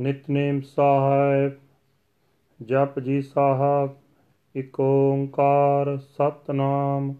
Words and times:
ਨਿਤਨੇਮ 0.00 0.60
ਸਾਹਿਬ 0.60 1.52
ਜਪ 2.62 2.98
ਜੀ 3.00 3.22
ਸਾਹਿਬ 3.22 3.94
ਇਕ 4.54 4.80
ਓੰਕਾਰ 4.80 5.96
ਸਤਨਾਮ, 5.96 7.14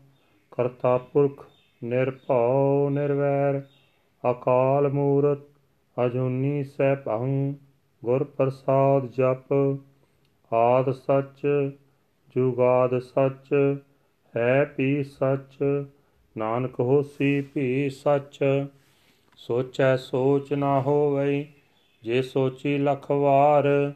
ਕਰਤਾ 0.53 0.99
ਪੁਰਖ 0.99 1.47
ਨਿਰਭਉ 1.85 2.91
ਨਿਰਵੈਰ, 2.91 3.62
ਅਕਾਲ 4.31 4.89
ਮੂਰਤ 4.89 5.39
ਅਜੂਨੀ 6.07 6.64
ਸੈਭੰ 6.64 7.54
ਗੁਰ 8.04 8.25
ਪ੍ਰਸਾਦ 8.25 9.07
ਜਪ, 9.07 9.79
ਆਦ 10.53 10.90
ਸੱਚ, 10.90 11.46
ਜੁਗਾਦ 12.36 12.99
ਸੱਚ, 12.99 13.79
ਹੈ 14.36 14.64
ਪੀ 14.64 15.04
ਸੱਚ, 15.04 15.85
ਨਾਨਕ 16.36 16.81
ਹੋਸੀ 16.81 17.40
ਭੀ 17.40 17.90
ਸੱਚ, 17.90 18.67
ਸੋਚੈ 19.36 19.96
ਸੋਚ 19.96 20.53
ਨਾ 20.53 20.81
ਹੋਵਈ 20.81 21.45
ਜੇ 22.07 22.23
ਸੋਚੀ 22.23 22.79
ਲਖ 22.79 23.11
ਵਾਰ, 23.11 23.93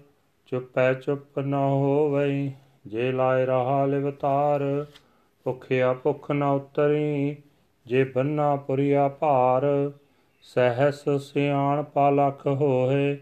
ਚੁੱਪੈ 0.47 0.95
ਚੁੱਪ 0.95 1.39
ਨ 1.39 1.55
ਹੋਵਈ, 1.55 2.53
ਜੇ 2.87 3.13
ਲਾਇ 3.13 3.47
ਰਹਾ 3.47 3.87
ਲਿਵਤਾਰ 3.87 4.87
ਭੁਖਿਆ 5.45 5.93
ਭੁਖ 5.93 6.31
ਨ 6.31 6.43
ਉਤਰੀ, 6.43 7.37
ਜੇ 7.87 8.05
ਬੰਨਾ 8.05 8.57
ਪੁਰੀਆ 8.57 9.09
ਭਾਰ, 9.09 9.93
ਸਹਸ 10.43 11.09
ਸਿਆਣ 11.09 11.83
ਪਾ 11.83 12.11
ਲਖ 12.11 12.47
ਹੋਏ, 12.47 13.19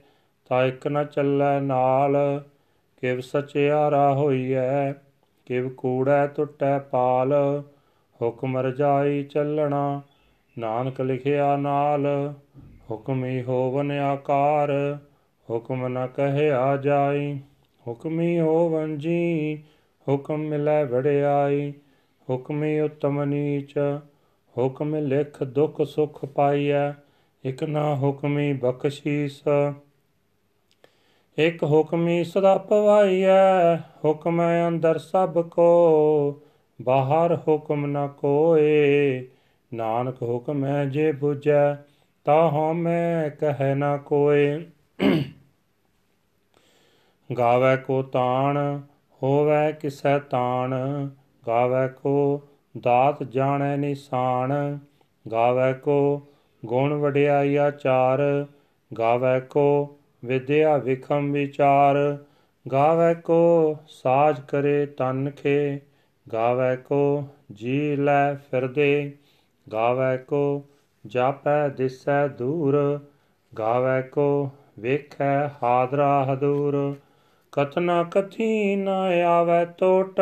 ਤਾ 0.46 0.64
ਇਕ 0.64 0.86
ਨ 0.86 1.04
ਚੱਲੈ 1.04 1.60
ਨਾਲ, 1.60 2.42
ਕਿਵ 2.96 3.20
ਸਚਿਆਰਾ 3.20 4.14
ਹੋਈਐ, 4.14 4.92
ਕਿਵ 5.46 5.68
ਕੂੜੈ 5.68 6.26
ਟੁੱਟੈ 6.26 6.78
ਪਾਲ, 6.78 7.62
ਹੁਕਮ 8.22 8.58
ਰਜਾਈ 8.58 9.24
ਚੱਲਣਾ, 9.24 10.02
ਨਾਨਕ 10.58 11.00
ਲਿਖਿਆ 11.00 11.56
ਨਾਲ। 11.56 12.34
ਹੁਕਮੀ 12.90 13.42
ਹੋਵਨ 13.42 13.90
ਆਕਾਰ, 13.90 14.98
ਹੁਕਮ 15.50 15.88
ਨ 15.88 16.06
ਕਹਿਆ 16.06 16.76
ਜਾਈ। 16.76 17.40
ਹੁਕਮੀ 17.88 18.40
ਹੋਵਨ 18.40 18.98
ਜੀ, 18.98 19.58
ਹੁਕਮ 20.08 20.36
ਮਿਲੈ 20.36 20.84
ਵੜਿਆਈ 20.84 21.72
ਹੁਕਮੀ 22.30 22.80
ਉਤਮ 22.80 23.24
ਨੀਚ, 23.24 23.74
ਹੁਕਮ 24.58 24.96
ਲਿਖ 24.96 25.42
ਦੁਖ 25.42 25.82
ਸੁਖ 25.82 26.24
ਪਾਈਐ। 26.24 26.92
ਇਕ 27.44 27.64
ਨਾ 27.64 27.96
ਹੁਕਮੀ 27.96 28.52
ਬਖਸ਼ੀਸ। 28.52 29.42
ਇਕ 31.38 31.62
ਹੁਕਮੀ 31.64 32.24
ਸਦਾ 32.24 32.58
ਪਵਾਈਐ, 32.58 33.76
ਹੁਕਮ 33.76 34.42
ਅੰਦਰ 34.68 34.98
ਸਭ 34.98 35.48
ਕੋ। 35.48 36.42
ਬਾਹਰ 36.82 37.38
ਹੁਕਮ 37.48 37.86
ਨ 37.86 38.08
ਕੋਏ, 38.08 39.26
ਨਾਨਕ 39.74 40.22
ਹੁਕਮ 40.22 40.64
ਹੈ 40.64 40.84
ਜੇ 40.84 41.12
부ਜੈ 41.12 41.87
ਤਾ 42.28 42.72
ਮੈਂ 42.72 43.30
ਕਹਿ 43.30 43.74
ਨਾ 43.74 43.96
ਕੋਏ। 43.96 44.66
ਗਾਵੇ 47.38 47.76
ਕੋ 47.76 48.02
ਤਾਣ, 48.02 48.80
ਹੋਵੇ 49.22 49.72
ਕਿਸੈ 49.72 50.18
ਤਾਣ। 50.18 50.74
ਗਾਵੇ 51.46 51.88
ਕੋ 51.88 52.42
ਦਾਤ 52.80 53.22
ਜਾਣੈ 53.22 53.76
ਨਿਸ਼ਾਨ। 53.76 54.78
ਗਾਵੇ 55.32 55.72
ਕੋ 55.74 56.26
ਗੁਣ 56.64 56.92
ਵਡਿਆਈ 56.92 57.56
ਆਚਾਰ 57.56 58.46
ਗਾਵੇ 58.98 59.40
ਕੋ 59.40 59.98
ਵਿਦਿਆ 60.24 60.76
ਵਿਖਮ 60.76 61.32
ਵਿਚਾਰ। 61.32 62.18
ਗਾਵੇ 62.72 63.14
ਕੋ 63.14 63.76
ਸਾਜ 63.88 64.40
ਕਰੇ 64.40 64.86
ਤਨ 64.86 65.30
ਖੇ। 65.30 65.80
ਗਾਵੇ 66.32 66.76
ਕੋ 66.76 67.24
ਜੀ 67.52 67.96
ਲੈ 67.96 68.34
ਫਿਰਦੇ। 68.34 69.12
ਗਾਵੇ 69.72 70.18
ਕੋ 70.18 70.67
ਜਾਪੈ 71.06 71.68
ਦਿਸੈ 71.68 72.28
ਦੂਰ, 72.28 73.00
ਗਾਵੇ 73.58 74.02
ਕੋ 74.02 74.50
ਵੇਖੈ 74.78 75.48
ਹਾਦਰਾ 75.62 76.26
ਹਦੂਰ। 76.32 76.96
ਕਥਨਾ 77.52 78.02
ਕਥੀ 78.02 78.76
ਨ 78.76 78.88
ਆਵੈ 79.26 79.64
ਟੋਟ, 79.64 80.20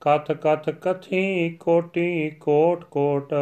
ਕਥ 0.00 0.32
ਕਥ 0.32 0.70
ਕਥੀ 0.70 1.50
ਕੋਟੀ 1.50 2.30
ਕੋਟ 2.30 2.84
ਕੋਟ। 2.84 3.34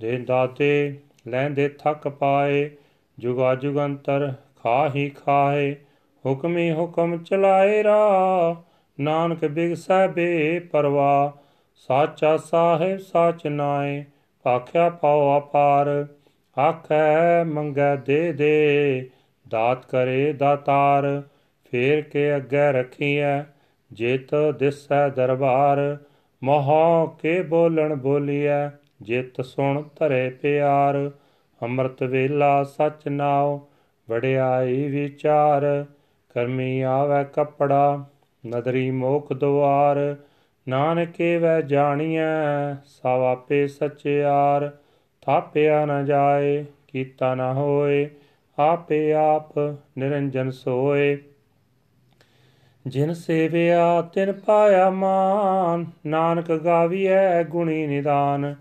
ਦੇ 0.00 0.18
ਦਾਤੇ 0.18 1.00
ਲੈਂਦੇ 1.28 1.68
ਥਕ 1.68 2.08
ਪਾਏ, 2.08 2.70
ਜੁਗਾ 3.18 3.54
ਜੁਗੰਤਰ 3.54 4.34
ਖਾਹੀ 4.62 5.10
ਖਾਏ। 5.10 5.76
ਹੁਕਮੀ 6.26 6.72
ਹੁਕਮ 6.72 7.22
ਚਲਾਏ 7.24 7.82
ਰਾ 7.82 8.56
ਨਾਨਕ 9.00 9.44
ਬਿਗਸੈ 9.44 10.08
ਬੇ 10.08 10.58
ਪਰਵਾ 10.58 11.38
ਸਾਚਾ 11.74 12.36
ਸਾਹਿਬ 12.36 12.98
ਸਾਚ 12.98 13.46
ਨਾਏ 13.46 14.04
ਆਖਿਆ 14.48 14.90
ਪਾਉ 14.90 15.38
ਅਪਾਰ, 15.38 16.06
ਆਖੈ 16.58 17.44
ਮੰਗੈ 17.44 17.96
ਦੇ 17.96 18.32
ਦੇ, 18.32 19.10
ਦਾਤ 19.48 19.86
ਕਰੇ 19.86 20.32
ਦਾਤਾਰ, 20.32 21.22
ਫੇਰ 21.70 22.00
ਕੇ 22.00 22.36
ਅੱਗੇ 22.36 22.72
ਰਖੀਐ, 22.72 23.42
ਜਿਤ 23.92 24.34
ਦਿਸੈ 24.58 25.08
ਦਰਬਾਰ, 25.08 25.96
ਮੋਹ 26.42 27.16
ਕੇ 27.22 27.42
ਬੋਲਣ 27.42 27.94
ਬੋਲੀਐ, 27.94 28.68
ਜਿਤ 29.02 29.40
ਸੁਣ 29.40 29.82
ਧਰੇ 29.96 30.30
ਪਿਆਰ, 30.30 31.10
ਅੰਮ੍ਰਿਤ 31.62 32.02
ਵੇਲਾ 32.02 32.64
ਸਚ 32.64 33.08
ਨਾਉ, 33.08 33.60
ਵਡਿਆਈ 34.10 34.88
ਵਿਚਾਰ, 34.88 35.84
ਕਰਮੀ 36.28 36.80
ਆਵੈ 36.80 37.24
ਕਪੜਾ, 37.24 38.04
ਨਦਰੀ 38.46 38.90
ਮੋਖ 38.90 39.32
ਦੁਆਰ 39.32 40.16
ਨਾਨਕੇ 40.68 41.38
ਵੈ 41.38 41.60
ਜਾਣੀਐ, 41.60 42.74
ਸਭ 42.84 43.06
ਆਪੇ 43.06 43.66
ਸਚਿਆਰ 43.66 44.76
ਥਾਪਿਆ 45.22 45.86
ਨ 45.86 46.04
ਜਾਏ, 46.04 46.64
ਕੀਤਾ 46.88 47.34
ਨ 47.34 47.40
ਹੋਏ, 47.40 48.10
ਆਪੇ 48.58 49.12
ਆਪ 49.12 49.58
ਨਿਰੰਜਨ 49.98 50.50
ਸੋਏ। 50.50 51.18
ਜਿਨ 52.86 53.12
ਸੇਵਿਆ, 53.12 54.02
ਤਿਨ 54.02 54.32
ਪਾਇਆ 54.32 54.90
ਮਾਨ। 54.90 55.86
ਨਾਨਕ 56.06 56.52
ਗਾਵੀਐ 56.52 57.42
ਗੁਣੀ 57.44 57.86
ਨਿਦਾਨ। 57.86 58.54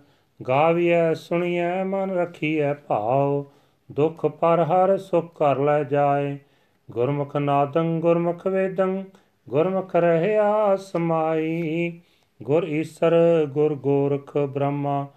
ਗਾਵੀਐ, 0.47 1.13
ਸੁਣੀਐ, 1.13 1.83
ਮਨ 1.83 2.11
ਰਖੀਐ 2.11 2.73
ਭਾਉ। 2.73 3.45
ਦੁਖ 3.91 4.25
ਪਰ 4.25 4.63
ਹਰ 4.63 4.97
ਸੁਖ 4.97 5.37
ਕਰ 5.37 5.59
ਲੈ 5.59 5.83
ਜਾਏ। 5.83 6.37
ਗੁਰਮੁਖ 6.91 7.35
ਨਾਦੰ, 7.35 7.99
ਗੁਰਮੁਖ 7.99 8.47
ਵੇਦੰ। 8.47 9.03
ਗੁਰਮੁਖ 9.49 9.95
ਰਹਿਆ 9.95 10.75
ਸਮਾਈ 10.75 11.99
ਗੁਰ 12.43 12.63
ਈਸਰ, 12.63 13.45
ਗੁਰ 13.49 13.75
ਗੋਰਖ 13.75 14.37
ਬ੍ਰਹਮਾ, 14.37 15.07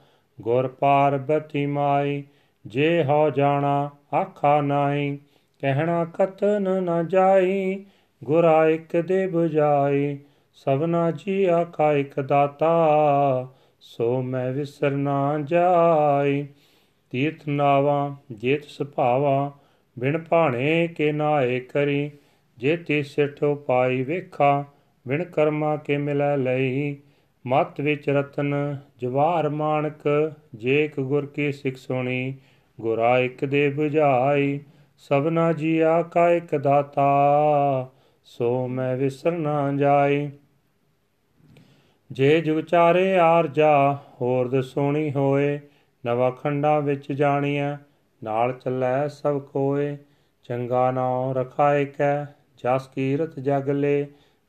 ਗੁਰ 0.40 0.68
ਪਾਰਬਤੀ 0.68 1.66
ਮਾਈ, 1.66 2.24
ਜੇ 2.66 3.04
ਹੋ 3.04 3.30
ਜਾਣਾ 3.30 3.90
ਆਖਾ 4.14 4.60
ਨਾਹੀ 4.60 5.18
ਕਹਿਣਾ 5.60 6.04
ਕਤਨ 6.04 6.82
ਨ 6.82 7.08
ਜਾਈ, 7.08 7.84
ਗੁਰਾ 8.24 8.68
ਇਕ 8.68 8.96
ਦੇ 8.96 9.26
부ਜਾਈ 9.26 10.18
ਸਭਨਾ 10.54 11.10
ਜੀ 11.10 11.44
ਆਖਾ 11.44 11.92
ਇਕ 11.92 12.20
ਦਾਤਾ, 12.20 12.74
ਸੋ 13.80 14.22
ਮੈਂ 14.22 14.52
ਵਿਸਰ 14.52 14.90
ਨਾ 14.90 15.38
ਜਾਈ। 15.44 16.46
ਤੀਰਥ 17.10 17.48
ਨਾਵਾ, 17.48 18.16
ਜੇਤ 18.32 18.64
ਸੁਭਾਵਾ, 18.64 19.52
ਬਿਨ 19.98 20.18
ਭਾਣੇ 20.18 20.88
ਕੇ 20.88 21.12
ਨਾਏ 21.12 21.60
ਕਰੀ 21.60 22.10
ਜੇ 22.60 22.76
ਤੀ 22.76 23.02
ਸਿਠੋ 23.02 23.54
ਪਾਈ 23.54 24.02
ਵੇਖਾ, 24.02 24.64
ਬਿਨ 25.08 25.24
ਕਰਮਾ 25.24 25.76
ਕੇ 25.76 25.96
ਮਿਲੈ 25.96 26.36
ਲਈ 26.36 26.96
ਮਤ 27.46 27.80
ਵਿੱਚ 27.80 28.10
ਰਤਨ 28.10 28.76
ਜਵਾਰ 28.98 29.48
ਮਾਨਕ 29.48 30.32
ਜੇ 30.54 30.84
ਇਕ 30.84 31.00
ਗੁਰ 31.00 31.26
ਕੀ 31.26 31.52
ਸਿੱਖ 31.52 31.76
ਸੁਣੀ, 31.76 32.34
ਗੁਰਾ 32.80 33.18
ਇਕ 33.18 33.44
ਦੇ 33.44 33.74
부ਝਾਈ 33.78 34.60
ਸਭਨਾ 34.98 35.52
ਜੀਆ 35.52 36.02
ਕਾ 36.02 36.30
ਇਕ 36.30 36.56
ਦਾਤਾ, 36.56 37.90
ਸੋ 38.24 38.68
ਮੈਂ 38.68 38.96
ਵਿਸਰ 38.96 39.32
ਨਾ 39.32 39.72
ਜਾਈ। 39.72 40.30
ਜੇ 42.12 42.40
ਜੁਗ 42.40 42.60
ਚਾਰੇ 42.60 43.18
ਆਰਜਾ 43.18 43.98
ਹੋਰ 44.20 44.48
ਦਸੋਣੀ 44.48 45.12
ਹੋਏ, 45.12 45.60
ਨਵਾ 46.06 46.30
ਖੰਡਾ 46.30 46.80
ਵਿੱਚ 46.80 47.12
ਜਾਣੀਐ, 47.12 47.76
ਨਾਲ 48.24 48.52
ਚੱਲੈ 48.52 49.08
ਸਭ 49.08 49.40
ਕੋਏ 49.40 49.96
ਚੰਗਾ 50.42 50.90
ਨਾਉ 50.90 51.32
ਰਖਾਇ 51.32 51.84
ਕੈ 51.84 52.39
ਜਸ 52.64 52.88
ਕੀਰਤ 52.94 53.40
ਜਗ 53.40 53.68
ਲੇ, 53.68 54.06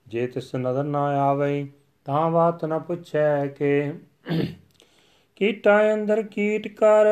ਜੇ 0.07 0.27
ਤਿਸ 0.27 0.55
ਨਦਰ 0.55 0.83
ਨਾ 0.83 1.03
ਆਵਈ, 1.03 1.67
ਤਾਂ 2.05 2.31
ਬਾਤ 2.31 2.65
ਨ 2.65 2.79
ਪੁੱਛੈ 2.79 3.47
ਕਿ। 3.47 3.93
ਕੀਟਾ 5.35 5.93
ਅੰਦਰ 5.93 6.21
ਕੀਟ 6.21 6.67
ਕਰ, 6.67 7.05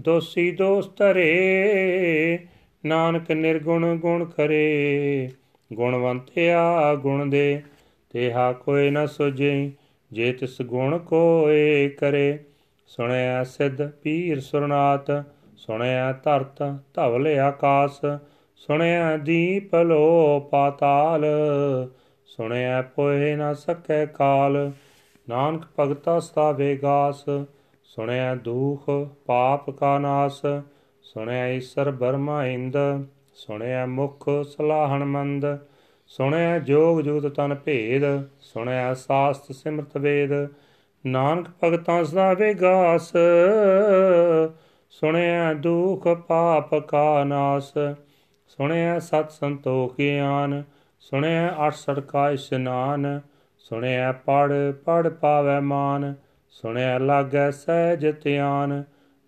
ਦੋਸੀ 0.00 0.50
ਦੋਸ 0.50 0.90
ਧਰੇ, 0.96 2.38
ਨਾਨਕ 2.86 3.32
ਨਿਰਗੁਣ 3.32 3.96
ਗੁਣ 3.96 4.24
ਕਰੇ 4.24 5.30
ਗੁਣਵੰਤਿਆ 5.72 6.94
ਗੁਣ 6.94 7.26
ਦੇ, 7.26 7.62
ਤੇਹਾ 8.10 8.52
ਕੋਈ 8.52 8.90
ਨ 8.90 9.06
ਸੁਝੇ, 9.06 9.72
ਜੇ 10.12 10.32
ਤਿਸ 10.32 10.62
ਗੁਣ 10.62 10.98
ਕੋਏ 10.98 11.88
ਕਰੇ। 11.88 12.38
ਸੁਣਿਆ 12.86 13.44
ਸਿੱਧ 13.44 13.90
ਪੀਰ 13.90 14.40
ਸੁਰਨਾਤ 14.40 15.24
ਸੁਣਿਆ 15.56 16.12
ਧਰਤ 16.12 16.62
ਧਵਲ 16.94 17.26
ਆਕਾਸ 17.26 18.00
ਸੁਣਿਆ 18.66 19.16
ਦੀਪ 19.16 19.74
ਲੋ 19.74 20.40
ਪਾਤਾਲ, 20.40 21.24
ਸੁਣਿਆ 22.26 22.82
ਪੋਏ 22.82 23.36
ਨਾ 23.36 23.54
ਸਕੈ 23.54 24.06
ਕਾਲ। 24.06 24.72
ਨਾਨਕ 25.28 25.62
ਭਗਤਾ 25.78 26.20
ਸਤਾਵੇ 26.20 26.76
ਗਾਸ, 26.76 27.24
ਸੁਣਿਆ 27.84 28.34
ਦੁਖ 28.34 28.90
ਪਾਪ 29.26 29.70
ਕਾ 29.70 29.98
ਨਾਸ। 29.98 30.40
ਸੁਣਿਆ 31.02 31.48
ਈਸਰ 31.48 31.90
ਬਰਮਾ 31.90 32.46
ਇੰਦ, 32.46 32.76
ਸੁਣਿਆ 33.34 33.86
ਮੁਖ 33.86 34.28
ਸਲਾਹਣ 34.44 35.04
ਮੰਦ। 35.04 35.46
ਸੁਣਿਆ 36.06 36.58
ਜੋਗ 36.58 37.00
ਜੁਗਤ 37.00 37.34
ਤਨ 37.34 37.54
ਭੇਦ, 37.54 38.02
ਸੁਣਿਆ 38.40 38.94
ਸਾਸਤ 38.94 39.52
ਸਿਮਰਤ 39.52 39.96
ਵੇਦ। 39.96 40.30
ਨਾਨਕ 41.06 41.46
ਭਗਤਾਂ 41.64 42.04
ਸਦਾ 42.04 42.32
ਵਿਗਾਸ 42.32 43.12
ਸੁਣਿਆ 44.90 45.54
ਦੁਖ 45.54 46.08
ਪਾਪ 46.08 46.74
ਕਾ 46.74 47.24
ਨਾਸ। 47.24 47.72
ਸੁਣਿਆ 48.60 48.98
ਸਤ 48.98 49.30
ਸੰਤੋਖ 49.30 49.94
ਗਿਆਨ, 49.98 50.64
ਸੁਣਿਆ 51.00 51.68
ਅਠ 51.68 51.74
ਸੜਕਾ 51.74 52.30
ਇਸ਼ਨਾਨ 52.30 53.20
ਸੁਣਿਆ 53.58 54.12
ਪੜ 54.12 54.52
ਪੜ 54.84 55.08
ਪਾਵੈ 55.08 55.60
ਮਾਨ, 55.60 56.14
ਸੁਣਿਆ 56.50 56.98
ਲਾਗੈ 56.98 57.50
ਸਹਿਜ 57.50 58.22
ਧਿਆਨ, 58.22 58.84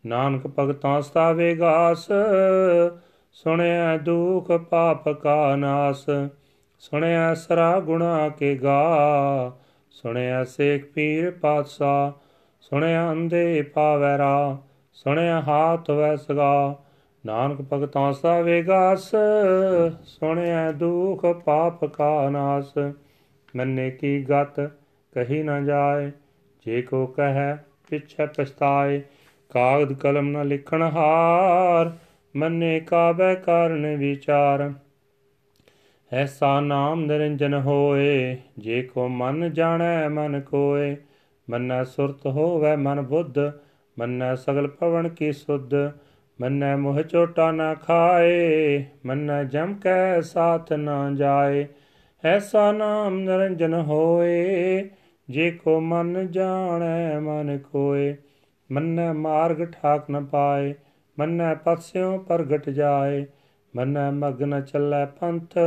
ਨਾਨਕ 0.07 0.47
ਭਗਤਾਂ 0.47 1.03
ਸਦਾ 1.03 1.33
ਵਿਗਾਸ 1.33 2.09
ਸੁਣਿਆ 3.33 3.97
ਦੁਖ 3.97 4.53
ਪਾਪ 4.53 5.09
ਕਾ 5.09 5.57
ਨਾਸ, 5.57 6.07
ਸੁਣਿਆ 6.79 7.35
ਸਰਾ 7.35 7.81
ਗੁਣਾ 7.81 8.29
ਕੇ 8.29 8.57
ਗਾ, 8.57 9.53
ਸੁਣਿਆ 9.91 10.45
ਸੇਖ 10.45 10.93
ਪੀਰ 10.93 11.31
ਪਾਤਸ਼ਾਹ, 11.31 12.13
ਸੁਣਿਆ 12.61 13.13
ਅੰਦੇ 13.13 13.63
ਪਾਵੈ 13.63 14.19
ਰਾ 14.19 14.57
ਸੁਣਿਆ 14.93 15.41
ਹਾਥ 15.41 15.91
ਵੈ 15.91 16.17
ਸਗਾ 16.17 16.82
ਨਾਨਕ 17.27 17.63
ਭਗਤਾਂ 17.73 18.13
ਸਾ 18.13 18.41
ਵੇਗਾਸ 18.41 19.11
ਸੁਣਿਆ 20.05 20.73
ਦੁਖ 20.73 21.27
ਪਾਪ 21.27 21.85
ਕਾ 21.85 22.31
ਨਾਸ। 22.31 22.73
ਮੰਨੇ 23.57 23.91
ਕੀ 23.91 24.25
ਗਤ, 24.25 24.61
ਕਹੀ 25.13 25.43
ਨਾ 25.43 25.61
ਜਾਏ, 25.61 26.11
ਜੇ 26.67 26.83
ਕੋ 26.83 27.07
ਕਹੈ, 27.07 27.65
ਪਿਛੈ 27.91 28.27
ਪਛਤਾਏ। 28.27 29.03
ਕਾਗਦ 29.51 29.93
ਕਲਮ 29.93 30.29
ਨ 30.29 30.47
ਲਿਖਣ 30.47 30.83
ਹਾਰ, 30.83 31.93
ਮੰਨੇ 32.37 32.81
ਕਾਬੈ 32.81 33.35
ਕਾਰਨ 33.35 33.97
ਵਿਚਾਰ। 33.97 34.73
ਐਸਾ 36.13 36.61
ਨਾਮ 36.61 37.05
ਨਿਰੰਜਨ 37.05 37.55
ਹੋਏ, 37.55 38.37
ਜੇ 38.59 38.83
ਕੋ 38.83 39.09
ਮਨ 39.09 39.53
ਜਾਣੈ, 39.53 40.09
ਮਨ 40.09 40.41
ਕੋਏ। 40.41 40.97
ਮੰਨੈ 41.51 41.85
ਸੁਰਤ 41.85 42.27
ਹੋਵੇ 42.27 42.77
ਮਨ 42.77 43.03
ਬੁੱਧ, 43.03 43.39
ਮੰਨੈ 43.99 44.35
ਸਗਲ 44.35 44.69
ਪਵਨ 44.69 45.09
ਕੀ 45.09 45.33
ਸੁਧ। 45.33 45.75
ਮੰਨੈ 46.41 46.77
ਮੋਹ 46.77 47.03
ਚੋਟਾ 47.03 47.51
ਨਾ 47.53 47.75
ਖਾਏ, 47.75 48.85
ਮੰਨੈ 49.07 49.45
ਜਮ 49.45 49.75
ਕੈ 49.75 50.21
ਸਾਥ 50.21 50.73
ਨਾ 50.73 51.11
ਜਾਏ। 51.15 51.67
ਐਸਾ 52.25 52.73
ਨਾਮ 52.73 53.19
ਨਿਰੰਜਨ 53.19 53.75
ਹੋਏ, 53.75 54.91
ਜੇ 55.29 55.51
ਕੋ 55.51 55.81
ਮਨ 55.81 56.31
ਜਾਣੈ 56.31 57.19
ਮਨ 57.21 57.59
ਕੋਏ 57.59 58.17
ਮੰਨੈ 58.71 59.13
ਮਾਰਗ 59.13 59.65
ਠਾਕ 59.65 60.11
ਨ 60.11 60.25
ਪਾਏ, 60.25 60.75
ਮੰਨੈ 61.19 61.55
ਪਤਸਿਓ 61.55 62.19
ਪ੍ਰਗਟ 62.19 62.71
ਜਾਏ। 62.71 63.27
ਮੰਨੈ 63.77 64.11
ਮਗਨ 64.11 64.61
ਚੱਲੈ 64.61 65.05
ਪੰਥ, 65.07 65.59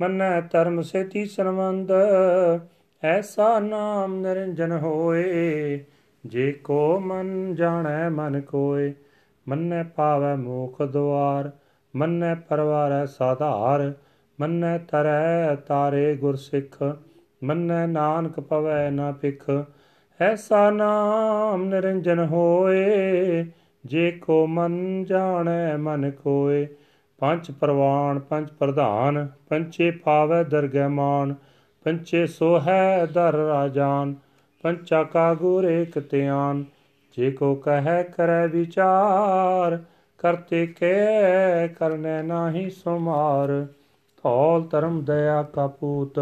ਮੰਨੈ 0.00 0.40
ਧਰਮ 0.40 0.82
ਸੇਤੀ 0.82 1.24
ਸਰਵੰਦ 1.24 1.92
ਐਸਾ 3.02 3.58
ਨਾਮ 3.58 4.14
ਨਿਰੰਜਨ 4.16 4.72
ਹੋਏ, 4.72 5.84
ਜੇ 6.26 6.52
ਕੋ 6.52 6.98
ਮਨ 7.00 7.54
ਜਾਣੈ 7.54 8.08
ਮਨ 8.08 8.40
ਕੋਏ 8.40 8.92
ਮੰਨੈ 9.48 9.82
ਪਾਵੈ 9.82 10.36
ਮੋਖ 10.36 10.82
ਦੁਆਰ, 10.82 11.50
ਮੰਨੈ 11.96 12.34
ਪਰਵਾਰੈ 12.34 13.06
ਸਾਧਾਰ, 13.06 13.92
ਮੰਨੈ 14.40 14.78
ਤਰੈ 14.78 15.54
ਤਾਰੇ 15.54 16.16
ਗੁਰ 16.16 16.36
ਸਿੱਖ 16.36 16.96
ਮੰਨੈ 17.44 17.86
ਨਾਨਕ 17.86 18.40
ਪਵੈ 18.40 18.90
ਨਾ 18.90 19.12
ਪਿਖ 19.12 19.50
ਐਸਾ 20.20 20.70
ਨਾਮ 20.70 21.64
ਨਿਰੰਜਨ 21.64 22.18
ਹੋਏ, 22.18 23.46
ਜੇ 23.84 24.10
ਕੋ 24.10 24.46
ਮਨ 24.46 25.04
ਜਾਣੈ 25.04 25.76
ਮਨ 25.76 26.10
ਕੋਏ। 26.10 26.66
ਪੰਜ 27.18 27.50
ਪ੍ਰਵਾਨ, 27.50 28.18
ਪੰਜ 28.18 28.48
ਪ੍ਰਧਾਨ, 28.50 29.28
ਪੰਚੇ 29.48 29.90
ਪਾਵੈ 29.90 30.42
ਦਰਗਹਿ 30.42 30.88
ਮਾਨ, 30.88 31.34
ਪੰਚੇ 31.84 32.26
ਸੋ 32.26 32.60
ਹੈ 32.60 33.06
ਦਰ 33.06 33.32
ਰਾਜਾਨ, 33.32 34.14
ਪੰਚਾ 34.62 35.02
ਕਾ 35.02 35.34
ਗੁਰ 35.34 35.64
ਏਕ 35.64 36.10
ਧਿਆਨ। 36.10 36.64
ਜੇ 37.16 37.30
ਕੋ 37.30 37.54
ਕਹੈ 37.54 38.02
ਕਰੈ 38.02 38.46
ਵਿਚਾਰ, 38.46 39.78
ਕਰਤੇ 40.18 40.66
ਕੇ 40.66 40.94
ਕਰਨੇ 41.68 42.22
ਨਾਹੀ 42.22 42.70
ਸੁਮਾਰ। 42.70 43.66
ਧੌਲ 44.24 44.62
ਧਰਮ 44.68 45.04
ਦਇਆ 45.04 45.42
ਕਾ 45.42 45.66
ਪੂਤ, 45.66 46.18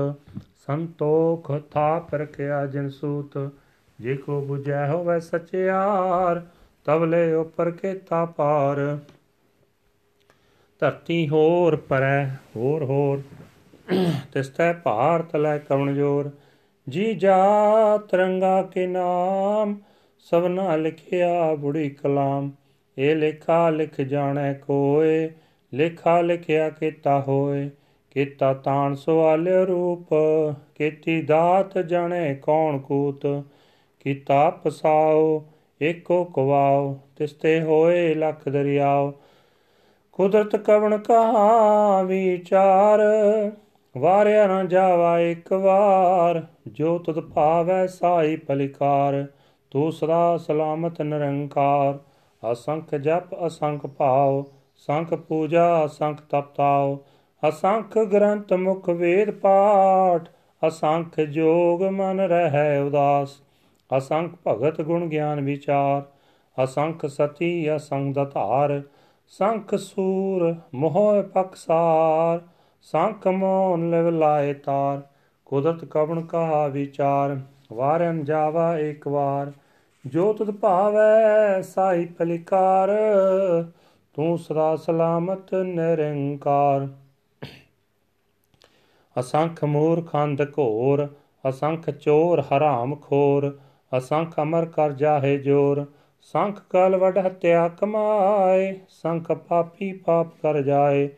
ਸੰਤੋਖ 0.67 1.51
ਥਾਪ 1.71 2.15
ਰਖਿਆ 2.15 2.67
ਜਿਨ 2.67 2.89
ਸੂਤ। 2.91 3.39
ਜੇ 3.99 4.17
ਕੋ 4.17 4.41
부ਜੈ 4.51 4.87
ਹੋਵੇ 4.89 5.21
ਸਚਿਆਰ 5.21 6.43
ਤਵਲੇ 6.87 7.33
ਉਪਰ 7.35 7.71
ਕੇਤਾ 7.71 8.25
ਪਾਰ। 8.25 8.99
ਧਰਤੀ 10.83 11.29
ਹੋਰ 11.29 11.77
ਪਰੈ, 11.77 12.25
ਹੋਰ 12.57 12.85
ਹੋਰ 12.85 13.23
ਤਿਸਤੈ 14.33 14.73
ਭਾਰ 14.73 15.23
ਤਲੈ 15.23 15.59
ਕਵਣ 15.59 15.95
ਜੋਰ। 15.95 16.31
ਜੀ 16.87 17.15
ਜਾ 17.15 17.37
ਤਰੰਗਾ 18.11 18.63
ਕੇ 18.63 18.87
ਨਾਮ 18.87 19.77
ਸਭਨਾ 20.25 20.77
ਲਿਖਿਆ 20.77 21.55
ਬੁੜੀ 21.55 21.91
ਕਲਾਮ, 21.91 22.51
ਇਹ 22.99 23.17
ਲੇਖਾ 23.17 23.71
ਲਿਖ 23.71 24.01
ਜਾਣੈ 24.01 24.53
ਕੋਏ, 24.53 25.31
ਲੇਖਾ 25.75 26.21
ਲਿਖਿਆ 26.21 26.71
ਕੀਤਾ 26.71 27.21
ਹੋਏ, 27.21 27.71
ਕੀਤਾ 28.11 28.55
ਤਾਣ 28.55 28.95
ਸਵਾਲ 28.95 29.49
ਰੂਪ, 29.49 30.07
ਕੀਤੀ 30.75 31.23
ਦਾਤ 31.23 31.79
ਜਣੇ 31.79 32.35
ਕੌਣ 32.35 32.79
ਕੂਤ, 32.79 33.27
ਕੀਤਾ 34.01 34.51
ਪਸਾਓ, 34.51 35.45
ਏਕੋ 35.83 36.25
ਕਵਾਓ, 36.25 37.01
ਤਿਸਤੇ 37.17 37.61
ਹੋਏ 37.63 38.15
ਲਖ 38.15 38.49
ਦਰਿਆਓ। 38.49 39.13
ਕੁਦਰਤ 40.13 40.57
ਕਵਣ 40.57 40.99
ਕਹਾ 40.99 42.03
ਵਿਚਾਰ 42.03 43.01
ਵਾਰਿਆ 43.97 44.47
ਨਾ 44.47 44.65
ਜਾਵਾ 44.65 45.21
ਇੱਕ 45.21 45.53
ਵਾਰ, 45.53 46.47
ਜੋ 46.69 46.99
ਤੁਧ 46.99 47.21
ਭਾਵੈ 47.21 47.87
ਸਾਈ 47.87 48.37
ਪਲਿਕਾਰ 48.37 49.27
ਤੂੰ 49.75 49.93
ਸਦਾ 49.93 50.37
ਸਲਾਮਤ 50.37 51.01
ਨਿਰੰਕਾਰ, 51.03 51.99
ਅਸੰਖ 52.53 52.95
ਜਪ, 52.95 53.47
ਅਸੰਖ 53.47 53.87
ਭਾਉ 53.87 54.45
ਸੰਖ 54.77 55.15
ਪੂਜਾ, 55.15 55.85
ਅਸੰਖ 55.85 56.21
ਤਪਤਾਉ 56.21 56.99
ਅਸੰਖ 57.49 57.99
ਗ੍ਰੰਥ 57.99 58.53
ਮੁਖ 58.53 58.89
ਵੇਦ 58.91 59.31
ਪਾਠ, 59.31 60.29
ਅਸੰਖ 60.69 61.21
ਜੋਗ 61.21 61.83
ਮਨ 61.83 62.21
ਰਹਿ 62.21 62.79
ਉਦਾਸ, 62.79 63.43
ਅਸੰਖ 63.99 64.35
ਭਗਤ 64.49 64.81
ਗੁਣ 64.81 65.07
ਗਿਆਨ 65.07 65.41
ਵਿਚਾਰ, 65.41 66.03
ਅਸੰਖ 66.65 67.07
ਸਤੀ, 67.07 67.77
ਅਸੰਖ 67.77 68.15
ਦਤਾਰ, 68.15 68.83
ਸੰਖ 69.29 69.75
ਸੂਰ 69.75 70.55
ਮੋਹ 70.75 71.23
ਪਕਸਾਰ 71.23 72.41
ਸੰਖ 72.83 73.29
ਮੋਨ 73.29 73.91
ਲਿਵ 73.91 74.09
ਲਾਏ 74.09 74.55
ਤਾਰ, 74.55 75.03
ਕੁਦਰਤ 75.45 75.85
ਕਵਣ 75.85 76.21
ਕਹਾ 76.21 76.67
ਵਿਚਾਰ 76.69 77.39
ਵਾਰਨ 77.73 78.25
ਜਾਵਾ 78.25 78.79
ਇੱਕ 78.79 79.09
ਵਾਰ 79.09 79.53
ਜੋ 80.07 80.33
ਤੁਧ 80.33 80.51
ਭਾਵੈ 80.51 81.63
ਸਾਈ 81.63 82.05
ਪਲਿਕਾਰ 82.07 82.91
ਤੂੰ 84.15 84.39
ਸਦਾ 84.39 84.77
ਸਲਾਮਤ 84.77 85.55
ਨਿਰੰਕਾਰ। 85.55 86.89
ਅਸੰਖ 89.21 89.65
ਮੂਰ 89.65 90.03
ਖੰਦ 90.03 90.43
ਘੋਰ, 90.59 91.09
ਅਸੰਖ 91.49 91.91
ਚੋਰ 91.91 92.41
ਹਰਾਮ 92.41 92.97
ਖੋਰ, 92.97 93.59
ਅਸੰਖ 93.97 94.41
ਅਮਰ 94.43 94.67
ਕਰ 94.67 94.93
ਜਾਹੇ 94.93 95.37
ਜੋਰ। 95.39 95.85
ਸੰਖ 96.21 96.61
ਕਲ 96.71 96.97
ਵਡ 96.97 97.19
ਹਤਿਆ 97.27 97.69
ਕਮਾਏ, 97.69 98.81
ਸੰਖ 98.89 99.33
ਪਾਪੀ 99.33 99.93
ਪਾਪ 99.93 100.27
ਕਰ 100.43 100.63
ਜਾਏ। 100.63 101.09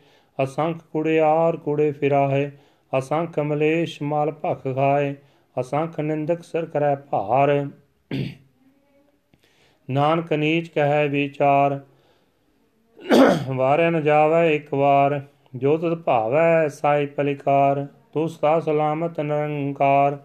ਅਸੰਖ 0.43 0.81
ਕੁੜਿਆਰ 0.91 1.57
ਕੁੜੇ 1.57 1.91
ਫਿਰਾਏ 1.91 2.51
ਅਸੰਖ 2.97 3.39
ਮਲੇਸ਼ 3.39 4.01
ਮਾਲ 4.01 4.31
ਭਖ 4.31 4.63
ਖਾਏ, 4.75 5.15
ਅਸੰਖ 5.59 5.99
ਨਿੰਦਕ 5.99 6.43
ਸਰ 6.43 6.65
ਕਰੈ 6.65 6.95
ਭਾਰ। 6.95 7.69
ਨਾਨਕ 9.89 10.33
ਨੀਚ 10.33 10.67
ਕਹੈ 10.67 11.07
ਵਿਚਾਰ, 11.07 11.79
ਵਾਰਿਆ 13.49 13.89
ਨ 13.89 14.01
ਜਾਵੇ 14.01 14.55
ਇੱਕ 14.55 14.73
ਵਾਰ, 14.73 15.21
ਜੋ 15.55 15.77
ਤਤ 15.77 15.93
ਭਾਵੈ 15.95 16.67
ਸਾਈ 16.67 17.05
ਪਲਿਕਾਰ, 17.05 17.85
ਤੂੰ 18.13 18.29
ਸਦਾ 18.29 18.59
ਸਲਾਮਤ 18.59 19.19
ਨਿਰੰਕਾਰ, 19.19 20.17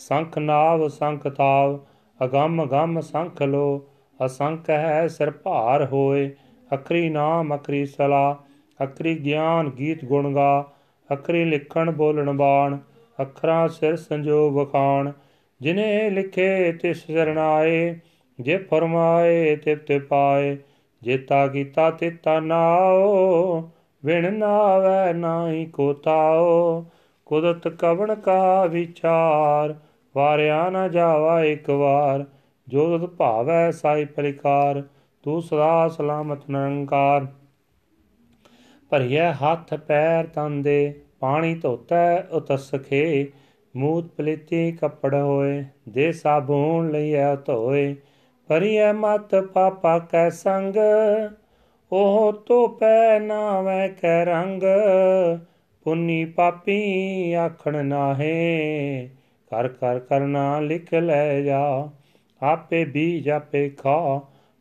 ਸੰਖ 0.00 0.38
ਨਾਵ, 0.38 0.88
ਸੰਖ 0.88 1.28
ਤਾਵ 1.28 1.78
ਅਗੰਮ 2.20 2.64
ਗੰਮ 2.66 3.00
ਸੰਖ 3.00 3.42
ਲੋ, 3.42 3.86
ਅਸੰਖ 4.20 4.70
ਹੈ 4.70 5.06
ਸਿਰ 5.08 5.30
ਭਾਰ 5.30 5.84
ਹੋਏ 5.84 6.30
ਅਖਰੀ 6.74 7.08
ਨਾਮ 7.08 7.54
ਅਖਰੀ 7.56 7.84
ਸਲਾ 7.86 8.36
ਅਖਰੀ 8.80 9.14
ਗਿਆਨ 9.18 9.70
ਗੀਤ 9.70 10.04
ਗੁਣ 10.04 10.34
ਗਾ 10.34 10.72
ਅਖਰੀ 11.10 11.44
ਲਿਖਣ 11.44 11.90
ਬੋਲਣ 11.90 12.32
ਬਾਣ 12.32 12.78
ਅਖਰਾਂ 13.18 13.68
ਸਿਰ 13.68 13.96
ਸੰਜੋ 13.96 14.50
ਵਖਾਣ, 14.50 15.12
ਜਿਨੇ 15.60 16.10
ਲਿਖੇ 16.10 16.72
ਤਿਸ 16.72 17.04
ਸਰਣਾਏ 17.06 17.94
ਜੇ 18.40 18.56
ਫਰਮਾਏ 18.56 19.56
ਤਿਪ 19.56 19.86
ਤੇ 19.86 19.98
ਪਾਏ 19.98 20.56
ਜੇਤਾ 21.02 21.46
ਕੀਤਾ 21.46 21.90
ਤਿਤਾ 21.90 22.40
ਨਾਓ, 22.40 23.70
ਵਿਣ 24.04 24.32
ਨਾਵੇ 24.32 25.12
ਨਾਹੀ 25.12 25.66
ਕੋ 25.66 25.92
ਤਾਓ। 25.92 26.84
ਕੁਦਰਤ 27.26 27.68
ਕਵਣ 27.68 28.14
ਕਾ 28.14 28.64
ਵਿਚਾਰ, 28.64 29.74
ਵਾਰਿਆ 30.16 30.70
ਨਾ 30.70 30.88
ਜਾਵਾ 30.88 31.44
ਇੱਕ 31.44 31.70
ਵਾਰ। 31.70 32.24
ਜੋ 32.68 32.98
ਤਤ 32.98 33.04
ਭਾਵੈ 33.04 33.70
ਸਾਈ 33.70 34.04
ਪਰਿਕਾਰ, 34.04 34.82
ਤੂੰ 35.22 35.42
ਸਦਾ 35.42 35.88
ਸਲਾਮਤ 35.88 36.50
ਨਿਰੰਕਾਰ 36.50 37.26
ਭਰੀਐ 38.90 39.32
ਹੱਥ 39.32 39.74
ਪੈਰ 39.74 40.26
ਤਨ 40.26 40.62
ਦੇ, 40.62 41.00
ਪਾਣੀ 41.20 41.54
ਧੋਤੈ 41.54 42.22
ਉਤਸਖੇ 42.22 43.26
ਮੂਤ 43.76 44.04
ਪਲੀਤੀ 44.04 44.72
ਕੱਪੜ 44.72 45.14
ਹੋਏ 45.14 45.64
ਦੇ 45.88 46.12
ਸਾਬੂਨ 46.12 46.90
ਲਈਐ 46.90 47.34
ਧੋਏ। 47.34 47.96
ਭਰੀਐ 48.50 48.92
ਮਤ 48.92 49.34
ਪਾਪਾ 49.34 49.98
ਕੈ 49.98 50.30
ਸੰਗ, 50.30 50.74
ਉਹ 51.92 52.32
ਧੋਪੈ 52.46 53.18
ਨਾਵੇਂ 53.18 53.88
ਕੈ 53.88 54.24
ਰੰਗ। 54.24 54.62
ਪੁੰਨੀ 55.84 56.24
ਪਾਪੀ 56.24 57.32
ਆਖਣ 57.32 57.84
ਨਾਹੇ 57.84 59.10
ਕਰ 59.50 59.68
ਕਰ 59.68 59.98
ਕਰਨਾ 59.98 60.60
ਲਿਖ 60.60 60.94
ਲੈ 60.94 61.40
ਜਾ। 61.40 61.88
ਆਪੇ 62.42 62.84
ਬੀਜ 62.84 63.28
ਆਪੇ 63.28 63.70
ਖਾ, 63.70 64.20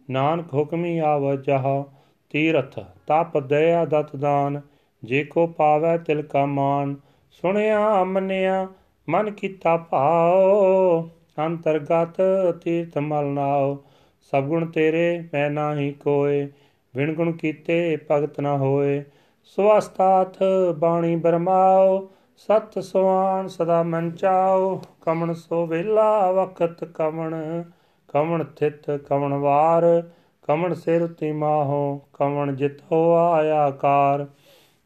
ਨਾਨਕ 0.10 0.53
ਹੁਕਮੀ 0.53 0.98
ਆਵ 0.98 1.36
ਜਹ। 1.36 1.84
ਤੀਰਥ 2.29 2.79
ਤਪ 2.79 3.38
ਦਇਆ 3.38 3.86
ਦਤ 3.86 4.15
ਦਾਨ, 4.15 4.62
ਜੇ 5.03 5.24
ਕੋ 5.24 5.48
ਪਾਵੈ 5.48 5.98
ਤਿਲ 5.98 6.22
ਕਾ 6.22 6.46
ਮਾਨ। 6.46 6.96
ਸੁਣਿਆ 7.31 8.03
ਮੰਨਿਆ 8.03 8.67
ਮਨ 9.10 9.31
ਕੀਤਾ 9.31 9.77
ਭਾਉ। 9.77 11.10
ਅੰਤਰਗਤ 11.46 12.22
ਤੀਰਥ 12.63 12.98
ਮਲ 12.98 13.25
ਨਾਉ 13.25 13.77
ਸਭ 14.22 14.43
ਗੁਣ 14.43 14.65
ਤੇਰੇ 14.65 15.24
ਮੈਂ 15.34 15.50
ਨਾਹੀ 15.50 15.91
ਕੋਏ 15.91 16.48
ਵਿਣ 16.96 17.13
ਗੁਣ 17.13 17.31
ਕੀਤੇ 17.31 17.98
ਭਗਤ 18.12 18.39
ਨਾ 18.39 18.58
ਹੋਏ। 18.58 19.03
ਸਵਸਤਾਥ 19.43 20.38
ਬਾਣੀ 20.77 21.15
ਬਰਮਾਓ 21.15 22.10
ਸਤ 22.38 22.79
ਸੁਆਨ 22.79 23.48
ਸਦਾ 23.48 23.84
ਮਨ 23.84 24.12
ਚਾਓ 24.12 24.81
ਕਮਣ 25.01 25.34
ਸੋ 25.34 25.67
ਵੇਲਾ 25.67 26.31
ਵਖਤ 26.31 26.86
ਕਮਣ 26.86 27.63
ਕਮਣ 28.08 28.43
ਥਿਤ 28.43 28.91
ਕਮਣ 28.91 29.34
ਵਾਰ। 29.34 30.10
ਕਮਣ 30.43 30.74
ਸਿਰ 30.74 31.08
ਤੀ 31.08 31.31
ਮਾਹੋ, 31.31 32.01
ਕਮਣ 32.13 32.55
ਜਿਤ 32.55 32.81
ਹੋ 32.91 33.13
ਆਇਆ 33.15 33.69
ਕਾਰ। 33.72 34.25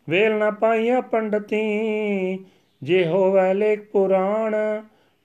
ਵੇਲ 0.10 0.38
ਨਾ 0.38 0.51
ਪਾਈਆ 0.51 1.01
ਪੰਡਤੀ, 1.01 2.45
ਜੇ 2.83 3.07
ਹੋਵੇ 3.07 3.53
ਲੇਖ 3.53 3.91
ਪੁਰਾਣ 3.91 4.55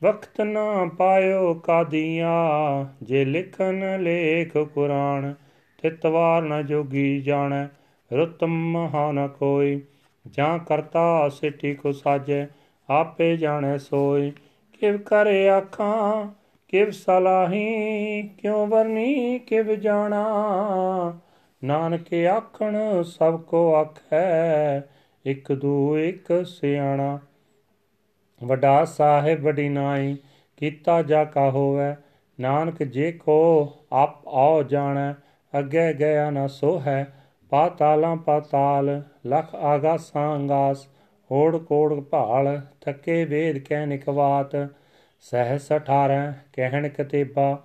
ਵਕਤ 0.02 0.40
ਨਾ 0.40 0.90
ਪਾਇਓ 0.99 1.55
ਕਾਦੀਆਂ, 1.55 2.87
ਜੇ 3.02 3.25
ਲਿਖਨ 3.25 4.02
ਲੇਖ 4.02 4.57
ਕੁਰਾਨ 4.57 5.35
ਤਿਤਵਾਰ 5.83 6.43
ਨ 6.43 6.67
ਜੋਗੀ 6.67 7.21
ਜਾਣੈ, 7.21 7.67
ਰੁਤ 8.12 8.45
ਮਹਾ 8.45 9.12
ਨ 9.12 9.28
ਕੋਈ 9.28 9.83
ਜਾਂ 10.26 10.59
ਕਰਤਾ 10.59 11.28
ਸਿਟੀ 11.28 11.75
ਕੋ 11.75 11.93
ਸਾਜੈ, 11.93 12.47
ਆਪੇ 12.90 13.37
ਜਾਣੈ 13.37 13.78
ਸੋਈ 13.78 14.33
ਕਿਵ 14.73 14.99
ਕਰੇ 14.99 15.49
ਆਖਾਂ, 15.49 16.26
ਕਿਵ 16.69 16.90
ਸਲਾਹੀ, 16.90 18.23
ਕਿਉ 18.23 18.67
ਵਰਨੀ, 18.67 19.38
ਕਿਵ 19.38 19.75
ਜਾਣਾ। 19.75 20.25
ਨਾਨਕ 21.64 22.14
ਆਖਣ, 22.14 23.02
ਸਭ 23.02 23.40
ਕੋ 23.40 23.75
ਆਖੈ, 23.75 24.81
ਇਕ 25.26 25.52
ਦੂ 25.52 25.99
ਇਕ 25.99 26.47
ਸਿਆਣਾ। 26.47 27.19
ਵੱਡਾ 28.45 28.85
ਸਾਹਿਬ 28.85 29.40
ਵੱਡੀ 29.40 29.68
ਨਾਈ, 29.68 30.16
ਕੀਤਾ 30.57 31.02
ਜਾ 31.02 31.25
ਕਾ 31.25 31.50
ਹੋਵੇ। 31.50 31.95
ਨਾਨਕ 32.40 32.83
ਜੇ 32.83 33.12
ਕੋ 33.12 33.73
ਆਪ 33.92 34.28
ਆਓ 34.28 34.62
ਜਾਣੈ, 34.62 35.12
ਅੱਗੇ 35.59 35.92
ਗਿਆ 35.95 36.30
ਨਾ 36.30 36.47
ਸੋ 36.47 36.80
ਹੈ 36.80 37.14
ਪਾਤਾਲਾਂ 37.50 38.16
ਪਾਤਾਲ, 38.16 39.02
ਲਖ 39.26 39.54
ਆਗਾਸਾਂ 39.54 40.37
ਅੰਗਾਸ 40.37 40.87
ਓੜ 41.33 41.57
ਕੋੜ 41.57 42.00
ਭਾਲ, 42.00 42.61
ਥੱਕੇ 42.80 43.25
ਵੇਦ 43.25 43.59
ਕਹਿ 43.59 43.87
ਨਿਕਵਾਤ 43.87 44.68
ਸਹਿਸ 45.21 45.73
18 45.73 46.33
ਕਹਿਣ 46.52 46.88
ਕਤੇਬਾ 46.88 47.64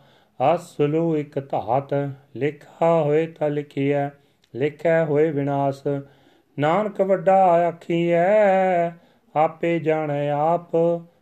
ਅਸਲੂ 0.56 1.18
ਇਕ 1.18 1.40
ਧਾਤ। 1.50 2.10
ਲਿਖਾ 2.36 3.02
ਹੋਏ 3.02 3.28
ਤਾਂ 3.28 3.50
ਲਿਖੀਐ 3.50 4.10
ਲਿਖਿਆ 4.56 5.06
ਹੋਏ 5.06 5.32
ਵਿਨਾਸ਼। 5.32 6.02
ਨਾਨਕ 6.60 7.02
ਵੱਡਾ 7.02 7.44
ਆਖੀਐ 7.46 8.90
ਆਪੇ 9.36 9.80
ਜਾਣੈ 9.80 10.30
ਆਪ, 10.30 10.72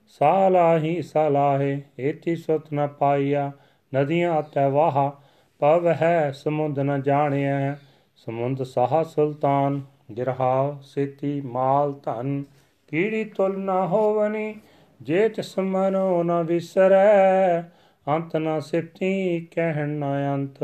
ਸਾਲਾਹੀ 0.08 1.02
ਸਲਾਹੇ 1.02 1.82
ਏਤੀ 2.00 2.36
ਸੁਤ 2.36 2.74
ਨ 2.74 2.88
ਪਾਈਆ, 2.88 3.52
ਨਦੀਆਂ 3.96 4.40
ਅਤੈ 4.40 4.68
ਵਾਹ, 4.70 5.12
ਪਵ 5.60 5.88
ਹੈ 5.88 6.32
ਸਮੁੰਦ 6.32 6.80
ਨ 6.80 7.02
ਜਾਣਿਆ 7.02 7.76
ਸਮੁੰਦ 8.16 8.64
ਸਾਹ 8.64 9.04
ਸੁਲਤਾਨ 9.04 9.82
ਗਿਰਹਾਵ 10.18 10.80
ਸੇਤੀ 10.82 11.42
ਮਾਲ 11.42 11.94
ਧਨ, 11.94 12.44
ਕੀੜੀ 12.88 13.24
ਤੁਲ 13.24 13.60
ਨ 13.60 13.70
ਹੋਵਨੀ 13.70 14.56
ਜੇ 15.02 15.30
ਤਿਸ 15.30 15.60
ਮਨੋ 15.60 16.24
ਨ 16.24 16.44
ਵਿਸਰੈ, 16.44 17.62
ਅੰਤ 18.08 18.36
ਨ 18.36 18.60
ਸਿਫਤੀ 18.60 19.40
ਕਹਿਣ 19.52 19.90
ਨ 19.90 20.04
ਅੰਤ 20.34 20.64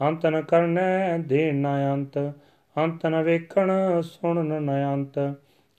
ਅੰਤ 0.00 0.26
ਨ 0.26 0.42
ਕਰਨੈ 0.42 1.18
ਦੇਣ 1.18 1.56
ਨ 1.56 1.66
ਅੰਤ 1.92 2.18
ਅੰਤ 2.76 3.06
ਨ 3.06 3.22
ਵੇਖਣ 3.22 3.70
ਸੁਣਨ 4.02 4.62
ਨ 4.62 4.92
ਅੰਤ। 4.94 5.18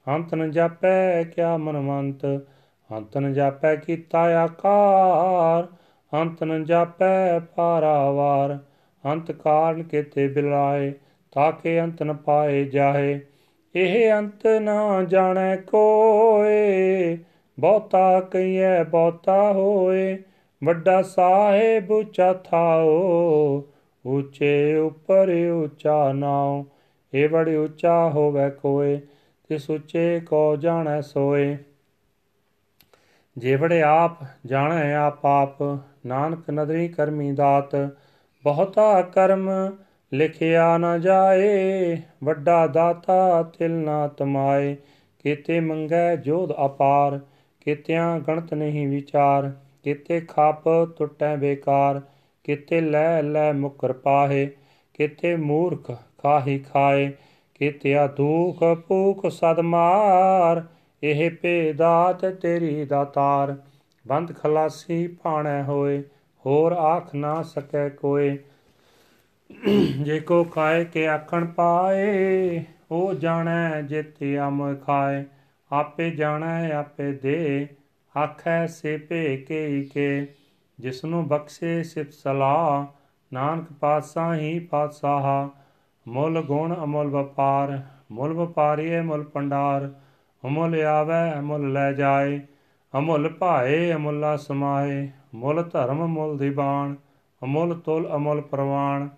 ਅੰਤ 0.08 0.36
ਨ 0.36 0.52
ਜਾਪੈ 0.52 1.24
ਕਿਆ 1.24 1.58
ਮਨਵੰਤ, 1.58 2.26
ਅੰਤ 2.92 3.18
ਨ 3.18 3.34
ਜਾਪੈ 3.34 3.76
ਕੀਤਾ 3.76 4.20
ਆਕਾਰ, 4.20 5.68
ਅੰਤ 6.14 6.44
ਨ 6.44 6.66
ਜਾਪੈ 6.66 7.40
ਪਾਰਾਵਾਰ 7.40 8.60
ਅੰਤ 9.06 9.32
ਕਾਰਨ 9.32 9.84
ਕੇਤੇ 9.84 10.28
ਬਿਲਾਏ 10.28 10.94
ਤਾਕੇ 11.32 11.82
ਅੰਤ 11.82 12.04
ਨ 12.04 12.14
ਪਾਏ 12.14 12.64
ਜਾਹੇ 12.64 13.20
ਇਹ 13.76 14.14
ਅੰਤ 14.14 14.48
ਨਾ 14.48 15.04
ਜਾਣੈ 15.04 15.56
ਕੋਏ, 15.56 17.18
ਬਹੁਤਾ 17.60 18.22
ਕਈਐ 18.22 18.84
ਬਹੁਤਾ 18.84 19.54
ਹੋਏ, 19.54 20.18
ਵੱਡਾ 20.64 21.02
ਸਾਹਿਬ 21.02 21.92
ਉੱਚਾ 21.92 22.34
ਥਾਓ, 22.34 23.64
ਉੱਚੇ 24.06 24.76
ਉੱਪਰ 24.76 25.30
ਉੱਚਾ 25.54 26.14
ਨਾਉ, 26.14 26.66
ਇਹ 27.14 27.30
ਬੜੀ 27.30 27.56
ਉੱਚਾ 27.56 28.10
ਹੋਵੇ 28.10 28.50
ਕੋਏ। 28.50 29.02
ਤਿਸ 29.50 29.70
ਉੱਚੇ 29.70 30.20
ਕੋ 30.20 30.56
ਜਾਣੈ 30.56 31.02
ਸੋਏ। 31.02 31.58
ਜੇ 33.38 33.56
ਬੜੇ 33.56 33.82
ਆਪ 33.82 34.18
ਜਾਣੈ 34.46 34.96
ਆਪ 34.96 35.26
ਆਪ, 35.26 35.80
ਨਾਨਕ 36.06 36.50
ਨਦਰੀ 36.52 36.88
ਕਰਮੀ 36.88 37.32
ਦਾਤ, 37.32 37.76
ਬਹੁਤਾ 38.44 39.02
ਕਰਮ 39.02 39.50
ਲਿਖਿਆ 40.14 40.78
ਨਾ 40.78 40.98
ਜਾਏ, 40.98 41.98
ਵੱਡਾ 42.24 42.68
ਦਾਤਾ 42.68 43.44
ਤਿਲ 43.44 43.72
ਨਾ 43.72 44.08
ਤਮਾਏ। 44.08 44.76
ਕੀਤੇ 45.20 45.60
ਮੰਗੈ 45.60 46.16
ਜੋਧ 46.16 46.52
ਅਪਾਰ, 46.66 47.20
ਕੀਤਿਆਂ 47.60 48.20
ਗਣਤ 48.20 48.54
ਨਹੀਂ 48.54 48.88
ਵਿਚਾਰ, 48.88 49.52
ਕੀਤੇ 49.84 50.22
ਖਾਪ 50.22 50.64
ਟੁੱਟੈ 50.98 51.36
ਬੇਕਾਰ, 51.36 52.02
ਕੀਤੇ 52.44 52.82
ਲੈ 52.82 53.22
ਲੈ 53.22 53.54
ਮੁਕਰ 53.54 53.94
ਪਾਹੇ, 53.94 54.50
ਕੀਤੇ 54.94 55.36
ਮੂਰਖ 55.36 55.92
ਖਾਹੀ 55.92 56.60
ਖਾਏ। 56.60 57.12
ਕੀਤਿਆ 57.56 58.08
ਦੁਖ 58.08 58.64
ਭੂਖ 58.88 59.26
ਸਦ 59.26 59.60
ਮਾਰ, 59.60 60.64
ਇਹ 61.04 61.32
ਭੇਦਾਤ 61.32 62.26
ਤੇਰੀ 62.26 62.86
ਦਾਤਾਰ 62.86 63.56
ਬੰਦ 64.08 64.36
ਖਲਾਸੀ 64.36 65.08
ਭਾਣੈ 65.08 65.64
ਹੋਏ, 65.64 66.04
ਹੋਰ 66.46 66.72
ਆਖ 66.72 67.16
ਨਾ 67.16 67.42
ਸਕੈ 67.44 67.90
ਕੋਏ। 67.90 68.38
ਜੇ 70.02 70.20
ਕੋ 70.20 70.44
ਖਾਏ 70.44 70.86
ਕੇ 70.86 71.08
ਆਖਣ 71.08 71.46
ਪਾਏ 71.46 72.64
ਉਹ 72.92 73.14
ਜਾਣੈ 73.14 73.82
ਜਿਤਿ 73.82 74.40
ਅਮ 74.40 74.76
ਖਾਏ। 74.76 75.24
ਆਪੇ 75.72 76.10
ਜਾਣੈ, 76.10 76.72
ਆਪੇ 76.72 77.12
ਦੇ, 77.12 77.68
ਆਖੈ 78.18 78.68
ਸੇ 78.68 78.98
ਭੇ 78.98 79.38
ਕੇ 79.38 79.84
ਕੇ। 79.94 80.28
ਜਿਸਨੂੰ 80.80 81.28
ਬਖਸ਼ੇ 81.28 81.84
ਸਿਫ 81.84 82.12
ਸਲਾਹ, 82.12 82.86
ਨਾਨਕ 83.34 83.74
ਪਾਤਸ਼ਾਹ 83.74 84.36
ਹੀ 84.36 84.60
ਪਾਤਸ਼ਾਹ। 84.60 85.65
ਮੁੱਲ 86.06 86.42
ਗੁਣ 86.42 86.76
ਅਮੁੱਲ 86.84 87.08
ਵਪਾਰ, 87.08 87.80
ਮੁੱਲ 88.12 88.34
ਵਪਾਰੀਏ 88.34 89.02
ਮੁੱਲ 89.02 89.24
ਪੰਡਾਰ, 89.24 89.90
ਅਮੁੱਲ 90.44 90.82
ਆਵੈ 90.82 91.40
ਅਮੁੱਲ 91.40 91.72
ਲੈ 91.74 91.92
ਜਾਏ, 91.94 92.40
ਅਮੁੱਲ 92.94 93.30
ਭਾਏ 93.30 93.94
ਅਮੁੱਲਾ 93.94 94.36
ਸਮਾਏ, 94.38 95.08
ਮੁੱਲ 95.36 95.64
ਧਰਮ 95.64 96.06
ਮੁੱਲ 96.06 96.38
ਦੀਵਾਨ 96.38 96.96
ਅਮੁੱਲ 97.42 97.74
ਤੁਲ 97.76 98.08
ਅਮੁੱਲ 98.16 98.42
ਪ੍ਰਵਾਨ 98.42 99.10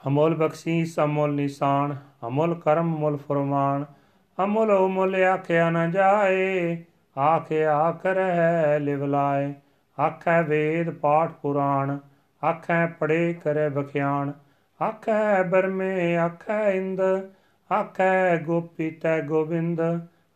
ਅਮੁੱਲ 0.00 0.34
ਬਖਸ਼ੀਸ 0.34 0.98
ਅਮੁੱਲ 1.00 1.34
ਨਿਸ਼ਾਨ, 1.34 1.96
ਅਮੁੱਲ 2.26 2.54
ਕਰਮ 2.54 2.94
ਮੁੱਲ 2.96 3.16
ਫਰਮਾਨ, 3.16 3.84
ਅਮੁੱਲ 4.38 4.70
ਉਮੁੱਲ 4.70 5.14
ਆਖਿਆ 5.24 5.70
ਨ 5.70 5.90
ਜਾਏ 5.90 6.76
ਆਖੇ 7.16 7.64
ਆਖ 7.66 8.06
ਰਹਿ 8.06 8.78
ਲਿਵ 8.80 9.04
ਲਾਏ 9.04 9.52
ਆਖੈ 9.98 10.42
ਵੇਦ 10.42 10.90
ਪਾਠ 10.90 11.32
ਪੁਰਾਣ 11.32 11.98
ਆਖੈ 12.42 12.86
ਪੜੇ 12.86 13.32
ਕਰੇ 13.34 13.68
ਬਖਿਆਣ 13.68 14.32
ਆਖੈ 14.82 15.42
ਬਰਮੇ 15.42 16.16
ਆਖੈ 16.16 16.70
ਇੰਦ, 16.70 17.00
ਆਖੈ 17.70 18.36
ਗੋਪੀ 18.36 18.90
ਤੈ 18.90 19.20
ਗੋਬਿੰਦ 19.20 19.80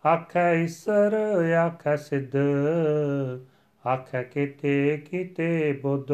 ਆਖੈ 0.04 0.52
ਈਸਰ, 0.54 1.14
ਆਖੈ 1.54 1.96
ਸਿੱਧ, 1.96 2.36
ਆਖੈ 3.86 4.22
ਕੀਤੇ 4.22 4.96
ਕੀਤੇ 5.10 5.72
ਬੁੱਧ, 5.82 6.12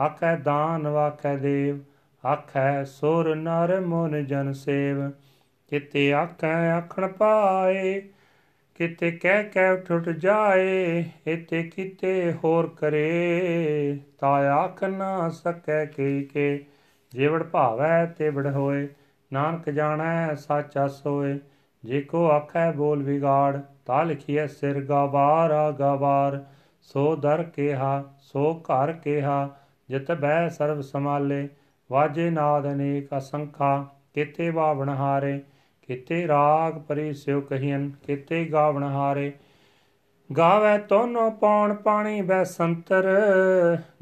ਆਖੈ 0.00 0.36
ਦਾਨ 0.36 0.86
ਵਾਖੈ 0.88 1.36
ਦੇਵ, 1.36 1.78
ਆਖੈ 2.26 2.84
ਸੁਰ 2.84 3.34
ਨਰ 3.34 3.80
ਮਨ 3.80 4.26
ਜਨ 4.26 4.52
ਸੇਵ, 4.52 5.10
ਕਿਤੇ 5.68 6.12
ਆਖੈ 6.12 6.70
ਆਖਣ 6.70 7.08
ਪਾਏ, 7.08 8.00
ਕਿਤੇ 8.74 9.10
ਕਹਿ 9.10 9.44
ਕਹਿ 9.44 9.70
ਉੱਠ 9.70 9.90
ਉੱਠ 9.90 10.08
ਜਾਏ 10.08 11.04
ਇਤੇ 11.26 11.62
ਕਿਤੇ 11.62 12.32
ਹੋਰ 12.32 12.66
ਕਰੇ 12.66 13.98
ਤਾ 14.18 14.28
ਆਖ 14.28 14.84
ਨਾ 14.84 15.28
ਸਕੈ 15.28 15.84
ਕੀ 15.84 16.24
ਕੇ 16.24 16.66
ਜਿਵੜ 17.16 17.42
ਭਾਵੈ 17.42 18.06
ਤੇ 18.06 18.28
ਵੜ 18.28 18.46
ਹੋਏ, 18.46 18.88
ਨਾਨਕ 19.32 19.70
ਜਾਣੈ 19.70 20.34
ਸਾਚਾ 20.34 20.88
ਸੋਏ 20.88 21.38
ਜੇ 21.84 22.00
ਕੋ 22.00 22.30
ਆਖੈ 22.30 22.72
ਬੋਲ 22.72 23.02
ਵਿਗਾੜ, 23.02 23.60
ਤਾ 23.86 24.02
ਲਿਖੀਐ 24.02 24.46
ਸਿਰ 24.46 24.80
ਗਵਾਰ 24.80 25.72
ਗਵਾਰ। 25.72 26.44
ਸੋ 26.82 27.16
ਦਰ 27.16 27.42
ਕੇਹਾ, 27.42 28.04
ਸੋ 28.18 28.62
ਘਰ 28.64 28.92
ਕੇਹਾ, 28.92 29.50
ਜਿਤ 29.88 30.12
ਬੈ 30.12 30.48
ਸਰਬ 30.48 30.80
ਸਮਾਲੇ 30.80 31.48
ਵਾਜੇ 31.92 32.30
ਨਾਦ 32.30 32.72
ਅਨੇਕ 32.72 33.08
ਅਸੰਖਾ, 33.18 33.86
ਕਿਤੇ 34.14 34.50
ਬਾਵਣ 34.50 34.88
ਹਾਰੇ। 34.88 35.42
ਕਿਤੇ 35.86 36.28
ਰਾਗ 36.28 36.78
ਪਰੀ 36.78 37.12
ਸਿਉ 37.12 37.40
ਕਹੀਨ 37.40 37.92
ਕਿਤੇ 38.06 38.44
ਗਾਵਣ 38.44 38.82
ਹਾਰੇ। 38.82 39.32
ਗਾਵੇ 40.36 40.78
ਤੋਨੋ 40.78 41.30
ਪੌਣ 41.30 41.74
ਪਾਣੀ 41.74 42.20
ਬੈ 42.20 42.44
ਸੰਤਰ, 42.44 43.18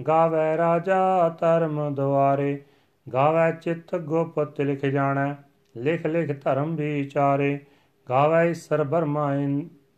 ਗਾਵੇ 0.09 0.57
ਰਾਜਾ 0.57 1.29
ਧਰਮ 1.29 1.95
ਦੁਆਰੇ। 1.95 2.63
ਗਾਵੇ 3.13 3.59
ਚਿਤ 3.61 3.97
ਗੁਪਤ 3.97 4.61
ਲਿਖ 4.61 4.87
ਜਾਣੈ, 4.87 5.35
ਲਿਖ 5.77 6.07
ਲਿਖ 6.07 6.45
ਧਰਮ 6.45 6.77
ਵਿਚਾਰੇ। 6.77 7.59
ਗਾਵੇ 8.09 8.51
ਈਸਰ 8.51 8.85
ਬਰਮਾ 8.85 9.35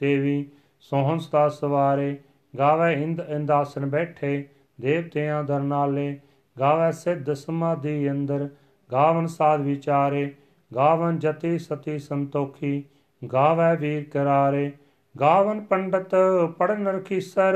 ਦੇਵੀ, 0.00 0.48
ਸੋਹਣ 0.80 1.18
ਸਤਾ 1.18 1.48
ਸਵਾਰੇ। 1.48 2.18
ਗਾਵੇ 2.58 3.02
ਇੰਦ 3.02 3.20
ਇੰਦਾਸਨ 3.28 3.86
ਬੈਠੇ, 3.86 4.48
ਦੇਵਤਿਆਂ 4.80 5.44
ਦਰ 5.44 5.60
ਨਾਲੇ। 5.60 6.20
ਗਾਵੇ 6.60 6.92
ਸਿੱਧ 6.92 7.32
ਸਮਾਧੀ 7.32 8.10
ਅੰਦਰ, 8.10 8.48
ਗਾਵਨ 8.92 9.26
ਸਾਧ 9.26 9.60
ਵਿਚਾਰੇ। 9.60 10.34
ਗਾਵਨ 10.74 11.18
ਜਤੀ 11.18 11.58
ਸਤੀ 11.58 11.98
ਸੰਤੋਖੀ, 11.98 12.84
ਗਾਵੇ 13.32 13.76
ਵੀਰ 13.76 14.08
ਕਰਾਰੇ। 14.08 14.72
ਗਾਵਨ 15.20 15.60
ਪੰਡਤ 15.60 16.14
ਪੜਨ 16.58 16.88
ਰਖੀਸਰ, 16.88 17.54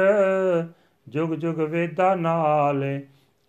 ਜੁਗ 1.08 1.30
ਜੁਗ 1.30 1.60
ਵੇਦਾ 1.60 2.14
ਨਾਲੇ। 2.14 3.06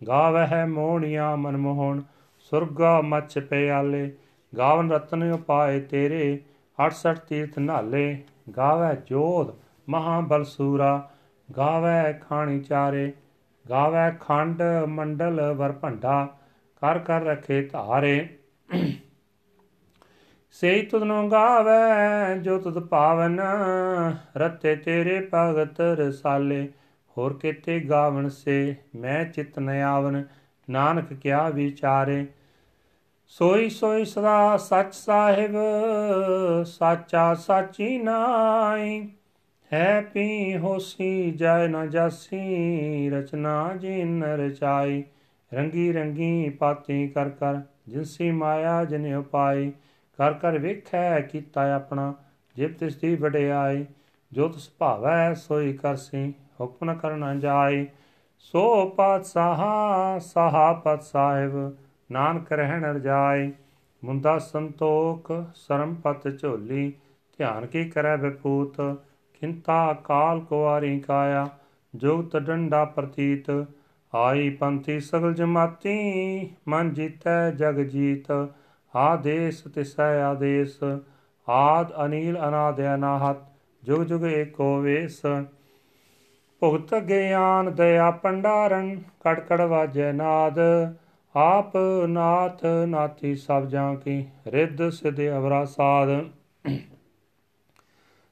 ਗਾਵਹਿ 0.07 0.65
ਮੋਹਣੀਆਂ 0.65 1.37
ਮਨਮੋਹਣ, 1.37 2.01
ਸੁਰਗਾ 2.37 3.01
ਮਚ 3.01 3.39
ਪਿਆਲੇ, 3.39 4.11
ਗਾਵਨ 4.57 4.91
ਰਤਨ 4.91 5.31
ਉਪਾਏ 5.31 5.79
ਤੇਰੇ 5.79 6.39
68 6.77 7.19
ਤੀਰਥ 7.27 7.59
ਨਾਲੇ 7.59 8.23
ਗਾਵੇ 8.57 8.95
ਜੋਧ 9.05 9.55
ਮਹਾਬਲ 9.89 10.43
ਸੂਰਾ 10.43 11.09
ਗਾਵੇ 11.57 12.13
ਖਾਣੀ 12.13 12.59
ਚਾਰੇ 12.59 13.11
ਗਾਵੇ 13.69 14.11
ਖੰਡ 14.19 14.61
ਮੰਡਲ 14.87 15.41
ਵਰ 15.53 15.71
ਭੰਡਾ, 15.71 16.27
ਕਰ 16.81 16.99
ਕਰ 16.99 17.21
ਰਖੇ 17.21 17.61
ਧਾਰੇ। 17.61 18.27
ਸੇਈ 20.51 20.85
ਤੁਧਨੋ 20.85 21.27
ਗਾਵੇ 21.29 22.39
ਜੋ 22.39 22.57
ਤੁਧ 22.59 22.79
ਪਾਵਨ, 22.79 23.39
ਰਤੇ 24.37 24.75
ਤੇਰੇ 24.75 25.29
ਭਗਤ 25.33 25.81
ਰਸਾਲੇ 25.81 26.67
ਹੋਰ 27.17 27.33
ਕਿਤੇ 27.33 27.79
ਗਾਵਣ 27.79 28.29
ਸੇ 28.29 28.75
ਮੈਂ 28.95 29.25
ਚਿਤ 29.25 29.59
ਨ 29.59 29.69
ਆਵਨ 29.69 30.23
ਨਾਨਕ 30.69 31.13
ਕਿਆ 31.13 31.49
ਵਿਚਾਰੇ? 31.49 32.25
ਸੋਈ 33.27 33.69
ਸੋਈ 33.69 34.05
ਸਦਾ 34.05 34.57
ਸੱਚ 34.57 34.95
ਸਾਹਿਬ, 34.95 35.51
ਸਾਚਾ 36.65 37.33
ਸਾਚੀ 37.33 37.97
ਨਾਈ। 37.97 39.09
ਹੈ 39.73 40.01
ਪੀ 40.01 40.57
ਹੋਸੀ, 40.57 41.31
ਜੈ 41.31 41.67
ਨ 41.67 41.89
ਜਾਸੀ, 41.89 43.09
ਰਚਨਾ 43.09 43.73
ਜਿਨ 43.75 44.23
ਰਚਾਈ। 44.23 45.03
ਰੰਗੀ 45.53 45.93
ਰੰਗੀ 45.93 46.49
ਪਾਤੀ 46.49 47.07
ਕਰ 47.07 47.29
ਕਰ 47.29 47.61
ਜਿਨਸੀ 47.87 48.31
ਮਾਇਆ 48.31 48.85
ਜਿਨ 48.85 49.15
ਉਪਾਈ। 49.15 49.71
ਕਰ 50.17 50.33
ਕਰ 50.33 50.59
ਵੇਖੈ 50.59 51.21
ਕੀਤਾ 51.21 51.75
ਆਪਣਾ, 51.75 52.13
ਜਿਬ 52.55 52.73
ਤਿਸ 52.73 52.95
ਦੀ 52.95 53.15
ਵਡਿਆਈ। 53.15 53.85
ਜੋ 54.31 54.49
ਤਿਸ 54.49 54.69
ਭਾਵੈ 54.79 55.33
ਸੋਈ 55.33 55.73
ਕਰਸੀ 55.73 56.33
ਹੁਕਮ 56.61 56.93
ਕਰਨਾ 56.93 57.35
ਜਾਈ 57.35 57.87
ਸੋ 58.39 58.89
ਪਤ 58.89 59.25
ਸਹਾ 59.25 60.19
ਸਹਾ 60.19 60.73
ਪਤ 60.73 61.01
ਸਾਹਿਬ 61.01 61.77
ਨਾਨਕ 62.11 62.51
ਰਹਿਣ 62.51 62.85
ਰਜਾਈ 62.85 63.53
ਮੁੰਦਾ 64.03 64.39
ਸੰਤੋਖ, 64.39 65.31
ਸਰਮ 65.55 65.95
ਪਤ 65.95 66.39
ਝੋਲੀ, 66.39 66.93
ਧਿਆਨ 67.37 67.65
ਕੀ 67.65 67.89
ਕਰੈ 67.89 68.17
ਵਿਪੂਤ? 68.17 68.81
ਕਿੰਤਾ 69.39 69.93
ਕਾਲ 69.93 70.39
ਕੁਵਾਰੀ 70.39 70.99
ਕਾਇਆ 70.99 71.47
ਜੁਗਤ 71.95 72.37
ਡੰਡਾ 72.37 72.85
ਪ੍ਰਤੀਤ। 72.85 73.65
ਆਈ 74.15 74.49
ਪੰਥੀ 74.49 74.99
ਸਗਲ 74.99 75.33
ਜਮਾਤੀ, 75.33 76.49
ਮਨ 76.67 76.93
ਜੀਤੈ 76.93 77.51
ਜਗ 77.51 77.75
ਜੀਤ। 77.75 78.49
ਆਦੇਸ 78.95 79.63
ਤਿਸੈ 79.63 80.23
ਆਦੇਸ, 80.23 80.79
ਆਦ 81.49 82.05
ਅਨੀਲ 82.05 82.37
ਅਨਾਦ 82.47 82.81
ਅਨਾਹਤ 82.95 83.37
ਜੁਗ 83.83 84.03
ਜੁਗ 84.03 84.23
ਏਕੋ 84.23 84.79
ਵੇਸ। 84.79 85.21
ਭੁਗਤ 86.61 86.95
ਗਿਆਨ 86.95 87.75
ਦਇਆ 87.75 88.11
ਪੰਡਾਰਨ 88.11 88.99
ਕੜ 88.99 89.39
ਕੜ 89.39 89.61
ਵਾਜੈ 89.61 90.11
ਨਾਦ। 90.11 90.59
ਆਪ 91.35 91.77
ਨਾਥ 92.07 92.65
ਨਾਥੀ 92.87 93.35
ਸਭ 93.35 93.65
ਜਾਂ 93.65 93.95
ਕੀ, 93.95 94.25
ਰਿੱਧ 94.47 94.89
ਸਿਧ 94.89 95.21
ਅਵਰਾ 95.37 95.65
ਸਾਧ। 95.65 96.07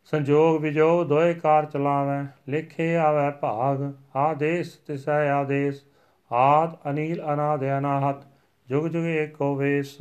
ਸੰਜੋਗ 0.04 0.62
ਵਿਜੋ 0.62 1.04
ਦੋਏ 1.04 1.34
ਕਾਰ 1.34 1.65
ਚਲਾਵੇ, 1.65 2.28
ਲਿਖੇ 2.52 2.98
ਆਵੇ 2.98 3.32
ਭਾਗ, 3.32 3.94
ਆਦੇਸ 4.15 4.78
ਤਿਸੈ 4.78 5.32
ਆਦੇਸ। 5.32 5.84
ਆਦ 6.32 6.78
ਅਨੀਲ 6.89 7.34
ਅਨਾਦ 7.34 7.63
ਅਨਾਹਤ, 7.78 8.24
ਜੁਗ 8.70 8.88
ਜੁਗ 8.88 9.06
ਏਕੋ 9.06 9.56
ਵੇਸ। 9.56 9.98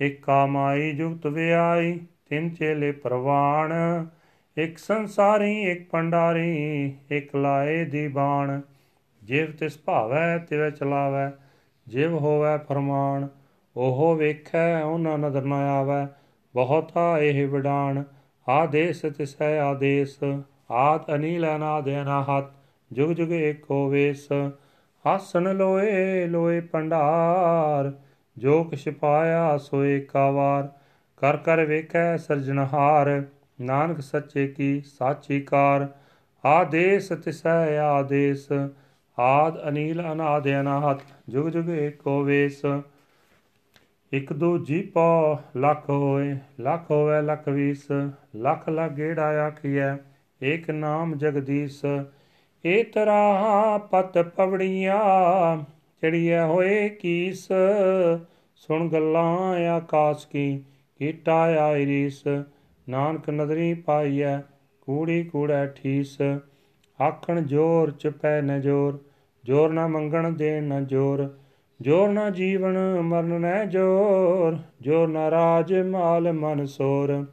ਇਕ 0.00 0.24
ਕਾਮਾਈ 0.24 0.92
ਜੁਗਤ 0.92 1.26
ਵਿਆਈ, 1.26 2.00
ਤਿੰਨ 2.28 2.50
ਚੇਲੇ 2.50 2.92
ਪ੍ਰਵਾਣ। 2.92 3.72
ਇਕ 4.58 4.78
ਸੰਸਾਰੀ, 4.78 5.62
ਇਕ 5.62 5.90
ਪੰਡਾਰੀ 5.90 6.94
ਇਕ 7.10 7.36
ਲਾਏ 7.36 7.84
ਦੀ 7.84 8.08
ਬਾਣ। 8.08 8.60
ਜਿਵ 9.24 9.52
ਤਿਸ 9.52 9.78
ਭਾਵੈ, 9.84 10.38
ਤਿਵ 10.38 10.70
ਚਲਾਵੈ, 10.70 11.30
ਜਿਵ 11.88 12.14
ਹੋਵੈ 12.14 12.58
ਫਰਮਾਨ, 12.58 13.28
ਉਹ 13.76 14.16
ਵੇਖੈ, 14.16 14.82
ਉਹਨਾਂ 14.82 15.18
ਨਦਰ 15.18 15.42
ਨ 15.42 15.52
ਆਵੈ। 15.52 16.06
ਬਹੁਤਾ 16.54 17.18
ਇਹ 17.18 17.48
ਵਿਡਾਣ, 17.48 18.02
ਆਦੇਸ 18.48 19.00
ਤਿਸੈ 19.00 19.60
ਆਦੇਸ, 19.60 20.18
ਆਦ 20.70 21.14
ਅਨੀਲ 21.14 21.56
ਅਨਾਦ 21.56 21.88
ਅਨਾਹਤ, 21.88 22.44
ਜੁਗ 22.92 23.10
ਜੁਗ 23.10 23.32
ਏਕੋ 23.32 23.88
ਵੇਸ। 23.88 24.28
ਆਸਨ 25.06 25.56
ਲੋਏ 25.56 26.26
ਲੋਏ 26.26 26.60
ਪੰਡਾਰ 26.60 27.92
ਜੋ 28.38 28.64
ਕਿਛ 28.64 28.88
ਪਾਇਆ 28.88 29.58
ਸੋਏ 29.58 30.00
ਕਾਵਾਰ। 30.00 30.68
ਕਰ 31.16 31.36
ਕਰ 31.36 31.64
ਵੇਖੈ 31.64 32.16
ਸਰਜਨਹਾਰ 32.16 33.22
ਨਾਨਕ 33.60 34.00
ਸੱਚੇ 34.00 34.48
ਕੀ 34.48 34.80
ਸਾਚੀ 34.80 35.40
ਕਾਰ 35.40 35.88
ਆਦੇਸ 36.44 37.08
ਤਿਸੈ 37.08 37.78
ਆਦੇਸ, 37.78 38.48
ਆਦ 39.18 39.68
ਅਨੀਲ 39.68 40.12
ਅਨਾਦ 40.12 40.48
ਅਨਾਹਤ 40.48 41.00
ਜੁਗ 41.28 41.48
ਜੁਗ 41.48 41.68
ਏਕੋ 41.68 42.22
ਵੇਸ। 42.22 42.62
ਇਕ 44.12 44.32
ਦੋ 44.32 44.58
ਜੀਪੋ, 44.58 45.38
ਲੱਖ 45.56 45.90
ਹੋਏ, 45.90 46.36
ਲੱਖ 46.60 46.90
ਹੋਵੇ 46.90 47.22
ਲੱਖ 47.22 47.48
ਵੀਸ, 47.48 47.86
ਲੱਖ 48.36 48.68
ਲੱਖ 48.68 48.92
ਗੇੜਾ 48.92 49.46
ਆਖੀਐ 49.46 49.96
ਏਕ 50.42 50.70
ਨਾਮ 50.70 51.14
ਜਗਦੀਸ਼। 51.14 51.84
ਏ 52.66 52.82
ਤਰਾ 52.82 53.78
ਪਤ 53.78 54.18
ਪਵੜੀਆਂ, 54.18 55.00
ਚੜੀਐ 56.02 56.44
ਹੋਏ 56.44 56.88
ਕੀਸ। 56.88 57.48
ਸੁਣ 58.54 58.88
ਗੱਲਾਂ 58.88 59.60
ਆਕਾਸ਼ 59.68 60.26
ਕੀ, 60.26 60.64
ਕੀਟਾ 60.98 61.36
ਆਇਰੀਸ। 61.64 62.22
ਨਾਨਕ 62.88 63.30
ਨਦਰੀ 63.30 63.74
ਪਾਈਐ, 63.74 64.38
ਕੂੜੀ 64.80 65.24
ਕੂੜੈ 65.24 65.66
ਠੀਸ। 65.66 66.18
ਆਖਣ 67.02 67.42
ਜੋਰ 67.42 67.90
ਚਪੈ 67.90 68.42
ਨ 68.42 68.60
ਜੋਰ 68.60 69.04
ਜੋਰ 69.44 69.72
ਨਾ 69.72 69.86
ਮੰਗਣ 69.86 70.30
ਦੇਣ 70.30 70.64
ਨ 70.64 70.86
ਜੋਰ 70.86 71.36
ਜੋਰ 71.80 72.08
ਨਾ 72.08 72.30
ਜੀਵਨ 72.30 73.00
ਮਰਨ 73.00 73.40
ਨੈ 73.40 73.64
ਜੋਰ 73.64 74.56
ਜੋਰ 74.80 75.08
ਨਾ 75.08 75.30
ਰਾਜ 75.30 75.74
ਮਾਲ 75.74 76.32
ਮਨ 76.32 76.66
ਸੋਰ। 76.66 77.26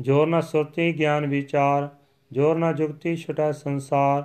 ਜੋਰ 0.00 0.26
ਨਾ 0.26 0.40
ਸੁਰਤੀ 0.40 0.98
ਗਿਆਨ 0.98 1.26
ਵਿਚਾਰ, 1.26 1.88
ਜੋਰ 2.32 2.56
ਨਾ 2.56 2.72
ਜੁਗਤੀ 2.72 3.16
ਛਟਾ 3.16 3.52
ਸੰਸਾਰ, 3.52 4.24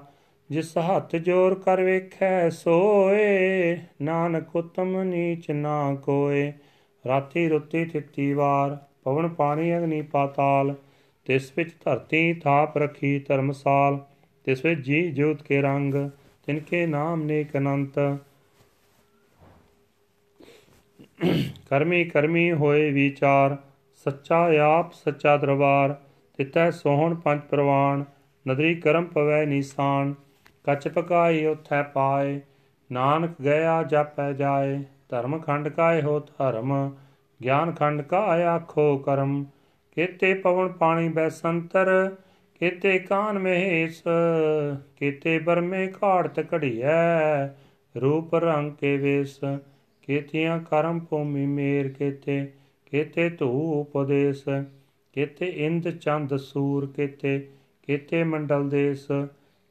ਜਿਸ 0.50 0.78
ਹੱਥ 0.78 1.16
ਜੋਰ 1.16 1.56
ਕਰ 1.56 1.82
ਵੇਖੈ 1.82 2.50
ਸੋਏ, 2.50 3.78
ਨਾਨਕ 4.02 4.56
ਉਤਮ 4.56 5.04
ਨੀਚ 5.04 5.52
ਨਾ 5.52 5.96
ਕੋਏ, 5.96 6.54
ਰਾਤੀ 7.08 7.50
ਰੁੱਤੀ 7.50 7.86
ਥਿੱਤੀ 7.86 8.34
ਵਾਰ। 8.34 8.93
ਪਵਨ 9.06 9.28
ਪਾਣੀ 9.28 9.78
ਅਗਨੀ 9.78 10.02
ਪਾਤਾਲ, 10.02 10.74
ਤਿਸ 11.26 11.52
ਵਿੱਚ 11.58 11.74
ਧਰਤੀ 11.86 12.34
ਥਾਪ 12.34 12.78
ਰਖੀ 12.78 13.20
ਧਰਮਸਾਲ, 13.20 14.00
ਤਿਸ 14.46 14.66
ਵਿੱਚ 14.66 14.82
ਜੀ 14.82 15.10
ਜੋਤ 15.12 15.42
ਕੇ 15.42 15.62
ਰੰਗ 15.62 15.94
ਤਿਨਕੇ 16.48 16.86
ਨਾਮ 16.86 17.24
ਨੇਕ 17.24 17.58
ਅਨੰਤ। 17.58 18.00
ਕਰਮੀ 21.70 22.04
ਕਰਮੀ 22.06 22.52
ਹੋਏ 22.52 22.90
ਵਿਚਾਰ, 22.92 23.58
ਸੱਚਾ 24.06 24.38
ਆਪ 24.64 24.94
ਸੱਚਾ 24.94 25.38
ਦਰਬਾਰ, 25.38 25.96
ਤਿਤੈ 26.40 26.70
ਸੋਹਣ 26.72 27.16
ਪੰਜ 27.16 27.42
ਪ੍ਰਵਾਨ, 27.42 28.04
ਨਦਰੀ 28.46 28.76
ਕਰਮ 28.76 29.06
ਪਵੈ 29.06 29.46
ਨੀਸਾਨ, 29.46 30.14
ਕਚ 30.66 30.88
ਪਕਾਈ 30.88 31.46
ਉਥੈ 31.46 31.82
ਪਾਏ, 31.84 32.40
ਨਾਨਕ 32.90 33.42
ਗਿਆ 33.42 33.82
ਜਾਪੈ 33.84 34.32
ਜਾਏ, 34.34 34.80
ਧਰਮ 35.10 35.40
ਖੰਡ 35.40 35.70
ਕਾਏ 35.70 36.02
ਹੋ 36.02 36.20
ਧਰਮ 36.20 36.74
ਗਿਆਨ 37.42 37.72
ਖੰਡ 37.72 38.02
ਕਾ 38.02 38.20
ਆਖੋ 38.48 38.98
ਕਰਮ, 38.98 39.44
ਕੇਤੇ 39.98 40.34
ਪਵਨ 40.34 40.72
ਪਾਣੀ 40.72 41.10
ਬੈ 41.10 41.28
ਸੰਤਰ 41.30 41.90
ਕੇਤੇ 42.62 42.98
ਕਾਨ 43.00 43.40
ਮਹੇਸ਼ 43.40 44.02
ਕੇਤੇ 44.98 45.38
ਬਰਮੇ 45.40 45.88
ਘਾੜਤ 45.94 46.54
ਘੜੀਐ, 46.54 47.48
ਰੂਪ 47.96 48.36
ਰੰਗ 48.36 48.72
ਕੇ 48.72 48.96
ਵੇਸ, 48.98 49.40
ਕੇਤੀਆਂ 50.02 50.60
ਕਰਮ 50.62 51.00
ਭੂਮੀ 51.00 51.46
ਮੇਰ 51.46 51.90
ਕੇਤੇ 51.90 52.46
ਕੇਤੇ 52.92 53.30
ਧੂ 53.30 53.50
ਉਪਦੇਸ, 53.82 54.44
ਕੇਤੇ 55.16 55.48
ਇੰਦ 55.66 55.90
ਚੰਦ 55.90 56.36
ਸੂਰ 56.38 56.92
ਕੇਤੇ 56.96 57.40
ਕੇਤੇ 57.88 58.24
ਮੰਡਲ 58.24 58.70
ਦੇਸ, 58.70 59.08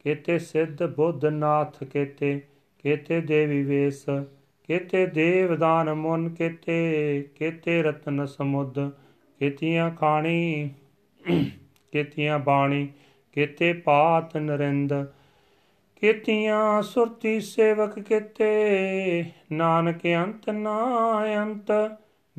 ਕੇਤੇ 0.05 0.39
ਸਿੱਧ 0.39 0.83
ਬੁੱਧ 0.97 1.25
ਨਾਥ 1.27 1.83
ਕੇਤੇ 1.85 2.41
ਕੇਤੇ 2.85 3.21
ਦੇਵੀ 3.21 3.63
ਵੇਸ 3.63 4.05
ਕੇਤੇ 4.73 5.07
ਦੇਵਦਾਨ 5.07 5.95
ਮੁਨ 5.95 6.29
ਕੇਤੇ 6.29 7.29
ਕੇਤੇ 7.35 7.83
ਰਤਨ 7.83 8.27
ਸਮੁੱਦ 8.27 8.91
ਕੇਤੀਆਂ 9.41 9.91
ਖਾਣੀ, 9.91 10.71
ਕੇਤੀਆਂ 11.93 12.39
ਬਾਣੀ, 12.39 12.89
ਕੇਤੇ 13.33 13.73
ਪਾਤ 13.73 14.37
ਨਰਿੰਦ, 14.37 15.07
ਕੇਤੀਆਂ 15.97 16.83
ਸੁਰਤੀ 16.83 17.41
ਸੇਵਕ 17.41 17.99
ਕੇਤੇ, 17.99 19.25
ਨਾਨਕ 19.53 20.01
ਅੰਤ 20.07 20.51
ਨਾ 20.51 20.79
ਅੰਤ, 21.43 21.73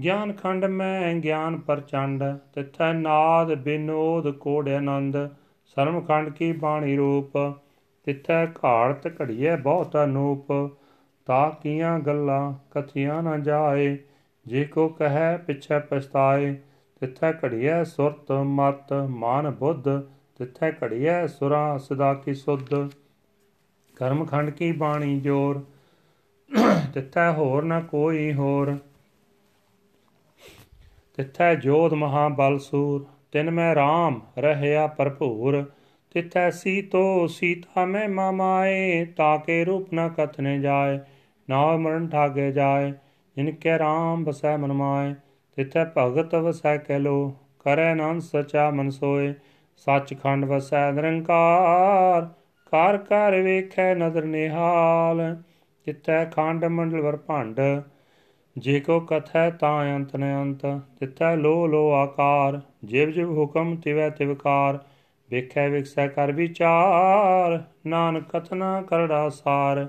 ਗਿਆਨ 0.04 0.34
ਖੰਡ 0.34 0.66
ਮੈਂ 0.66 1.14
ਗਿਆਨ 1.14 1.58
ਪ੍ਰਚੰਡ, 1.58 2.24
ਤਿਥੈ 2.54 2.94
ਨਾਦ 2.94 3.56
ਬਿਨੋਦ 3.56 4.32
ਕੋੜ 4.32 4.70
ਆਨੰਦ 4.70 5.18
ਸਰਮ 5.66 6.02
ਖੰਡ 6.02 6.30
ਕੀ 6.30 6.52
ਬਾਣੀ 6.52 6.98
ਰੂਪ, 6.98 7.58
ਤਿਥੈ 8.04 8.46
ਘਾੜਤ 8.46 9.22
ਘੜੀਐ 9.22 9.56
ਬਹੁਤ 9.56 9.98
ਅਨੂਪ 10.04 10.78
ਤਾ 11.28 11.50
ਕੀਆਂ 11.64 12.00
ਗੱਲਾਂ 12.00 12.54
ਕਥੀਆਂ 12.72 13.24
ਨਾ 13.24 13.38
ਜਾਏ, 13.38 13.98
ਜੇ 14.46 14.66
ਕੋ 14.66 14.88
ਕਹੈ 14.90 15.38
ਪਿਛੈ 15.38 15.80
ਪਛਤਾਏ, 15.80 16.56
ਤਿਥੈ 17.02 17.32
ਘੜੀਐ 17.34 17.84
ਸੁਰਤ 17.84 18.32
ਮਤ 18.32 18.94
ਮਾਨ 18.94 19.50
ਬੁੱਧ, 19.52 19.90
ਤਿਥੈ 20.40 20.72
ਘੜੀਐ 20.84 21.26
ਸੁਰਾ 21.28 21.78
ਸਦਾ 21.78 22.14
ਕੀ 22.14 22.34
ਸੁਧ। 22.34 22.74
ਕਰਮ 23.98 24.26
ਖੰਡ 24.26 24.50
ਕੀ 24.50 24.72
ਬਾਣੀ 24.72 25.20
ਜੋਰ, 25.20 25.64
ਤਿਥੈ 26.94 27.32
ਹੋਰ 27.32 27.64
ਨਾ 27.64 27.80
ਕੋਈ 27.82 28.34
ਹੋਰ। 28.34 28.78
ਤਿਥੈ 31.18 31.56
ਜੋਧ 31.56 31.94
ਮਹਾ 31.94 32.28
ਬਲ 32.30 32.58
ਸੂਰ, 32.60 33.06
ਤਿਨ 33.32 33.52
ਮੈਂ 33.52 33.76
RAM 33.76 34.20
ਰਹਿਆ 34.40 34.88
ਭਰਪੂਰ। 34.88 35.64
ਤਿਥੈ 36.12 36.50
ਸੀਤੋ 36.52 37.28
ਸੀਤਾ 37.28 37.86
ਮੈਂ 37.86 38.10
ਮਾਮਾਏ 38.10 39.06
ਤਾਕੇ 39.06 39.64
ਰੂਪ 39.66 39.94
ਨ 39.94 40.10
ਕਥਨੇ 40.10 40.60
ਜਾਏ 40.60 41.00
ਨਾ 41.50 41.78
ਮਰਨ 41.78 42.08
ਠਾਗੇ 42.08 42.52
ਜਾਏ, 42.52 42.94
ਜਿਨ 43.38 43.52
ਕੈ 43.52 43.78
RAM 43.78 44.24
ਬਸੈ 44.24 44.58
ਮਨ 44.58 44.72
ਮਾਏ, 44.74 45.14
ਤਿਥੈ 45.58 45.86
ਭਗਤ 45.98 46.36
ਵਸੈ 46.36 46.78
ਕੈ 46.78 47.00
ਲੋ, 47.00 47.34
ਕਰੈ 47.60 47.94
ਨਾਮ 47.96 48.20
ਸਚਾ 48.20 48.70
ਮਨ 48.72 48.90
ਸੋਏ, 48.90 49.34
ਸੱਚਖੰਡ 49.78 50.46
ਵਸੈ 50.46 50.92
ਨਿਰੰਕਾਰ 50.92 52.28
ਕਾਰ 52.72 52.98
ਕਰ 52.98 53.42
ਵੇਖੈ 53.42 53.94
ਨਦਰ 53.96 54.26
ਨਿਹਾਲ 54.26 55.36
ਤਿਥੈ 55.88 56.26
ਖੰਡ 56.26 56.66
ਮੰਡਲ 56.66 57.02
ਵਰ 57.02 57.16
ਭੰਡ, 57.18 57.60
ਜੇ 58.58 58.80
ਕੋ 58.80 59.00
ਕਥੈ 59.00 59.50
ਤਾਂ 59.50 59.96
ਅੰਤ 59.96 60.16
ਨ 60.16 60.24
ਅੰਤ 60.42 60.66
ਤਿਥੈ 61.00 61.36
ਲੋ 61.36 61.68
ਲੋ 61.68 61.92
ਆਕਾਰ, 61.92 62.60
ਜਿਵ 62.84 63.12
ਜਿਵ 63.12 63.38
ਹੁਕਮ 63.38 63.76
ਤਿਵੈ 63.76 64.10
ਤਿਵਕਾਰ 64.10 64.80
ਵੇਖੈ 65.30 65.68
ਵਿਖਸੈ 65.70 66.08
ਕਰ 66.08 66.32
ਵਿਚਾਰ, 66.32 67.64
ਨਾਨਕ 67.88 68.30
ਕਥਨਾ 68.30 68.82
ਕਰੜਾ 68.82 69.30
ਸਾਰ 69.30 69.88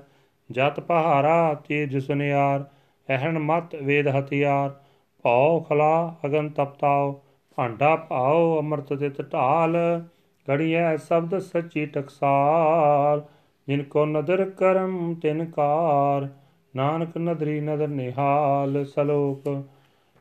ਜਤ 0.53 0.81
ਪਹਾਰਾ 0.81 1.55
ਤੀਜ 1.69 1.99
ਸੁਨਿਆਰ, 1.99 2.65
ਅਹਣ 3.09 3.39
ਮਤ 3.39 3.75
ਵੇਦ 3.75 4.09
ਹਥਿਆਰ, 4.09 4.71
ਭਉ 5.23 5.61
ਖਲਾ 5.61 6.17
ਅਗਨ 6.27 6.49
ਤਪਤਾਉ, 6.49 7.21
ਭਾਂਡਾ 7.59 7.97
ਭਾਉ 7.97 8.59
ਅੰਮ੍ਰਿਤ 8.59 8.93
ਤਿਤ 8.95 9.23
ਢਾਲ, 9.23 9.77
ਗੜੀਐ 10.49 10.97
ਸ਼ਬਦ 10.97 11.39
ਸੱਚੀ 11.39 11.87
ਟਕਸਾਲ 11.87 13.25
ਜਿਨ 13.69 13.83
ਕੋ 13.83 14.07
ਨਦਰ 14.07 14.51
ਕਰਮ 14.51 15.15
ਤਿਨ 15.15 15.45
ਕਾਰ, 15.45 16.29
ਨਾਨਕ 16.77 17.19
ਨਦਰੀ 17.19 17.61
ਨਦਰ 17.61 17.89
ਨਿਹਾਲ, 17.89 18.85
ਸਲੋਕ, 18.85 19.65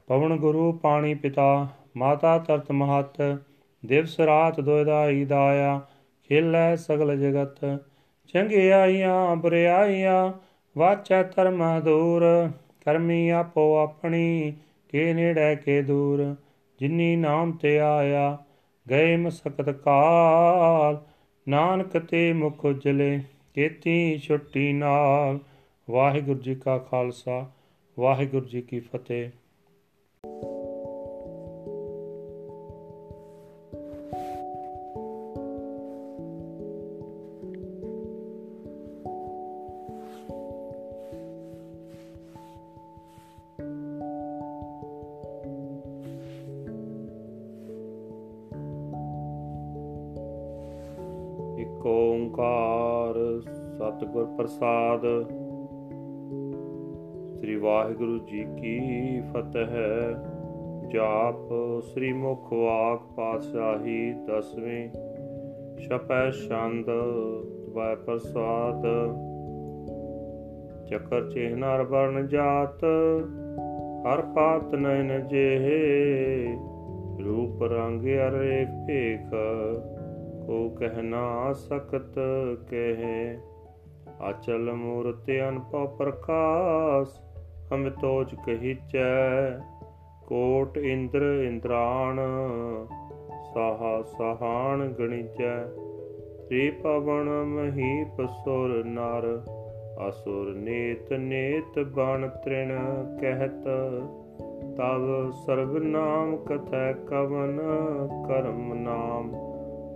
ਪਵਨ 0.08 0.38
ਗੁਰੂ 0.38 0.72
ਪਾਣੀ 0.74 1.14
ਪਿਤਾ, 1.14 1.68
ਮਾਤਾ 1.98 2.38
ਤਰਤ 2.38 2.72
ਮਹਤ, 2.72 3.40
ਦਿਵਸ 3.86 4.20
ਰਾਤ 4.20 4.60
ਦੋਇਦਾਈ 4.62 5.26
ਦਾਇਆ, 5.26 5.82
ਖੇਲੇ 6.24 6.76
ਸਗਲ 6.76 7.18
ਜਗਤ 7.18 7.66
ਚੰਗਿਆਈਆਂ 8.28 9.36
ਬੁਰਿਆਈਆਂ 9.36 10.34
ਵਾਚੈ 10.78 11.24
ਧਰਮ 11.24 11.80
ਦੂਰ 11.80 12.50
ਕਰਮੀ 12.86 13.30
ਆਪੋ 13.30 13.78
ਆਪਣੀ, 13.78 14.54
ਕੇ 14.90 15.14
ਨੇੜੇ 15.14 15.56
ਕੇ 15.56 15.82
ਦੂਰ। 15.82 16.36
ਜਿਨੀ 16.80 17.16
ਨਾਮ 17.16 17.52
ਤੇ 17.52 17.80
ਆਇਆ, 17.80 18.38
ਗਏ 18.90 19.16
ਮਸਕਤ 19.16 19.70
ਕਾਲ। 19.70 21.02
ਨਾਨਕ 21.48 21.98
ਤੇ 21.98 22.34
ਮੁਖ 22.34 22.66
ਉਜਲੇ, 22.66 23.20
ਕੇਤੀ 23.54 24.18
ਛੁੱਟੀ 24.18 24.74
ਨਾਲ। 24.74 25.40
ਵਾਹਿਗੁਰੂ 25.90 26.40
ਜੀ 26.40 26.56
ਕਾ 26.56 26.78
ਖਾਲਸਾ, 26.78 27.52
ਵਾਹਿਗੁਰੂ 28.00 28.46
ਜੀ 28.46 28.62
ਕੀ 28.62 28.80
ਫਤਿਹ। 28.80 29.30
ਪ੍ਰਸਾਦ। 54.38 55.02
ਸ੍ਰੀ 57.38 57.56
ਵਾਹਿਗੁਰੂ 57.56 58.18
ਜੀ 58.18 58.44
ਕੀ 58.44 58.80
ਫਤਿਹ। 59.22 59.76
ਜਾਪ 60.90 61.50
ਸ੍ਰੀ 61.84 62.14
ਮੁਖ 62.14 62.54
ਵਾਕ 62.54 63.16
ਪਾਤਸ਼ਾਹੀ 63.16 64.14
ਦਸਵੇਂ। 64.14 64.90
ਛਪੈ 65.78 66.32
ਛੰਦ 66.32 66.86
ਤਵੈ 66.86 67.96
ਪ੍ਰਸਾਦ। 67.96 68.84
ਚੱਕਰ 70.88 71.30
ਚਿਹਨਾਰ 71.30 71.84
ਵਰਨ 71.84 72.28
ਜਾਤ, 72.28 72.84
ਹਰ 74.08 74.22
ਪਾਤ 74.22 74.76
ਨੈਨ 74.76 75.28
ਜਿਹੇ। 75.28 76.58
ਰੂਪ 77.26 77.64
ਰੰਗ 77.64 78.02
ਅਰੇਖ 78.02 78.68
ਭੇਖ, 78.88 79.34
ਕੋ 80.48 80.70
ਕਹਿ 80.70 81.02
ਨਾ 81.02 81.54
ਸਕਤ 81.54 82.20
ਕਹੇ। 82.70 83.38
ਅਚਲ 84.30 84.74
ਮੂਰਤ 84.74 85.30
ਅਨਪਉ 85.50 85.88
ਪ੍ਰਕਾਸ਼ 85.88 87.20
ਅਮਿਤੋਜ 87.74 88.36
ਕਹੀਚੈ, 88.46 89.60
ਕੋਟ 90.28 90.78
ਇੰਦਰ 90.78 91.22
ਇੰਦਰਾਣ, 91.48 92.20
ਸਾਹਾ 93.54 94.02
ਸਹਾਣ 94.02 94.88
ਗਣੀਚੈ 94.88 95.56
ਤ੍ਰੀ 96.48 96.70
ਪਵਨ 96.70 97.30
ਮਹੀਪ 97.44 98.22
ਸੁਰ 98.28 98.84
ਨਰ, 98.86 99.42
ਅਸੁਰ 100.10 100.54
ਨੇਤ 100.54 101.14
ਨੇਤ 101.14 101.80
ਬਣ 101.80 102.28
ਤ੍ਰਿਣ 102.28 102.80
ਕਹਿਤ, 103.22 103.64
ਤਵ 104.78 105.32
ਸਰਬ 105.32 105.78
ਨਾਮ 105.78 106.36
ਕਥੈ 106.38 106.94
ਕਵਨ 106.94 107.62
ਕਰਮ 108.28 108.74
ਨਾਮ, 108.74 109.32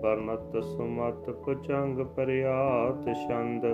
ਪਰਮਤ 0.02 0.64
ਸੁਮਤ 0.64 1.30
ਪੁਚੰਗ 1.30 2.00
ਪਰਿਆਤ 2.00 3.14
ਛੰਦ। 3.14 3.66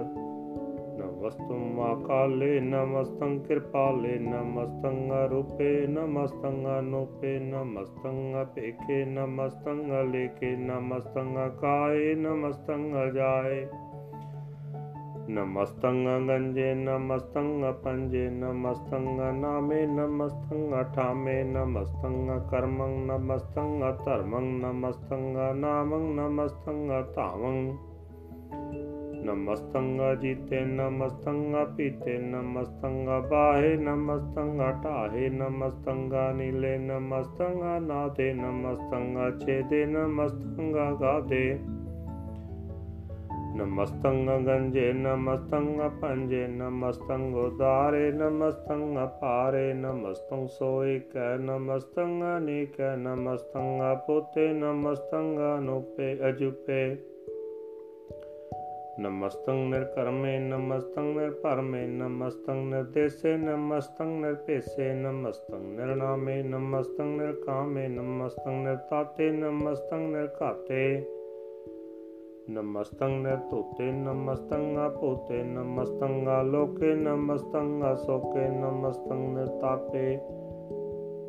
ਨਮਸਤੁਮ 1.23 1.79
ਆਕਾਲੇ 1.79 2.59
ਨਮਸਤੰ 2.59 3.37
ਕਿਰਪਾਲੇ 3.39 4.17
ਨਮਸਤੰ 4.19 5.11
ਰੂਪੇ 5.29 5.87
ਨਮਸਤੰ 5.87 6.65
ਅਨੂਪੇ 6.79 7.39
ਨਮਸਤੰ 7.39 8.17
ਅਪੇਖੇ 8.41 9.05
ਨਮਸਤੰ 9.05 9.79
ਅਲੇਖੇ 10.01 10.55
ਨਮਸਤੰ 10.55 11.37
ਕਾਏ 11.61 12.13
ਨਮਸਤੰ 12.15 12.83
ਅਜਾਏ 13.03 13.65
ਨਮਸਤੰ 15.29 16.27
ਗੰਜੇ 16.27 16.73
ਨਮਸਤੰ 16.73 17.73
ਪੰਜੇ 17.83 18.29
ਨਮਸਤੰ 18.29 19.07
ਨਾਮੇ 19.39 19.85
ਨਮਸਤੰ 19.85 20.81
ਅਠਾਮੇ 20.81 21.43
ਨਮਸਤੰ 21.43 22.39
ਕਰਮੰ 22.51 22.99
ਨਮਸਤੰ 23.05 23.79
ਧਰਮੰ 24.05 24.51
ਨਮਸਤੰ 24.59 25.33
ਨਾਮੰ 25.55 26.13
ਨਮਸਤੰ 26.15 26.87
ਧਾਮੰ 27.15 27.77
ਨਮਸਤੰ 29.25 29.99
ਜੀਤੇ 30.21 30.59
ਨਮਸਤੰ 30.61 31.55
ਪੀਤੇ 31.77 32.17
ਨਮਸਤੰ 32.17 33.05
ਬਾਹੇ 33.29 33.75
ਨਮਸਤੰ 33.77 34.73
ਢਾਹੇ 34.83 35.29
ਨਮਸਤੰ 35.29 36.09
ਨੀਲੇ 36.35 36.77
ਨਮਸਤੰ 36.77 37.83
ਨਾਦੇ 37.87 38.33
ਨਮਸਤੰ 38.33 39.39
ਛੇਦੇ 39.39 39.85
ਨਮਸਤੰ 39.85 40.73
ਗਾਦੇ। 41.01 41.59
ਨਮਸਤੰ 43.55 44.45
ਗੰਜੇ 44.45 44.93
ਨਮਸਤੰ 44.93 45.89
ਪੰਜੇ 46.01 46.47
ਨਮਸਤੰ 46.47 47.33
ਉਦਾਰੇ 47.33 48.11
ਨਮਸਤੰ 48.11 49.03
ਅਪਾਰੇ 49.03 49.73
ਨਮਸਤੰ 49.73 50.47
ਸੋਇ 50.47 50.99
ਕੈ 50.99 51.37
ਨਮਸਤੰ 51.37 52.37
ਅਨੇਕ 52.37 52.81
ਨਮਸਤੰ 52.81 53.61
ਪੋਤੇ 54.07 54.53
ਨਮਸਤੰ 54.53 55.37
ਅਨੂਪੇ 55.57 56.29
ਅਜੂਪੇ। 56.29 56.97
ਨਮਸਤੰ 58.99 59.55
ਨਿਰਕਰਮੇ 59.69 60.39
ਨਮਸਤੰ 60.39 61.03
ਨਿਰਭਰਮੇ 61.03 61.85
ਨਮਸਤੰ 61.87 62.55
ਨਿਰਦੇਸੇ 62.55 63.37
ਨਮਸਤੰ 63.37 64.07
ਨਿਰਪੇਸੇ 64.07 64.93
ਨਮਸਤੰ 64.93 65.61
ਨਿਰਨਾਮੇ 65.61 66.43
ਨਮਸਤੰ 66.43 67.05
ਨਿਰਕਾਮੇ 67.05 67.87
ਨਮਸਤੰ 67.87 68.63
ਨਿਰਤਾਤੇ 68.63 69.31
ਨਮਸਤੰ 69.31 69.99
ਨਿਰਘਾਤੇ 69.99 71.05
ਨਮਸਤੰ 72.49 73.09
ਨਿਰਤੋਤੇ 73.09 73.91
ਨਮਸਤੰ 73.91 74.77
ਆਪੋਤੇ 74.77 75.43
ਨਮਸਤੰ 75.43 76.27
ਆਲੋਕੇ 76.27 76.93
ਨਮਸਤੰ 76.95 77.93
ਅਸੋਕੇ 77.93 78.47
ਨਮਸਤੰ 78.49 79.19
ਨਿਰਤਾਪੇ 79.33 80.17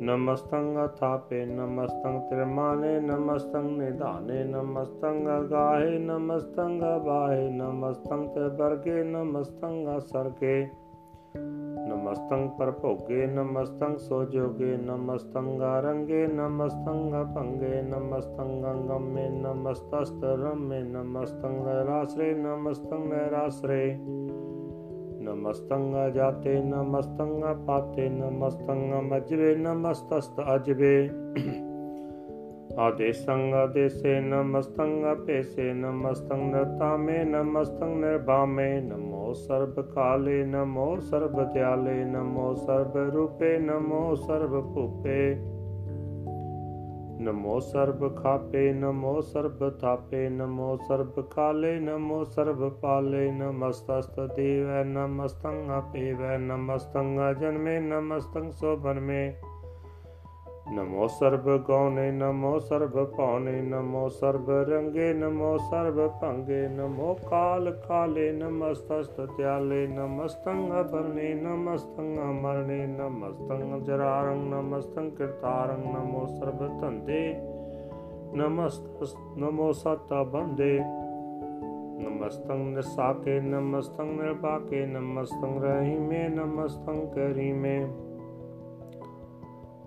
नमस्तं 0.02 0.76
अथापे 0.76 1.44
नमस्तं 1.46 2.18
त्रिमाने 2.20 3.00
नमस्तं 3.00 3.66
निधाने 3.78 4.44
नमस्तं 4.44 5.24
गाहे 5.50 5.98
नमस्तं 5.98 6.78
बाहे 7.06 7.50
नमस्तं 7.50 8.26
त्रिवर्गे 8.26 9.02
नमस्तं 9.04 9.98
सर्गे 10.00 10.70
नमस्तं 11.88 12.48
परभोगे 12.48 13.26
नमस्तं 13.26 13.96
सोजोगे 13.96 14.76
नमस्तं 14.76 15.50
रंगे 15.84 16.26
नमस्तं 16.26 17.10
भंगे 17.34 17.82
नमस्तं 17.82 18.50
गंगमे 18.62 19.28
नमस्तस्तरमे 19.28 20.80
नमस्तं 20.82 21.60
नैराश्रे 21.66 22.32
नमस्तं 22.34 23.06
नैराश्रे 23.08 23.82
ਨਮਸਤੰ 25.25 25.93
ਜਾਤੇ 26.13 26.59
ਨਮਸਤੰ 26.61 27.43
ਪਾਤੇ 27.67 28.09
ਨਮਸਤੰ 28.09 29.01
ਮਜਵੇ 29.03 29.55
ਨਮਸਤਸਤ 29.55 30.41
ਅਜਵੇ। 30.55 31.09
ਆਦੇਸੰ 32.77 33.53
ਆਦੇਸੇ 33.53 34.19
ਨਮਸਤੰ 34.21 35.15
ਪੇਸੇ 35.25 35.73
ਨਮਸਤੰ 35.73 36.37
ਨਤਾਮੇ 36.37 37.23
ਨਮਸਤੰ 37.23 37.95
ਨਿਰਭਾਮੇ। 37.99 38.79
ਨਮੋ 38.81 39.33
ਸਰਬ 39.33 39.81
ਕਾਲੇ, 39.81 40.43
ਨਮੋ 40.45 40.95
ਸਰਬ 40.99 41.41
ਦਿਆਲੇ, 41.53 42.03
ਨਮੋ 42.05 42.53
ਸਰਬ 42.55 42.97
ਰੂਪੇ 42.97 43.57
ਨਮੋ 47.25 47.59
ਸਰਬ 47.59 48.15
ਖਾਪੇ, 48.15 48.73
ਨਮੋ 48.73 49.21
ਸਰਬ 49.21 49.69
ਥਾਪੇ, 49.79 50.29
ਨਮੋ 50.29 50.75
ਸਰਬ 50.87 51.21
ਕਾਲੇ 51.21 51.79
ਨਮੋ 51.79 52.23
ਸਰਬ 52.23 52.69
ਪਾਲੇ। 52.69 53.31
ਨਮਸਤਸਤ 53.31 54.19
ਦੇਵੈ 54.35 54.83
ਨਮਸਤੰ 54.83 55.71
ਆਪੇਵੈ 55.71 56.37
ਨਮਸਤੰ 56.37 57.17
ਜਨਮੇ 57.39 57.79
ਨਮਸਤੰ 57.79 58.51
ਸੋਭਨਮੇ 58.51 59.33
ਨਮੋ 60.73 61.07
ਸਰਬ 61.07 61.57
ਗੌਨੇ 61.57 62.11
ਨਮੋ 62.11 62.59
ਸਰਬ 62.59 63.03
ਪੌਨੇ 63.03 63.61
ਨਮੋ 63.61 64.09
ਸਰਬ 64.09 64.49
ਰੰਗੇ, 64.49 65.13
ਨਮੋ 65.13 65.57
ਸਰਬ 65.57 66.07
ਭੰਗੇ, 66.21 66.67
ਨਮੋ 66.67 67.13
ਕਾਲ 67.29 67.71
ਕਾਲੇ, 67.87 68.31
ਨਮਸਤਸਤ 68.31 69.21
ਤਿਆਲੇ 69.37 69.87
ਨਮਸਤੰ 69.87 70.81
ਅਬਰਨੇ 70.81 71.33
ਨਮਸਤੰ 71.33 72.15
ਅਮਰਨੇ 72.23 72.85
ਨਮਸਤੰ 72.87 73.83
ਜਰਾਰੰ 73.83 74.37
ਨਮਸਤੰ 74.37 75.09
ਕਿਰਤਾਰੰ 75.09 75.79
ਨਮੋ 75.79 76.25
ਸਰਬ 76.25 76.81
ਧੰਦੇ 76.81 77.35
ਨਮਸਤ 78.33 79.03
ਨਮੋ 79.37 79.71
ਸਤਾ 79.71 80.23
ਬੰਦੇ 80.23 80.79
ਨਮਸਤੰ 81.99 82.57
ਨਿਸਾਕੇ 82.57 83.39
ਨਮਸਤੰ 83.39 84.05
ਨਿਰਪਾਕੇ 84.05 84.85
ਨਮਸਤੰ 84.85 85.61
ਰਹੀਮੇ 85.61 86.27
ਨਮਸਤੰ 86.27 87.05
ਕਰੀਮੇ। 87.07 87.87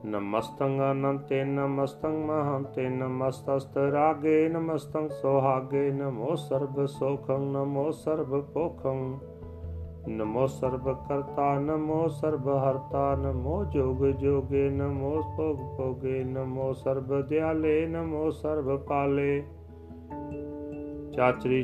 ਨਮਸਤੰ 0.05 0.93
ਅਨੰਤੇ 0.93 1.45
ਨਮਸਤੰ 1.45 2.11
ਮਹੰਤੇ 2.11 2.89
ਨਮਸਤਸਤ 2.89 3.79
ਰਾਗੇ 3.79 4.49
ਨਮਸਤੰ 4.49 5.09
ਸੋਹਾਗੇ, 5.09 5.91
ਨਮੋ 5.91 6.35
ਸਰਬ 6.35 6.87
ਸੋਖੰ, 6.87 7.41
ਨਮੋ 7.53 7.91
ਸਰਬ 7.91 8.41
ਪੋਖੰ। 8.41 9.19
ਨਮੋ 10.09 10.47
ਸਰਬ 10.47 11.09
ਕਰਤਾ, 11.09 11.59
ਨਮੋ 11.59 12.09
ਸਰਬ 12.09 12.49
ਹਰਤਾ, 12.49 13.15
ਨਮੋ 13.15 13.65
ਜੋਗ 13.65 14.07
ਜੋਗੇ, 14.07 14.71
ਨਮੋ 14.71 15.23
ਭੋਗ 15.37 15.79
ਭੋਗੇ, 15.79 16.25
ਨਮੋ 16.25 16.73
ਸਰਬ 16.73 17.21
ਦਿਆਲੇ, 17.21 17.87
ਨਮੋ 17.87 18.31
ਸਰਬ 18.31 18.77
ਪਾਲੇ। 18.77 19.43
ਚਾਚਰੀ 21.17 21.63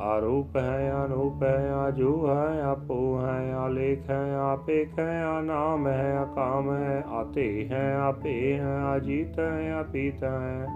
ਆਰੂਪ 0.00 0.56
ਹੈ, 0.56 0.92
ਅਨੂਪ 1.06 1.42
ਹੈ, 1.42 1.72
ਆਜੂ 1.72 2.28
ਹੈ, 2.28 2.62
ਆਪੋ 2.62 3.20
ਹੈ, 3.20 3.54
ਆਲੇਖ 3.54 4.10
ਹੈ 4.10 4.34
ਆਪੇਖ 4.34 4.98
ਹੈ 4.98 5.24
ਆਨਾਮ 5.24 5.86
ਹੈ 5.86 6.16
ਆਕਾਮ 6.16 6.76
ਹੈ, 6.76 7.04
ਆਤੇ 7.10 7.68
ਹੈ, 7.68 7.96
ਆਪੇ 7.96 8.58
ਹੈ, 8.58 8.78
ਆਜੀਤ 8.78 9.38
ਹੈ, 9.38 9.72
ਆਪੀਤ 9.72 10.24
ਹੈ। 10.24 10.66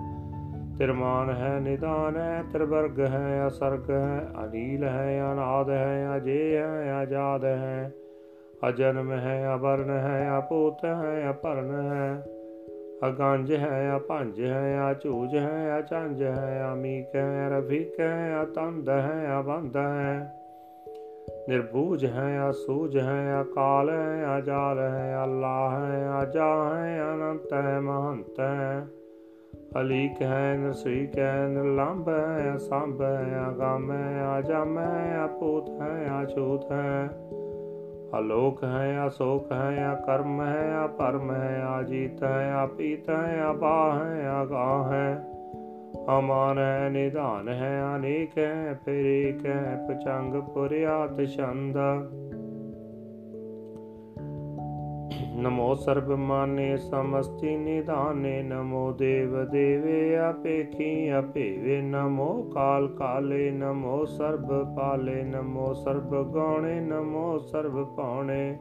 ਤਿਰਮਾਨ 0.78 1.30
ਹੈ 1.30 1.60
ਨਿਦਾਨ 1.60 2.16
ਹੈ, 2.16 2.44
ਤ੍ਰਿਵਰਗ 2.52 3.00
ਹੈ, 3.00 3.46
ਅਸਰਗ 3.46 3.90
ਹੈ, 3.90 4.28
ਅਨੀਲ 4.44 4.84
ਹੈ, 4.84 5.32
ਅਨਾਦ 5.32 5.70
ਹੈ, 5.70 6.16
ਅਜੇ 6.16 6.56
ਹੈ 6.56 6.92
ਆਜ਼ਾਦ 6.92 7.44
ਹੈ। 7.44 7.92
ਅਜਨਮ 8.68 9.12
ਹੈ, 9.12 9.54
ਅਵਰਨ 9.54 9.90
ਹੈ, 9.90 10.38
ਅਪੋਤ 10.38 10.84
ਹੈ, 10.84 11.30
ਅਪਰਨ 11.30 11.92
ਹੈ। 11.92 12.39
अकांज 13.02 13.50
है 13.52 13.84
या 13.84 13.96
भंज 13.98 14.40
है 14.40 14.72
या 14.72 14.92
झूज 14.94 15.34
है 15.34 15.68
या 15.68 15.80
झांझ 15.80 16.22
है 16.22 16.56
या 16.56 16.74
मीक 16.74 17.14
है 17.16 17.22
या 17.36 17.46
रफीक 17.48 18.00
है 18.00 18.30
या 18.30 18.44
तंद 18.50 18.90
है 18.90 19.24
या 19.24 19.40
बंद 19.42 19.76
है 19.76 20.18
निर्भूज 21.48 22.04
है 22.04 22.26
या 22.34 22.50
सूझ 22.52 22.96
है 22.96 23.16
या 23.26 23.42
काल 23.52 23.90
है 23.90 24.20
या 24.22 24.38
जाल 24.40 24.78
है 24.78 25.14
अल्लाह 25.22 25.76
है 25.76 26.00
या 26.02 26.24
जा 26.24 26.52
है 26.68 27.00
अनंत 27.00 27.52
है 27.52 27.80
महंत 27.80 28.40
है 28.40 29.00
अलीक 29.76 30.22
है 30.22 30.68
नसीक 30.68 31.18
है 31.18 31.48
निर्लम्ब 31.48 32.08
है 32.08 32.46
या 32.46 32.56
सांब 32.56 33.02
है 33.02 33.16
या 33.32 33.48
गम 33.56 33.90
है 33.92 34.06
या 34.16 34.40
जम 34.42 34.78
है 34.78 35.10
या 35.10 35.26
पूत 35.40 35.70
है 35.80 35.92
या 36.06 36.24
छूत 36.24 36.68
है 36.72 37.39
ਅਛੂਤ 38.10 38.18
ਹੈ 38.18 38.20
ਅਲੋਕ 38.20 38.64
ਹੈ, 38.64 39.06
ਅਸੋਕ 39.06 39.52
ਹੈ, 39.52 39.92
ਅਕਰਮ 39.92 40.40
ਹੈ, 40.40 40.84
ਅਪਰਮ 40.84 41.30
ਹੈ, 41.30 41.62
ਆਜੀਤ 41.62 42.22
ਹੈ 42.22 42.52
ਆਪੀਤ 42.52 43.10
ਹੈ 43.10 43.40
ਆਪਾ 43.40 44.00
ਹੈ 44.04 44.28
ਆਗਾ 44.28 44.88
ਹੈ। 44.92 45.24
ਅਮਾਨ 46.18 46.58
ਹੈ, 46.58 46.88
ਨਿਧਾਨ 46.88 47.48
ਹੈ, 47.48 47.82
ਅਨੇਕ 47.96 48.38
ਹੈ, 48.38 48.80
ਫਿਰ 48.84 49.06
ਏਕ 49.06 49.46
ਹੈ, 49.46 49.86
ਪਚੰਗ 49.88 50.34
ਪੁਰਿਆਤ 50.34 51.24
ਛੰਦ। 51.24 51.76
ਨਮੋ 51.76 51.78
ਸਰਬ 51.78 52.00
ਮਾਨੇ 52.00 52.29
ਸਮਸਤੀ 52.29 52.29
ਨਿਧਾਨੇ, 57.56 58.42
ਨਮੋ 58.42 58.92
ਦੇਵ 58.92 59.44
ਦੇਵੇ 59.44 60.16
ਆਪੇਖੀ 60.16 61.18
ਅਪੇਵੇ 61.18 61.80
ਨਮੋ 61.80 62.50
ਕਾਲ 62.54 62.88
ਕਾਲੇ, 62.88 63.50
ਨਮੋ 63.50 64.04
ਸਰਬ 64.04 64.76
ਪਾਲੇ, 64.76 65.22
ਨਮੋ 65.22 65.72
ਸਰਬ 65.72 66.34
ਗਾਣੇ 66.34 66.80
ਨਮੋ 66.80 67.38
ਸਰਬ 67.38 67.96
ਪਾਉਣੇ। 67.96 68.58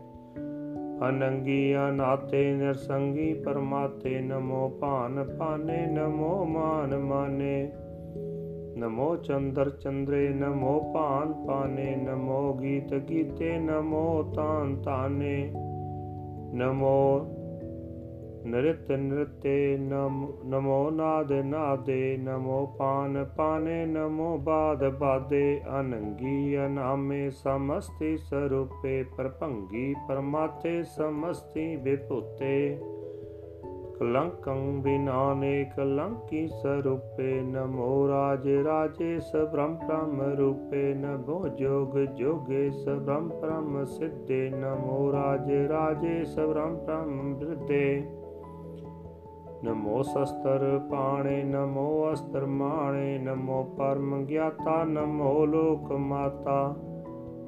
ਅਨੰਗੀ 1.10 1.76
ਅਨਾਤੇ 1.76 2.54
ਨਿਰਸੰਗੀ 2.54 3.34
ਪਰਮਾਤੇ, 3.34 4.22
ਨਮੋ 4.22 4.70
ਭਾਨ 4.70 5.36
ਪਾਨੇ 5.40 5.86
ਨਮੋ 5.86 6.46
ਮਾਨ 6.46 6.98
ਮਾਨੇ। 6.98 7.72
ਨਮੋ 8.78 9.16
ਚੰਦਰ 9.16 9.70
ਚੰਦਰੇ, 9.70 10.30
ਨਮੋ 10.30 10.92
ਭਾਨ 10.94 11.46
ਪਾਨੇ 11.48 11.96
ਨਮੋ 11.96 12.54
ਗੀਤ 12.54 12.94
ਗੀਤੇ, 12.94 13.60
ਨਮੋ 13.60 14.24
ਤਾਨ 14.36 14.76
ਤਾਨੇ। 14.76 15.52
ਨਮੋ 16.54 17.36
ਨਰਿਤ 18.46 18.92
ਨ੍ਰਿਤੇ 18.92 19.78
ਨਮੋ 20.46 20.90
ਨਾਦ 20.90 21.32
ਨਾਦੇ, 21.32 22.18
ਨਮੋ 22.18 22.76
ਪਾਨ 22.80 23.26
ਪਾਨੇ, 23.38 23.86
ਨਮੋ 23.86 24.38
ਬਾਦ 24.38 24.98
ਬਾਦੇ, 24.98 25.62
ਅਨੰਗੀ 25.80 26.66
ਅਨਾਮੇ 26.66 27.30
ਸਮਸਤੀ 27.30 28.18
ਸਰੂਪੇ, 28.18 29.04
ਪਰਭੰਗੀ 29.04 29.96
ਪਰਮਾਤੇ 30.08 30.84
ਸਮਸਤੀ 30.84 31.76
ਵਿਭੂਤੇ। 31.76 32.80
ਕਲੰਕੰ 34.00 34.82
ਬਿਨਾਨੇ 34.82 35.72
ਕਲੰਕੀ 35.78 36.48
ਸਰੂਪੇ 36.48 37.42
ਨਮੋ 37.42 38.08
ਰਾਜ 38.08 38.50
ਰਾਜੇ 38.50 39.20
ਸਬ੍ਰਹਮ 39.20 39.76
ਬ੍ਰਹਮ 39.76 40.22
ਰੂਪੇ 40.22 40.94
ਨਮੋ 40.94 41.48
ਜੋਗ 41.48 41.98
ਜੋਗੇ 41.98 42.70
ਸਬ੍ਰਹਮ 42.70 43.30
ਬ੍ਰਹਮ 43.30 43.86
ਸਿੱਧੇ 43.86 44.50
ਨਮੋ 44.50 45.12
ਰਾਜ 45.12 45.52
ਰਾਜੇ 45.52 46.26
ਸਬ੍ਰਹਮ 46.26 46.76
ਬ੍ਰਹਮ 46.76 47.36
ਬ੍ਰਿਧੇ। 47.36 48.04
ਨਮੋ 49.64 50.02
ਸ਼ਸਤਰ 50.02 50.80
ਪਾਣੇ, 50.92 51.44
ਨਮੋ 51.44 52.14
ਅਸਤਰ 52.14 52.46
ਮਾਣੇ, 52.46 53.18
ਨਮੋ 53.18 53.64
ਪਰਮ 53.64 54.26
ਗਿਆਤਾ, 54.26 54.84
ਨਮੋ 54.84 55.46
ਲੋਕ 55.46 55.92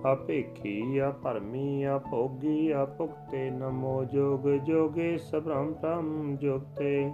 ਮਾਤਾ 0.01 0.13
ਅਪੇਖੀ 0.13 0.97
ਆ 0.97 1.11
ਭਰਮੀ, 1.23 1.83
ਆ 1.83 1.97
ਭੋਗੀ, 1.97 2.71
ਆ 2.71 2.85
ਭੁਗਤੇ 2.85 3.49
ਨਮੋ 3.49 4.03
ਜੋਗ, 4.03 4.47
ਜੋਗੇ 4.49 5.17
ਸਭ੍ਰਮ 5.17 5.73
ਭ੍ਰਮ 5.73 6.35
ਜੋਗਤੇ 6.35 7.11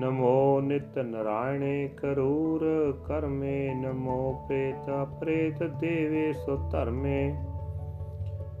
ਨਮੋ 0.00 0.60
ਨਿਤ 0.60 0.98
ਨਰਾਇਣੇ 0.98 1.88
ਕਰੂਰ 1.96 2.92
ਕਰਮੇ, 3.06 3.74
ਨਮੋ 3.74 4.32
ਪ੍ਰੇਤ 4.48 4.90
ਪ੍ਰੇਤ 5.20 5.62
ਦੇਵੇ 5.62 6.32
ਸੋ 6.32 6.56
ਧਰਮੇ। 6.70 7.34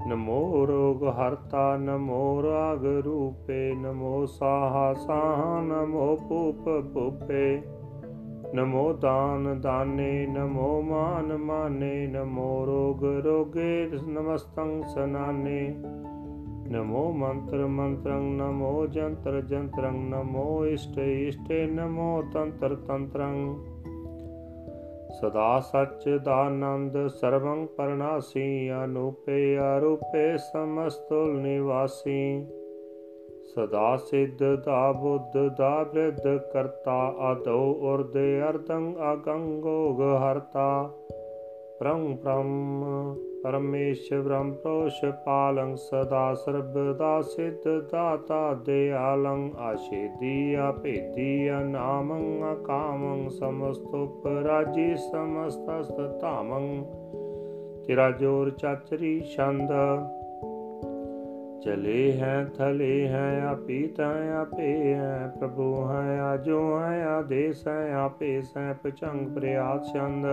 ਨਮੋ 0.08 0.66
ਰੋਗ 0.66 1.04
ਹਰਤਾ, 1.08 1.76
ਨਮੋ 1.76 2.42
ਰਾਗ 2.42 2.86
ਰੂਪੇ, 2.86 3.74
ਨਮੋ 3.74 4.26
ਸਾਹਾ 4.26 4.94
ਸਾਹ, 4.94 5.62
ਨਮੋ 5.62 6.16
ਭੂਪ 6.16 6.68
ਭੂਪੇ। 6.94 7.62
ਨਮੋ 8.54 8.92
ਦਾਨ 8.92 9.60
ਦਾਨੇ, 9.60 10.26
ਨਮੋ 10.26 10.80
ਮਾਨ 10.80 11.36
ਮਾਨੇ, 11.36 12.06
ਨਮੋ 12.06 12.66
ਰੋਗ 12.66 13.04
ਰੋਗੇ, 13.04 13.90
ਨਮਸਤੰ 14.08 14.82
ਸਨਾਨੇ। 14.82 15.74
ਨਮੋ 16.70 17.12
ਮੰਤਰ 17.12 17.66
ਮੰਤਰੰ, 17.66 18.22
ਨਮੋ 18.22 18.86
ਜੰਤਰ 18.86 19.40
ਜੰਤਰੰ, 19.40 19.92
ਨਮੋ 19.92 20.66
ਇਸ਼ਟ 20.66 20.98
ਇਸ਼ਟੇ, 20.98 21.66
ਨਮੋ 21.66 22.24
ਤੰਤਰ 22.32 22.74
ਤੰਤਰੰ। 22.74 23.56
ਸਦਾ 25.20 25.60
ਸੱਚ 25.60 26.08
ਦਾਨੰਦ 26.24 27.06
ਸਰਵੰ 27.06 27.66
ਪਰਨਾਸੀ, 27.66 28.70
ਅਨੂਪੇ 28.84 29.58
ਅਰੂਪੇ 29.58 30.36
ਸਮਸਤੁਲ 30.36 31.40
ਨਿਵਾਸੀ। 31.40 32.46
ਸਦਾ 33.54 33.96
ਸਿੱਧ 33.96 34.62
ਦਾ 34.64 34.92
ਬੁੱਧ 34.92 35.56
ਦਾ 35.58 35.84
ਬ੍ਰਿਧ 35.84 36.38
ਕਰਤਾ 36.52 37.14
ਆਦੋ 37.18 37.72
ਉਰਦ 37.72 38.16
ਅਰਦੰ 38.50 38.94
ਅਗੰਗੋਗ 39.12 40.02
ਹਰਤਾ। 40.02 40.90
ਪ੍ਰੰ 41.78 42.16
ਪ੍ਰਮ 42.16 42.84
ਪਰਮੇਸ਼ਵਰੰ 43.42 44.52
ਪ੍ਰੋਸ਼ 44.52 45.04
ਪਾਲੰ 45.26 45.76
ਸਦਾ 45.76 46.34
ਸਰਬਦਾ 46.34 47.22
ਸਿੱਧ 47.22 47.68
ਦਾਤਾ 47.92 48.54
ਦਿਆਲੰ 48.54 49.50
ਆਸ਼ੇਦੀ 49.58 50.54
ਆਪੇਦੀ 50.54 51.50
ਨਾਮੰ 51.64 52.52
ਅਕਾਮੰ 52.52 53.28
ਸਮਸਤੁਪ 53.28 54.26
ਰਾਜੀ 54.26 54.96
ਸਮਸਤਸਤ 54.96 56.20
ਧਾਮੰ। 56.20 56.84
ਤੇਰਾ 57.86 58.10
ਜੋਰ 58.10 58.50
ਚਾਚਰੀ 58.50 59.20
ਛੰਦ 59.20 59.70
ਚਲੇ 61.62 62.12
ਹੈ, 62.12 62.44
ਥਲੇ 62.58 63.08
ਹੈ 63.08 63.42
ਆਪੀਤ 63.42 64.00
ਹੈ 64.00 64.36
ਆਪੇ 64.36 64.94
ਹੈ, 64.94 65.32
ਪ੍ਰਭੂ 65.40 65.88
ਹੈ, 65.88 66.20
ਆਜੋ 66.20 66.80
ਹੈ, 66.80 67.06
ਆਦੇਸ 67.06 67.68
ਹੈ, 67.68 67.94
ਆਪੇ 67.94 68.42
ਸੈ 68.42 68.72
ਪਚੰਗ 68.72 69.28
ਪ੍ਰਿਆਤ 69.28 69.84
ਛੰਦ 69.84 70.26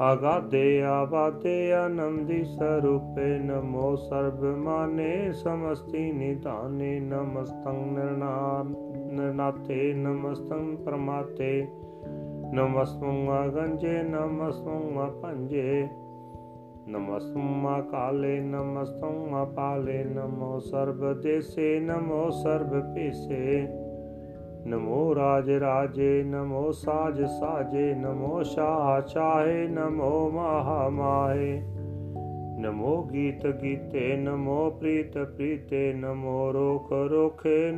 ਆਗਾਦੇ 0.00 0.82
ਆਬਾਦੇ 0.82 1.72
ਆਨੰਦੀ 1.72 2.44
ਸਰੂਪੇ 2.44 3.38
ਨਮੋ 3.38 3.96
ਸਰਬ 3.96 4.44
ਮਾਨੇ, 4.44 5.32
ਸਮਸਤੀ 5.32 6.12
ਨਿਧਾਨੇ 6.12 7.00
ਨਮਸਤੰ 7.00 7.92
ਨਿਰਨਾਮ 7.92 8.74
ਨਿਰਨਾਤੇ 9.12 9.92
ਨਮਸਤੰ 9.94 10.76
ਪਰਮਾਤੇ। 10.76 11.68
ਨਮਸਤੰ 12.52 13.26
ਗੰਜੇ 13.54 14.02
ਨਮਸਤੰ 14.02 15.10
ਪੰਜੇ 15.22 15.88
ਨਮਸਤੰ 16.88 17.82
ਕਾਲੇ 17.90 18.40
ਨਮਸਤੰ 18.40 19.46
ਪਾਲੇ, 19.56 20.04
ਨਮੋ 20.04 20.58
ਸਰਬ 20.58 21.20
ਦੇਸੇ, 21.20 21.80
ਨਮੋ 21.80 22.30
ਸਰਬ 22.30 22.94
ਪੀਸੇ 22.94 23.68
ਨਮੋ 24.66 25.14
ਰਾਜ 25.14 25.50
ਰਾਜੇ, 25.50 26.22
ਨਮੋ 26.22 26.72
ਸਾਜ 26.72 27.24
ਸਾਜੇ, 27.24 27.94
ਨਮੋ 27.94 28.42
ਸ਼ਾਹ 28.42 29.00
ਚਾਹੇ, 29.00 29.68
ਨਮੋ 29.68 30.30
ਮਹਾ 30.30 30.88
ਮਾਹੇ। 30.88 31.62
ਨਮੋ 32.58 33.02
ਗੀਤ 33.02 33.46
ਗੀਤੇ, 33.46 34.16
ਨਮੋ 34.16 34.70
ਪ੍ਰੀਤ 34.70 35.18
ਪ੍ਰੀਤੇ, 35.18 35.92
ਨਮੋ 35.92 36.52
ਰੋਖ 36.52 36.92
ਰੋਖੇ 36.92 37.72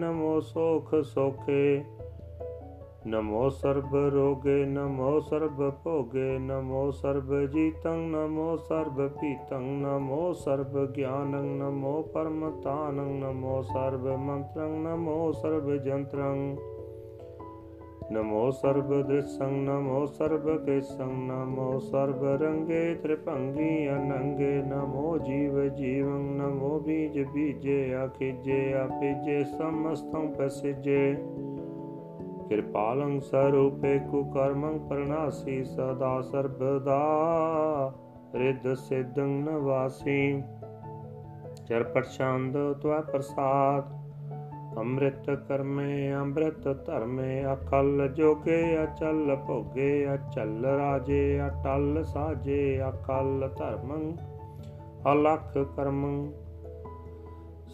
ਨਮੋ 3.11 3.49
ਸੋਖ 3.49 3.85
ਨਮੋ 3.85 3.90
ਸਰਬ 3.90 3.94
ਰੋਗੇ 3.94 4.64
ਨਮੋ 4.64 5.21
ਸਰਬ 5.21 5.71
ਭੋਗੇ 5.85 6.38
ਨਮੋ 6.38 6.90
ਸਰਬ 6.90 7.47
ਜੀਤੰ 7.47 7.99
ਨਮੋ 7.99 8.57
ਸਰਬ 8.57 9.09
ਪੀਤੰ 9.09 9.62
ਨਮੋ 9.62 10.33
ਸਰਬ 10.33 10.92
ਗਿਆਨੰ 10.92 11.44
ਨਮੋ 11.44 12.03
ਪਰਮਤਾਨੰ 12.03 13.07
ਨਮੋ 13.07 13.62
ਸਰਬ 13.62 14.07
ਮੰਤਰੰ 14.07 14.71
ਨਮੋ 14.71 15.33
ਸਰਬ 15.33 15.77
ਜੰਤਰੰ 15.77 16.57
ਨਮੋ 18.12 18.51
ਸਰਬ 18.51 19.03
ਦ੍ਰਿਸੰ 19.03 19.53
ਨਮੋ 19.53 20.07
ਸਰਬ 20.07 20.64
ਕੇਸੰ 20.64 21.09
ਨਮੋ 21.09 21.79
ਸਰਬ 21.79 22.25
ਰੰਗੇ 22.42 22.94
ਤ੍ਰਿਭੰਗੀ 22.94 23.88
ਅਨੰਗੇ 23.88 24.62
ਨਮੋ 24.62 25.18
ਜੀਵ 25.18 25.68
ਜੀਵੰ 25.68 26.37
ਨਮੋ 26.37 26.79
ਬੀਜ 26.79 27.23
ਬੀਜੇ 27.35 27.94
ਆਖਿਜੇ 27.94 28.73
ਆਪਿਜੇ 28.73 29.44
ਸਮਸਤੰ 29.44 30.33
ਪਸਿਜੇ 30.33 31.16
ਕਿਰਪਾਲੰ 32.49 33.21
ਸਰੂਪੇ 33.21 33.99
ਕੁਕਰਮੰ 33.99 34.79
ਪਰਨਾਸੀ 34.79 35.65
ਸਦਾ 35.65 36.21
ਸਰਬਦਾ, 36.21 37.01
ਰਿੱਧ 38.35 38.75
ਸਿद्धੰ 38.75 39.29
ਨਵਾਸੀ। 39.29 40.43
ਚਰ 41.67 41.83
ਪ੍ਰਸ਼ਾਂਦ 41.83 42.73
ਤਵੈ 42.83 43.01
ਪ੍ਰਸਾਦ, 43.01 43.99
ਅੰਮ੍ਰਿਤ 44.77 45.31
ਕਰਮੇ 45.31 46.15
ਅੰਮ੍ਰਿਤ 46.15 46.69
ਧਰਮੇ 46.87 47.45
ਅਕਲ 47.53 48.09
ਜੋਗੇ 48.09 48.85
ਅਚਲ 48.85 49.37
ਭੋਗੇ, 49.47 50.15
ਅਚਲ 50.15 50.65
ਰਾਜੇ 50.65 51.41
ਅਟਲ 51.47 52.05
ਸਾਜੇ 52.05 52.81
ਅਕਲ 52.89 53.51
ਧਰਮੰ 53.57 54.17
ਅਲਖ 55.13 55.59
ਕਰਮੰ 55.77 56.33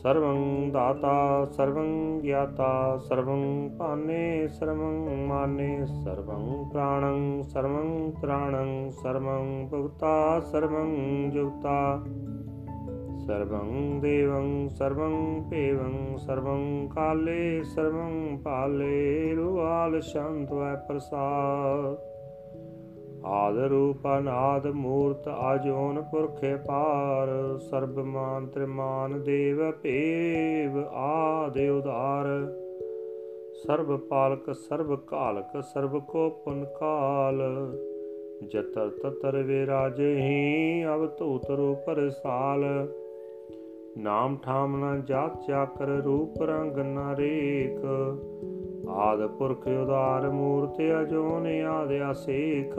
ਸਰਵੰ 0.05 0.71
ਦਾਤਾ, 0.71 1.45
ਸਰਵੰ 1.45 2.21
ਗਿਆਤਾ, 2.21 2.97
ਸਰਵੰ 2.97 3.71
ਪਾਨੇ 3.79 4.49
ਸਰਵੰ 4.49 5.27
ਮਾਨੇ, 5.27 5.85
ਸਰਵੰ 5.87 6.69
ਪ੍ਰਾਣੰ, 6.73 7.43
ਸਰਵੰ 7.43 8.13
ਤ੍ਰਾਣੰ, 8.21 8.91
ਸਰਵੰ 8.91 9.69
ਭੁਗਤਾ, 9.71 10.41
ਸਰਵੰ 10.41 10.97
ਜੁਗਤਾ। 11.31 12.05
ਸਰਵੰ 13.27 14.01
ਦੇਵੰ, 14.01 14.69
ਸਰਵੰ 14.69 15.43
ਭੇਵੰ, 15.51 16.17
ਸਰਵੰ 16.17 16.89
ਕਾਲੇ, 16.89 17.63
ਸਰਵੰ 17.63 18.39
ਪਾਲੇ 18.45 19.35
ਰੁਆਲ 19.35 20.01
ਸ਼ੰਤਵੈ 20.01 20.75
ਪ੍ਰਸਾਦ। 20.89 22.14
ਆਦ 23.25 23.59
ਰੂਪ 23.59 24.07
ਅਨਾਦ 24.19 24.67
ਮੂਰਤ 24.67 25.29
ਆਜੋਨ 25.29 26.03
ਪੁਰਖੇ 26.03 26.57
ਪਾਰ, 26.57 27.59
ਸਰਬ 27.59 27.99
ਮਾਨ 27.99 28.47
ਤ੍ਰਿਮਾਨ 28.47 29.23
ਦੇਵ 29.23 29.71
ਭੇਵ 29.71 30.79
ਆਦਿ 30.95 31.69
ਉਦਾਰ 31.69 32.27
ਸਰਬ 33.67 33.97
ਪਾਲਕ, 33.97 34.55
ਸਰਬ 34.55 34.95
ਕਾਲਕ 34.95 35.63
ਸਰਬ 35.63 35.99
ਕੋ 35.99 36.31
ਪੁਨ 36.31 36.65
ਕਾਲ। 36.65 37.43
ਜਤਰ 38.49 38.91
ਤਤਰ 38.91 39.43
ਵਿਰਾਜਹੀ 39.43 40.85
ਅਵ 40.85 41.07
ਧੂਤ 41.07 41.51
ਰੂਪ 41.51 41.91
ਰਸਾਲ। 41.91 42.89
ਨਾਮ 43.99 44.37
ਠਾਮ 44.43 44.85
ਨ 44.85 45.03
ਜਾਤ 45.05 45.47
ਚਾਕਰ 45.47 45.87
ਰੂਪ 45.87 46.43
ਰੰਗ 46.43 46.79
ਨ 46.79 47.15
ਰੇਖ। 47.15 47.85
ਆਦ 48.89 49.27
ਪੁਰਖ 49.27 49.67
ਉਦਾਰ 49.67 50.31
ਮੂਰਤ 50.31 50.81
ਅਜੋਨ 51.03 51.47
ਆਦ 51.47 52.13
ਅਸੇਖ 52.13 52.79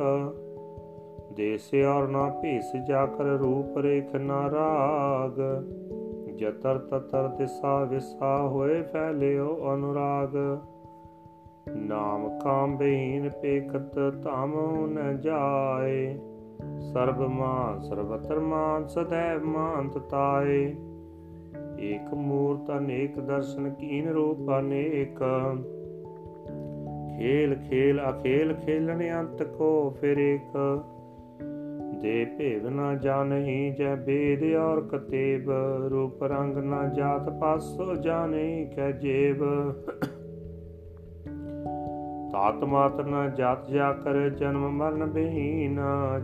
ਦੇਸ 1.34 1.74
ਔਰ 1.74 2.08
ਨਾ 2.08 2.30
ਭੀਸ 2.41 2.76
ਜਾਕਰ 2.88 3.24
ਰੂਪ 3.24 3.78
ਰੇਖ 3.78 4.15
ਨਾ 4.15 4.50
ਰਾਗ। 4.50 5.41
ਜਤਰ 6.36 6.78
ਤਤਰ 6.78 7.28
ਦਿਸਾ 7.28 7.84
ਵਿਸਾ 7.84 8.48
ਹੋਏ 8.48 8.82
ਫੈਲਿਓ 8.82 9.74
ਅਨੁਰਾਗ। 9.74 10.60
ਨਾਮ 11.76 12.39
ਕਾਮ 12.39 12.78
ਬਹੀਨ 12.78 13.30
ਪੇਖਤ 13.30 14.00
ਧਮ 14.24 14.56
ਨ 14.86 15.18
ਜਾਏ। 15.18 16.20
ਸਰਬ 16.94 17.22
ਮਾਨ 17.22 17.80
ਸਰਬਤਰ 17.80 18.39
ਮਾਨ 18.39 18.88
ਸदैव 18.88 19.46
ਮਾਨਤ 19.46 19.98
ਤਾਏ। 19.98 20.76
ਏਕ 21.80 22.13
ਮੂਰਤ 22.13 22.78
ਅਨੇਕ 22.78 23.20
ਦਰਸ਼ਨ 23.20 23.70
ਕੀਨ 23.70 24.10
ਰੂਪ 24.10 24.60
ਅਨੇਕ। 24.60 25.24
ਖੇਲ 27.17 27.56
ਖੇਲ 27.69 28.01
ਅਖੇਲ 28.10 28.54
ਖੇਲਣ 28.54 29.04
ਅੰਤ 29.19 29.43
ਕੋ 29.43 29.97
ਫਿਰ 30.01 30.17
ਏਕ। 30.17 30.82
ਦੇ 32.01 32.25
ਭੇਦ 32.25 32.65
ਨਾ 32.65 32.95
ਜਾਣਹੀ 32.95 33.71
ਜੈ 33.71 33.95
ਬੇਦ 33.95 34.56
ਔਰ 34.56 34.82
ਕਤੇਬ, 34.82 35.51
ਰੂਪ 35.89 36.23
ਰੰਗ 36.23 36.58
ਨਾ 36.58 36.88
ਜਾਤ 36.88 37.30
ਪਾਸੋ 37.30 37.95
ਜਾਣੇ 37.95 38.73
ਕੈ 38.75 38.91
ਜੇਬ। 38.91 39.43
ਤਾਤ 42.32 42.63
ਮਾਤ 42.63 43.01
ਨ 43.01 43.32
ਜਾਤ 43.38 43.70
ਜਾ 43.70 43.91
ਕਰ 43.93 44.30
ਜਨਮ 44.30 44.70
ਮਰਨ 44.70 45.05
ਬਹੀਨ, 45.05 45.80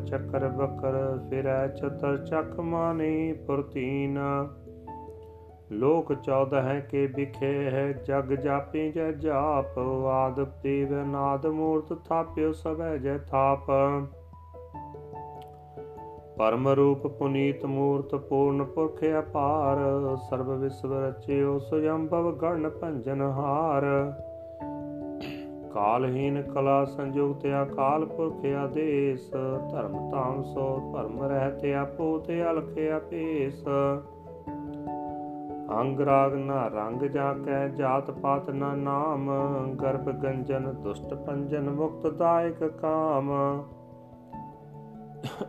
ਚੱਕਰ 0.05 0.47
ਬਕਰ 0.47 1.19
ਫਿਰੈ 1.29 1.67
ਚਤਰ 1.67 2.17
ਚੱਕ 2.17 2.59
ਮਾਨੀ 2.59 3.33
ਪੁਰਤੀਨ। 3.47 4.19
ਲੋਕ 5.71 6.13
14 6.23 6.61
ਹੈ 6.61 6.79
ਕੇ 6.79 7.05
ਵਿਖੇ 7.07 7.69
ਹੈ 7.69 7.91
ਜਗ 7.91 8.33
ਜਾਪੀ 8.33 8.91
ਜੈ 8.91 9.11
ਜਾਪ, 9.11 9.79
ਆਦ 10.07 10.41
ਦੇਵ 10.63 10.93
ਨਾਦ 10.93 11.45
ਮੂਰਤ 11.45 11.93
ਥਾਪਿਓ 12.09 12.51
ਸਭੈ 12.51 12.97
ਜੈ 12.97 13.17
ਥਾਪ। 13.17 13.71
ਪਰਮ 16.37 16.67
ਰੂਪ 16.67 17.07
ਪੁਨੀਤ 17.07 17.65
ਮੂਰਤ 17.65 18.15
ਪੂਰਨ 18.15 18.63
ਪੁਰਖ 18.63 19.03
ਅਪਾਰ, 19.19 19.77
ਸਰਬ 20.29 20.51
ਵਿਸਵ 20.51 20.93
ਰਚਿਓ 20.93 21.59
ਸੁਯੰਭਵ 21.59 22.31
ਗਣ 22.35 22.69
ਭੰਜਨ 22.69 23.21
ਹਾਰ। 23.21 23.85
ਕਾਲਹੀਨ 25.73 26.41
ਕਲਾ 26.41 26.85
ਸੰਯੁਗਤ 26.85 27.45
ਅਕਾਲ 27.63 28.05
ਪੁਰਖ 28.05 28.45
ਆਦੇਸ, 28.45 29.29
ਧਰਮ 29.71 30.09
ਧਾਮ 30.11 30.43
ਸੋ 30.43 30.91
ਭਰਮ 30.93 31.23
ਰਹਤੇ 31.23 31.73
ਆਪੋ 31.73 32.17
ਤੇ 32.19 32.43
ਅਲਖ 32.51 32.77
ਆਪੇਸ। 32.95 33.63
ਅੰਗ 35.79 35.99
ਰਾਗ 35.99 36.33
ਨਾ 36.35 36.67
ਰੰਗ 36.67 37.01
ਜਾ 37.01 37.33
ਕੈ 37.33 37.67
ਜਾਤ 37.67 38.11
ਪਾਤ 38.11 38.49
ਨਾ 38.49 38.75
ਨਾਮ। 38.75 39.31
ਗਰਭ 39.81 40.09
ਗੰਜਨ, 40.09 40.73
ਦੁਸ਼ਟ 40.83 41.13
ਪੰਜਨ, 41.13 41.69
ਮੁਕਤ 41.69 42.07
ਦਾਇਕ 42.07 42.63
ਕਾਮ। 42.63 43.31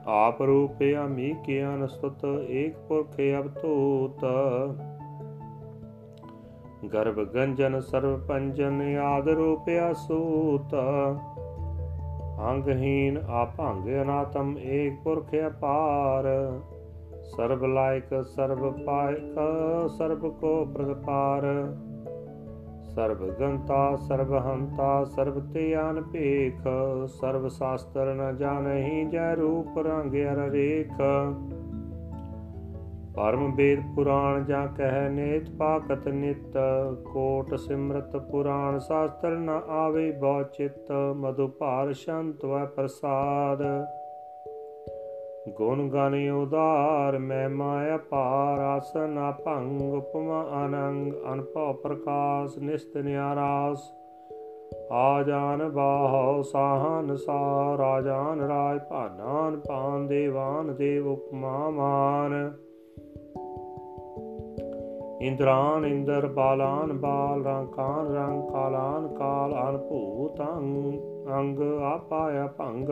ਆਪ 0.07 0.43
ਰੂਪੇ 0.43 0.97
ਅਮੀ 0.97 1.35
ਕੇ 1.45 1.65
ਅਨਸਤੁਤ 1.65 2.25
ਏਕ 2.49 2.77
ਪੁਰਖ 2.89 3.21
ਅਵਤੂਤ। 3.41 4.25
ਗਰਭ 6.93 7.15
ਗੰਜਨ 7.15 7.81
ਸਰਬ 7.81 8.27
ਪੰਜਨ, 8.27 8.99
ਆਦ 9.03 9.29
ਰੂਪਿਆ 9.29 9.93
ਸੂਤ 9.93 10.75
ਅੰਗਹੀਨ 12.51 13.19
ਆਪੰਗ 13.29 13.89
ਅਨਾਤਮ, 14.03 14.59
ਏਕ 14.59 15.03
ਪੁਰਖ 15.05 15.35
ਅਪਾਰ। 15.47 16.25
ਸਰਬ 17.37 17.65
ਲਾਇਕ, 17.65 18.25
ਸਰਬ 18.25 18.85
ਪਾਇਕ, 18.87 19.39
ਸਰਬ 19.89 20.29
ਕੋ 20.29 20.65
ਪ੍ਰਗਪਾਰ। 20.65 21.43
ਸਰਬ 22.83 23.31
ਗੰਤਾ, 23.41 23.97
ਸਰਬ 23.97 24.35
ਹੰਤਾ, 24.35 25.05
ਸਰਬ 25.05 25.53
ਧਿਆਨ 25.53 26.03
ਭੇਖ। 26.03 26.61
ਸਰਬ 27.07 27.49
ਸ਼ਾਸਤਰ 27.49 28.15
ਨ 28.15 28.37
ਜਾਣਹੀ 28.37 29.05
ਜੈ 29.05 29.35
ਰੂਪ 29.35 29.79
ਰੰਗ 29.79 30.15
ਅਰ 30.15 30.51
ਰੇਖ। 30.51 30.93
ਪਰਮ 33.15 33.55
ਬੇਦ 33.55 33.81
ਪੁਰਾਣ 33.95 34.45
ਜਾਂ 34.45 34.67
ਕਹਿ 34.69 35.09
ਨੇਤ 35.09 35.51
ਪਾਕਤ 35.51 36.09
ਨਿਤ। 36.09 36.59
ਕੋਟ 37.13 37.55
ਸਿਮਰਤ 37.55 38.17
ਪੁਰਾਣ 38.17 38.79
ਸ਼ਾਸਤਰ 38.79 39.31
ਨ 39.31 39.51
ਆਵੇ 39.69 40.11
ਬਹੁ 40.11 40.43
ਚਿਤ। 40.43 40.93
ਮਧੁ 41.17 41.49
ਭਾਰ 41.49 41.93
ਸ਼ੰਤ 41.93 42.45
ਵੈ 42.45 42.65
ਪ੍ਰਸਾਦ। 42.65 43.63
ਗੁਣ 45.49 45.89
ਗਾਨੇ 45.89 46.31
ਉਦਾਰ 46.31 47.19
ਮੈਂ 47.19 47.49
ਮਾਇਆ 47.49 47.97
ਪਾਰ 47.97 48.59
ਆਸਨ 48.59 49.33
ਭੰਗ 49.45 49.95
ਉਪਮਾ 49.95 50.67
ਅਨੰਗ 50.67 51.13
ਅਨਭਉ 51.33 51.73
ਪ੍ਰਕਾਸ਼, 51.73 52.59
ਨਿਸਤ 52.59 52.97
ਨਿਆਰਾਸ। 52.97 53.83
ਆ 54.93 55.23
ਜਾਨ 55.23 55.69
ਬਾਹਉ 55.69 56.43
ਸਾਹਨ 56.43 57.17
ਸਾ 57.17 57.77
ਰਾਜਾਨ 57.79 58.41
ਰਾਜ 58.41 58.81
ਭਾਨਾਨ 58.91 59.61
ਪਾਨ 59.69 60.07
ਦੇਵਾਨ, 60.07 60.75
ਦੇਵ 60.75 61.09
ਉਪਮਾ 61.09 61.71
ਮਾਨ। 61.71 62.53
ਇੰਦਰਾਨ 65.21 65.85
ਇੰਦਰ 65.85 66.27
ਬਾਲਾਨ 66.27 66.93
ਬਾਲ 66.93 67.45
ਰੰਕਾਨ 67.45 68.15
ਰੰਗ 68.15 68.49
ਕਾਲਾਨ 68.49 69.09
ਕਾਲ, 69.09 69.71
ਅਨਭੂਤ 69.71 70.41
ਅੰਗ 71.33 71.61
ਆਪਾਇਆ 71.83 72.47
ਭੰਗ 72.47 72.89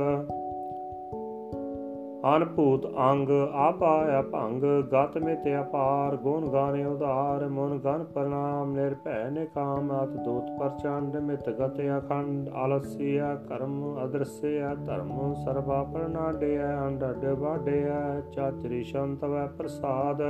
ਅਨਭੂਤ 2.26 2.86
ਅੰਗ 2.86 3.28
ਆਪਾਇਆ 3.52 4.22
ਭੰਗ, 4.22 4.62
ਗਤ 4.62 5.18
ਮਿਤ 5.18 5.44
ਅਪਾਰ, 5.60 6.16
ਗੁਣ 6.16 6.48
ਗਾਨੇ 6.48 6.84
ਉਧਾਰ, 6.84 7.48
ਮਨ 7.48 7.78
ਗਨ 7.78 8.04
ਪ੍ਰਣਾਮ, 8.04 8.72
ਨਿਰਭੈ 8.72 9.30
ਨਿਕਾਮ, 9.30 10.04
ਅਤ 10.04 10.08
ਦੂਤ 10.08 10.50
ਪ੍ਰਚੰਡ 10.58 11.16
ਮਿਤ 11.16 11.48
ਗਤ 11.50 11.80
ਅਖੰਡ, 11.98 12.48
ਆਲਸਿਆ, 12.48 13.34
ਕਰਮ 13.34 14.04
ਅਦਰਸਿਆ, 14.04 14.74
ਧਰਮ 14.74 15.34
ਸਰਬਾ 15.34 15.82
ਪ੍ਰਣਾਡਿਆ 15.84 16.86
ਅੰਡਡ 16.86 17.24
ਬਾਡਿਆ 17.34 18.20
ਚਾਚਰੀ 18.32 18.82
ਸ਼ੰਤਵੈ 18.82 19.46
ਪ੍ਰਸਾਦ। 19.46 20.22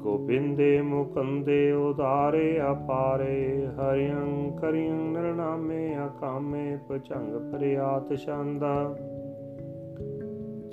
ਗੋਬਿੰਦੇ 0.00 0.80
ਮੁਕੰਦੇ 0.82 1.72
ਉਦਾਰੇ 1.72 2.60
ਅਪਾਰੇ 2.72 3.66
ਹਰਿਯੰ 3.66 4.52
ਕਰਿਯੰ 4.60 5.12
ਨਿਰਨਾਮੇ, 5.12 5.96
ਅਕਾਮੇ 6.06 6.78
ਪਚੰਗ 6.88 7.52
ਪ੍ਰਿਆਤ 7.52 8.14
ਛੰਦਾ। 8.14 8.96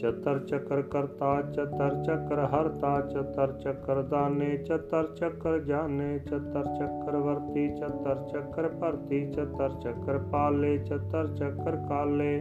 ਚਤਰ 0.01 0.39
ਚੱਕਰ 0.39 0.81
ਕਰਤਾ 0.81 1.41
ਚਤਰ 1.41 1.95
ਚੱਕਰ 2.03 2.39
ਹਰਤਾ 2.45 2.99
ਚਤਰ 3.01 3.51
ਚੱਕਰ 3.51 4.01
ਦਾਨੇ 4.01 4.57
ਚਤਰ 4.57 5.07
ਚੱਕਰ 5.15 5.59
ਜਾਣੇ 5.59 6.19
ਚਤਰ 6.19 6.65
ਚੱਕਰ 6.79 7.15
ਵਰਤੀ 7.15 7.67
ਚਤਰ 7.75 8.23
ਚੱਕਰ 8.29 8.67
ਭਰਤੀ 8.69 9.25
ਚਤਰ 9.31 9.69
ਚੱਕਰ 9.81 10.17
ਪਾਲੇ 10.31 10.77
ਚਤਰ 10.77 11.27
ਚੱਕਰ 11.27 11.75
ਕਾਲੇ 11.89 12.39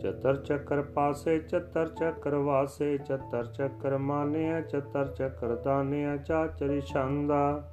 ਚਤਰ 0.00 0.36
ਚੱਕਰ 0.36 0.82
ਪਾਸੇ 0.82 1.38
ਚਤਰ 1.38 1.88
ਚੱਕਰ 1.88 2.34
ਵਾਸੇ 2.34 2.98
ਚਤਰ 2.98 3.44
ਚੱਕਰ 3.44 3.96
ਮਾਨਿਆ 3.98 4.60
ਚਤਰ 4.60 5.06
ਚੱਕਰ 5.06 5.54
ਦਾਨਿਆ 5.54 6.16
ਚਾਚਰੀ 6.16 6.80
ਛੰਦਾ 6.80 7.70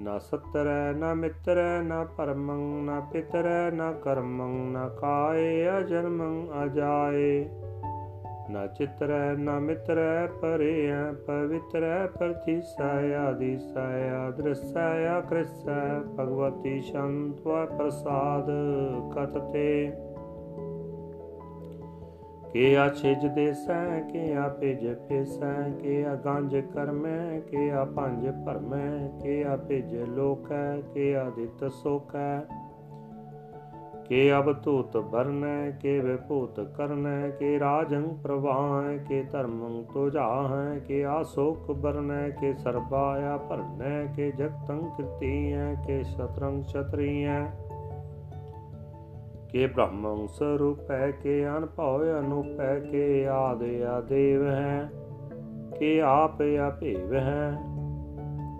ਨਾ 0.00 0.18
ਸਤਰੈ, 0.18 0.92
ਨਾ 0.92 1.14
ਮਿਤਰੈ, 1.14 1.82
ਨਾ 1.82 2.04
ਪਰਮੰ, 2.04 2.84
ਨਾ 2.84 3.00
ਪਿਤਰੈ, 3.00 3.70
ਨਾ 3.70 3.92
ਕਰਮੰ, 3.92 4.72
ਨਾ 4.72 4.88
ਕਾਏ, 4.88 5.78
ਅਜਨਮੰ 5.78 6.64
ਅਜਾਏ। 6.64 7.48
ਨਾ 8.50 8.66
ਚਿਤਰੈ, 8.66 9.32
ਨਾ 9.32 9.58
ਮਿਤਰੈ, 9.58 10.26
ਪਰਿਐ, 10.26 11.12
ਪਵਿੱਤਰੈ 11.12 12.06
ਪ੍ਰਤੀਸੈ 12.06 13.16
ਆਦੀਸੈ 13.16 14.10
ਆਦ੍ਰਸੈ 14.10 15.06
ਆਕ੍ਰਿਸੈ 15.06 15.98
ਭਗਵਤੀ 16.18 16.80
ਸ਼ੰਤਵ 16.80 17.66
ਪ੍ਰਸਾਦ 17.66 18.50
ਕਤਤੇ। 19.14 19.92
ਕੇ 22.54 22.76
ਆ 22.76 22.88
ਛਿਜ 22.88 23.26
ਦੇਸੈ 23.26 24.00
ਕੇ 24.00 24.34
ਆ 24.34 24.48
ਭਿਜ 24.48 24.94
ਫੇਸੈ 25.08 25.70
ਕੇ 25.70 26.04
ਆ 26.04 26.14
ਗੰਜ 26.14 26.56
ਕਰਮੈ 26.56 27.40
ਕੇ 27.40 27.70
ਆ 27.70 27.84
ਪੰਜ 27.84 28.28
ਭਰਮੈ 28.46 29.08
ਕੇ 29.22 29.44
ਆ 29.44 29.56
ਭਿਜ 29.56 29.96
ਲੋਕੈ 29.96 30.80
ਕੇ 30.94 31.16
ਆ 31.16 31.30
ਦਿੱਤ 31.30 31.72
ਸੋਕੈ। 31.72 32.40
ਕੇ 34.04 34.32
ਅਬ 34.32 34.62
ਧੂਤ 34.62 34.96
ਬਰਨੈ 34.96 35.70
ਕੇ 35.70 36.00
ਵਿਭੂਤ 36.00 36.60
ਕਰਨੈ, 36.60 37.30
ਕੇ 37.30 37.58
ਰਾਜੰ 37.58 38.08
ਪ੍ਰਵਾਹੈ, 38.22 38.96
ਕੇ 38.96 39.22
ਧਰਮੰ 39.22 39.82
ਤੁਜਾਹੈ 39.94 40.78
ਕੇ 40.78 41.04
ਆਸੋਕ 41.04 41.72
ਬਰਨੈ, 41.72 42.30
ਕੇ 42.30 42.54
ਸਰਬਾਇਆ 42.54 43.36
ਭਰਨੈ, 43.36 44.06
ਕੇ 44.16 44.30
ਜਗਤੰ 44.30 44.90
ਕਿਰਤੀਐ, 44.96 45.74
ਕੇ 45.86 46.02
ਸ਼ਤਰੰਗ 46.04 46.64
ਛਤਰੀਐ। 46.64 47.40
ਕੇ 49.54 49.66
ਬ੍ਰਹਮੰ 49.66 50.26
ਸਰੂਪੈ 50.26 51.10
ਕੇ 51.10 51.48
ਅਨਭਉ 51.48 52.02
ਅਨੂਪੈ 52.18 52.80
ਕੇ 52.80 53.26
ਆਦਿ 53.26 53.84
ਆਦੇਵ 53.84 54.46
ਹੈ, 54.46 54.90
ਕੇ 55.78 56.00
ਆਪ 56.00 56.42
ਅਭੇਵ 56.68 57.14
ਹੈ, 57.14 57.58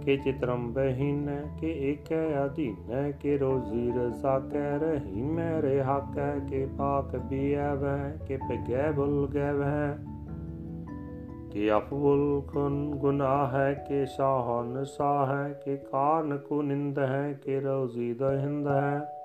ਕੇ 0.05 0.17
ਚਿਤਰੰ 0.17 0.73
ਬਹੀਨੈ 0.73 1.43
ਕੇ 1.61 1.91
ਏਕੈ 1.91 2.45
ਅਧੀਨੈ 2.45 3.11
ਕੇ 3.11 3.39
ਰੋਜ਼ੀ 3.39 3.93
ਰਜ਼ਾ 3.93 4.39
ਕੈ 4.39 4.79
ਰਹੀ 4.79 5.23
ਮੈਂ 5.23 5.63
ਰਹਾ 5.63 6.07
ਕੈ 6.15 6.39
ਕੇ 6.51 6.67
ਪਾਕ 6.79 7.17
ਬੀਐਵੈ 7.17 8.17
ਕੇ 8.27 8.37
ਪਗੈ 8.37 8.93
ਬੁਲ 8.93 9.29
ਗੈਵੈ 9.35 9.99
ਕਿ 11.51 11.77
ਅਫੁਲ 11.77 12.43
ਖੁਨ 12.43 12.91
ਗੁਨਾਹ 12.91 13.47
ਹੈ, 13.47 13.85
ਕਿ 13.89 14.07
ਸਾਹਨ 14.07 14.85
ਸਾਹ 14.85 15.27
ਹੈ, 15.27 15.53
ਕਿ 15.65 15.77
ਕਾਰਨ 15.77 16.39
ਕੋ 16.39 16.63
ਨਿੰਦ 16.63 16.99
ਹੈ, 16.99 17.39
ਕਿ 17.45 17.61
ਰੋਜ਼ੀ 17.61 18.15
ਦਹਿੰਦ 18.15 18.69
ਹੈ। 18.69 19.24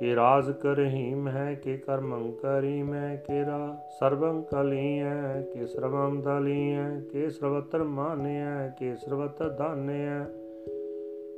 ਕਿ 0.00 0.16
ਰਾਜ 0.16 0.50
ਕਰਹੀਮ 0.50 1.28
ਹੈ, 1.28 1.54
ਕਿ 1.54 1.76
ਕਰਮੰ 1.76 2.32
ਕਰੀਮ 2.32 2.94
ਹੈ, 2.94 3.24
ਕਿ 3.26 3.44
ਰਾ 3.44 3.76
ਸਰਬੰ 4.00 4.42
ਕਲੀਐ, 4.42 5.42
ਕਿ 5.42 5.66
ਸਰਬੰ 5.66 6.20
ਦਲੀਐ, 6.20 7.00
ਕਿ 7.12 7.30
ਸਰਵਤਰ 7.30 7.82
ਮਾਨਿਐ, 7.82 8.68
ਕਿ 8.68 8.96
ਸਰਵਤਰ 8.96 9.48
ਦਾਨਿਐ 9.48 10.24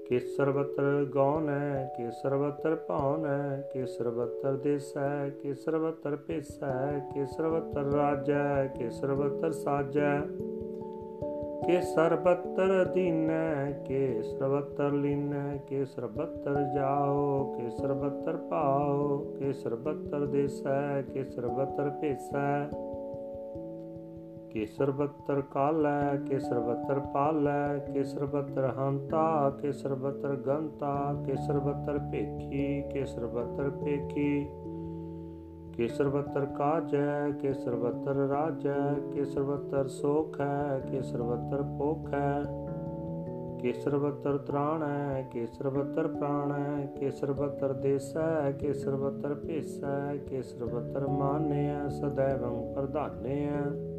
ਕਿ 0.08 0.18
ਸਰਵਤਰ 0.18 1.06
ਗੌਨ 1.08 1.48
ਹੈ 1.48 1.92
ਕਿ 1.96 2.10
ਸਰਵਤਰ 2.10 2.76
ਭਾਉਨ 2.76 3.26
ਹੈ 3.26 3.70
ਕਿ 3.72 3.86
ਸਰਵਤਰ 3.86 4.56
ਦੇਸੈ, 4.56 5.28
ਕਿ 5.28 5.54
ਸਰਵਤਰ 5.54 6.16
ਪੇਸੈ 6.16 6.98
ਕਿ 7.14 7.26
ਸਰਵਤਰ 7.26 7.80
ਰਾਜੈ, 7.80 8.66
ਕਿ 8.66 8.90
ਸਰਵਤਰ 8.90 9.52
ਸਾਜੈ। 9.52 10.20
ਕੇ 11.66 11.80
ਸਰਬਤਰ 11.80 12.84
ਦੀਨੈ 12.84 13.70
ਕੇ 13.86 14.22
ਸਰਬਤਰ 14.22 14.92
ਲੀਨੈ 14.92 15.56
ਕੇ 15.68 15.84
ਸਰਬਤਰ 15.84 16.62
ਜਾਓ 16.74 17.54
ਕੇ 17.54 17.68
ਸਰਬਤਰ 17.70 18.36
ਪਾਓ 18.50 19.18
ਕੇ 19.38 19.52
ਸਰਬਤਰ 19.52 20.26
ਦੇਸੈ 20.26 21.02
ਕੇ 21.02 21.24
ਸਰਬਤਰ 21.24 21.90
ਭੇਸੈ 21.90 22.68
ਕੇ 24.52 24.64
ਸਰਬਤਰ 24.66 25.40
ਕਾਲੈ 25.50 26.16
ਕੇ 26.28 26.38
ਸਰਬਤਰ 26.38 26.98
ਪਾਲੈ 27.14 27.78
ਕੇ 27.86 28.02
ਸਰਬਤਰ 28.04 28.66
ਹੰਤਾ 28.78 29.50
ਕੇ 29.62 29.72
ਸਰਬਤਰ 29.72 30.34
ਗੰਤਾ 30.36 30.96
ਕੇ 31.26 31.36
ਸਰਬਤਰ 31.36 31.98
ਭੇਖੀ 32.10 32.82
ਕੇ 32.92 33.04
ਸਰਬਤਰ 33.04 33.70
ਭੇਖੀ 33.84 34.46
ਕੇ 35.83 35.89
ਸਰਬਤਰ 35.89 36.47
ਕਾਜੈ 36.47 37.30
ਕੇ 37.30 37.53
ਸਰਬਤਰ 37.53 38.14
ਰਾਜੈ 38.14 39.11
ਕੇ 39.12 39.24
ਸਰਬਤਰ 39.24 39.89
ਸੋਖ 39.89 40.41
ਹੈ 40.41 40.83
ਕੇ 40.91 41.03
ਸਰਬਤਰ 41.03 41.62
ਭੋਖ। 41.62 42.14
ਹੈ 42.14 42.43
ਕੇ 43.61 43.72
ਸਰਬਤਰ 43.72 44.39
ਤ੍ਰਾਣ 44.39 44.83
ਹੈ 44.83 45.28
ਕੇ 45.30 45.47
ਸਰਬਤਰ 45.47 46.09
ਪ੍ਰਾਣ 46.09 46.53
ਹੈ 46.53 46.87
ਕੇ 46.87 47.11
ਸਰਬਤਰ 47.11 47.72
ਦੇਸੈ 47.72 48.53
ਕੇ 48.53 48.72
ਸਰਬਤਰ 48.72 49.35
ਭੇਸੈ 49.35 50.16
ਕੇ 50.16 50.43
ਸਰਬਤਰ 50.43 51.07
ਮਾਨਿਆ 51.07 51.89
ਸदैवੰ 51.89 52.72
ਪ੍ਰਧਾਨਿਆ 52.74 53.91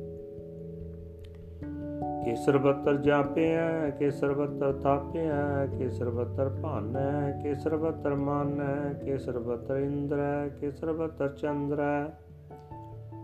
केसर 2.26 2.52
सर्वत्र 2.52 3.02
जापे 3.02 3.48
हैं, 3.48 3.98
केसर 3.98 4.18
सर्वत्र 4.18 4.72
तापे 4.72 5.20
हैं, 5.20 5.80
केसर 5.80 5.98
सर्वत्र 5.98 6.62
भान 6.62 6.96
है, 6.96 7.44
केसर 7.44 7.70
सर्वत्र 7.70 8.16
मान 8.16 8.62
है, 8.62 9.06
केसर 9.06 9.32
सर्वत्र 9.32 9.78
इंद्र 9.78 10.20
है, 10.20 10.50
केसर 10.50 10.78
सर्वत्र 10.78 11.28
चंद्र 11.28 11.82
है। 11.82 12.24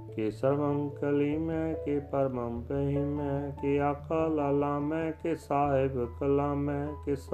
के 0.10 0.32
सर्वम 0.32 0.90
कलीम 0.90 1.52
है, 1.52 1.74
के 1.74 2.00
परमम 2.00 2.60
पहीम 2.60 3.20
है, 3.20 3.52
के 3.52 3.78
अकल 3.78 4.36
लाला 4.36 4.96
है, 4.96 5.12
के 5.12 5.36
साहेब 5.36 6.18
कला 6.20 6.74
है, 6.74 6.88
के 7.06 7.16
स, 7.16 7.30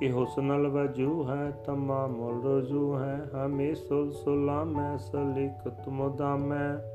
के 0.00 0.08
हुसनल 0.08 0.66
वज़ू 0.66 1.22
है, 1.22 1.52
तमाम 1.52 2.16
रजू 2.18 2.92
है, 2.92 3.30
हमें 3.34 3.74
सुल 3.74 4.10
सुला 4.10 4.82
है, 4.82 4.98
सलीक 4.98 5.68
तुमदाम 5.68 6.52
है। 6.52 6.91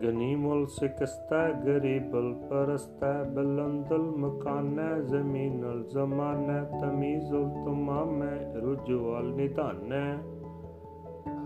गनीमुल 0.00 0.64
शिकस्ता 0.74 1.38
गरीबल 1.64 2.28
परस्ता 2.44 3.10
बुलंदल 3.32 4.06
मकान 4.20 4.76
जमीनल 5.08 5.82
जमाना 5.92 6.56
तमीजुल 6.72 7.44
तमाम 7.66 8.22
रुजवाल 8.62 9.28
निधान 9.36 9.92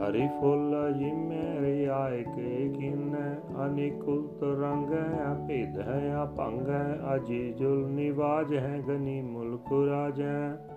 हरि 0.03 0.29
फुल 0.37 0.79
जिमे 0.95 1.43
रियाय 1.61 2.23
के 2.29 2.55
किन 2.69 3.19
अनिकुल 3.65 4.23
तरंग 4.39 4.95
है 4.95 5.35
भेद 5.47 5.83
है 5.89 6.01
अभंग 6.21 6.69
है 6.69 6.87
अजीजुल 7.15 7.85
निवाज 7.93 8.53
है 8.55 8.83
गनीमुल 8.89 9.57
कुराज 9.69 10.21
है 10.21 10.76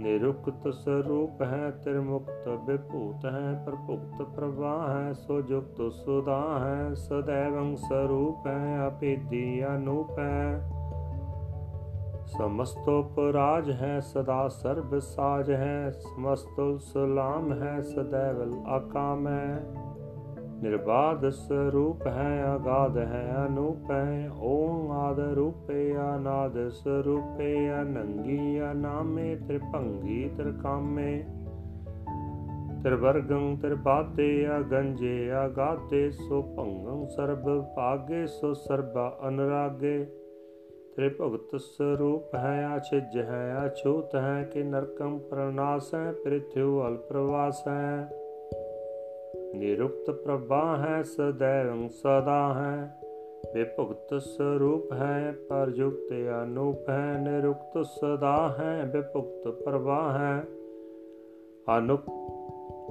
निरुक्त 0.00 0.64
तो 0.64 0.72
स्वरूप 0.72 1.42
है, 1.42 1.70
त्रिमुक्त 1.70 2.44
विभूत 2.48 3.24
है, 3.24 3.64
प्रभुक्त 3.64 4.34
प्रवाह 4.34 4.98
है, 4.98 5.14
सुजुक्त 5.14 5.76
सुदा 5.80 6.66
है, 6.66 6.94
सदैव 6.94 7.74
स्वरूप 7.76 8.46
है 8.46 8.86
अपिधि 8.86 9.60
अनूप 9.60 10.10
है। 10.18 10.76
समस्तोपराज 12.26 13.70
है, 13.70 14.00
सदा 14.00 14.48
सर्वसाज 14.48 15.50
है 15.50 15.90
समस्त 15.90 16.56
सुलाम 16.60 17.52
है, 17.52 17.82
सदैव 17.82 18.64
अकाम 18.68 19.28
है। 19.28 19.85
ਨਿਰਬਾਦ 20.62 21.28
ਸਰੂਪ 21.28 22.06
ਹੈ 22.06 22.54
ਅਗਾਦ 22.54 22.98
ਹੈ, 22.98 23.34
ਅਨੂਪ 23.46 23.90
ਹੈ, 23.90 24.30
ਓਮ 24.40 24.90
ਆਦ 24.90 25.20
ਰੂਪੇ, 25.20 25.96
ਅਨਾਦ 26.16 26.68
ਸਰੂਪੇ, 26.68 27.72
ਅਨੰਗੀ 27.82 28.60
ਅਨਾਮੇ, 28.72 29.36
ਤ੍ਰਿਭੰਗੀ 29.36 30.30
ਤ੍ਰਿਕਾਮੇ। 30.36 31.24
ਤ੍ਰਿਵਰਗੰ 32.82 33.56
ਤ੍ਰਿਪਾਤੇ 33.56 34.46
ਅਗੰਜੇ 34.58 35.30
ਅਗਾਤੇ 35.46 36.10
ਸੋ 36.10 36.42
ਭੰਗੰ 36.42 37.06
ਸਰਬ 37.06 37.64
ਭਾਗੇ, 37.76 38.26
ਸੋ 38.26 38.54
ਸਰਬਾ 38.54 39.18
ਅਨਰਾਗੇ। 39.28 40.06
ਤ੍ਰਿਭਗਤ 40.96 41.60
ਸਰੂਪ 41.60 42.34
ਹੈ, 42.34 42.68
ਅਛਜ 42.76 43.18
ਹੈ, 43.18 43.62
ਅਛੂਤ 43.66 44.16
ਹੈ, 44.16 44.50
ਕਿ 44.52 44.62
ਨਰਕੰ 44.62 45.18
ਪ੍ਰਨਾਸ 45.18 45.94
ਹੈ, 45.94 46.12
ਪ੍ਰਿਥਿਉ 46.12 46.86
ਅਲ 46.86 46.96
ਪ੍ਰਵਾਸ 46.96 47.68
ਹੈ। 47.68 48.08
निरुक्त 49.58 50.04
प्रभा 50.10 50.84
है, 50.84 51.02
सदैव 51.02 51.88
सदा 51.88 52.52
है। 52.52 53.06
विपुक्त 53.54 54.14
स्वरूप 54.14 54.88
है, 54.92 55.32
परयुक्त 55.32 56.12
अनूप 56.12 56.90
है, 56.90 57.32
निरुक्त 57.32 57.72
सदा 57.76 58.56
है, 58.60 58.84
विपुक्त 58.84 59.42
प्रभा 59.46 60.18
है। 60.18 60.40
अनुप 61.68 62.04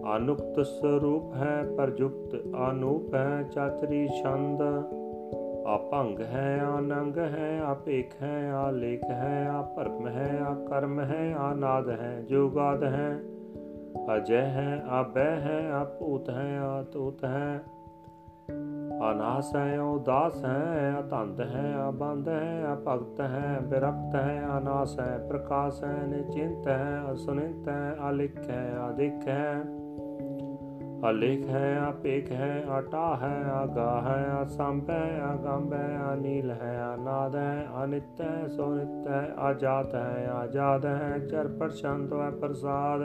अनुक्त 0.06 0.56
स्वरूप 0.60 1.32
है, 1.36 1.76
प्रयुक्त 1.76 2.36
अनूप 2.36 3.16
है, 3.16 3.50
चातरी 3.50 4.08
छंद। 4.08 4.62
अपंग 5.68 6.20
है, 6.20 6.60
अनंग 6.60 7.18
है 7.18 7.62
अपेक 7.62 8.10
है 8.14 8.68
अलेख 8.68 9.04
है, 9.04 9.48
अपर्म 9.48 10.08
है, 10.08 10.40
अकर्म 10.40 11.00
है, 11.00 11.34
अनाद 11.34 11.90
है, 11.90 12.26
जुगाद 12.26 12.84
है। 12.84 13.36
ਹੈ 13.98 14.02
ਜੋਗਾਦ 14.04 14.12
ਹੈ 14.12 14.18
ਅਜੈ 14.18 14.42
ਹੈ, 14.42 14.84
ਆਬੈ 14.88 15.30
ਹੈ 15.30 15.72
ਆਪੂਤ 15.72 16.30
ਹੈ, 16.30 16.60
ਆਤੂਤ 16.60 17.26
ਹੈ। 17.26 17.64
ਅਨਾਸ 19.12 19.56
ਹੈ, 19.56 19.82
ਉਦਾਸ 19.82 20.46
ਹੈ 20.46 20.96
ਅਤੰਦ 21.00 21.42
ਹੈ 21.42 21.76
ਅਬੰਦ 21.90 22.30
ਹੈ, 22.30 22.64
ਅਭਗਤ 22.74 23.22
ਹੈ 23.22 23.60
ਬਿਰਕਤ 23.62 24.16
ਹੈ, 24.16 24.44
ਅਨਾਸ 24.58 25.00
ਹੈ, 25.00 25.18
ਪ੍ਰਕਾਸ਼ 25.30 25.84
ਹੈ, 25.84 26.08
ਨਿਚਿੰਤ 26.08 26.68
ਹੈ, 26.68 27.02
ਅਸੁਨਿਤ 27.14 27.68
ਹੈ, 27.68 27.96
ਅਲਿਖ 28.10 28.50
ਹੈ 28.50 28.74
ਅਦਿਖ 28.90 29.28
ਹੈ। 29.28 29.64
ਅਲੇਖ 31.10 31.50
ਹੈ 31.50 31.80
ਆਪੇਖ 31.88 32.32
ਹੈ 32.32 32.66
ਆਟਾ 32.70 33.18
ਹੈ 33.22 33.44
ਆਗਾ 33.52 34.02
ਹੈ 34.02 34.32
ਆਸੰਭ 34.32 34.90
ਹੈ 34.90 35.22
ਆਗੰਭ 35.22 35.74
ਹੈ, 35.74 36.00
ਅਨੀਲ 36.14 36.52
ਹੈ, 36.52 36.82
ਅਨਾਦ 36.96 37.36
ਹੈ, 37.36 37.68
ਅਨਿਤ 37.84 38.22
ਹੈ, 38.22 38.48
ਸੋਨਿਤ 38.48 39.08
ਹੈ, 39.08 39.34
ਆਜਾਤ 39.38 39.96
ਹੈ, 39.96 40.30
ਆਜਾਦ 40.34 40.86
ਹੈ 40.86 41.20
ਚਰ 41.20 41.48
ਪ੍ਰਸ਼ਾਂਤ 41.48 42.14
ਹੈ, 42.14 42.30
ਪ੍ਰਸਾਦ। 42.30 43.02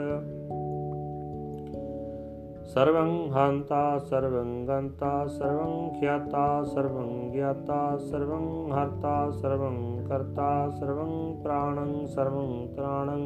सर्वं 2.70 3.10
हन्ता 3.30 3.82
सर्वं 3.98 4.48
गन्ता 4.68 5.10
सर्वं 5.26 6.00
ख्याता 6.00 6.46
सर्वं 6.64 7.10
ज्ञाता 7.32 7.96
सर्वं 7.96 8.46
हर्ता 8.72 9.14
सर्वं 9.30 9.76
कर्ता 10.08 10.48
सर्वं 10.70 11.12
प्राणं 11.42 11.92
सर्वं 12.06 12.50
त्राणं 12.74 13.22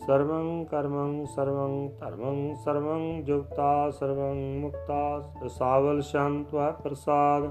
सर्वं 0.00 0.64
कर्मं 0.64 1.24
सर्वं 1.26 1.86
धर्मं 2.00 2.54
सर्वं 2.54 3.24
जुक्ता 3.24 3.70
सर्वं 3.90 4.60
मुक्ता 4.60 5.02
सावल 5.48 6.00
शांत्वा 6.00 6.70
प्रसाद 6.82 7.50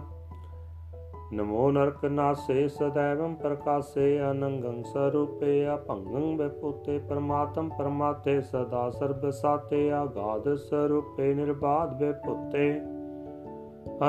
नमो 1.33 1.61
नर्कनासे 1.75 2.55
सदैवं 2.73 3.35
प्रकाशे 3.43 4.09
अनङ्गं 4.25 4.81
स्वरूपे 4.89 5.53
अपङ्गं 5.75 6.27
व्यपूते 6.41 6.97
परमातं 7.07 7.71
परमाते 7.79 8.35
सदा 8.49 8.83
सर्वसाते 8.97 9.81
अगाधस्वरूपे 10.01 11.31
निर्बाध 11.41 11.97
व्यपूते 12.03 12.67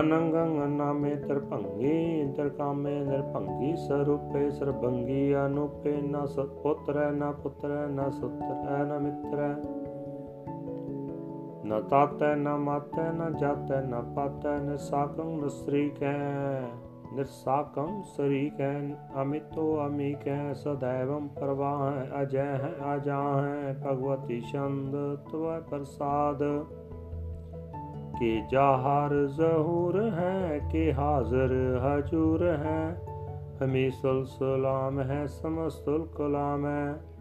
अनङ्गं 0.01 0.53
अनामे 0.67 1.15
तर्पङ्गी 1.23 1.95
तर्कामे 2.35 2.99
नृपङ्गी 3.07 3.73
स्वरूपे 3.87 4.45
सर्वङ्गी 4.59 5.23
अनुपे 5.39 5.97
न 5.97 6.27
सत्पुत्र 6.35 7.09
न 7.09 7.33
पुत्र 7.41 7.81
न 7.89 8.13
सुत्र 8.19 8.61
न 8.85 9.01
मित्र 9.07 9.51
न 11.65 11.85
तात 11.91 12.31
न 12.37 12.61
मात 12.61 13.03
न 13.17 13.35
जात 13.41 13.77
न 13.91 14.07
पात 14.15 14.55
न 14.63 14.81
साकं 14.85 15.37
न 15.37 15.59
श्रीकै 15.59 16.17
निस्साकं 17.15 18.01
शरीक 18.01 18.53
है 18.53 19.09
अमितो 19.15 19.89
सदैव 20.53 21.29
प्रवाह 21.39 21.89
है 21.89 22.25
अजय 22.25 22.39
है 22.39 22.99
अजा 22.99 23.21
भगवती 23.73 24.41
छंद 24.41 25.17
त्व 25.31 25.69
प्रसाद 25.69 26.39
के 28.13 28.47
जाहर 28.47 29.27
जहूर 29.39 30.01
हैं, 30.01 30.69
के 30.69 30.91
हाजर 30.91 31.81
हजूर 31.83 32.43
हैं, 32.43 33.01
हमी 33.57 33.89
सलाम 33.93 34.99
है, 34.99 35.27
समस्तुल 35.27 36.09
कलाम 36.17 36.67
है। 36.67 37.13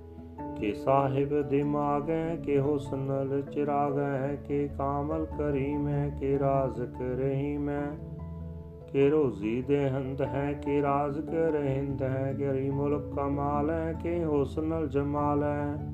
के 0.61 0.73
साहिब 0.75 1.29
दिमाग 1.51 2.11
हैं, 2.11 2.43
के 2.43 2.57
हुसनल 2.57 3.43
चिराग 3.43 3.99
हैं, 3.99 4.37
के 4.37 4.69
कामल 4.69 5.25
करीम 5.25 5.89
है, 5.89 6.11
के 6.11 6.37
राज 6.37 6.75
करीम 6.79 7.71
है। 7.71 8.12
ਕਿ 8.93 9.11
ਰੋਜ਼ੀ 9.11 9.63
ਦੇ 9.63 9.91
ਹੰਦ 9.91 10.23
ਹੈ 10.23 10.53
ਕਿ 10.53 10.83
ਰਾਜ਼ 10.83 11.21
ਕੇ 11.21 11.53
ਰਹਿੰਦ 11.53 12.03
ਹੈ, 12.03 12.35
ਗਰੀ 12.41 12.71
ਮੁਲਕ 12.71 13.15
ਕਮਾਲ 13.17 13.71
ਹੈ 13.71 13.95
ਕਿ 14.03 14.25
ਹੁਸਨਲ 14.25 14.89
ਜਮਾਲ 14.89 15.43
ਹੈ। 15.43 15.89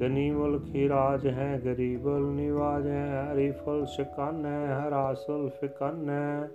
ਗਨੀ 0.00 0.30
ਮੁਲਕ 0.30 0.66
ਹੀ 0.74 0.88
ਰਾਜ 0.88 1.26
ਹੈ 1.26 1.60
ਗਰੀਬਲ 1.64 2.20
ਨਿਵਾਜ 2.22 2.86
ਹੈ 2.86 3.32
ਹਰੀਫਲ 3.32 3.86
ਸ਼ਿਕਨ 3.86 4.46
ਹੈ 4.46 4.80
ਹਰਾਸਲ 4.80 5.50
ਫਿਕਨ 5.60 6.10
ਹੈ। 6.10 6.50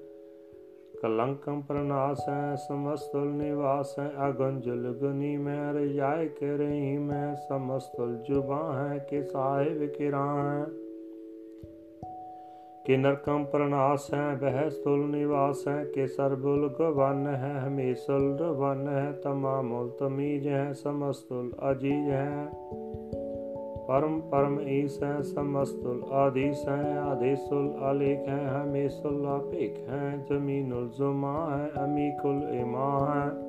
ਕਲੰਕਮ 1.01 1.61
ਪ੍ਰਨਾਸ 1.61 2.29
ਹੈ 2.29 2.55
ਸਮਸਤਲ 2.55 3.25
ਨਿਵਾਸ 3.25 3.99
ਹੈ, 3.99 4.11
ਅਗੰਜਲ 4.29 4.97
ਗਨੀ 5.01 5.37
ਮੈਂ 5.37 5.73
ਰਜਾਇ 5.73 6.27
ਕੇ 6.27 6.57
ਰਹੀ 6.57 6.97
ਮੈਂ 6.97 7.35
ਸਮਸਤਲ 7.35 8.15
ਜੁਬਾ 8.15 8.73
ਹੈ 8.73 8.97
ਕਿ 8.97 9.23
ਸਾਹਿਬ 9.23 9.85
ਕਿਰਾਂ 9.85 10.59
ਹੈ। 10.59 10.84
कि 12.87 12.97
नरकम 12.97 13.43
प्रनाश 13.43 14.09
है 14.13 14.35
बहस्तुल 14.35 14.99
निवास 14.99 15.63
है 15.67 15.85
कि 15.85 16.07
सरबुल 16.07 16.67
गवन 16.67 17.27
है 17.27 17.59
हमेशुल 17.59 18.21
वन 18.41 18.87
है 18.89 19.13
तमामुल 19.13 19.89
तमीज 19.89 20.47
है, 20.47 20.73
समस्तुल 20.73 21.51
अज़ीज़ 21.59 22.09
है। 22.09 22.47
परम 23.87 24.19
परम 24.19 24.59
ईस 24.61 24.99
है, 25.03 25.23
समस्तुल 25.23 26.03
आदिश 26.11 26.65
है 26.69 26.97
आदेशुल 26.99 27.67
अलेख 27.67 28.19
है 28.19 28.61
हमेशुल 28.61 29.25
अपेख 29.25 29.89
है, 29.89 30.25
जमीनुल 30.25 30.91
जुमा 30.97 31.55
है, 31.55 31.69
अमीकुल 31.69 32.57
इमा 32.57 33.13
है। 33.13 33.44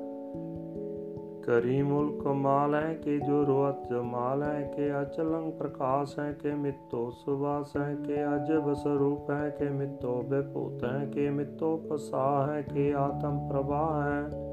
करीमुल 1.46 2.08
कमाल 2.20 2.74
है 2.74 2.94
के 2.94 3.18
जो 3.18 3.42
रोत 3.42 3.82
जमाल 3.90 4.42
है 4.42 4.62
के 4.62 4.88
अचलंग 4.90 5.52
प्रकाश 5.52 6.14
है 6.18 6.32
के 6.32 6.54
मित्तो 6.54 7.10
सुवास 7.10 7.72
है 7.76 7.94
के 7.96 8.22
अजब 8.22 8.72
स्वरूप 8.74 9.30
है 9.30 9.50
के 9.50 9.70
मित्तो 9.70 10.14
बेपूत 10.28 10.84
है 10.84 11.06
के 11.06 11.30
मित्तो 11.30 11.76
पसा 11.90 12.24
है 12.52 12.62
के 12.62 12.92
आत्म 12.92 13.36
प्रभा 13.48 13.84
है 14.04 14.52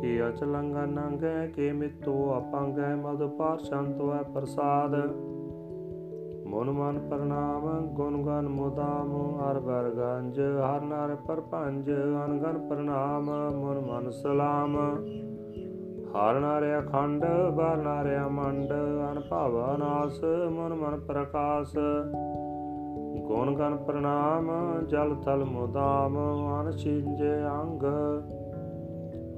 ਕਿ 0.00 0.28
ਅਚਲੰਗ 0.28 0.76
ਨੰਗੈ 0.76 1.46
ਕੇ 1.46 1.72
ਮਿਤੋ 1.72 2.12
ਅਪੰਗੈ 2.38 2.94
ਮਦ 2.96 3.26
ਪਾਰ 3.28 3.58
ਸ਼ੰਤੋ 3.58 4.12
ਪ੍ਰਸਾਦ 4.34 4.94
ਮਨ 6.46 6.70
ਮਨ 6.70 6.98
ਪ੍ਰਣਾਮ 6.98 7.86
ਗੁਣ 7.94 8.22
ਗਨ 8.22 8.48
ਮੁਦਾਮ 8.48 9.12
ਹਰ 9.40 9.60
ਬਰ 9.60 9.90
ਗੰਜ 9.90 10.40
ਹਰ 10.40 10.80
ਨਾਰ 10.80 11.14
ਪਰਪੰਜ 11.14 11.90
ਅਨਗਨ 11.90 12.68
ਪ੍ਰਣਾਮ 12.68 13.30
ਮਨ 13.56 13.80
ਮਨ 13.80 14.10
ਸਲਾਮ 14.10 14.76
ਹਰ 16.07 16.39
ਨਾਰੇ 16.39 16.79
ਅਖੰਡ 16.79 17.25
ਬਰ 17.55 17.77
ਨਾਰੇ 17.77 18.19
ਮੰਡ, 18.19 18.73
ਅਨ 19.11 19.21
ਨਾਸ, 19.79 20.23
ਮਨ 20.49 20.73
ਮਨ 20.73 20.99
ਪ੍ਰਕਾਸ਼। 20.99 21.77
ਗੁਣ 23.25 23.55
ਗਨ 23.55 23.77
ਪ੍ਰਣਾਮ, 23.77 24.51
ਜਲ 24.85 25.15
ਤਲ 25.15 25.45
ਮੁਦਾਮ 25.45 26.17
ਅਨ 26.61 26.71
ਛਿੰਜੇ 26.71 27.47
ਅੰਗ। 27.47 27.83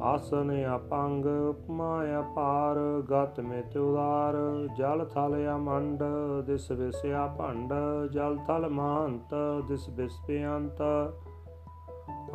ਆਸਨ 0.01 0.65
ਆਪੰਗ 0.65 1.25
ਉਪਮਾ 1.25 2.03
ਅਪਾਰ, 2.19 3.01
ਗਤ 3.11 3.39
ਮੇ 3.39 3.79
ਉਦਾਰ। 3.79 4.67
ਜਲ 4.77 5.05
ਥਲ 5.05 5.55
ਅਮੰਡ, 5.55 6.03
ਦਿਸ 6.45 6.71
ਵਿਸਿਆ 6.71 7.27
ਭੰਡ। 7.27 7.73
ਜਲ 8.11 8.37
ਥਲ 8.47 8.69
ਮਹੰਤ, 8.69 9.35
ਦਿਸ 9.67 9.89
ਵਿਸ 9.89 10.13
ਬਿਅੰਤ। 10.27 10.81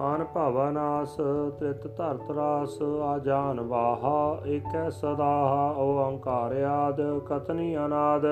ਆਨ 0.01 0.25
ਭਵਨਾਸ 0.25 1.17
ਤ੍ਰਿਤ 1.59 1.87
ਧਰਤ 1.97 2.31
ਰਾਸ 2.31 2.83
ਆ 3.03 3.19
ਜਾਨ 3.19 3.61
ਵਾਹਾ, 3.61 4.41
ਏਕੈ 4.47 4.91
ਸਦਾ 4.91 5.75
ਓੰਕਾਰ 5.79 6.63
ਆਦ 6.63 7.01
ਕਤਨੀ 7.27 7.77
ਅਨਾਦ। 7.77 8.23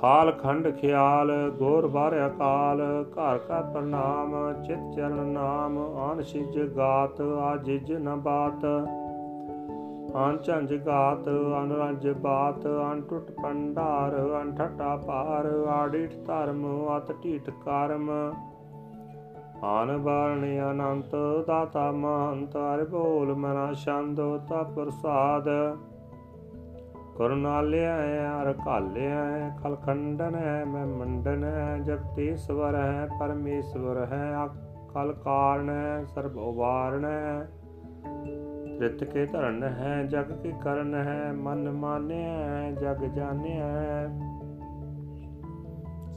ਖਾਲ 0.00 0.32
ਖੰਡ 0.32 0.68
ਖਿਆਲ, 0.76 1.50
ਗੋਰ 1.50 1.86
ਬਾਰ 1.86 2.26
ਅਕਾਲ 2.26 3.04
ਘਰ 3.08 3.38
ਕਾ 3.38 3.60
ਪ੍ਰਣਾਮ, 3.60 4.52
ਚਿਤ 4.62 4.78
ਚਰਨ 4.96 5.26
ਨਾਮ, 5.26 5.78
ਆਨ 5.78 6.22
ਸਿਜ 6.22 6.60
ਗਾਤ 6.76 7.20
ਆਜਿਜ 7.20 7.92
ਨ 7.92 8.16
ਬਾਤ। 8.16 8.64
ਆਨ 10.16 10.38
ਝੰਜ 10.38 10.74
ਗਾਤ 10.74 11.28
ਅਨ 11.28 11.72
ਰੰਜ 11.72 12.08
ਬਾਤ 12.08 12.66
ਅਨ 12.66 13.00
ਟੁੱਟ 13.00 13.30
ਪੰਡਾਰ 13.30 14.40
ਅਨ 14.42 14.54
ਠਟਾ 14.54 14.96
ਪਾਰ 14.96 15.46
ਆੜਿਠ 15.68 16.14
ਧਰਮ, 16.26 16.86
ਅਤ 16.96 17.12
ਢੀਠ 17.24 17.50
ਕਰਮ। 17.50 18.10
ਆਨ 19.64 19.98
ਬਾਰਣ 19.98 20.44
ਅਨੰਤ 20.70 21.16
ਦਾਤਾ 21.46 21.92
ਮਹੰਤ, 21.92 22.56
ਹਰਿ 22.56 22.84
ਬੋਲ 22.84 23.34
ਮਨਾ 23.34 23.72
ਛੰਦ 23.72 24.20
ਤਾ 24.48 24.62
ਪ੍ਰਸਾਦ। 24.62 25.44
ਕਰੁਣਾਲਿਆ 27.16 27.96
ਅਰ 28.42 28.52
ਕਾਲਿਆ 28.52 29.50
ਖਲਖੰਡਨ 29.62 30.34
ਹੈ 30.34 30.64
ਮੈਂ 30.64 30.86
ਮੰਡਨ 30.86 31.44
ਹੈ 31.44 31.78
ਜਗਤੀਸ਼ਵਰ 31.78 32.74
ਹੈ 32.74 33.08
ਪਰਮੇਸ਼ਵਰ 33.20 34.06
ਹੈ 34.12 34.34
ਅਕਲ 34.44 35.12
ਕਾਰਨ 35.12 35.70
ਹੈ 35.70 36.04
ਸਰਬ 36.04 36.36
ਉਵਾਰਨ। 36.36 37.04
ਹੈ 37.04 37.48
ਰਿਤ 38.80 39.04
ਕੇ 39.04 39.26
ਧਰਨ 39.26 39.62
ਹੈ 39.62 40.02
ਜਗ 40.02 40.32
ਕੀ 40.42 40.52
ਕਰਨ 40.62 40.94
ਹੈ 40.94 41.32
ਮਨ 41.32 41.70
ਮਾਨਿਆ 41.70 42.28
ਹੈ 42.28 42.70
ਜਗ 42.72 43.04
ਜਾਣਿਆ 43.04 43.66
ਹੈ 43.66 44.08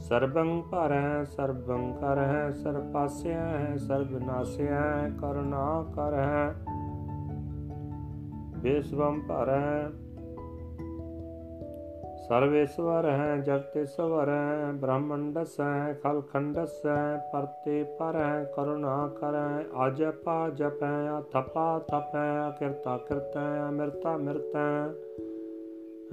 ਸਰਬੰ 0.08 0.62
ਪਰ 0.62 0.92
ਹੈ 0.92 1.24
ਸਰਬੰ 1.24 1.92
ਕਰ 1.92 2.18
ਹੈ 2.18 2.50
ਸਰਬ 2.52 2.92
ਪਾਸਿਆ 2.92 3.44
ਹੈ 3.44 3.76
ਸਰਬ 3.76 4.12
ਨਾਸਿਆ 4.26 4.74
ਹੈ 4.74 5.12
ਕਰੁਣਾ 5.20 5.86
ਕਰ 5.94 6.14
ਹੈ 6.14 6.54
ਵਿਸ਼ਵੰ 8.58 9.20
ਪਰ 9.20 9.48
ਹੈ 9.48 9.90
ਸਰਵੇਸ਼ਵਰ 12.28 13.08
ਹੈ 13.10 13.36
ਜਗਤੇਸ਼ਵਰ 13.36 14.28
ਹੈ 14.28 14.72
ਬ੍ਰਹਮੰਡਸ 14.72 15.60
ਹੈ 15.60 15.98
ਖਲਖੰਡਸ 16.02 16.86
ਹੈ 16.86 17.30
ਪਰਤੇ 17.32 17.82
ਪਰ 17.82 18.16
ਹੈ 18.16 18.52
ਕਰੁਣਾ 18.56 19.10
ਕਰੈ 19.20 19.64
ਅਜਪਾ 19.86 20.48
ਜਪੈ 20.48 21.20
ਅਥਪਾ 21.20 21.78
ਥਪੈ 21.78 22.50
ਕਿਰਤਾ 22.58 22.98
ਕਿਰਤੈ, 22.98 23.68
ਅਮਰਤਾ 23.68 24.16
ਮਿਰਤੈ। 24.16 24.88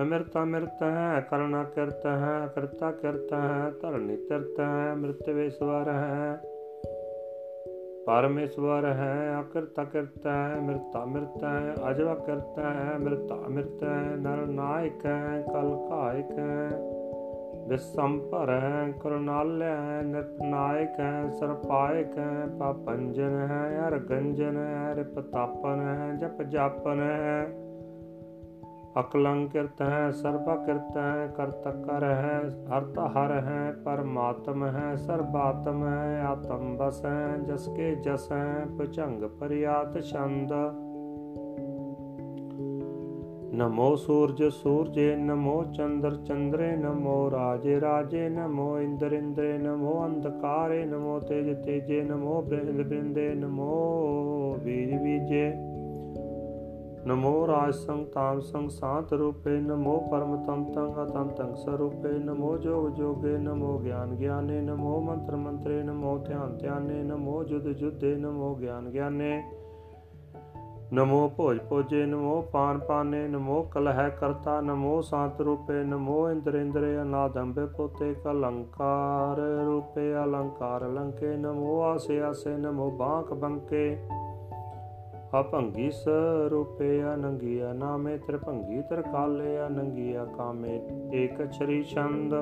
ਅਮਰਤਾ 0.02 0.46
ਮਿਰਤ 0.46 0.84
ਹੈ 0.84 1.28
ਕਰੁਣਾ 1.30 1.64
ਕਿਰਤ 1.64 2.06
ਹੈ, 2.06 2.50
ਕਰਤਾ 2.56 2.92
ਕਿਰਤ 2.92 3.34
ਹੈ, 3.34 3.72
ਧਰਨੀ 3.82 4.18
ਤਿਰਤ 4.18 4.60
ਹੈ 4.60 4.94
ਮ੍ਰਿਤਵੇਸ਼ਵਰ 4.96 5.90
ਹੈ। 5.90 6.42
ਪਰਮੇਸ਼ਵਰ 8.06 8.86
ਹੈ, 8.86 9.38
ਅਕਰਤਾ 9.42 9.84
ਕਰਤਾ 9.84 10.34
ਹੈ, 10.34 10.56
ਮਿਰਤਾ 10.56 11.06
ਮਿਰਤਾ 11.06 11.50
ਹੈ, 11.50 11.76
ਅਜਵਾ 11.92 12.16
ਕਰਤਾ 12.16 12.74
ਹੈ, 12.74 12.98
ਮਿਰਤਾ 12.98 13.36
ਮਿਰਤਾ 13.36 13.86
ਹੈ, 13.86 14.16
ਨਰ 14.16 14.46
ਨਾਇਕ 14.46 15.06
ਹੈ, 15.06 15.44
ਕਲ 15.54 15.88
ਕਾਇਕ 15.90 16.40
ਹੈ। 16.40 16.70
ਵਿਸੰਪਰ 17.68 18.50
ਹੈ, 18.50 18.94
ਕਰੁਣਾਲ 19.04 19.62
ਹੈ, 19.62 20.02
ਨਿਤ 20.04 20.42
ਨਾਇਕ 20.42 21.00
ਹੈ, 21.00 21.30
ਸਰਪਾਇਕ 21.30 22.18
ਹੈ, 22.18 22.48
ਪਾਪੰਜਨ 22.60 23.48
ਹੈ, 23.52 23.88
ਅਰਗੰਜਨ 23.88 24.58
ਹੈ, 24.58 24.96
ਰਿਪਤਾਪਨ 24.96 25.80
ਹੈ, 25.80 26.14
ਜਪ 26.18 26.42
ਜਾਪਨ 26.42 27.00
ਹੈ। 27.00 27.65
ਅਕਲੰਕਿਰਤ 29.00 29.82
ਹੈ 29.82 30.12
ਸਰਬਾ 30.12 30.56
ਕਿਰਤ 30.56 30.98
ਹੈ 30.98 31.34
ਕਰਤਾ 31.38 31.72
ਕਰ 31.72 32.04
ਹੈ, 32.04 32.42
ਅਰਥ 32.78 33.00
ਹਰ 33.00 33.32
ਹੈ, 33.32 33.72
ਪਰਮਾਤਮ 33.86 34.66
ਹੈ, 34.66 34.96
ਸਰਬਾਤਮ 34.96 35.88
ਹੈ, 35.88 36.22
ਆਤਮ 36.22 36.78
ਬਸ 36.78 37.06
ਹੈ 37.06 37.38
ਜਸ 37.38 37.70
ਕੇ 37.76 37.96
ਜਸ 37.96 38.32
ਹੈ 38.32 38.66
ਪੁਚੰਗ 38.78 39.24
ਪਰਿਆਤ 39.24 40.00
ਛੰਦ। 40.00 40.54
ਨਮੋ 43.54 43.96
ਸੂਰਜ 43.96 44.44
ਸੂਰਜੇ, 44.44 45.16
ਨਮੋ 45.16 45.64
ਚੰਦਰ 45.64 46.16
ਚੰਦਰੇ, 46.16 46.76
ਨਮੋ 46.76 47.32
ਰਾਜੇ 47.32 47.82
ਰਾਜੇ, 47.82 48.30
ਨਮੋ 48.30 48.80
ਇੰਦਰ 48.80 49.12
ਇੰਦਰੇ, 49.12 49.58
ਨਮੋ 49.58 50.06
ਅੰਧਕਾਰੇ, 50.06 50.86
ਨਮੋ 50.86 51.20
ਤੇਜ 51.20 51.66
ਤੇਜੇ, 51.66 52.02
ਨਮੋ 52.02 52.42
ਬ੍ਰਿੰਦ 52.42 52.82
ਬ੍ਰਿੰਦੇ 52.82 53.36
ਨਮੋ 53.36 54.58
ਬੀਜ 54.64 54.94
ਬੀਜੇ। 54.94 55.75
ਨਮੋ 57.08 57.48
ਰਾਜ 57.48 57.74
ਸੰਗ 57.74 58.06
ਤਾਮ 58.06 58.40
ਸੰਗ 58.40 58.70
ਸਾਤ 58.70 59.14
ਰੂਪੇ 59.14 59.60
ਨਮੋ 59.62 59.98
ਪਰਮ 60.12 60.36
ਤਮ 60.46 60.64
ਤੰਗ 60.74 60.96
ਅਤੰਤੰ 61.04 61.56
ਸਰੂਪੇ 61.56 62.14
ਨਮੋ 62.20 62.58
ਜੋਗ 62.58 62.90
ਜੋਗੇ 62.90 63.38
ਨਮੋ 63.38 63.78
ਗਿਆਨ 63.78 64.16
ਗਿਆਨੇ 64.16 64.62
ਨਮੋ 64.62 65.00
ਮੰਤਰ 65.02 65.36
ਮੰਤਰੇ 65.36 65.84
ਨਮੋ 65.84 66.18
ਧਿਆਨ 66.18 66.58
ਧਿਆਨੇ 66.58 67.04
ਨਮੋ 67.04 67.44
ਜੁਦ 67.44 67.68
ਜੁਦੇ 67.68 68.16
ਨਮੋ 68.16 68.56
ਗਿਆਨ 68.56 68.90
ਗਿਆਨੇ 68.90 69.44
ਨਮੋ 70.94 71.28
ਭੋਜ 71.38 71.60
ਭੋਜੇ 71.70 72.06
ਨਮੋ 72.06 72.42
ਪਾਨ 72.42 72.80
ਪਾਨੇ 72.80 73.28
ਨਮੋ 73.28 73.62
ਕਲਹਿ 73.64 74.10
ਕਰਤਾ 74.10 74.62
ਨਮੋ 74.62 75.02
ਸਾਤ 75.02 75.42
ਰੂਪੇ 75.42 75.84
ਨਮੋ 75.84 76.30
ਇੰਦਰ 76.30 76.56
ਇੰਦਰੇ 76.56 77.02
ਅਨਾਦੰਬੇ 77.02 77.66
ਪੋਤੇ 77.66 78.14
ਕਲੰਕਾਰ 78.14 79.38
ਰੂਪੇ 79.66 80.14
ਅਲੰਕਾਰ 80.24 80.88
ਲੰਕੇ 80.88 81.36
ਨਮੋ 81.38 81.82
ਆਸੇ 81.82 82.22
ਆਸੇ 82.22 82.58
ਨਮੋ 82.58 82.90
ਬਾਂਕ 82.92 83.34
ਬੰਕੇ 83.34 83.98
ਅਭੰਗੀ 85.40 85.92
ਸਰੂਪੇ 85.92 87.04
ਅਨੰਗੀਆ 87.14 87.74
ਨਾਮੇ 87.74 88.18
ਤ੍ਰਿਭੰਗੀ 88.18 88.82
ਤਰਕਾਲੇ 88.82 89.68
ਅਨੰਗੀਆ 89.68 90.26
ਕਾਮੇ 90.26 90.82
ਏਕ 91.14 91.52
ਛਰੀ 91.52 91.84
ਛੰਦ। 91.84 92.36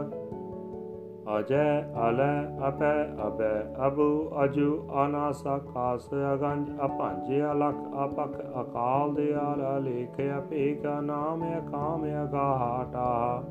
ਅਜੈ 1.40 1.82
ਅਲੈ 1.82 2.68
ਅਪੈ 2.68 3.28
ਅਬੈ 3.28 3.88
ਅਬੂ 3.88 4.32
ਅਜੂ 4.44 4.90
ਅਨਾਸਾ 5.06 5.58
ਕਾਸ 5.58 6.10
ਅਗੰਜ 6.34 6.70
ਅਪੰਜ 6.86 7.42
ਅਲਖ 7.52 7.76
ਅਪਖ 8.06 8.40
ਅਕਾਲ 8.62 9.14
ਦੇ 9.14 9.34
ਆਲ 9.34 9.78
ਅਲੇਖ 9.78 10.22
ਅਪੇਕ 10.38 10.86
ਨਾਮ 10.86 11.44
ਅਕਾਮ 11.58 12.06
ਅਗਾਹਟਾ। 12.06 13.44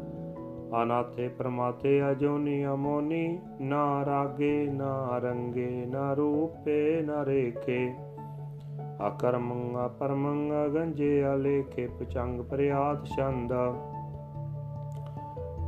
ਅਨਾਥੇ 0.83 1.29
ਪ੍ਰਮਾਤੇ 1.29 2.11
ਅਜੋਨੀ 2.11 2.67
ਅਮੋਨੀ 2.67 3.39
ਨਾ 3.61 4.05
ਰਾਗੇ 4.05 4.69
ਨਾ 4.73 5.19
ਰੰਗੇ 5.19 5.87
ਨਾ 5.87 6.15
ਰੂਪੇ 6.15 7.03
ਨਾ 7.03 7.25
ਰੇਖੇ। 7.25 8.12
ਅਕਰਮੰ 9.07 9.87
ਅਪਰਮੰ 9.87 10.67
ਅਗੰਜੇ 10.67 11.25
ਅਲੇਖੇ 11.35 11.87
ਪਚੰਗ 11.87 12.41
ਪ੍ਰਿਆਤ 12.41 13.05
ਛੰਦ। 13.05 13.53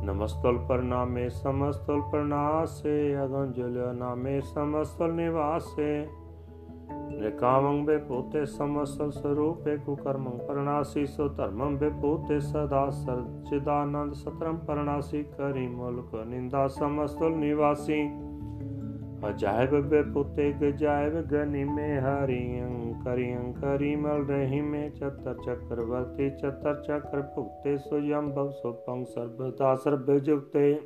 ਨਮਸਤਲ 0.03 0.57
ਪ੍ਰਣਾਮੇ, 0.57 1.29
ਸਮਸਤਲ 1.29 2.01
ਪ੍ਰਣਾਸੇ, 2.01 3.23
ਅਗੰਜਲ 3.23 3.95
ਨਾਮੇ, 3.95 4.41
ਸਮਸਤਲ 4.41 5.13
ਨਿਵਾਸੇ। 5.13 6.07
ਨਿਕਾਮੰ 7.19 7.85
ਬੇ 7.85 7.97
ਪੋਤੇ 7.97 8.45
ਸਮਸਤਲ 8.45 9.11
ਸਰੂਪੇ 9.11 9.77
ਕੁਕਰਮੰ 9.77 10.37
ਪ੍ਰਣਾਸੀ, 10.47 11.05
ਸੋ 11.05 11.27
ਧਰਮੰ 11.27 11.77
ਬੇ 11.77 11.89
ਪੋਤੇ 11.89 12.39
ਸਦਾ 12.39 12.89
ਸਰਚਿਦਾਨੰਦ 12.89 14.13
ਸਤਰਮ 14.13 14.57
ਪ੍ਰਣਾਸੀ, 14.57 15.23
ਕਰੀ 15.23 15.67
ਮੁਲਕ 15.67 16.15
ਨਿੰਦਾ, 16.15 16.67
ਸਮਸਤਲ 16.67 17.31
ਨਿਵਾਸੀ। 17.31 18.09
ਅਜਾਇਬ 19.29 19.81
ਬੇ 19.81 20.03
ਪੁੱਤੇ 20.03 20.53
ਗਜਾਇਬ 20.61 21.21
ਗਨੀ 21.21 21.63
ਮੇ 21.63 21.99
ਹਰੀੰ 21.99 22.74
ਕਰੀੰ 23.05 23.53
ਕਰੀ 23.53 23.95
ਮਲ 23.95 24.25
ਰਹੀ 24.25 24.61
ਮੇ 24.61 24.89
ਚਤਰ 24.89 25.35
ਚੱਕਰਵਰਤੀ 25.45 26.29
ਚਤਰ 26.29 26.81
ਚੱਕਰ 26.83 27.21
ਭੁਗਤੇ 27.21 27.77
ਸੁਯੰ 27.77 28.29
ਭਵ 28.31 28.51
ਸੁਪੰ 28.51 29.03
ਸਰਬਦਾ 29.03 29.75
ਸਰਬ 29.75 30.17
ਜੁਗਤੇ। 30.17 30.79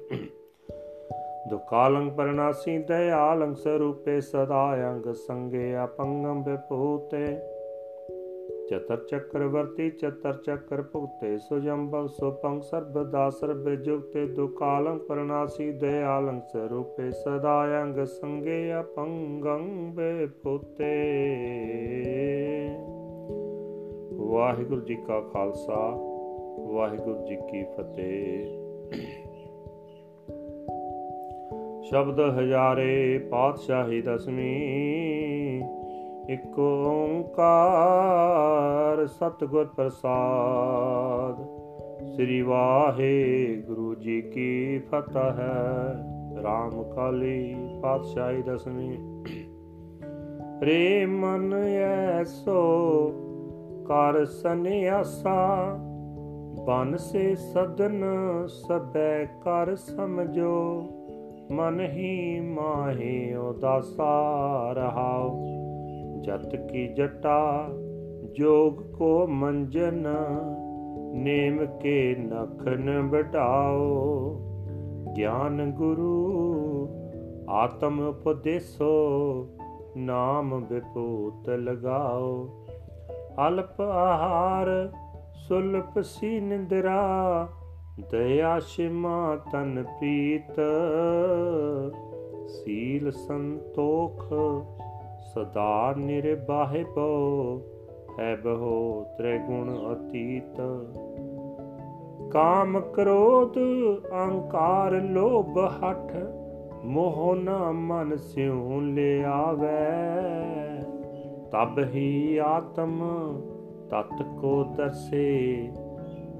ਦੁਕਾਲੰ 1.49 2.09
ਪਰਨਾਸੀ 2.09 2.77
ਦਇਆਲੰ 2.77 3.55
ਸਰੂਪੇ, 3.55 4.21
ਸਦਾ 4.21 4.91
ਅੰਗ 4.91 5.13
ਸੰਗੇ, 5.13 5.83
ਅਪੰਗੰ 5.83 6.43
ਬੇ 6.43 6.57
ਚਤਰ 8.69 8.97
ਚੱਕਰਵਰਤੀ 9.07 9.89
ਚਤਰ 9.89 10.33
ਚੱਕਰ 10.33 10.81
ਭੁਗਤੇ 10.81 11.37
ਸੁਜੰਭਵ 11.37 12.07
ਸੁਪੰ 12.07 12.59
ਸਰਬਦਾ 12.61 13.29
ਸਰਬ 13.29 13.69
ਜੁਗਤੇ 13.75 14.25
ਦੁਕਾਲੰ 14.27 14.99
ਪਰਨਾਸੀ 14.99 15.71
ਦਇਆਲੰ 15.71 16.39
ਸਰੂਪੇ 16.41 17.09
ਸਦਾ 17.11 17.81
ਅੰਗ 17.81 18.03
ਸੰਗੇ 18.05 18.59
ਅਪੰਗੰ 18.79 19.65
ਬੇਪੁੱਤੇ 19.95 20.93
ਵਾਹਿਗੁਰੂ 24.29 24.81
ਜੀ 24.81 24.95
ਕਾ 24.95 25.19
ਖਾਲਸਾ 25.33 25.89
ਵਾਹਿਗੁਰੂ 26.69 27.25
ਜੀ 27.25 27.35
ਕੀ 27.51 27.63
ਫਤਿਹ 27.63 28.57
ਸ਼ਬਦ 31.83 32.19
ਹਜ਼ਾਰੇ 32.39 33.17
ਪਾਤਸ਼ਾਹੀ 33.31 34.01
ਦਸਵੀਂ 34.01 35.78
ਇਕ 36.29 36.59
ਓੰਕਾਰ 36.59 39.07
ਸਤਿਗੁਰ 39.07 39.65
ਪ੍ਰਸਾਦ। 39.65 41.59
ਸ੍ਰੀ 42.07 42.41
ਵਾਹਿਗੁਰੂ 42.41 43.95
ਜੀ 43.95 44.21
ਕੀ 44.21 44.79
ਫਤਿਹ 44.79 45.21
ਹੈ। 45.21 46.05
ਰਾਮ 46.43 46.83
ਕਾਲੀ 46.83 47.55
ਪਾਤਸ਼ਾਹੀ 47.81 48.41
ਦਸਵੀਂ। 48.41 49.23
ਰੇ 50.61 51.05
ਮਨ 51.05 51.53
ਐਸੋ 52.13 53.13
ਕਰ 53.87 54.25
ਸੰਿਆਸਾ 54.25 55.77
ਬਨ 56.67 56.97
ਸੇ 56.97 57.35
ਸਦਨ 57.35 58.03
ਸਬੈ 58.47 59.25
ਕਰ 59.25 59.75
ਸਮਝੋ। 59.75 60.83
ਮਨ 61.51 61.79
ਹੀ 61.79 62.39
ਮਾਹੇ 62.39 63.35
ਉਦਾਸਾ 63.35 64.73
ਰਹਾਉ 64.73 65.58
ਜਤ 66.21 66.55
ਕੀ 66.55 66.87
ਜਟਾ, 66.87 67.69
ਜੋਗ 68.31 68.97
ਕੋ 68.97 69.27
ਮੰਜਨ, 69.27 70.07
ਨੇਮ 71.13 71.65
ਕੇ 71.65 72.15
ਨਖਨ 72.19 73.09
ਬਟਾਓ 73.09 74.45
ਗਿਆਨ 75.17 75.71
ਗੁਰੂ, 75.71 76.89
ਆਤਮ 77.49 77.99
ਉਪਦੇਸੋ, 77.99 78.89
ਨਾਮ 79.97 80.65
ਵਿਪੂਤ 80.71 81.49
ਲਗਾਓ। 81.49 82.49
ਅਲਪ 83.47 83.81
ਆਹਾਰ, 83.81 84.91
ਸੁਲਪ 85.47 85.99
ਸੀ 85.99 86.39
ਨਿੰਦਰਾ, 86.39 87.47
ਦਇਆ 88.11 88.59
ਸ਼ਿਮਾ 88.59 89.37
ਤਨ 89.51 89.83
ਪ੍ਰੀਤ 89.83 90.59
ਸੀਲ 92.47 93.11
ਸੰਤੋਖ 93.11 94.33
ਸਦਾ 95.33 95.93
ਨਿਰਬਾਹਿ 95.97 96.83
ਪੋ 96.83 97.61
ਹੈ 98.19 98.35
ਬਹੋ 98.35 99.05
ਤ੍ਰੈ 99.17 99.37
ਗੁਣ 99.37 99.93
ਅਤੀਤ। 99.93 100.61
ਕਾਮ 102.31 102.79
ਕ੍ਰੋਧ, 102.79 103.57
ਅਹੰਕਾਰ 104.09 104.91
ਲੋਭ 104.91 105.57
ਹਠ, 105.57 106.15
ਮੋਹ 106.85 107.35
ਨਾ 107.35 107.71
ਮਨ 107.71 108.17
ਸਿਉ 108.17 108.81
ਲਿਆਵੇ। 108.81 109.85
ਤਬ 111.51 111.79
ਹੀ 111.79 112.37
ਆਤਮ 112.37 112.99
ਤਤ 113.89 114.23
ਕੋ 114.41 114.63
ਦਰਸੇ 114.63 115.69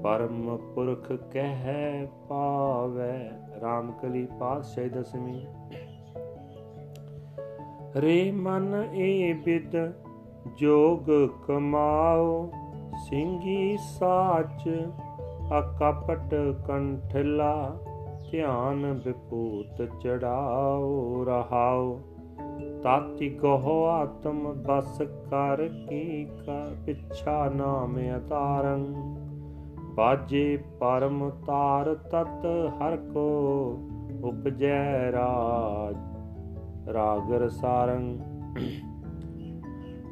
ਪਰਮ 0.02 0.56
ਪੁਰਖ 0.56 1.12
ਕਹਿ 1.12 2.06
ਪਾਵੇ। 2.28 3.30
RAM 3.58 3.92
ਕਲੀ 4.02 4.28
ਪਾਤਸ਼ਾਹ 4.40 4.84
ਦਸਵੀਂ। 4.84 5.46
ਰੇ 7.96 8.30
ਮਨ 8.30 8.88
ਏ 8.94 9.32
ਬਿਦ, 9.32 9.92
ਜੋਗ 10.56 11.28
ਕਮਾਓ। 11.46 12.50
ਸਿੰਘੀ 13.08 13.76
ਸਾਚ, 13.76 14.68
ਅਕਪਟ 15.58 16.34
ਕੰਠਲਾ, 16.66 17.76
ਧਿਆਨ 18.30 19.00
ਵਿਪੂਤ 19.04 20.00
ਚੜਾਓ, 20.00 21.24
ਰਹਾਓ। 21.24 22.00
ਤਾਤੀ 22.82 23.28
ਕਹੋ 23.28 23.84
ਆਤਮ, 23.84 24.64
ਬਸ 24.66 25.02
ਕਰ 25.30 25.68
ਕੀ 25.88 26.24
ਕਾ 26.46 26.70
ਪਿਛਾ 26.86 27.48
ਨਾਮ 27.48 27.98
ਅਤਾਰੰ। 28.16 28.86
ਬਾਜੇ 29.94 30.58
ਪਰਮ 30.80 31.30
ਤਾਰ 31.30 31.94
ਤਤ 31.94 32.46
ਹਰ 32.68 32.96
ਕੋ, 32.96 33.28
ਉਪਜੈ 34.24 35.12
ਰਾਜ 35.12 36.09
ਰਾਗਰ 36.92 37.48
ਸਾਰੰ 37.48 38.18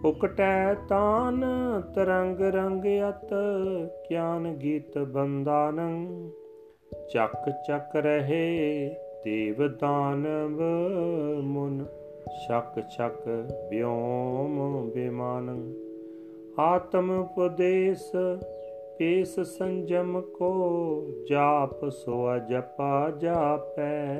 ਉਕਟੈ 0.04 0.74
ਤਾਨ 0.88 1.44
ਤਰੰਗ 1.94 2.40
ਰੰਗ 2.40 2.84
ਅਤ, 3.08 3.34
ਗਿਆਨ 4.10 4.54
ਗੀਤ 4.54 4.98
ਬੰਦਾਨੰ 4.98 6.30
ਚੱਕ 7.12 7.50
ਚੱਕ 7.68 7.96
ਰਹੇ 7.96 8.88
ਦੇਵ 9.24 9.68
ਦਾਨਵ 9.68 10.60
ਮੁਨ, 11.42 11.84
ਸ਼ਕ 12.46 12.82
ਸ਼ਕ 12.88 13.28
ਵਿਉਮ 13.70 14.90
ਬਿਮਾਨੰ। 14.94 15.72
ਆਤਮ 16.58 17.10
ਉਪਦੇਸ਼ 17.10 18.10
ਪੇਸ 18.98 19.40
ਸੰਜਮ 19.40 20.20
ਕੋ, 20.20 21.06
ਜਾਪ 21.30 21.88
ਸੋ 21.88 22.38
ਜਪਾ 22.38 23.10
ਜਾਪੈ। 23.10 24.18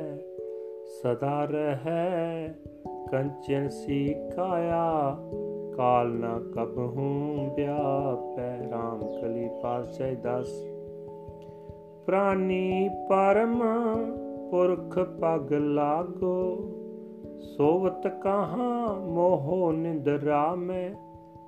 ਸਦਾ 0.89 1.45
ਰਹੈ, 1.45 2.49
ਕੰਚਨ 3.11 3.68
ਸੀ 3.68 4.14
ਕਾਇਆ 4.36 5.16
ਕਾਲ 5.76 6.09
ਨਾ 6.09 6.39
ਕਬ 6.55 6.78
ਹੂੰ 6.78 7.55
ਵਿਆਪੈ 7.57 8.70
ਰਾਮ 8.70 9.01
ਕਲੀ 9.20 9.49
ਪਾਸੇ 9.62 10.14
ਦਸ। 10.14 10.64
ਪ੍ਰਾਨੀ 12.07 12.89
ਪਰਮ 13.09 13.62
ਪੁਰਖ 14.51 14.99
ਪਗ 14.99 15.53
ਲਾਗੋ, 15.53 16.59
ਸੋਵਤ 17.57 18.07
ਕਹਾ 18.07 18.95
ਮੋਹ 19.07 19.72
ਨਿੰਦਰਾ 19.72 20.55
ਮੈਂ 20.55 20.91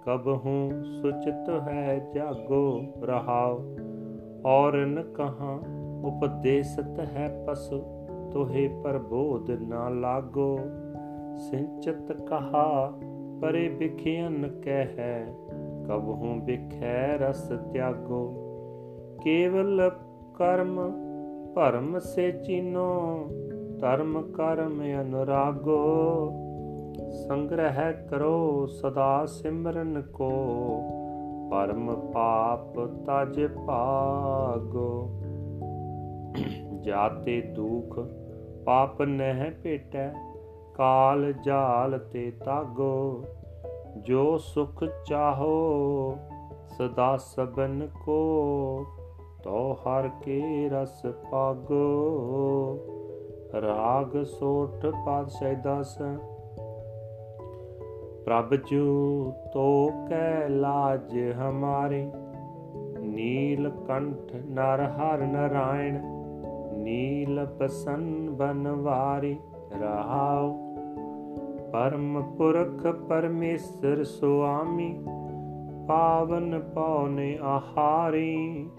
ਕਬ 0.06 0.28
ਹੂੰ 0.46 0.84
ਸੁਚਿਤ 0.84 1.48
ਹੈ 1.68 2.10
ਜਾਗੋ 2.14 2.82
ਰਹਾਉ, 3.02 3.62
ਔਰ 4.46 4.76
ਨ 4.76 5.02
ਕਹਾ 5.02 5.58
ਉਪਦੇਸਤ 6.04 7.00
ਹੈ 7.00 7.44
ਪਸੁ। 7.48 7.99
ਤੋਹੇ 8.32 8.68
ਪ੍ਰਬੋਧ 8.82 9.50
ਨਾ 9.50 9.88
ਲਾਗੋ, 9.88 10.58
ਸਿੰਚਤ 11.38 12.12
ਕਹਾ 12.12 12.92
ਪਰੇ 13.40 13.68
ਬਿਖਿਆਨ 13.68 14.60
ਕਹਿ 14.60 15.24
ਕਬ 15.86 16.08
ਹੂੰ 16.08 16.40
ਬਿਖੈ 16.44 17.18
ਰਸ 17.18 17.52
ਤਿਆਗੋ। 17.72 18.46
ਕੇਵਲ 19.24 19.90
ਕਰਮ 20.34 20.80
ਭਰਮ 21.54 21.98
ਸੇ 21.98 22.32
ਚੀਨੋ, 22.32 23.26
ਧਰਮ 23.80 24.22
ਕਰਮ 24.22 24.82
ਅਨੁਰਾਗੋ। 25.00 26.30
ਸੰਗ੍ਰਹਿ 27.28 27.92
ਕਰੋ 28.08 28.66
ਸਦਾ 28.66 29.26
ਸਿਮਰਨ 29.26 30.02
ਕੋ, 30.02 30.30
ਪਰਮ 31.50 31.94
ਪਾਪ 32.12 32.78
ਤਜ 32.80 33.46
ਭਾਗੋ। 33.66 35.20
ਜਾਤੇ 36.80 37.40
ਦੁਖ 37.40 37.98
ਪਾਪ 38.66 39.02
ਨਹਿ 39.02 39.50
ਭੇਟੈ, 39.50 40.08
ਕਾਲ 40.74 41.32
ਜਾਲ 41.32 41.98
ਤੇ 41.98 42.32
ਤਾਗੋ, 42.44 43.24
ਜੋ 43.96 44.38
ਸੁਖ 44.38 44.84
ਚਾਹੋ 45.06 46.16
ਸਦਾ 46.78 47.16
ਸਬਨ 47.16 47.88
ਕੋ, 48.04 48.86
ਤੋ 49.42 49.72
ਹਰ 49.74 50.08
ਕੇ 50.22 50.68
ਰਸ 50.68 51.06
ਪਾਗੋ। 51.30 51.82
ਰਾਗ 53.54 54.22
ਸੋਠ 54.22 54.86
ਪਾਤਸ਼ਾਹ 55.06 55.54
ਦਸ, 55.54 55.98
ਪ੍ਰਭ 58.24 58.54
ਜੂ 58.54 59.32
ਤੋ 59.54 59.90
ਕੈ 60.08 60.48
ਲਾਜ 60.48 61.18
ਹਮਾਰੇ, 61.40 62.12
ਨੀਲ 62.98 63.70
ਕੰਠ 63.88 64.34
ਨਰ 64.34 64.84
ਹਰ 64.90 65.18
ਨਰਾਇਣ। 65.18 66.19
ਨੀਲ 66.72 67.46
ਪਸੰਨ 67.46 68.30
ਬਨਵਾਰੀ 68.30 69.36
ਰਹਾਉ। 69.80 70.74
ਪਰਮ 71.72 72.22
ਪੁਰਖ 72.22 72.86
ਪਰਮੇਸ਼ਰ 72.86 74.04
ਸੁਆਮੀ, 74.04 75.04
ਪਾਵਨ 75.88 76.60
ਪਉਨੇ 76.60 77.38
ਆਹਾਰੀ। 77.42 78.70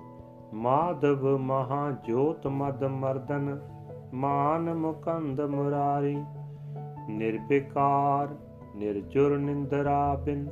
ਮਾਧਵ 0.54 1.38
ਮਹਾ 1.38 1.92
ਜੋਤ 2.04 2.48
ਮਦ 2.48 2.84
ਮਰਦਨ, 2.84 3.60
ਮਾਨ 4.14 4.74
ਮੁਕੰਦ 4.74 5.42
ਮੁਰਾਰੀ। 5.42 6.24
ਨਿਰਵਿਕਾਰ, 7.10 8.36
ਨਿਰਜੁਰ 8.76 9.38
ਨਿੰਦਰਾ 9.38 10.16
ਬਿਨ, 10.16 10.48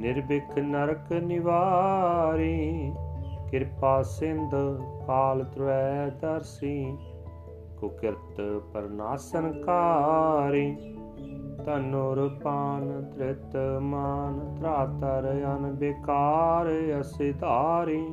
ਨਿਰਭਿਖ 0.00 0.58
ਨਰਕ 0.58 1.12
ਨਿਵਾਰੀ। 1.12 2.92
ਕਿਰਪਾ 3.50 4.02
ਸਿੰਧ 4.02 4.50
ਕਾਲ 5.06 5.44
ਤ੍ਰੈ 5.44 6.08
ਦਰਸੀ, 6.22 6.96
ਕੁਕਿਰਤ 7.80 8.40
ਪਰਨਾਸਨ 8.72 9.52
ਕਾਰੀ 9.62 10.74
ਤਨੁਰ 11.66 12.28
ਪਾਨ 12.44 13.10
ਤ੍ਰਿਤ 13.10 13.56
ਮਾਨ 13.80 14.38
ਤਰਾਤਰ 14.56 15.30
ਅਨ 15.46 15.72
ਬਿਕਾਰ 15.72 16.68
ਅਸਿਧਾਰੀ 17.00 18.04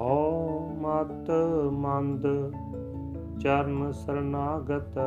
ਹੋ 0.00 0.58
ਮਤ 0.78 1.30
ਮੰਦ 1.72 2.26
ਚਰਨ 3.40 3.90
ਸਰਨਾਗਤ, 3.92 4.98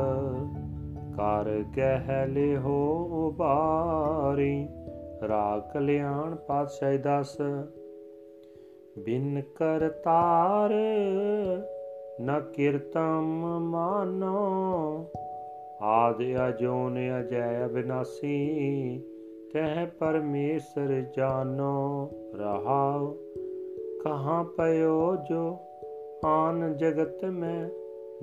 ਕਰ 1.16 1.50
ਗਹਿ 1.76 2.26
ਲਿਹੋ 2.26 2.78
ਉਬਾਰੀ। 3.26 4.68
ਰਾਗ 5.28 5.60
ਕਲਿਆਣ 5.72 6.34
ਪਾਤਸ਼ਾਹ 6.34 6.96
ਦਸ 6.98 7.36
ਬਿਨ 8.98 9.42
ਕਰਤਾਰ 9.56 10.70
ਨ 12.20 12.40
ਕੀਰਤਮ 12.40 13.60
ਮਾਨੋ। 13.60 15.06
ਆਦ 15.82 16.16
ਅਜੋਨ 16.48 16.98
ਅਜੈ 17.20 17.66
ਅਬਿਨਾਸੀ 17.66 18.38
ਕਹਿ 19.52 19.86
ਪਰਮੇਸ਼ਰ 19.86 21.04
ਜਾਨੋ 21.16 22.10
ਰਹਾਉ। 22.34 23.14
ਕਹਾਂ 24.04 24.44
ਪਇਓ 24.44 25.16
ਜੋ 25.16 25.58
ਆਨ 26.24 26.76
ਜਗਤ 26.76 27.24
ਮੈਂ, 27.24 27.68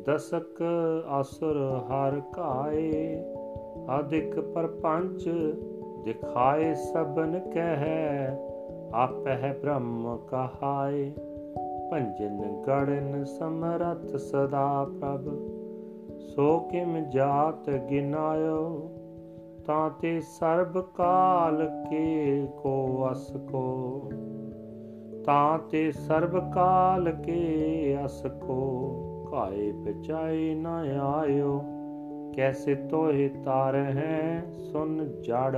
ਦਸਕ 0.06 0.64
ਅਸੁਰ 1.22 1.58
ਹਰ 1.58 2.22
ਕਾਏ। 2.34 3.24
ਅਧਿਕ 4.00 4.40
ਪਰਪੰਚ 4.40 5.30
ਦਿਖਾਏ 6.04 6.74
ਸਬਨ 6.74 7.40
ਕਹਿ 7.54 8.49
ਆਪਹਿ 8.94 9.54
ਬ੍ਰਹਮ 9.62 10.18
ਕਹਾਏ, 10.18 11.12
ਭੰਜਨ 11.92 12.64
ਗੜਨ 12.68 13.24
ਸਮਰਥ 13.24 14.16
ਸਦਾ 14.16 14.88
ਪ੍ਰਭ। 15.02 15.50
ਸੋ 16.20 16.60
ਕਿਮ 16.60 17.10
ਜਾਤ 17.10 17.70
ਗਿਨਾਇਓ, 17.70 18.92
ਤਾਂ 19.66 19.90
ਤੇ 19.90 20.22
ਸਰਬ 20.22 20.82
ਕਾਲ 20.82 21.84
ਕੇ 21.90 22.48
ਕੋ 22.64 23.08
ਅਸ 23.12 23.32
ਕੋ। 23.52 24.02
ਤਾਂ 25.26 25.60
ਤੇ 25.60 25.92
ਸਰਬ 25.92 26.54
ਕਾਲ 26.54 27.12
ਕੇ 27.12 27.98
ਅਸ 28.06 28.26
ਕੋ 28.26 28.96
ਘਾਏ 29.34 29.72
ਬਚਾਈ 29.72 30.56
ਨ 30.56 30.68
ਆਇਓ। 31.02 31.64
ਕੈਸੇ 32.36 32.76
ਤੋਹਿ 32.76 33.30
ਤਾਰ 33.30 33.76
ਹੈ 33.76 34.44
ਸੁਨ 34.72 35.22
ਜੜ। 35.22 35.58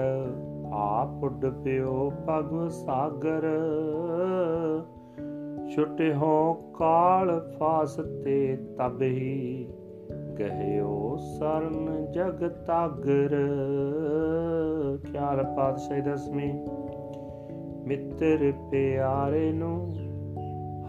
ਆਪ 0.74 1.28
ਡੁੱਬਿਓ 1.28 2.10
ਪਗ 2.10 2.68
ਸਾਗਰ। 2.70 3.48
ਛੁਟੇ 5.76 6.14
ਹੋ 6.14 6.54
ਕਾਲ 6.54 7.52
ਫਾਸਤੇ 7.60 8.58
ਤਬ 8.78 9.02
ਹੀ 9.02 9.70
ਕਹਿਓ 10.38 11.18
ਸਰਨ 11.18 12.12
ਜਗ 12.12 12.48
ਤਾਗਰ। 12.48 13.38
ਖਿਆਲ 15.12 15.44
ਪਾਤਸ਼ਾਹੀ 15.58 16.02
ਦਸਵੀਂ। 16.02 16.54
ਮਿੱਤਰ 17.88 18.54
ਪਿਆਰੇ 18.72 19.52
ਨੂੰ 19.52 19.94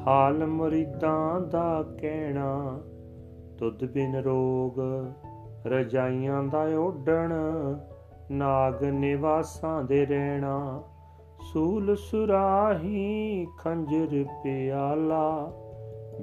ਹਾਲ 0.06 0.46
ਮੁਰੀਦਾਂ 0.46 1.40
ਦਾ 1.40 1.84
ਕਹਿਣਾ। 2.00 2.80
ਤੁਧ 3.58 3.84
ਬਿਨ 3.84 4.16
ਰੋਗ 4.16 4.80
ਰਜਾਈਆਂ 5.66 6.42
ਦਾ 6.44 6.62
ਓਡਣ 6.78 7.32
ਨਾਗ 8.32 8.84
ਨਿਵਾਸਾਂ 8.84 9.84
ਦੇ 9.84 10.06
ਰਹਿਣਾ, 10.06 10.82
ਸੂਲ 11.52 11.96
ਸੁਰਾਹੀ 11.96 13.46
ਖੰਜਰ 13.58 14.24
ਪਿਆਲਾ, 14.44 15.52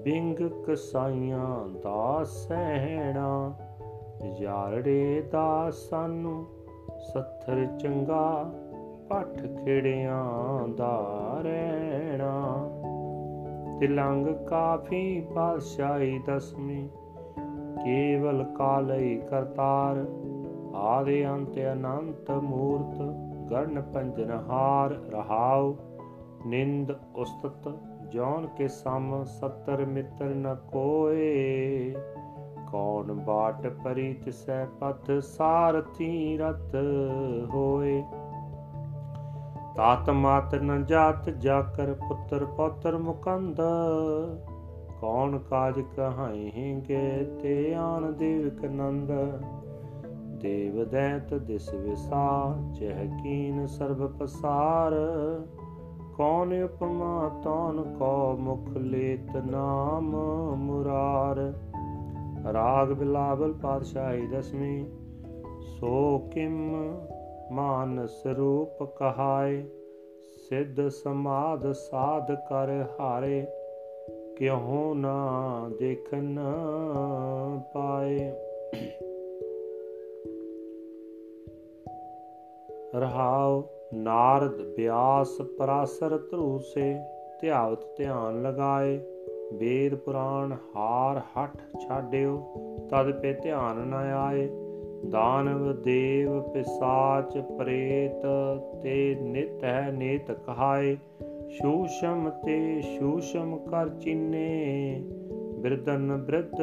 ਬਿੰਗ 0.04 0.36
ਕਸਾਈਆਂ 0.66 1.68
ਦਾ 1.84 2.24
ਸਹਿਣਾ। 2.24 3.58
ਯਾਰੜੇ 4.40 5.30
ਦਾ 5.32 5.72
ਸਾਨੂੰ 5.72 6.48
ਸੱਥਰ 7.14 7.66
ਚੰਗਾ, 7.66 8.52
ਪੱਠ 9.10 9.46
ਖੇੜਿਆਂ 9.64 10.68
ਦਾ 10.68 11.00
ਰਹਿਣਾ। 11.42 12.70
ਤਿਲੰਗ 13.80 14.28
ਕਾਫੀ 14.28 15.22
ਪਾਤਸ਼ਾਹੀ 15.36 16.20
ਦਸਮੀ 16.28 16.90
ਕੇਵਲ 17.86 18.44
ਕਾਲਈ 18.58 19.22
ਕਰਤਾਰ 19.30 20.06
ਆਦੇ 20.76 21.30
ਅੰਤ 21.30 21.60
ਅਨੰਤ 21.60 22.32
ਮੂਰਤ 22.32 23.02
ਗਰਨ 23.50 23.82
ਪੰਜਨ 23.82 24.32
ਹਾਰ 24.32 24.90
ਰਹਾਉ, 24.90 25.76
ਨਿੰਦ 26.46 26.96
ਉਸਤਤ, 27.16 27.70
ਜੌਨ 28.12 28.48
ਕੇ 28.48 28.68
ਸਮ 28.68 29.24
ਸਤਰ 29.24 29.86
ਮਿੱਤਰ 29.86 30.26
ਨ 30.26 30.56
ਕੋਏ। 30.72 31.96
ਕੌਣ 32.72 33.14
ਬਾਟ 33.14 33.68
ਪਰੀ 33.68 34.14
ਤਿਸੈ 34.14 34.66
ਪਥ 34.66 35.12
ਸਾਰਥੀ 35.12 36.38
ਰਤ 36.38 36.76
ਹੋਏ। 37.54 38.04
ਤਾਤ 39.76 40.10
ਮਾਤ 40.10 40.56
ਨ 40.56 40.86
ਜਾਤ 40.86 41.30
ਜਾਕਰ 41.30 41.94
ਪੁੱਤਰ 41.94 42.46
ਪੌਤਰ 42.46 42.98
ਮੁਕੰਦ, 42.98 43.62
ਕੌਣ 45.02 45.38
ਕਾਜ 45.38 45.82
ਕਹਾਈ 45.98 46.52
ਹਿੰਗੇ 46.56 47.38
ਤੇ 47.42 47.74
ਆਣ 47.74 48.12
ਦੇਵਕ 48.12 48.66
ਨੰਦ। 48.66 49.12
ਦੇਵ 50.42 50.84
ਦੈਤ 50.90 51.34
ਦਿਸ 51.34 51.74
ਵਿਸਾ 51.74 52.56
ਚਹਿ 52.80 53.08
ਕੀਨ 53.24 53.66
ਸਰਬ 53.66 54.18
ਪਸਾਰ। 54.18 54.94
ਕੌਣ 56.18 56.54
ਉਪਮਾ 56.64 57.42
ਤੌਨ 57.44 57.84
ਕੋ 58.00 58.38
ਮੁਖ 58.38 58.78
ਲੇਤ 58.78 59.36
ਨਾਮ 59.36 60.16
ਮੁਰਾਰ। 60.56 61.54
ਰਾਗ 62.54 62.92
ਬਿਲਾਵਲ 62.92 63.54
ਪਾਤਸ਼ਾਹੀ 63.54 64.28
ਦਸਵੀਂ, 64.28 64.86
ਸੋ 65.80 66.18
ਕਿਮ 66.34 66.76
ਮਾਨਸ 67.52 68.26
ਰੂਪ 68.28 68.84
ਕਹਾਏ? 68.84 69.64
ਸਿੱਧ 70.50 70.88
ਸਮਾਦ 70.88 71.72
ਸਾਧ 71.72 72.32
ਕਰ 72.32 72.86
ਹਾਰੇ, 73.00 73.48
ਕਿਉ 74.38 74.94
ਨਾ 74.94 75.28
ਦੇਖਨ 75.80 76.40
ਪਾਏ? 77.74 78.32
ਰਹਾਉ 82.96 83.64
ਨਾਰਦ 83.94 84.76
ਬਿਆਸ 84.76 85.42
ਪਰਾਸਰ 85.58 86.18
ਧਰੂਸੇ, 86.18 86.96
ਧਿਆਵਤ 87.42 87.98
ਧਿਆਨ 87.98 88.42
ਲਗਾਏ। 88.42 88.98
ਵੇਦ 89.54 89.96
ਪੁਰਾਣ 89.96 90.56
ਹਾਰ 90.76 91.18
ਹਠ 91.18 91.58
ਛਾਡਿਓ, 91.88 92.38
ਤਦ 92.90 93.22
ਪੇ 93.22 93.34
ਧਿਆਨ 93.34 93.78
ਨ 93.78 93.94
ਆਏ। 93.94 94.50
ਦਾਨਵ 95.10 95.82
ਦੇਵ 95.82 96.42
ਪਿਸਾਚ 96.42 97.38
ਪ੍ਰੇਤ 97.38 98.26
ਤੇ 98.82 99.16
ਨਿਤ 99.22 99.64
ਹੈ 99.64 99.92
ਨੇਤ 99.92 100.32
ਕਹਾਏ। 100.32 100.98
ਸ਼ੂਸ਼ਮ 101.50 102.30
ਤੇ 102.46 102.82
ਸ਼ੂਸ਼ਮ 102.82 103.58
ਕਰ 103.58 103.90
ਚਿੰਨੇ 103.90 105.04
ਬਿਰਦਨ 105.60 106.18
ਬ੍ਰਿਧ 106.18 106.56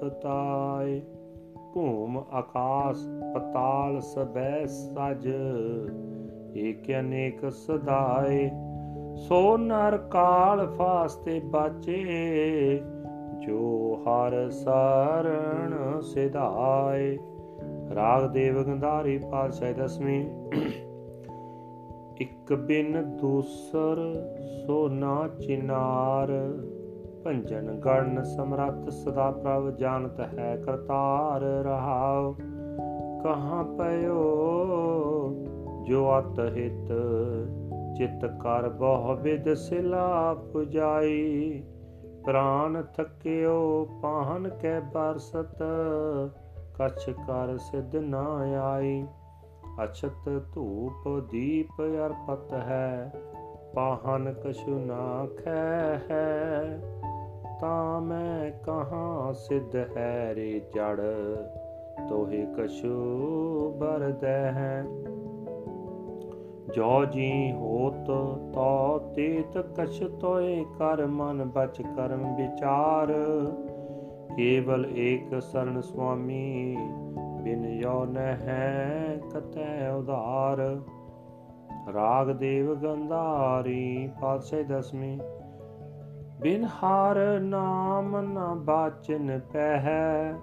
ਪਤਾਏ। 0.00 1.02
ਭੂਮ 1.74 2.18
ਆਕਾਸ 2.32 2.96
ਪਤਾਲ 3.34 4.00
ਸਬੈ 4.00 4.66
ਸਜ, 4.66 5.28
ਏਕ 6.56 7.00
ਅਨੇਕ 7.00 7.52
ਸਦਾਏ। 7.52 8.50
ਸੋ 9.16 9.56
ਨਰ 9.56 9.96
ਕਾਲ 9.96 10.66
ਫਾਸਤੇ 10.66 11.40
ਬਾਚੇ, 11.40 12.04
ਜੋ 13.40 13.98
ਹਰ 14.02 14.50
ਸਰਣ 14.50 16.00
ਸਿਧਾਏ। 16.00 17.18
ਰਾਗ 17.94 18.30
ਦੇਵ 18.30 18.62
ਗੰਧਾਰੀ 18.62 19.18
ਪਾਤਸ਼ਾਹ 19.18 19.72
ਦਸਵੀਂ, 19.72 20.26
ਇਕ 22.20 22.52
ਬਿਨ 22.52 23.16
ਦੂਸਰ 23.20 24.14
ਸੋ 24.66 24.88
ਨਾ 24.88 25.28
ਚਿਨਾਰ। 25.28 26.28
ਭੰਜਨ 27.24 27.70
ਗਣ 27.80 28.22
ਸਮਰੱਥ 28.22 28.88
ਸਦਾ 28.88 29.30
ਪ੍ਰਭ 29.30 29.70
ਜਾਣਤ 29.70 30.20
ਹੈ 30.20 30.56
ਕਰਤਾਰ 30.56 31.40
ਰਹਾਉ। 31.40 32.32
ਕਹਾਂ 33.24 33.64
ਪਇਓ 33.64 34.22
ਜੋ 35.86 36.18
ਅਤ 36.18 36.40
ਹਿਤ 36.40 36.92
ਚਿਤ 37.96 38.24
ਕਰ 38.40 38.68
ਬਹੁ 38.68 39.14
ਵਿਦ 39.14 39.54
ਸਿਲਾ 39.54 40.34
ਪੁਜਾਈ। 40.52 41.62
ਪ੍ਰਾਨ 42.24 42.82
ਥਕਿਓ 42.82 43.88
ਪਾਹਨ 44.02 44.48
ਕੈ 44.48 44.80
ਬਰਸਤ, 44.80 45.62
ਕਛ 46.74 47.10
ਕਰ 47.10 47.56
ਸਿਧ 47.58 47.96
ਨਾ 47.96 48.24
ਆਈ। 48.64 49.04
ਅਛਤ 49.84 50.42
ਧੂਪ 50.54 51.08
ਦੀਪ 51.30 51.82
ਅਰਪਤ 51.82 52.52
ਹੈ, 52.52 53.12
ਪਾਹਨ 53.74 54.32
ਕਛੁ 54.32 54.78
ਨਾ 54.78 55.26
ਖੈ 55.44 55.98
ਹੈ। 56.10 56.80
ਤਾਂ 57.62 58.00
ਮੈਂ 58.00 58.50
ਕਹਾਂ, 58.50 59.32
ਸਿਧ 59.32 59.76
ਹੈ 59.96 60.34
ਰੇ 60.34 60.62
ਜੜ, 60.74 61.00
ਤੋਹਿ 62.08 62.46
ਕਛੂ 62.46 62.94
ਬਰਦੈ 63.78 64.52
ਹੈ 64.52 64.84
ਜੋ 66.74 67.04
ਜੀ 67.04 67.52
ਹੋਤ, 67.52 68.06
ਤੋ 68.54 68.98
ਤੀਤ 69.14 69.58
ਕਛ 69.58 70.02
ਤੋਏ 70.20 70.64
ਕਰ, 70.78 71.06
ਮਨ 71.06 71.44
ਬਚ 71.44 71.82
ਕਰਮ 71.82 72.36
ਵਿਚਾਰ। 72.36 73.12
ਕੇਵਲ 74.36 74.86
ਏਕ 74.96 75.42
ਸਰਣ 75.42 75.80
ਸੁਆਮੀ, 75.80 76.76
ਬਿਨ 77.42 77.64
ਯੋ 77.64 78.04
ਨਹਿ 78.04 79.18
ਕਤੈ 79.30 79.90
ਉਧਾਰ। 79.90 80.80
ਰਾਗ 81.92 82.30
ਦੇਵ 82.30 82.74
ਗੰਧਾਰੀ, 82.74 84.10
ਪਾਤਸ਼ਾਹ 84.20 84.62
ਦਸਵੀਂ। 84.62 85.18
ਬਿਨ 86.42 86.66
ਹਾਰ 86.82 87.40
ਨਾਮ 87.40 88.20
ਨ 88.20 88.38
ਬਾਚਨ 88.54 89.40
ਪਹਿ। 89.52 90.34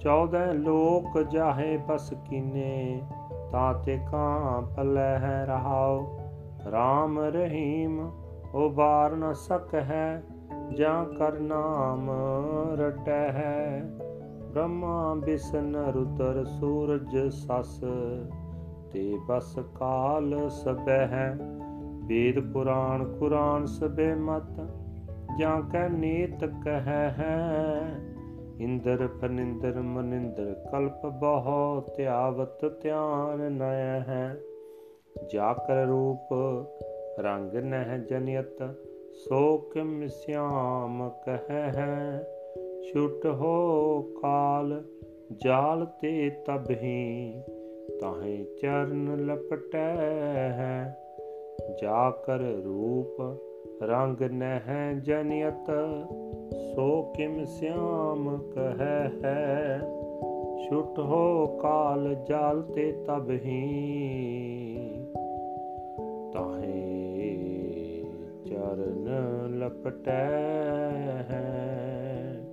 ਚੌਦਹ 0.00 0.52
ਲੋਕ 0.52 1.22
ਜਾਹੇ 1.22 1.76
ਬਸ 1.76 2.14
ਕੀਨੇ, 2.30 3.02
ਤਾਂ 3.52 3.74
ਤੇ 3.74 3.98
ਕਾਂ 4.10 4.62
ਪਲੈ 4.62 5.18
ਹੈ 5.18 5.44
ਰਹਾਉ। 5.46 6.18
RAM 6.66 7.18
ਰਹੀਮ 7.32 8.10
ਉਬਾਰ 8.54 9.16
ਨ 9.16 9.32
ਸਕ 9.32 9.74
ਹੈ 9.74 10.22
ਜਾਂ 10.76 11.04
ਕਰ 11.04 11.32
ਨਾਮ 11.32 12.10
ਰਟੈ 12.80 13.32
ਹੈ 13.32 13.90
ਬ੍ਰਹਮਾ 14.50 15.14
ਬਿਸਨ 15.14 15.76
ਰੁਦਰ 15.76 16.44
ਸੂਰਜ 16.44 17.18
ਸਸ, 17.30 17.84
ਤੇ 18.92 19.18
ਬਸ 19.26 19.58
ਕਾਲ 19.74 20.48
ਸਬੈ 20.48 21.06
ਹੈ 21.06 21.38
ਵੇਦ 22.04 22.52
ਪੁਰਾਣ 22.52 23.04
ਕੁਰਾਨ 23.04 23.66
ਸਬੇ 23.66 24.14
ਮਤ 24.14 24.60
ਜਾਂ 25.38 25.62
ਕੈ 25.62 25.88
ਨੀਤ 25.88 26.44
ਕਹੈ 26.44 27.14
ਹੈ? 27.18 27.82
ਇੰਦਰ 28.60 29.08
ਫਨਿੰਦਰ 29.20 29.80
ਮਨਿੰਦਰ, 29.80 30.68
ਕਲਪ 30.72 31.06
ਬਹੁ 31.06 31.80
ਧਿਆਵਤ 31.96 32.82
ਧਿਆਨ 32.82 33.52
ਨਯ 33.52 34.00
ਹੈ। 34.08 34.40
ਜਾਕਰ 35.32 35.86
ਰੂਪ, 35.86 36.34
ਰੰਗ 37.20 37.54
ਨਹਿ 37.54 37.98
ਜਨਿਤ 37.98 38.62
ਸੋ 39.28 39.58
ਕਿਮ 39.58 40.06
ਸਿਆਮ 40.06 41.10
ਕਹੈ 41.26 41.72
ਹੈ? 41.76 42.26
ਛੁਟ 42.82 43.26
ਹੋ 43.26 44.02
ਕਾਲ, 44.22 44.84
ਜਾਲ 45.36 45.86
ਤੇ 46.00 46.30
ਤਬਹੀ 46.46 47.34
ਤਾਹੇ 48.00 48.44
ਚਰਨ 48.62 49.26
ਲਪਟੈ 49.26 49.96
ਹੈ। 50.50 50.96
ਜਾ 51.82 52.10
ਕਰ 52.10 52.38
ਰੂਪ 52.38 53.46
ਰੰਗ 53.82 54.22
ਨਹਿ 54.22 55.00
ਜਨਿਤ 55.00 55.70
ਸੋ 56.74 57.12
ਕਿਮ 57.16 57.44
ਸਿਆਮ 57.44 58.38
ਕਹੈ 58.38 59.10
ਹੈ। 59.24 59.80
ਛੁਟ 60.64 60.98
ਹੋ 60.98 61.46
ਕਾਲ 61.46 62.14
ਜਾਲ 62.14 62.62
ਤੇ 62.62 63.04
ਤਬਹੀ 63.06 63.60
ਤਾਹੇ 66.32 67.30
ਚਰਨ 68.46 69.08
ਲਪਟੈ 69.58 70.28
ਹੈ। 71.30 72.46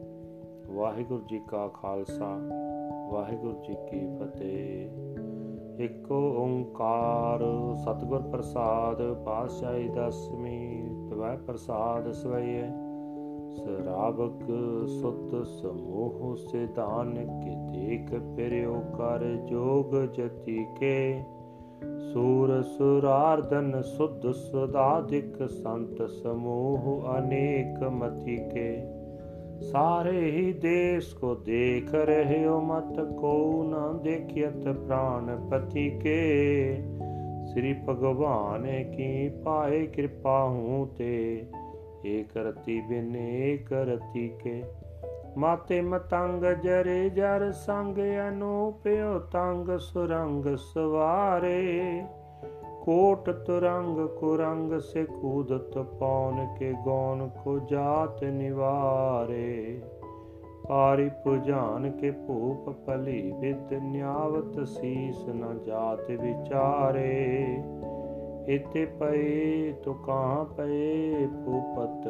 ਵਾਹਿਗੁਰੂ 0.71 1.23
ਜੀ 1.30 1.41
ਕਾ 1.47 1.67
ਖਾਲਸਾ, 1.67 2.39
ਵਾਹਿਗੁਰੂ 3.11 3.63
ਜੀ 3.67 3.75
ਕੀ 3.89 4.07
ਫਤਿਹ। 4.17 4.89
ਇੱਕ 5.80 6.11
ਓੰਕਾਰ 6.11 7.39
ਸਤਿਗੁਰ 7.78 8.21
ਪ੍ਰਸਾਦ 8.21 9.23
ਪਾਤਸ਼ਾਹੀ 9.25 9.88
ਦਸਵੀਂ 9.88 10.87
ਤਵੈ 11.18 11.38
ਪ੍ਰਸਾਦ 11.47 12.11
ਸਵਈਏ। 12.11 12.63
ਸਰਾਬਕ 13.55 14.43
ਸੁਤ 14.88 15.47
ਸਮੂਹ 15.47 16.36
ਸਿਧਾਨ 16.36 17.13
ਕੇ 17.13 17.55
ਦੇਖ 17.80 18.13
ਪਿਰਿਓ 18.38 18.74
ਕਰ 18.97 19.26
ਜੋਗ 19.36 19.95
ਜਤੀ 20.05 20.65
ਕੇ। 20.80 21.24
ਸੂਰ 22.13 22.61
ਸੁਰਾਰਦਨ 22.61 23.82
ਸੁਧ 23.82 24.32
ਸੁਦਾਦਿਕ 24.32 25.49
ਸੰਤ 25.49 26.09
ਸਮੂਹ 26.09 27.03
ਅਨੇਕ 27.18 27.84
ਮਤੀ 27.84 28.38
ਕੇ। 28.38 28.78
ਸਾਰੇ 29.61 30.32
ਹੀ 30.32 30.53
ਦੇਸ਼ 30.53 31.15
ਕੋ 31.15 31.36
ਦੇਖ 31.36 31.93
ਰਹੇ 31.95 32.47
ਹੋ 32.47 32.61
ਮਤ 32.61 32.99
ਕੋ 32.99 33.63
ਨਾ 33.63 33.91
ਦੇਖਿਤ 34.03 34.68
ਪ੍ਰਾਨ 34.68 35.47
ਪਤੀ 35.49 35.89
ਕੇ। 35.89 36.22
ਸ੍ਰੀ 37.58 37.76
ਭਗਵਾਨ 37.89 38.91
ਕੀ 38.91 39.30
ਪਾਏ 39.30 39.88
ਕਿਰਪਾ 39.88 40.47
ਹੂੰ 40.49 40.88
ਤੇ, 40.97 41.45
ਏਕ 42.05 42.38
ਰਤੀ 42.38 42.82
ਬਿਨ 42.82 43.16
ਏਕ 43.16 43.74
ਰਤੀ 43.74 44.28
ਕੇ। 44.43 44.64
ਮਾਤੇ 45.38 45.82
ਮਤੰਗ 45.82 46.43
ਜਰੇ 46.43 47.10
ਜਰ 47.10 47.51
ਸੰਗ 47.51 47.97
ਅਨੂਪਿਓ 48.30 49.20
ਤੰਗ 49.20 49.78
ਸੁਰੰਗ 49.78 50.55
ਸਵਾਰੇ। 50.58 52.01
ਕੋਟ 52.82 53.30
ਤੁਰੰਗ 53.30 54.08
ਕੁਰੰਗ 54.08 54.80
ਸੇ 54.80 55.03
ਕੂਦਤ 55.05 55.78
ਪੌਨ 55.78 56.55
ਕੇ 56.60 56.74
ਗੌਨ 56.86 57.30
ਕੋ 57.43 57.60
ਜਾਤ 57.60 58.24
ਨਿਵਾਰੇ। 58.24 59.82
ਪਾਰੀ 60.68 61.09
ਪੁਜਾਨ 61.24 61.91
ਕੇ 61.91 62.11
ਭੂਪ 62.11 62.70
ਪਲੀ 62.70 63.34
ਵਿਦ 63.39 63.74
ਨਿਆਵਤ 63.74 64.68
ਸੀਸ 64.68 65.28
ਨ 65.28 65.59
ਜਾਤ 65.65 66.11
ਵਿਚਾਰੇ। 66.11 67.63
ਇਤੇ 68.47 68.86
ਪਏ 68.86 69.74
ਤੋ 69.84 69.93
ਕਹਾਂ 69.93 70.45
ਪਏ, 70.45 71.28
ਭੂਪਤ 71.28 72.07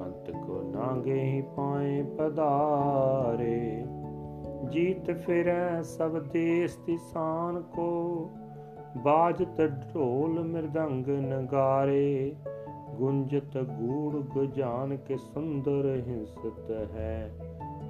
ਅੰਤ 0.00 0.30
ਕੋ 0.30 0.62
ਨਾਗੇ 0.62 1.20
ਹੀ 1.22 1.40
ਪਾਏ 1.56 2.02
ਪਧਾਰੇ। 2.02 3.84
ਜੀਤ 4.68 5.10
ਫਿਰੈ 5.10 5.82
ਸਭ 5.82 6.18
ਦੇਸ 6.18 6.76
ਤਿਸਾਨ 6.76 7.60
ਕੋ, 7.60 8.30
ਬਾਜਤ 8.96 9.60
ਢੋਲ 9.94 10.42
ਮਿਰਦੰਗ 10.44 11.06
ਨਗਾਰੇ। 11.08 12.34
ਗੁੰਜਤ 12.94 13.58
ਗੂੜ 13.58 14.22
ਗੁਜਾਨ 14.24 14.96
ਕੇ 14.96 15.16
ਸੁੰਦਰ 15.16 16.02
ਹਿੰਸਤ 16.08 16.70
ਹੈ 16.70 17.30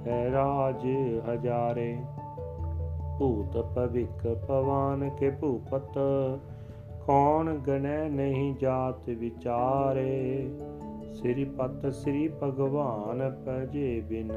ਹੈ 0.07 0.31
ਰਾਜ 0.31 0.85
ਹਜ਼ਾਰੇ। 1.29 1.97
ਭੂਤ 3.19 3.57
ਭਵਿਕ 3.75 4.27
ਪਵਾਨ 4.47 5.09
ਕੇ 5.09 5.29
ਭੂਪਤ, 5.29 5.97
ਕੌਣ 7.05 7.57
ਗਣੈ 7.57 8.09
ਨਹੀਂ 8.09 8.53
ਜਾਤ 8.55 9.09
ਵਿਚਾਰੇ। 9.09 10.49
ਸ੍ਰੀ 11.13 11.45
ਪਤ 11.45 11.93
ਸ੍ਰੀ 11.93 12.27
ਭਗਵਾਨ 12.43 13.29
ਪਜੇ 13.45 14.01
ਬਿਨ, 14.01 14.31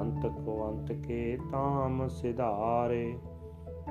ਅੰਤ 0.00 0.26
ਕੋ 0.26 0.58
ਅੰਤ 0.68 0.92
ਕੇ 0.92 1.38
ਤਾਮ 1.52 2.06
ਸਿਧਾਰੇ। 2.08 3.14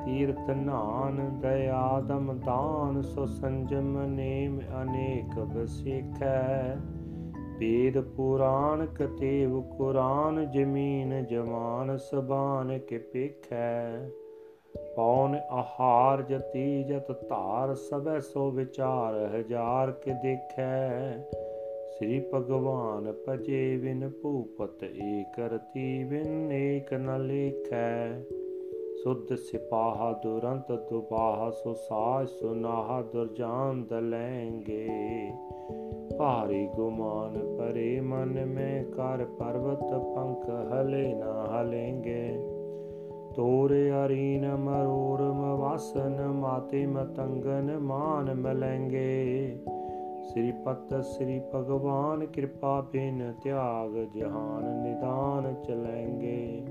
ਤੀਰਤ 0.03 0.49
ਨਾਨ, 0.49 1.39
ਦਇਆ 1.41 2.01
ਦਮ 2.07 2.39
ਦਾਨ, 2.39 3.01
ਸੋ 3.01 3.25
ਸੰਜਮ 3.25 4.05
ਨੇਮ 4.05 4.59
ਅਨੇਕ 4.81 5.39
ਬਸਿਖੈ 5.39 6.75
ਵੇਦ 7.59 7.99
ਪੁਰਾਣ 8.01 8.85
ਕਤੇਵ 8.85 9.61
ਕੁਰਾਨ, 9.61 10.51
ਜ਼ਮੀਨ 10.51 11.25
ਜਮਾਨ 11.25 11.97
ਸਬਾਨ 11.97 12.79
ਕੇ 12.79 12.97
ਪੇਖੈ। 12.97 14.09
ਪੌਨ 14.95 15.35
ਆਹਾਰ 15.35 16.21
ਜਤੀ 16.21 16.83
ਜਤ 16.83 17.11
ਧਾਰ, 17.29 17.73
ਸਭੈ 17.73 18.19
ਸੋ 18.19 18.51
ਵਿਚਾਰ 18.51 19.35
ਹਜ਼ਾਰ 19.35 19.91
ਕੇ 19.91 20.13
ਦੇਖੈ। 20.13 21.17
ਸ੍ਰੀ 21.87 22.23
ਭਗਵਾਨ 22.33 23.13
ਭਜੇ 23.27 23.77
ਵਿਨ 23.77 24.09
ਭੂਪਤ 24.23 24.83
ਏਕ 24.83 25.39
ਰਤੀ 25.39 26.03
ਵਿਨ 26.03 26.51
ਏਕ 26.51 26.93
ਨ 26.93 27.25
ਲੇਖੈ। 27.25 28.13
ਸੁਧ 29.05 29.35
ਸਿਪਾਹ 29.35 30.23
ਦੁਰੰਤ 30.23 30.71
ਦੁਬਾਹ 30.71 31.51
ਸੋ 31.51 31.73
ਸਾਜ 31.73 32.27
ਸੁਨਾਹ 32.27 33.03
ਦੁਰਜਾਨ 33.03 33.83
ਦਲੈਂਗੇ 33.83 34.87
ਭਾਰੀ 36.17 36.67
ਗੁਮਾਨ 36.67 37.57
ਪਰੇ 37.57 37.99
ਮਨ 38.01 38.45
ਮੈਂ 38.45 38.83
ਕਰ 38.83 39.25
ਪਰਵਤ 39.25 39.93
ਪੰਖ 40.15 40.49
ਹਲੇ 40.49 41.13
ਨਾ 41.13 41.61
ਹਲੇਂਗੇ। 41.61 42.33
ਤੋਰੇ 43.35 43.91
ਅਰੀਨ 44.05 44.55
ਮਰੂਰ 44.55 45.21
ਮਵਾਸਨ 45.21 46.27
ਮਾਤੇ 46.27 46.85
ਮਤੰਗਨ 46.85 47.79
ਮਾਨ 47.79 48.33
ਮਲੈਂਗੇ। 48.33 49.57
ਸ੍ਰੀ 50.21 50.51
ਪਤ 50.51 51.05
ਸ੍ਰੀ 51.05 51.41
ਭਗਵਾਨ 51.55 52.25
ਕਿਰਪਾ 52.25 52.81
ਬਿਨ 52.81 53.33
ਤਿਆਗ 53.43 53.91
ਜਹਾਨ 53.91 54.83
ਨਿਦਾਨ 54.83 55.53
ਚਲੈਂਗੇ। 55.63 56.65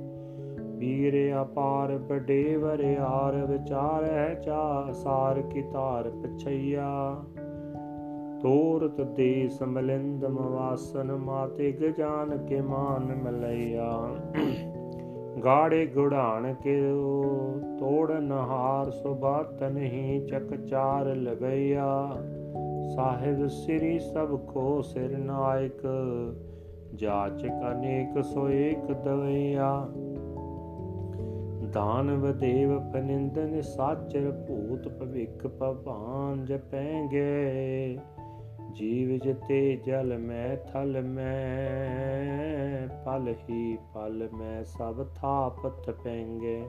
ਵੀਰ 0.84 1.14
ਅਪਾਰ 1.42 1.96
ਬੜੇ 1.98 2.56
ਵਰਿਆਰ 2.56 3.34
ਵਿਚਾਰ 3.46 4.04
ਹੈ 4.04 4.34
ਚਾ 4.34 4.92
ਸਾਰ 4.92 5.40
ਕੀ 5.42 5.62
ਧਾਰ 5.62 6.10
ਪਛਈਆ। 6.10 6.88
ਤੋਰਤ 8.42 9.00
ਦੇ 9.00 9.48
ਸਮਲਿੰਦ 9.48 10.24
ਮਵਾਸਨ 10.24 11.12
ਮਾਤੇ 11.12 11.70
ਗਜਾਨ 11.72 12.36
ਕੇ 12.46 12.60
ਮਾਨ 12.60 13.14
ਮਲਈਆ। 13.14 13.88
ਗਾੜੇ 15.44 15.86
ਗੁੜਾਣ 15.86 16.52
ਕੇ 16.54 16.80
ਤੋੜ 17.78 18.10
ਨਹਾਰ 18.12 18.90
ਸੁਬਾਤ 18.90 19.62
ਨਹੀਂ 19.62 20.20
ਚਕ 20.26 20.54
ਚਾਰ 20.66 21.14
ਲਵਈਆ 21.16 21.88
ਸਾਹਿਬ 22.94 23.46
ਸ੍ਰੀ 23.48 23.98
ਸਭ 23.98 24.36
ਕੋ 24.46 24.80
ਸਿਰ 24.82 25.16
ਨਾਇਕ, 25.18 25.86
ਜਾਚਕ 26.94 27.70
ਅਨੇਕ 27.72 28.22
ਸੋ 28.24 28.48
ਏਕ 28.48 28.92
ਦਵਈਆ। 29.04 29.86
ਦਾਨਵ 31.74 32.38
ਦੇਵ 32.38 32.92
ਪਨਿੰਦਨ 32.92 33.60
ਸਾਚਰ 33.60 34.30
ਭੂਤ 34.48 34.88
ਭਵਿਕ 34.88 35.46
ਭਵਾਨ 35.46 36.44
ਜਪੈਂਗੇ। 36.44 37.98
ਜੀਵ 38.72 39.18
ਜਤੇ 39.18 39.76
ਜਲ 39.76 40.18
ਮੈਂ 40.18 40.56
ਥਲ 40.56 41.02
ਮੈਂ, 41.02 42.88
ਪਲ 43.04 43.34
ਹੀ 43.50 43.78
ਪਲ 43.94 44.28
ਮੈਂ 44.32 44.64
ਸਭ 44.64 45.06
ਥਾਪਤ 45.14 45.90
ਪੈਂਗੇ। 45.90 46.66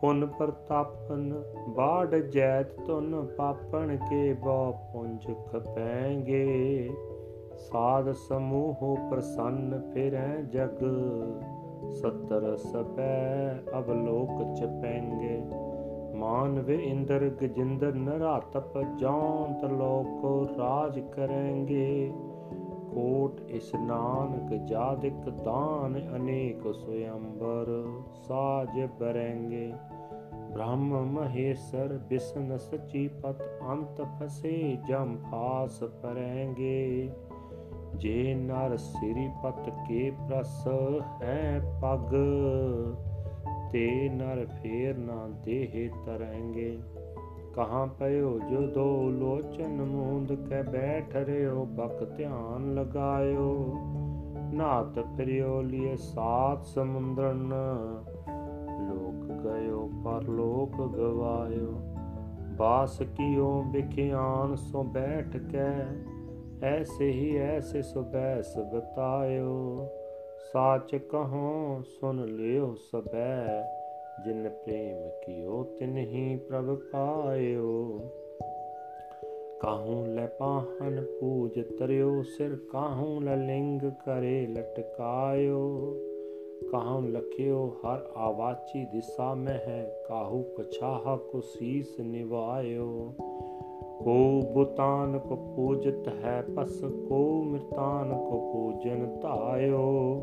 ਪੁਨ 0.00 0.26
ਪ੍ਰਤਾਪਨ 0.26 1.42
ਬਾੜ 1.68 2.14
ਜੈਤ 2.14 2.80
ਤੁਨ 2.80 3.26
ਪਾਪਣ 3.36 3.96
ਕੇ 3.96 4.32
ਬੋ 4.32 4.72
ਪੁੰਜ 4.92 5.26
ਖਪੈਂਗੇ 5.52 6.90
ਸਾਧ 7.56 8.12
ਸਮੂਹ 8.12 8.96
ਪ੍ਰਸੰਨ 9.10 9.90
ਫਿਰੈ 9.94 10.42
ਜਗ। 10.42 10.84
ਸਤਰ 11.90 12.56
ਸਪੈ 12.56 13.54
ਅਵਲੋਕ 13.78 14.54
ਚਪੈਂਗੇ। 14.56 15.42
ਮਾਨਵ 16.16 16.70
ਇੰਦਰ 16.70 17.30
ਗਜਿੰਦਰ 17.42 17.94
ਨਰਾਤਪ 17.94 18.82
ਜੌਂਤ 18.98 19.64
ਲੋਕ 19.64 20.50
ਰਾਜ 20.58 21.00
ਕਰਾਂਗੇ। 21.00 22.12
ਕੋਟ 22.94 23.40
ਇਸਨਾਨਕ 23.48 24.54
ਜਾਦਿਕ 24.54 25.30
ਦਾਨ 25.30 26.16
ਅਨੇਕ 26.16 26.74
ਸੁਯੰਬਰ 26.74 27.84
ਸਾਜ 28.12 28.88
ਬਰੰਗੇ। 29.00 29.72
ਬ੍ਰਹਮ 30.54 31.04
ਮਹੇਸ਼ਰ 31.04 32.00
ਬਿਸ਼ਨ 32.08 32.56
ਸਚੀ 32.56 33.08
ਪਤ 33.08 33.42
ਅੰਤ 33.70 34.02
ਫਸੇ 34.02 34.78
ਜਮ 34.88 35.16
ਫਾਸ 35.30 35.82
ਪਰੈਂਗੇ। 35.82 37.10
ਜੇ 37.96 38.34
ਨਰ 38.34 38.76
ਸਿਰੀ 38.76 39.28
ਪਤ 39.42 39.70
ਕੇ 39.88 40.10
ਪ੍ਰਸ 40.10 40.68
ਹੈ 41.22 41.60
ਪਗ, 41.82 42.14
ਤੇ 43.72 44.08
ਨਰ 44.08 44.46
ਫੇਰ 44.46 44.96
ਨਾ 44.96 45.28
ਦੇਹ 45.44 45.90
ਤਰੈਂਗੇ। 46.06 46.78
ਕਹਾਂ 47.54 47.86
ਪਇਓ 47.86 48.38
ਜੋ 48.38 48.60
ਦੋ 48.60 49.10
ਲੋਚਨ 49.10 49.82
ਮੂੰਦ 49.82 50.32
ਕੇ 50.32 50.62
ਬੈਠ 50.62 51.16
ਰਿਓ, 51.16 51.64
ਬਕ 51.64 52.16
ਧਿਆਨ 52.16 52.74
ਲਗਾਇਓ। 52.74 53.78
ਨਾਤ 54.52 54.98
ਫਿਰਿਓ 54.98 55.62
ਲਿਏ 55.62 55.96
ਸਾਤ 55.96 56.64
ਸਮੁੰਦਰਨ, 56.64 57.54
ਲੋਕ 58.88 59.32
ਗਇਓ 59.32 59.90
ਪਰ 60.04 60.22
ਲੋਕ 60.22 60.96
ਗਵਾਇਓ। 60.96 61.80
ਬਾਸ 62.56 63.02
ਕੀਓ 63.02 63.62
ਬਿਖਿਆਨ 63.62 64.54
ਸੋ 64.54 64.82
ਬੈਠ 64.82 65.36
ਕੇ 65.36 65.68
ਐਸੇ 66.64 67.10
ਹੀ 67.10 67.36
ਐਸੇ 67.36 67.82
ਸੋ 67.82 68.02
ਬੈਸ 68.02 68.56
ਬਤਾਇਓ 68.58 69.86
ਸਾਚ 70.52 70.94
ਕਹੋ 70.96 71.82
ਸੁਨ 71.82 72.24
ਲਿਓ 72.24 72.74
ਸਬੈ 72.74 73.62
ਜਿਨ 74.24 74.48
ਪ੍ਰੇਮ 74.48 75.08
ਕੀਓ 75.26 75.62
ਤਿਨਹੀ 75.78 76.36
ਪ੍ਰਭ 76.36 76.74
ਪਾਇਓ 76.92 77.98
ਕਾਹੂ 79.60 80.04
ਲੈ 80.06 80.26
ਪਾਹਨ 80.26 81.04
ਪੂਜ 81.20 81.60
ਤਰਿਓ 81.78 82.22
ਸਿਰ 82.22 82.56
ਕਾਹੂ 82.72 83.20
ਲੈ 83.20 83.36
ਲਿੰਗ 83.36 83.90
ਕਰੇ 84.06 84.46
ਲਟਕਾਇਓ 84.46 85.60
ਕਾਹੂ 86.72 87.00
ਲਖਿਓ 87.00 87.66
ਹਰ 87.80 88.08
ਆਵਾਚੀ 88.16 88.84
ਦਿਸਾ 88.84 89.34
ਮੈਂ 89.34 89.58
ਹੈ 89.58 89.84
ਕਾਹੂ 90.08 90.42
ਪਛਾਹ 90.42 91.16
ਕੋ 91.16 91.40
ਸੀਸ 91.40 92.00
ਨਿਵਾਇਓ 92.00 93.14
ਕੋ 94.04 94.40
ਬੁਤਾਨ 94.54 95.18
ਕੋ 95.18 95.36
ਪੂਜਤ 95.36 96.08
ਹੈ 96.24 96.44
ਪਸ, 96.56 96.80
ਕੋ 97.08 97.42
ਮਿਰਤਾਨ 97.42 98.08
ਕੋ 98.08 98.52
ਪੂਜਨ 98.52 99.20
ਧਾਇਓ। 99.20 100.14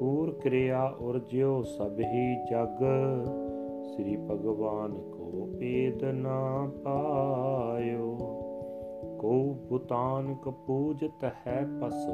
ਪੂਰ 0.00 0.30
ਕਿਰਿਆ 0.30 0.94
ਉਰ 1.00 1.18
ਜਿਉ 1.18 1.62
ਸਭ 1.62 2.00
ਹੀ 2.00 2.34
ਜਗ, 2.34 2.84
ਸ੍ਰੀ 3.82 4.16
ਭਗਵਾਨ 4.16 4.94
ਕੋ 4.94 5.48
ਪੇਦ 5.58 6.04
ਨਾ 6.04 6.70
ਪਾਇਓ। 6.84 8.16
ਕੋ 9.18 9.56
ਬੁਤਾਨ 9.68 10.34
ਕੋ 10.34 10.50
ਪੂਜਤ 10.50 11.24
ਹੈ 11.24 11.66
ਪਸ, 11.82 12.06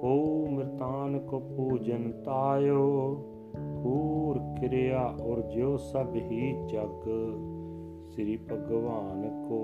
ਕੋ 0.00 0.46
ਮਿਰਤਾਨ 0.50 1.18
ਕੋ 1.18 1.38
ਪੂਜਨ 1.38 2.22
ਤਾਇਓ 2.24 3.14
ਪੂਰ 3.82 4.38
ਕਿਰਿਆ 4.60 5.14
ਉਰ 5.24 5.40
ਜਿਉ 5.40 5.76
ਸਭ 5.76 6.14
ਹੀ 6.14 6.52
ਜਗ 6.66 7.08
ਸ੍ਰੀ 8.12 8.36
ਭਗਵਾਨ 8.36 9.46
ਕੋ 9.48 9.58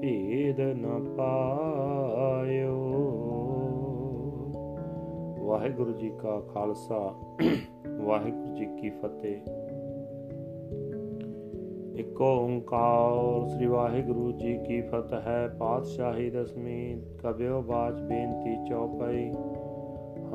ਭੇਦ 0.00 0.60
ਨ 0.60 1.14
ਪਾਇਓ। 1.16 2.76
ਵਾਹਿਗੁਰੂ 5.46 5.92
ਜੀ 5.92 6.08
ਕਾ 6.08 6.40
ਖਾਲਸਾ, 6.40 7.14
ਵਾਹਿਗੁਰੂ 8.00 8.54
ਜੀ 8.54 8.64
ਕੀ 8.64 8.90
ਫਤਿਹ। 8.90 9.36
ਇੱਕ 11.96 12.20
ਓੰਕਾਰ 12.20 13.48
ਸ੍ਰੀ 13.48 13.66
ਵਾਹਿਗੁਰੂ 13.66 14.32
ਜੀ 14.32 14.58
ਕੀ 14.58 14.80
ਫਤਿਹ 14.80 15.20
ਹੈ 15.20 15.48
ਪਾਤਸ਼ਾਹੀ 15.48 16.30
ਦਸਮੀ 16.30 17.02
ਕਬਿਓ 17.18 17.62
ਬਾਜ 17.62 18.02
ਬੇਨਤੀ 18.02 18.56
ਚੌਪਈ। 18.68 19.32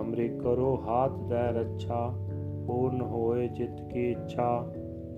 ਹਮਰੇ 0.01 0.27
ਕਰੋ 0.27 0.79
ਹਾਥ 0.87 1.11
ਦਾ 1.11 1.49
ਰੱਛਾ, 1.49 2.13
ਪੂਰਨ 2.67 3.01
ਹੋਏ 3.01 3.47
ਜਿਤ 3.47 3.81
ਕੀ 3.93 4.11
ਇੱਛਾ। 4.11 4.73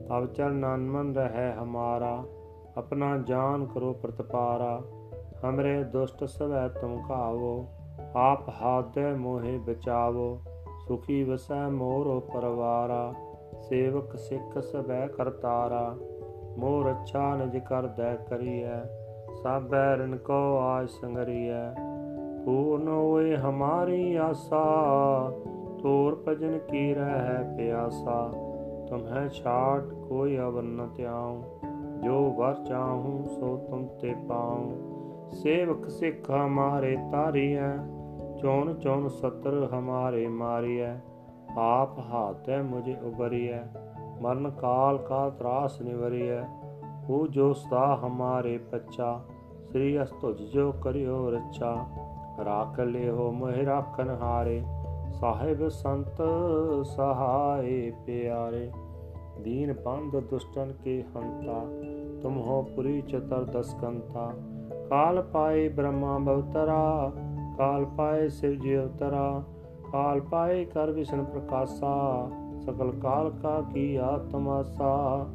तब 0.09 0.33
चरण 0.37 0.87
मन 0.89 1.13
रहे 1.17 1.47
हमारा 1.53 2.13
अपना 2.77 3.11
जान 3.23 3.65
करो 3.67 3.93
प्रतपारा 4.03 4.73
हमरे 5.45 5.73
दुष्ट 5.93 6.25
सवै 6.33 6.65
तुम 6.75 6.97
खावो 7.05 7.53
आप 8.19 8.51
हाथ 8.59 8.99
मोहे 9.19 9.55
बचावो 9.69 10.27
सुखी 10.87 11.19
वसै 11.25 11.61
मोरो 11.77 12.19
परवारा 12.29 13.01
सेवक 13.69 14.19
सिख 14.27 14.59
सबै 14.69 15.01
करतारा 15.17 15.85
मोर 16.59 16.91
अच्छा 16.91 17.25
निज 17.41 17.59
कर 17.73 17.91
दै 18.01 18.13
करिए 18.29 18.77
सब 19.39 19.73
बैरन 19.73 20.21
को 20.29 20.45
आज 20.67 20.89
संगरिए 20.93 21.65
पूर्ण 22.45 23.01
होए 23.01 23.35
हमारी 23.43 24.01
आशा 24.27 24.63
ਤੋਰ 25.83 26.15
ਭਜਨ 26.27 26.59
ਕੀ 26.59 26.95
ਰਹਿ 26.95 27.57
ਪਿਆਸਾ 27.57 28.19
ਤੁਮਹਿ 28.90 29.30
ਛਾਟ, 29.30 29.84
ਕੋਈ 29.84 30.38
ਅਵਰ 30.38 30.64
ਨ 30.64 30.88
ਤਿਆਉ 30.96 31.44
ਜੋ 32.04 32.32
ਵਰ 32.32 32.54
ਚਾਹੂੰ, 32.54 33.26
ਸੋ 33.26 33.58
ਤੁਮ 33.70 33.86
ਤੇ 33.86 34.16
ਪਾਉ। 34.30 34.72
ਸੇਵਕ 35.32 35.90
ਸਿੱਖ 35.90 36.32
ਹਮਾਰੇ 36.32 36.98
ਤਾਰੀਐ, 37.12 37.78
ਚੋਣ 38.42 38.74
ਚੋਣ 38.74 39.08
ਸਤਰ 39.08 39.70
ਹਮਾਰੇ 39.74 40.28
ਮਾਰੀਐ। 40.28 40.94
ਆਪ 41.58 42.00
ਹਾਥੈ 42.00 42.62
ਮੁਝੇ 42.62 42.96
ਉਬਰੀਐ, 43.04 43.60
ਮਰਨ 44.22 44.50
ਕਾਲ 44.50 44.98
ਕਾ 44.98 45.30
ਤਰਾਸ 45.30 45.82
ਨਿਵਰੀਐ। 45.82 46.42
ਉਹ 47.10 47.28
ਜੋ 47.28 47.54
ਸਦਾ 47.54 48.00
ਹਮਾਰੇ 48.06 48.58
ਪੱਚਾ 48.58 49.22
ਸ੍ਰੀ 49.72 50.04
ਅਸਤੁਜ 50.04 50.42
ਜੋ 50.42 50.72
ਕਰਿਓ 50.72 51.32
ਰੱਛਾ। 51.32 51.86
ਰਾਖ 52.46 52.80
ਲਿਓ 52.80 53.32
ਮਹਿ 53.32 53.66
ਰਾਖਨ 53.66 54.10
ਹਾਰੇ 54.22 54.64
ਸਾਹਿਬ 55.14 55.68
ਸੰਤ 55.68 56.22
ਸਹਾਏ 56.86 57.92
ਪਿਆਰੇ, 58.06 58.72
ਦੀਨ 59.42 59.74
ਬੰਦ 59.86 60.20
ਦੁਸ਼ਟਨ 60.20 60.74
ਕੇ 60.84 61.04
ਹੰਤਾ 61.16 61.60
ਤੁਮ 62.22 62.38
ਹੋ 62.38 62.62
ਪੁਰੀ 62.62 63.02
ਚਤਰ 63.02 63.44
ਦਸਕੰਤਾ। 63.44 64.32
ਕਾਲ 64.90 65.22
ਪਾਏ 65.22 65.68
ਬ੍ਰਹਮਾ 65.70 66.18
ਬਵਤਰਾ 66.18 67.12
ਕਾਲ 67.58 67.86
ਪਾਏ 67.86 68.30
ਸਿਵ 68.30 68.54
ਜੀ 68.54 68.78
ਅਵਤਰਾ, 68.78 69.44
ਕਾਲ 69.92 70.22
ਪਾਏ 70.22 70.66
ਕਰ 70.66 70.92
ਵਿਸ਼ਨ 70.92 71.24
ਪ੍ਰਕਾਸ਼ਾ 71.24 72.30
ਸਕਲ 72.66 72.92
ਕਾਲ 72.92 73.30
ਕਾ 73.30 73.62
ਕੀ 73.74 73.96
ਆਤਮਾਸਾ। 73.96 75.28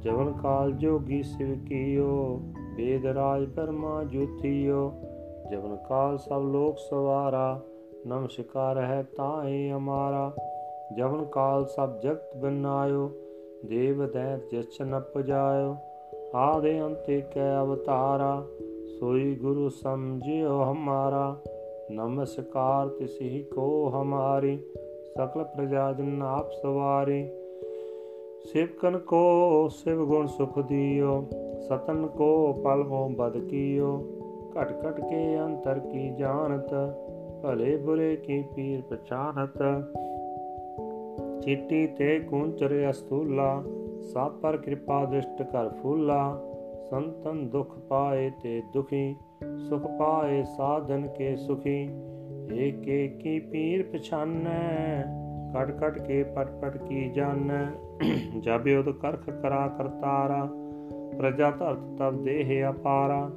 ਜਵਨ 0.00 0.32
ਕਾਲ 0.32 0.72
ਜੋਗੀ 0.72 1.22
ਸਿਵ 1.22 1.64
ਕੀਓ, 1.64 2.40
ਵੇਦ 2.76 3.06
ਰਾਜ 3.06 3.48
ਪਰਮਾ 3.48 4.04
ਜੁਥਿਓ, 4.04 4.92
ਜਵਨ 5.50 5.76
ਕਾਲ 5.88 6.18
ਸਭ 6.18 6.42
ਲੋਕ 6.42 6.78
ਸਵਾਰਾ। 6.90 7.60
ਨਮਸਕਾਰ 8.08 8.78
ਹੈ 8.78 9.02
ਤਾਏ 9.16 9.70
ਹਮਾਰਾ 9.70 10.32
ਜਵਨ 10.96 11.24
ਕਾਲ 11.24 11.66
ਸਭ 11.66 11.98
ਜਗਤ 12.00 12.36
ਬਨਾਇਓ, 12.36 13.10
ਦੇਵ 13.64 14.06
ਦੈਤ 14.06 14.54
ਜਛ 14.54 14.80
ਨ 14.82 15.00
ਪਜਾਇਓ 15.00 15.76
ਆਦੇ 16.34 16.80
ਅੰਤੇ 16.80 17.20
ਕੈ 17.20 17.60
ਅਵਤਾਰਾ, 17.60 18.46
ਸੋਈ 19.00 19.34
ਗੁਰੂ 19.34 19.68
ਸਮਝਿਓ 19.68 20.62
ਹਮਾਰਾ 20.64 21.36
ਨਮਸਕਾਰ 21.90 22.88
ਤਿਸਹੀ 22.88 23.42
ਕੋ 23.42 23.90
ਹਮਾਰੀ, 23.94 24.56
ਸਕਲ 25.16 25.44
ਪ੍ਰਜਾ 25.44 25.92
ਜਨ 25.92 26.22
ਆਪ 26.22 26.52
ਸਵਾਰੀ 26.52 27.22
ਸਿਵਕਨ 28.52 28.98
ਕੋ 28.98 29.68
ਸਿਵ 29.68 30.04
ਗੁਣ 30.04 30.26
ਸੁਖ 30.26 30.58
ਦਿਓ, 30.58 31.26
ਸਤਨ 31.68 32.06
ਕੋ 32.06 32.52
ਪਲ 32.64 32.84
ਮੋ 32.84 33.08
ਬਦ 33.08 33.38
ਕੀਓ, 33.38 33.96
ਘਟ 34.52 34.72
ਘਟ 34.86 35.00
ਕੇ 35.00 35.40
ਅੰਤਰ 35.40 35.78
ਕੀ 35.78 36.10
ਜਾਣਤ 36.10 36.74
ਭਲੇ 37.42 37.76
ਬੁਰੇ 37.76 38.16
ਕੀ 38.16 38.44
ਪੀਰ 38.56 38.82
ਪਛਾਨਤ? 38.82 39.84
ਚਿੱਟੀ 41.42 41.86
ਤੇ 41.86 42.20
ਕੁੰਚਰ 42.20 42.90
ਅਸਤੂਲਾ, 42.90 43.62
ਸਭ 44.14 44.32
ਪਰ 44.32 44.56
ਕਿਰਪਾ 44.56 45.04
ਦ੍ਰਿਸ਼ਟ 45.04 45.42
ਕਰ 45.42 45.68
ਫੂਲਾ। 45.68 46.40
ਸੰਤਨ 46.90 47.48
ਦੁਖ 47.48 47.78
ਪਾਏ 47.78 48.30
ਤੇ 48.42 48.62
ਦੁਖੀ, 48.72 49.16
ਸੁਖ 49.68 49.82
ਪਾਏ 49.82 50.42
ਸਾਧਨ 50.42 51.08
ਕੇ 51.08 51.36
ਸੁਖੀ। 51.36 51.90
ਏਕ 52.52 52.88
ਏਕੀ 52.88 53.38
ਪੀਰ 53.38 53.82
ਪਛਾਨੈ? 53.82 55.04
ਕਟ 55.54 55.70
ਕਟ 55.70 55.98
ਕੇ 55.98 56.22
ਪਟ 56.22 56.50
ਪਟ 56.50 56.76
ਕੀ 56.76 57.08
ਜਾਣੈ? 57.08 57.66
ਜਬ 58.40 58.62
ਉਦ 58.78 58.90
ਕਰਖ 58.90 59.30
ਕਰਾ 59.30 59.68
ਕਰਤਾਰਾ, 59.68 60.48
ਪ੍ਰਜਾ 61.18 61.50
ਧਰਤ 61.50 61.98
ਤਬ 61.98 62.22
ਦੇਹ 62.22 62.70
ਅਪਾਰਾ। 62.70 63.30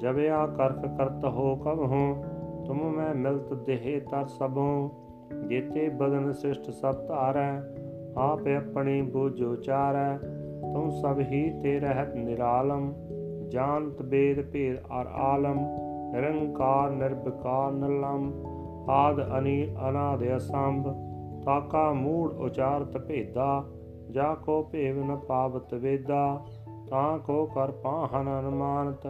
ਜਬ 0.00 0.18
ਆ 0.18 0.46
ਕਰਖ 0.46 0.80
ਕਰਤ 0.98 1.24
ਹੋ 1.24 1.56
ਕਬ 1.56 1.78
ਹੋ 1.78 2.24
ਤੁਮ 2.66 2.90
ਮੈਂ 2.90 3.14
ਮਿਲਤ 3.14 3.54
ਦੇਹ 3.54 4.00
ਤਰ 4.00 4.26
ਸਭੋ, 4.26 4.90
ਜੇਤੇ 5.48 5.88
ਬਦਨ 5.88 6.32
ਸ੍ਰਿਸ਼ਟ 6.32 6.70
ਸਭ 6.70 7.06
ਧਾਰੈ 7.08 7.62
ਆਪ 8.16 8.46
ਆਪਣੀ 8.48 9.02
ਬੁਝ 9.02 9.42
ਉਚਾਰੈ, 9.42 10.16
ਤੁਮ 10.72 10.90
ਸਭ 10.90 11.20
ਹੀ 11.20 11.50
ਤੇ 11.62 11.80
ਰਹਿਤ 11.80 12.14
ਨਿਰਾਲਮ, 12.16 12.92
ਜਾਣਤ 13.48 14.02
ਬੇਦ 14.02 14.40
ਭੇਦ 14.50 14.78
ਅਰ 15.00 15.06
ਆਲਮ, 15.06 15.58
ਨਿਰੰਕਾਰ 16.12 16.90
ਨਿਰਭਕਾਰ 16.90 17.72
ਨਲਮ 17.72 18.32
ਆਦ 18.90 19.38
ਅਨੀ 19.38 19.74
ਅਨਾਦ 19.88 20.22
ਅਸੰਭ, 20.36 20.88
ਤਾਕਾ 21.44 21.92
ਮੂੜ 21.92 22.32
ਉਚਾਰਤ 22.32 22.98
ਭੇਦਾ, 22.98 23.64
ਜਾ 24.10 24.34
ਕੋ 24.34 24.62
ਭੇਵ 24.62 25.04
ਨ 25.04 25.16
ਪਾਵਤ 25.16 25.74
ਵੇਦਾ, 25.74 26.44
ਤਾਂ 26.90 27.18
ਕੋ 27.18 27.46
ਕਰ 27.46 27.70
ਪਾਹਨ 27.70 28.40
ਅਨਮਾਨਤ, 28.40 29.06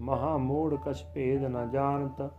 ਮਹਾ 0.00 0.36
ਮੂੜ 0.36 0.74
ਕਛ 0.86 1.04
ਭੇਦ 1.14 1.44
ਨ 1.44 1.70
ਜਾਣਤ 1.70 2.30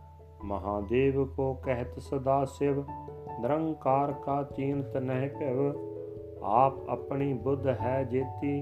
महादेव 0.44 1.24
को 1.36 1.54
कहत 1.66 2.00
सदा 2.00 2.44
शिव 2.50 2.86
निरंकार 2.90 4.12
का 4.24 4.42
चीनत 4.46 4.94
नह 5.04 5.26
भव 5.36 5.62
आप 6.54 6.86
अपनी 6.90 7.34
बुद्ध 7.44 7.76
है 7.80 7.96
जेती 8.10 8.60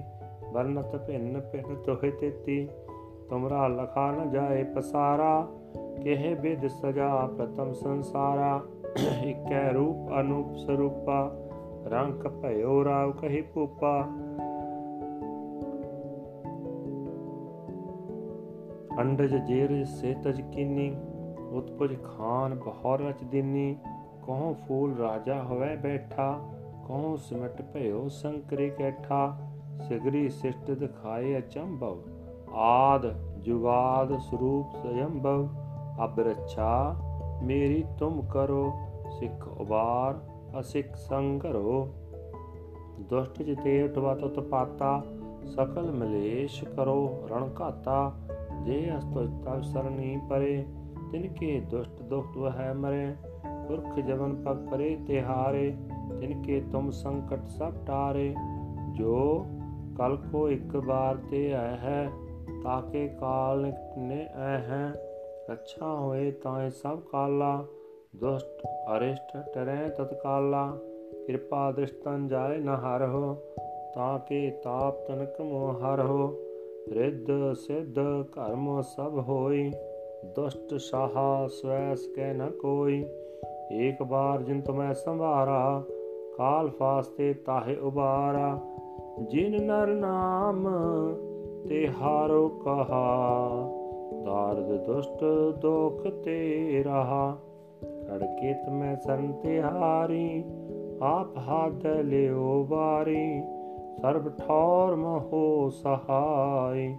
वर्णत 0.51 0.95
भिन्न 1.07 1.39
भिन्न 1.51 1.75
तोहे 1.83 2.11
तेती 2.11 2.65
तुमरा 3.29 3.67
लखा 3.71 4.09
न 4.11 4.29
जाए 4.31 4.63
पसारा 4.75 5.33
केह 5.75 6.23
विद 6.41 6.67
सजा 6.71 7.09
प्रथम 7.35 7.71
संसारा 7.75 8.55
इकै 9.25 9.67
रूप 9.73 10.11
अनूप 10.13 10.55
स्वरूपा 10.55 11.19
रंक 11.87 12.27
भयो 12.37 12.81
राव 12.83 13.11
कही 13.21 13.41
पूपा 13.53 13.93
अंडज 19.01 19.33
जेर 19.45 19.73
सेतज 19.91 20.41
कीनी 20.45 20.89
ਉਤਪਜ 21.51 21.95
ਖਾਨ 22.03 22.55
ਬਹੌਰ 22.55 23.01
ਰਚ 23.01 23.23
ਦਿਨੀ, 23.23 23.75
ਕਹੋਂ 24.25 24.53
ਫੂਲ 24.53 24.95
ਰਾਜਾ 24.97 25.41
ਹੋਵੇ 25.43 25.75
ਬੈਠਾ, 25.75 26.31
ਕਹੋਂ 26.87 27.17
ਸਿਮਟ 27.17 27.61
ਭਇਓ 27.73 28.07
ਸੰਕਰੇ 28.07 28.69
ਕੈਠਾ, 28.69 29.37
ਸਿਗਰੀ 29.87 30.29
ਸਿਸ਼ਟ 30.29 30.71
ਦਿਖਾਏ 30.71 31.37
ਅਚੰਭਵ, 31.37 32.01
ਆਦ 32.53 33.13
ਜੁਗਾਦ 33.41 34.17
ਸਰੂਪ 34.19 34.75
ਸਯੰਭਵ 34.75 35.47
ਅਬ 36.03 36.19
ਰੱਛਾ 36.19 36.95
ਮੇਰੀ 37.43 37.83
ਤੁਮ 37.99 38.21
ਕਰੋ, 38.21 38.71
ਸਿੱਖ 39.19 39.47
ਉਬਾਰ 39.47 40.19
ਅਸਿੱਖ 40.59 40.95
ਸੰਗਰੋ 40.95 41.87
ਦੁਸ਼ਟ 42.99 43.41
ਜਿਤੇ 43.41 43.83
ਉਠਵਾ 43.83 44.15
ਤਤ 44.15 44.39
ਪਾਤਾ, 44.39 45.01
ਸਕਲ 45.45 45.91
ਮਲੇਸ਼ 45.91 46.63
ਕਰੋ 46.63 47.27
ਰਣ 47.31 47.49
ਘਾਤਾ, 47.61 48.11
ਜੇ 48.63 48.91
ਅਸਤੋ 48.97 49.25
ਤਵ 49.43 49.61
ਸਰਣੀ 49.61 50.19
ਪਰੇ 50.29 50.65
ਤਿਨ 51.11 51.33
ਕੇ 51.33 51.59
ਦੁਸ਼ਟ 51.59 52.01
ਦੁਖਤ 52.01 52.37
ਵਹਿ 52.37 52.73
ਮਰੇ, 52.73 53.15
ਪੁਰਖ 53.67 53.99
ਜਵਨ 53.99 54.35
ਪਗ 54.35 54.71
ਪਰੇ 54.71 54.99
ਤਿਹਾਰੇ 55.07 55.75
ਤਿਨ 56.19 56.41
ਕੇ 56.41 56.63
ਤੁਮ 56.71 56.89
ਸੰਕਟ 56.91 57.47
ਸਭ 57.47 57.73
ਟਾਰੇ। 57.87 58.35
ਜੋ 58.93 59.45
ਕਲ 59.97 60.17
ਕੋ 60.31 60.49
ਇੱਕ 60.49 60.77
ਬਾਰ 60.77 61.15
ਤੇ 61.15 61.53
ਆਇ 61.53 61.77
ਹੈ, 61.77 62.09
ਤਾਕੇ 62.63 63.07
ਕਾਲ 63.07 63.73
ਨੇ 63.97 64.29
ਐ 64.35 64.57
ਹੈ। 64.57 64.93
ਅੱਛਾ 65.51 65.95
ਹੋਏ 65.95 66.31
ਤਾਂ 66.31 66.69
ਸਭ 66.69 66.99
ਕਾਲਾ, 66.99 67.65
ਦੁਸ਼ਟ 68.15 68.67
ਅਰਿਸ਼ਟ 68.97 69.53
ਟਰੈ 69.53 69.87
ਤਤਕਾਲਾ। 69.87 70.77
ਕਿਰਪਾ 71.27 71.71
ਦ੍ਰਿਸ਼ਟਨ 71.71 72.27
ਜਾਏ 72.27 72.57
ਨ 72.57 72.69
ਹਰਹੁ, 72.69 73.35
ਤਾਕੇ 73.95 74.49
ਤਾਪ 74.63 75.07
ਤਨਕ 75.07 75.41
ਮੋਹ 75.41 75.73
ਹਰਹੁ। 75.73 76.33
ਰਿੱਧ 76.89 77.53
ਸਿੱਧ 77.53 77.99
ਕਰਮ 78.31 78.81
ਸਭ 78.81 79.23
ਹੋਈ 80.23 80.31
ਦੁਸ਼ਟ 80.35 80.73
ਸਾਹਾ 80.75 81.47
ਸਵੈਸ 81.47 82.07
ਕੈ 82.15 82.33
ਨ 82.33 82.49
ਕੋਈ। 82.49 83.05
ਏਕ 83.71 84.03
ਬਾਰ 84.03 84.41
ਜਿਨ 84.41 84.61
ਤੁਮੈ 84.61 84.93
ਸੰਭਾਰਾ, 84.93 85.83
ਕਾਲ 86.37 86.69
ਫਾਸਤੇ 86.69 87.33
ਤਾਹੇ 87.33 87.75
ਉਬਾਰਾ। 87.75 88.59
ਜਿਨ 89.21 89.63
ਨਰ 89.63 89.87
ਨਾਮ 89.87 90.69
ਤੇ 91.67 91.89
ਹਾਰੋ 92.01 92.47
ਕਹਾ, 92.49 93.49
ਦਾਰਦ 94.25 94.85
ਦੁਸ਼ਟ 94.85 95.23
ਦੁਖ 95.61 96.07
ਤੇ 96.23 96.83
ਰਹਾ। 96.85 97.37
ਖੜਕੇ 97.83 98.53
ਤਮੈ 98.53 98.95
ਸਰਨ 98.95 99.31
ਤੇ 99.31 99.61
ਹਾਰੀ 99.61 100.43
ਆਪ 101.01 101.37
ਹਾਥ 101.37 101.85
ਲਿਓ 101.85 102.63
ਬਾਰੀ 102.69 103.41
ਸਰਬ 104.01 104.29
ਠੌਰ 104.29 104.95
ਮਹੋ 104.95 105.69
ਸਹਾਈ। 105.69 106.95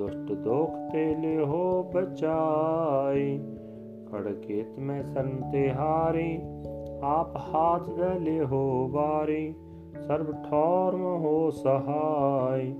ਦੁਸ਼ਟ 0.00 0.32
ਦੋਖ 0.32 0.70
ਤੇ 0.92 1.14
ਲਿਓ 1.14 1.90
ਬਚਾਈ। 1.94 3.40
ਖੜਕੇਤ 4.12 4.78
ਮੈਂ 4.78 5.02
ਸੰਤੇ 5.02 5.72
ਹਾਰੀ, 5.72 6.40
ਆਪ 7.02 7.36
ਹਾਥ 7.36 7.90
ਦੇ 7.90 8.18
ਲਿਓ 8.18 8.88
ਬਾਰੀ 8.88 9.54
ਸਰਬ 10.06 10.32
ਠੌਰ 10.50 10.96
ਮਹੋ 10.96 11.50
ਸਹਾਈ। 11.50 12.74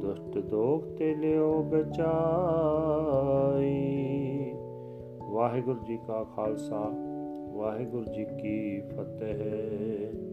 ਦੁਸ਼ਟ 0.00 0.38
ਦੋਖ 0.38 0.84
ਤੇ 0.84 1.14
ਲਿਓ 1.14 1.62
ਬਚਾਈ। 1.62 2.04
ਵਾਹਿਗੁਰੂ 5.30 5.80
ਜੀ 5.84 5.96
ਕਾ 5.96 6.24
ਖਾਲਸਾ, 6.36 6.90
ਵਾਹਿਗੁਰੂ 7.52 8.04
ਜੀ 8.04 8.24
ਕੀ 8.24 8.80
ਫਤਿਹ। 8.80 10.23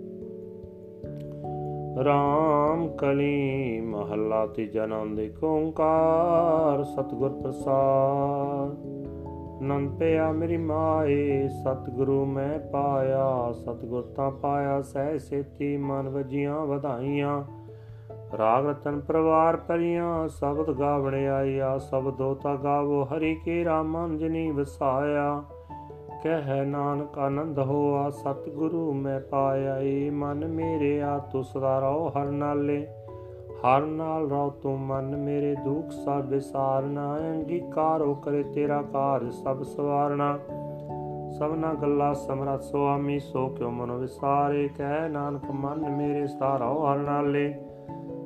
ਰਾਮ 2.05 2.88
ਕਲੀ 2.88 3.81
ਮਹੱਲਾ 3.81 4.47
ਤੀਜਾ 4.47 4.85
ਨਾਮ 4.85 5.15
ਦੇ 5.15 5.34
ਓੰਕਾਰ 5.43 6.84
ਸਤਿਗੁਰ 6.84 7.30
ਪ੍ਰਸਾਦ। 7.30 8.77
ਨੰਦ 9.61 9.99
ਪਿਆ 9.99 10.31
ਮੇਰੀ 10.31 10.57
ਮਾਏ, 10.57 11.47
ਸਤਿਗੁਰੂ 11.47 12.26
ਮੈਂ 12.26 12.59
ਪਾਇਆ, 12.59 13.51
ਸਤਿਗੁਰ 13.51 14.01
ਤਾਂ 14.01 14.31
ਪਾਇਆ 14.31 14.81
ਸਹਿ 14.81 15.19
ਸੇਤੀ, 15.19 15.77
ਮਨ 15.77 16.09
ਵਜੀਆਂ 16.09 16.65
ਵਧਾਈਆਂ। 16.65 17.43
ਰਾਗ 18.38 18.68
ਰਤਨ 18.68 18.99
ਪਰਵਾਰ 18.99 19.57
ਪਰੀਆਂ 19.57 20.27
ਸ਼ਬਦ 20.27 20.80
ਗਾਵਣ 20.80 21.13
ਆਈਆ 21.13 21.77
ਸ਼ਬਦੋ 21.77 22.34
ਤਾ 22.35 22.55
ਗਾਵੋ, 22.55 23.03
ਹਰੀ 23.03 23.35
ਕੇ 23.35 23.65
ਰਾਮ 23.65 24.05
ਅੰਜਨੀ 24.05 24.51
ਵਸਾਇਆ। 24.51 25.43
ਕਹਿ, 26.23 26.65
ਨਾਨਕ 26.65 27.19
ਆਨੰਦ 27.19 27.60
ਹੋਆ, 27.60 28.10
ਸਤਿਗੁਰੂ 28.10 28.93
ਮੈਂ 28.93 29.19
ਪਾਇਆ 29.19 29.77
ਏ 29.77 30.10
ਮਨ 30.10 30.48
ਮੇਰੇ 30.48 31.02
ਆ 31.02 31.18
ਤੂੰ 31.18 31.43
ਸਦਾ 31.43 31.80
ਰਹੋ 31.80 32.10
ਹਰ 32.10 32.26
ਨਾਲੇ। 32.26 32.88
ਹਰ 33.52 33.81
ਨਾਲ 33.81 34.30
ਰਹੁ 34.30 34.49
ਤੂੰ 34.49 34.80
ਮਨ 34.80 35.18
ਮੇਰੇ, 35.18 35.56
ਦੁੱਖ 35.56 35.91
ਸਭ 35.91 36.23
ਵਿਸਾਰਨਾ, 36.26 37.18
ਅੰਗੀਕਾਰੋ 37.18 38.14
ਕਰੇ 38.14 38.43
ਤੇਰਾ 38.43 38.81
ਕਾਰਜ 38.81 39.34
ਸਭ 39.34 39.64
ਸਵਾਰਨਾ। 39.64 40.39
ਸਭਨਾ 41.31 41.73
ਗੱਲਾਂ 41.73 42.14
ਸਮਰਤ 42.14 42.64
ਸੁਆਮੀ, 42.64 43.19
ਸੋ 43.19 43.48
ਕਿਉ 43.48 43.69
ਮਨੋ 43.69 43.98
ਵਿਸਾਰੇ। 43.98 44.69
ਕਹਿ, 44.77 45.10
ਨਾਨਕ 45.10 45.52
ਮਨ 45.52 45.89
ਮੇਰੇ, 45.89 46.27
ਸਦਾ 46.27 46.57
ਰਹੋ 46.57 46.93
ਹਰ 46.93 46.98
ਨਾਲੇ। 46.98 47.56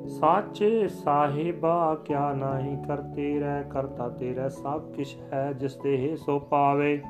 ਸਾਚੇ 0.08 0.88
ਸਾਹਿਬਾ, 0.88 1.94
ਕਿਆ 2.04 2.32
ਨਹੀਂ 2.32 2.78
ਕਰਤੇ 2.78 3.40
ਰਹਿ, 3.40 3.64
ਕਰਤਾ 3.70 4.08
ਤੇਰਾ 4.08 4.48
ਸਭ 4.48 4.92
ਕਿਛ 4.92 5.16
ਹੈ, 5.32 5.52
ਜਿਸ 5.52 5.74
ਤੇ 5.74 6.16
ਸੋ 6.16 6.38
ਪਾਵੇ। 6.38 7.02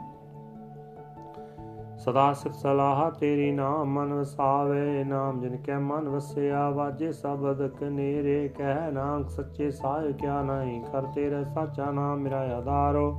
ਸਦਾ 1.96 2.32
ਸਿਰ 2.32 2.52
ਸਲਾਹ 2.52 3.10
ਤੇਰੀ 3.10 3.52
ਨਾਮ 3.52 3.88
ਮਨ 3.88 4.14
ਵਸਾਵੇ, 4.14 5.04
ਨਾਮ 5.04 5.40
ਜਿਨ 5.40 5.56
ਕੈ 5.56 5.78
ਮਨ 5.78 6.08
ਵਸਿਆ, 6.08 6.70
ਵਾਜੇ 6.70 7.12
ਸ਼ਬਦ 7.12 7.66
ਕਨੇਰੇ, 7.68 8.48
ਕਹਿ 8.48 8.92
ਨਾਮ 8.92 9.24
ਸੱਚੇ 9.24 9.70
ਸਾਹਿਬ 9.70 10.12
ਕਿਆ 10.12 10.42
ਨਹੀਂ 10.42 10.80
ਕਰਤੇ 10.84 11.30
ਰਹਿ 11.30 11.44
ਸਾਚਾ 11.44 11.90
ਨਾਮ 11.90 12.18
ਮੇਰਾ 12.18 12.40
ਆਧਾਰੋ। 12.56 13.16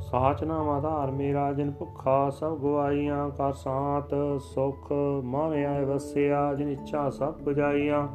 ਸਾਚ 0.00 0.44
ਨਾਮ 0.44 0.68
ਆਧਾਰ 0.68 1.10
ਮੇਰਾ, 1.10 1.52
ਜਿਨ 1.52 1.70
ਭੁੱਖਾ 1.70 2.30
ਸਭ 2.30 2.58
ਗਵਾਈਆਂ 2.58 3.30
ਕਰ 3.30 3.52
ਸਾਤ 3.52 4.14
ਸੁਖ 4.40 4.92
ਮਨ 5.24 5.52
ਆਏ 5.52 5.84
ਵਸਿਆ, 5.84 6.54
ਜਿਨ 6.54 6.68
ਇੱਛਾ 6.68 7.10
ਸਭ 7.10 7.34
부ਜਾਈਆਂ 7.48 8.08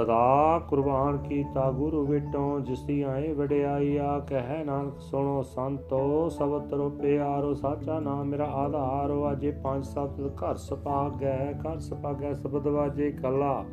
ਸਦਾ 0.00 0.58
ਕੁਰਬਾਨ 0.68 1.16
ਕੀਤਾ 1.18 1.70
ਗੁਰੂ 1.70 2.04
ਵਿਟੋਂ, 2.06 2.60
ਜਿਸ 2.60 2.82
ਦੀ 2.82 3.00
ਆਏ 3.02 3.32
ਵਡਿਆਈਆ 3.32 4.18
ਕਹਿ 4.28 4.64
ਨਾਨਕ 4.64 5.00
ਸੁਣੋ 5.00 5.42
ਸੰਤੋ 5.42 6.28
ਸਭ 6.28 6.60
ਤਰੋ 6.68 6.88
ਪਿਆਰੋ 6.90 7.52
ਸਾਚਾ 7.54 7.98
ਨਾਮ 8.00 8.24
ਮੇਰਾ 8.26 8.44
ਆਧਾਰੋ 8.44 9.30
ਅਜੇ 9.32 9.50
ਪੰਜ 9.64 9.84
ਸੱਤ 9.86 10.20
ਘਰ 10.38 10.56
ਸਪਾਗੈ 10.56 11.52
ਘਰ 11.54 11.78
ਸਪਾਗੈ 11.78 12.32
ਸਬਦ 12.34 12.66
ਵਾਜੇ 12.68 13.10
ਕਲਾ। 13.12 13.64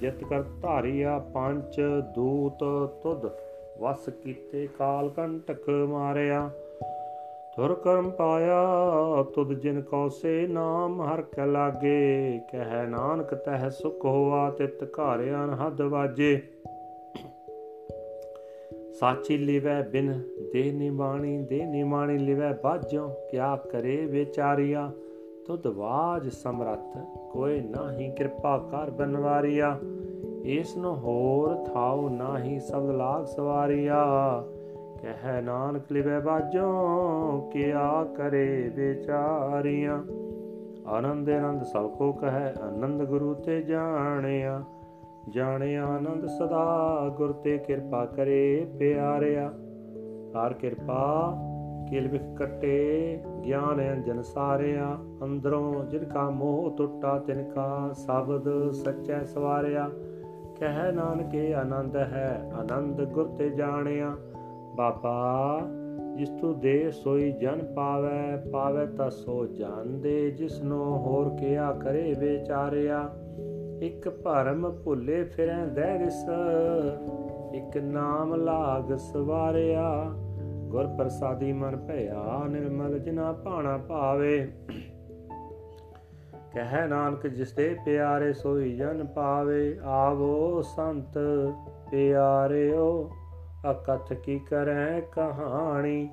ਜਿਤ 0.00 0.24
ਕਰ 0.24 0.42
ਧਾਰੀਆ 0.62 1.18
ਪੰਜ 1.34 1.80
ਦੂਤ 2.14 2.64
ਤੁਧ, 3.02 3.26
ਵਸ 3.80 4.08
ਕੀਤੇ 4.24 4.66
ਕਾਲ 4.78 5.08
ਕੰਟਕ 5.08 5.68
ਮਾਰਿਆ। 5.88 6.50
ਤੁਰ 7.56 7.74
ਕਰਮ 7.74 8.10
ਪਾਇਆ, 8.10 8.64
ਤੁਧ 9.34 9.52
ਜਿਨ 9.52 9.82
ਕੋ 9.82 10.08
ਸੇ 10.08 10.46
ਨਾਮ 10.46 11.02
ਹਰ 11.02 11.22
ਕੈ 11.22 11.46
ਲਾਗੇ, 11.46 12.40
ਕਹਿ 12.52 12.86
ਨਾਨਕ 12.86 13.34
ਤਹਿ 13.34 13.70
ਸੁਖ 13.70 14.04
ਹੋਆ, 14.04 14.50
ਤਿਤ 14.50 14.98
ਘਾਰਿ 14.98 15.30
ਅਨਹਦ 15.30 15.82
ਵਾਜੇ। 15.82 16.42
ਸਾਚੀ 19.00 19.38
ਲਿਵੈ 19.38 19.82
ਬਿਨ 19.82 20.22
ਦੇ 20.52 20.72
ਨਿਵਾਣੀ 20.72 21.38
ਦੇ 21.38 21.64
ਨਿਵਾਣੀ 21.64 22.18
ਲਿਵੈ 22.18 22.58
ਬਾਝੋ, 22.64 23.08
ਕਿਆ 23.30 23.56
ਕਰੇ 23.56 23.96
ਵਿਚਾਰੀਆ? 23.96 24.90
ਤੁਧ 25.46 25.68
ਬਾਜ 25.68 26.28
ਸਮਰੱਥ, 26.28 26.98
ਕੋਈ 27.32 27.60
ਨਾਹੀ 27.60 28.10
ਕਿਰਪਾ 28.10 28.58
ਕਰ 28.58 28.90
ਬਨਵਾਰੀਆ। 28.90 29.78
ਇਸ 30.44 30.76
ਨੂੰ 30.76 30.96
ਹੋਰ 30.96 31.54
ਥਾਉ 31.54 32.08
ਨਾਹੀ 32.08 32.60
ਸਬਦ 32.60 32.90
ਲਾਗ 32.90 33.24
ਸਵਾਰੀਆ। 33.24 34.04
ਕਹਿ 35.04 35.42
ਨਾਨਕ 35.42 35.92
ਲਿਵੈ 35.92 36.20
ਬਾਜੋ 36.20 36.70
ਕਿਆ 37.52 38.04
ਕਰੇ 38.04 38.72
ਵਿਚਾਰੀਆਂ? 38.74 40.02
ਆਨੰਦ 40.86 41.30
ਆਨੰਦ 41.30 41.62
ਸਭ 41.62 41.90
ਕੋ 41.90 42.12
ਕਹੈ, 42.12 42.54
ਆਨੰਦ 42.62 43.02
ਗੁਰੂ 43.02 43.34
ਤੇ 43.34 43.62
ਜਾਣਿਆ। 43.62 44.62
ਜਾਣਿਆ 45.30 45.86
ਆਨੰਦ 45.86 46.26
ਸਦਾ, 46.26 46.96
ਗੁਰ 47.16 47.32
ਤੇ 47.32 47.58
ਕਿਰਪਾ 47.58 48.06
ਕਰੇ 48.06 48.66
ਪਿਆਰਿਆ। 48.78 49.52
ਹਰ 50.36 50.52
ਕਿਰਪਾ 50.52 51.34
ਕਿਲ 51.90 52.08
ਵਿਖ 52.08 52.22
ਕਟੇ, 52.36 53.20
ਗਿਆਨ 53.44 53.92
ਅੰਜਨ 53.92 54.22
ਸਾਰਿਆ। 54.22 54.98
ਅੰਦਰੋਂ 55.24 55.84
ਜਿਨ 55.84 56.04
ਕਾ 56.04 56.30
ਮੋਹ 56.30 56.76
ਟੁੱਟਾ, 56.76 57.18
ਤਿਨ 57.18 57.50
ਕਾ 57.50 57.92
ਸ਼ਬਦ 57.92 58.70
ਸੱਚੈ 58.70 59.24
ਸਵਾਰਿਆ। 59.24 59.90
ਕਹਿ 60.56 60.92
ਨਾਨਕੇ, 60.92 61.54
ਆਨੰਦ 61.54 61.96
ਹੈ, 61.96 62.52
ਆਨੰਦ 62.54 63.04
ਗੁਰ 63.04 63.26
ਤੇ 63.26 63.50
ਜਾਣਿਆ। 63.50 64.16
ਬਾਬਾ, 64.76 65.60
ਜਿਸ 66.16 66.28
ਤੂੰ 66.28 66.60
ਦੇ 66.60 66.90
ਸੋਈ 66.90 67.32
ਜਨ 67.32 67.74
ਪਾਵੇ 67.76 68.50
ਪਾਵੇ 68.52 68.86
ਤਾਂ 68.86 69.10
ਸੋ 69.10 69.46
ਜਨ 69.46 70.00
ਦੇ 70.00 70.30
ਜਿਸ 70.30 70.62
ਨੂੰ 70.62 70.84
ਹੋਰ 70.84 71.28
ਕਿਆ 71.28 71.72
ਕਰੇ 71.72 72.14
ਵਿਚਾਰਿਆ? 72.18 73.10
ਇੱਕ 73.82 74.08
ਭਰਮ 74.08 74.82
ਭੁੱਲੇ 74.84 75.24
ਫਿਰੈ 75.24 75.66
ਦਹਿਰਿਸ 75.66 76.26
ਇੱਕ 77.54 77.76
ਨਾਮ 77.76 78.34
ਲਾਗ 78.34 78.96
ਸਵਾਰਿਆ। 78.96 80.04
ਗੁਰ 80.68 80.86
ਪ੍ਰਸਾਦੀ 80.86 81.52
ਮਨ 81.52 81.76
ਭਇਆ, 81.76 82.44
ਨਿਰਮਲ 82.48 82.98
ਜਿਨਾ 82.98 83.32
ਭਾਣਾ 83.32 83.76
ਭਾਵੇ। 83.76 84.52
ਕਹਿ 86.54 86.88
ਨਾਨਕ, 86.88 87.26
ਜਿਸ 87.26 87.52
ਦੇ 87.52 87.76
ਪਿਆਰੇ 87.84 88.32
ਸੋਈ 88.32 88.76
ਜਨ 88.76 89.06
ਪਾਵੇ, 89.06 89.78
ਆਵੋ 89.84 90.62
ਸੰਤ 90.62 91.18
ਪਿਆਰਿਓ। 91.90 93.10
ਅਕਥ 93.70 94.12
ਕੀ 94.12 94.38
ਕਰੈ 94.38 95.00
ਕਹਾਣੀ? 95.00 96.10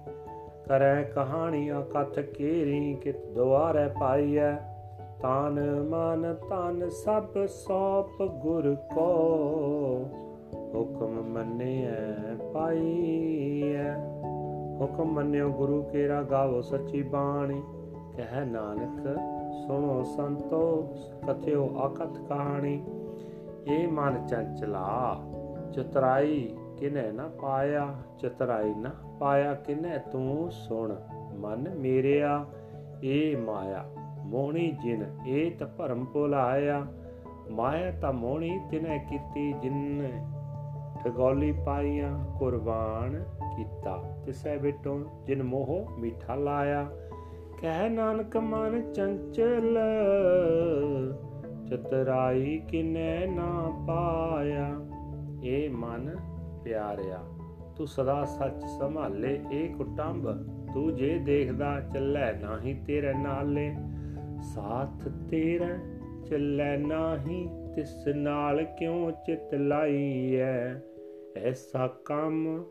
ਕਰੈ 0.68 1.04
ਕਹਾਣੀ 1.04 1.72
ਅਕਥ 1.72 2.20
ਕੀਰੀ 2.20 2.94
ਕਿਤ 2.96 3.26
ਦੁਆਰੇ 3.26 3.90
ਪਾਈਐ? 4.00 4.52
ਤਾਨ 5.22 5.60
ਮਨ 5.90 6.36
ਤਨ 6.50 6.90
ਸਭ 6.90 7.24
ਸੋਪ 7.48 8.24
ਗੁਰ 8.24 8.76
ਕੋ 8.76 9.10
ਹੁਕਮ 10.76 11.22
ਮੰਨਿਐ 11.22 12.36
ਪਾਈਐ। 12.54 13.94
ਹੁਕਮ 14.82 15.06
ਮੰਨਿਓ 15.06 15.50
ਗੁਰੂ 15.50 15.84
ਕੇਰਾ 15.84 16.24
ਗਾਵੋ 16.24 16.62
ਸੱਚੀ 16.62 17.02
ਬਾਣੀ। 17.02 17.64
ਕਹਿ 18.18 18.46
ਨਾਨਕ 18.46 19.20
ਸੁਣੋ 19.68 20.04
ਸੰਤੋ 20.04 20.94
ਕਥਿਓ 21.28 21.70
ਅਕਥ 21.86 22.20
ਕਹਾਣੀ। 22.30 22.84
ਇਹ 23.68 23.88
ਮਨ 23.88 24.28
ਚੰਚਲਾ, 24.28 25.22
ਚਤਰਾਈ 25.74 26.58
ਕਿਨੇ 26.82 27.12
ਨਾ 27.12 27.28
ਪਾਇਆ 27.42 27.96
ਚਤਰਾਈ 28.20 28.74
ਨਾ, 28.74 28.90
ਪਾਇਆ 29.20 29.54
ਕਿਨੇ 29.54 30.00
ਤੂੰ 30.12 30.52
ਸੁਣ 30.52 30.96
ਮਨ 31.36 31.76
ਮੇਰਿਆ, 31.76 32.46
ਇਹ 33.04 33.38
ਮਾਇਆ 33.38 33.86
ਮੋਹਣੀ 34.26 34.72
ਜਿਨ, 34.72 35.06
ਇਹ 35.28 35.52
ਤ 35.52 35.64
ਭਰਮ 35.64 36.06
ਭੁਲਾਇਆ 36.06 36.88
ਮਾਇਆ 37.52 37.92
ਤਾਂ 37.92 38.14
ਮੋਹਣੀ 38.14 38.60
ਤਿਨੇ 38.72 39.06
ਕੀਤੀ, 39.10 39.54
ਜਿਨ 39.54 40.08
ਠਗੋਲੀ 41.04 41.52
ਪਾਈਆਂ, 41.66 42.38
ਕੁਰਬਾਨ 42.40 43.24
ਕੀਤਾ। 43.56 44.04
ਤਿਸੈ 44.26 44.58
ਬਿਟੋ 44.58 45.06
ਜਿਨ 45.26 45.44
ਮੋਹ 45.44 45.88
ਮਿੱਠਾ 46.00 46.36
ਲਾਇਆ। 46.36 46.92
ਕਹਿ 47.62 47.90
ਨਾਨਕ 47.90 48.38
ਮਨ 48.38 48.94
ਚੰਚਲ, 48.94 49.80
ਚਤਰਾਈ 51.68 52.62
ਕਿਨੇ 52.70 53.26
ਨਾ 53.26 53.72
ਪਾਇਆ? 53.88 54.76
ਇਹ 55.44 55.70
ਮਨ 55.70 56.31
ਪਿਆਰਿਆ 56.64 57.20
ਤੂੰ 57.78 57.88
ਸਦਾ 57.88 58.26
ਸੱਚ 58.26 58.64
ਸੰਭਾਲੇ, 58.80 59.40
ਇਹ 59.52 59.70
ਕੁਟੰਬ 59.76 60.28
ਤੂੰ 60.74 60.96
ਜੇ 60.96 61.18
ਦੇਖਦਾ 61.18 61.80
ਚੱਲੇ 61.94 62.32
ਨਾਹੀ 62.42 62.74
ਤੇਰੇ 62.88 63.14
ਨਾਲੇ। 63.14 63.72
ਸਾਥ 64.56 65.08
ਤੇਰਾ 65.30 65.70
ਚੱਲੇ 66.30 66.78
ਨਾਹੀ, 66.78 67.50
ਤਿਸ 67.76 68.08
ਨਾਲ 68.08 68.64
ਕਿਉ 68.64 69.12
ਚਿਤ 69.12 69.54
ਲਾਈ 69.54 70.36
ਐ 70.36 70.74
ਐਸਾ 71.38 71.88
ਕੰਮ 72.06 72.66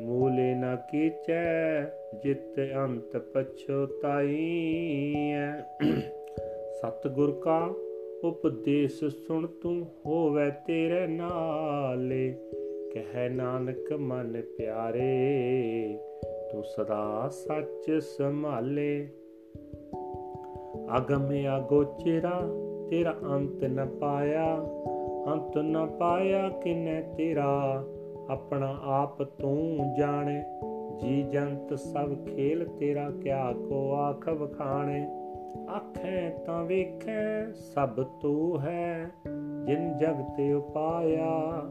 ਮੂਲੇ 0.00 0.54
ਨਾ 0.54 0.76
ਕੀਚੈ, 0.76 1.84
ਜਿਤ 2.22 2.74
ਅੰਤ 2.76 3.16
ਪਛੋਤਾਈ 3.16 5.14
ਐ 5.32 5.60
ਸਤਗੁਰ 6.72 7.40
ਕਾ 7.44 7.74
ਉਪਦੇਸ਼ 8.24 9.04
ਸੁਣ 9.04 9.46
ਤੂੰ 9.46 9.86
ਹੋਵੇ 10.06 10.50
ਤੇਰੇ 10.66 11.06
ਨਾਲੇ। 11.06 12.38
ਕਹਿ 12.94 13.28
ਨਾਨਕ 13.28 13.92
ਮਨ 13.92 14.42
ਪਿਆਰੇ, 14.58 15.98
ਤੂੰ 16.52 16.64
ਸਦਾ 16.64 17.28
ਸੱਚ 17.28 17.92
ਸੰਭਾਲੇ। 17.92 19.08
ਅਗਮ 20.96 21.30
ਅਗੋਚਰਾ 21.58 22.42
ਤੇਰਾ 22.90 23.16
ਅੰਤ 23.32 23.64
ਨ 23.64 23.86
ਪਾਇਆ। 23.86 24.56
ਅੰਤ 25.26 25.58
ਨ 25.58 25.86
ਪਾਇਆ 25.86 26.48
ਕਿਨੇ 26.48 27.04
ਤੇਰਾ? 27.16 27.84
ਆਪਣਾ 28.30 28.80
ਆਪ 28.84 29.22
ਤੂੰ 29.22 29.78
ਜਾਣੇ। 29.98 30.44
ਜੀ 30.98 31.22
ਜੰਤ 31.22 31.74
ਸਭ 31.74 32.14
ਖੇਲ 32.26 32.64
ਤੇਰਾ, 32.64 33.10
ਕਿਆ 33.10 33.52
ਕੋ 33.52 33.94
ਆਖ 33.94 34.28
ਵਖਾਣੇ। 34.28 35.08
ਆਖੇ 35.76 36.44
ਤਾਂ 36.46 36.64
ਵੇਖੈ, 36.64 37.52
ਸਭ 37.52 38.02
ਤੂੰ 38.02 38.60
ਹੈ। 38.60 39.10
ਜਿਨ 39.64 39.96
ਜਗ 39.96 40.36
ਤੇ 40.36 40.52
ਉਪਾਇਆ 40.52 41.62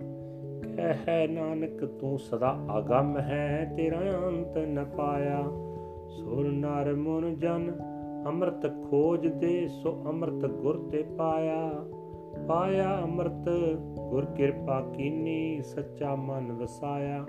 ਕਹਿ 0.79 1.27
ਨਾਨਕ, 1.27 1.85
ਤੂੰ 1.85 2.19
ਸਦਾ 2.19 2.57
ਅਗੰਮ 2.77 3.17
ਹੈ, 3.17 3.73
ਤੇਰਾ 3.77 3.97
ਅੰਤ 3.97 4.57
ਨ 4.57 4.85
ਪਾਇਆ। 4.97 5.43
ਸੁਰ 6.07 6.51
ਨਰ 6.51 6.95
ਮਨ 6.95 7.35
ਜਨ, 7.35 7.71
ਅੰਮ੍ਰਿਤ 8.27 8.89
ਖੋਜ 8.89 9.27
ਦੇ, 9.27 9.67
ਸੋ 9.67 10.03
ਅੰਮ੍ਰਿਤ 10.07 10.45
ਗੁਰ 10.45 10.89
ਤੇ 10.91 11.03
ਪਾਇਆ। 11.17 11.71
ਪਾਇਆ 12.47 13.01
ਅੰਮ੍ਰਿਤ, 13.03 13.49
ਗੁਰ 14.09 14.25
ਕਿਰਪਾ 14.25 14.81
ਕੀਨੀ, 14.81 15.61
ਸੱਚਾ 15.61 16.15
ਮਨ 16.15 16.51
ਵਸਾਇਆ। 16.51 17.25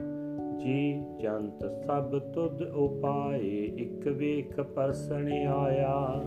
ਜੀ 0.59 1.05
ਜੰਤ 1.19 1.65
ਸਭ 1.87 2.19
ਤੁਧ 2.19 2.63
ਉਪਾਏ, 2.63 3.65
ਇੱਕ 3.65 4.09
ਵੇਖ 4.09 4.61
ਪਰਸਣ 4.61 5.33
ਆਇਆ। 5.47 6.23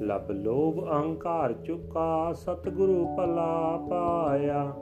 ਲਬ 0.00 0.30
ਲੋਭ, 0.30 0.84
ਅਹੰਕਾਰ 0.84 1.52
ਚੁਕਾ, 1.52 2.32
ਸਤਿਗੁਰੂ 2.32 3.06
ਭਲਾ 3.16 3.86
ਪਾਇਆ। 3.90 4.72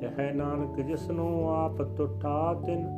ਕਹਿ 0.00 0.32
ਨਾਨਕ 0.32 0.80
ਜਿਸ 0.80 1.10
ਨੂੰ 1.10 1.54
ਆਪ 1.54 1.82
ਤੁਠਾ 1.82 2.54
ਤਿਨ 2.66 2.88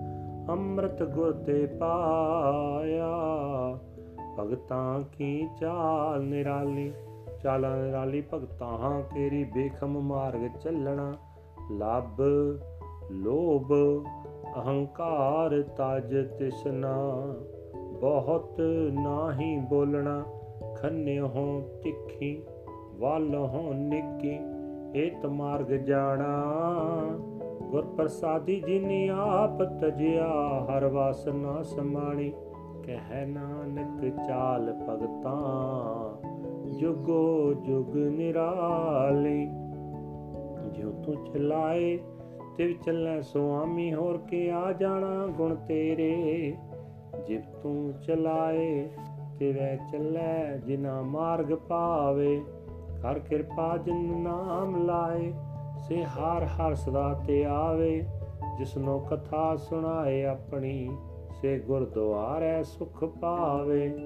ਅੰਮ੍ਰਿਤ 0.49 1.03
ਗੁਰ 1.03 1.33
ਤੇ 1.33 1.67
ਪਾਇਆ। 1.67 3.09
ਭਗਤਾਂ 4.39 5.03
ਕੀ 5.13 5.49
ਚਾਲ 5.61 6.23
ਨਿਰਾਲੀ? 6.23 6.93
ਚਾਲਾਂ 7.43 7.77
ਨਿਰਾਲੀ, 7.77 8.23
ਭਗਤਾਂ 8.35 9.03
ਤੇਰੀ 9.15 9.45
ਬੇਖਮ 9.45 10.01
ਮਾਰਗ 10.01 10.59
ਚੱਲਣਾ। 10.61 11.15
ਲੱਭ, 11.71 12.23
ਲੋਭ, 13.11 13.73
ਅਹੰਕਾਰ 14.57 15.63
ਤਜ 15.63 16.39
ਤਿਸਨਾ। 16.39 16.97
ਬਹੁਤ 18.01 18.61
ਨਾਹੀ 18.93 19.59
ਬੋਲਣਾ, 19.59 20.25
ਖੰਨਿਓ 20.77 21.61
ਤਿੱਖੀ, 21.83 22.43
ਵੱਲ 22.95 23.35
ਹੋ 23.35 23.73
ਨਿੱਕੀ। 23.73 24.39
ਏਤ 24.97 25.27
ਮਾਰਗ 25.27 25.67
ਜਾਣਾ। 25.67 26.45
ਗੁਰ 27.71 27.87
ਪ੍ਰਸਾਦੀ 27.87 28.61
ਜਿਨੀ 28.61 29.09
ਆਪ 29.09 29.63
ਤਜਿਆ, 29.63 30.29
ਹਰ 30.65 30.87
ਵਾਸਨਾ 30.87 31.63
ਸਮਾਣੀ। 31.63 32.33
ਕਹਿ 32.85 33.27
ਨਾਨਕ 33.27 34.09
ਚਾਲ 34.27 34.73
ਭਗਤਾਂ, 34.73 36.29
ਜੁਗੋ 36.79 37.55
ਜੁਗ 37.55 37.97
ਨਿਰਾਲੀ। 37.97 39.47
ਜਿਉ 40.71 40.91
ਤੂੰ 41.03 41.25
ਚਲਾਏ 41.25 41.99
ਤੇ 42.57 42.73
ਚੱਲੈ 42.73 43.21
ਸੁਆਮੀ, 43.21 43.95
ਹੋਰ 43.95 44.19
ਕੇ 44.19 44.51
ਆ 44.51 44.73
ਜਾਣਾ 44.73 45.27
ਗੁਣ 45.27 45.55
ਤੇਰੇ। 45.55 46.57
ਜਿਵ 47.27 47.41
ਤੂੰ 47.63 47.93
ਚਲਾਏ 48.07 48.89
ਤੇ 49.39 49.53
ਵੈ 49.53 49.79
ਚੱਲੈ 49.93 50.57
ਜਿਨਾ 50.57 51.03
ਮਾਰਗ 51.03 51.53
ਪਾਵੇ। 51.55 52.43
ਕਰ 53.03 53.19
ਕਿਰਪਾ 53.19 53.77
ਜਿਨ 53.77 54.21
ਨਾਮ 54.21 54.85
ਲਾਏ, 54.85 55.33
ਸੇ 55.89 56.05
ਹਰ 56.05 56.45
ਹਰ 56.45 56.75
ਸਦਾ 56.75 57.21
ਤੇ 57.27 57.45
ਆਵੇ। 57.45 58.07
ਜਿਸਨੋ 58.59 58.99
ਕਥਾ 58.99 59.57
ਸੁਣਾਏ 59.57 60.25
ਆਪਣੀ, 60.25 60.91
ਸੇ 61.41 61.59
ਗੁਰਦੁਆਰੇ 61.59 62.63
ਸੁਖ 62.63 63.05
ਪਾਵੇ। 63.05 63.99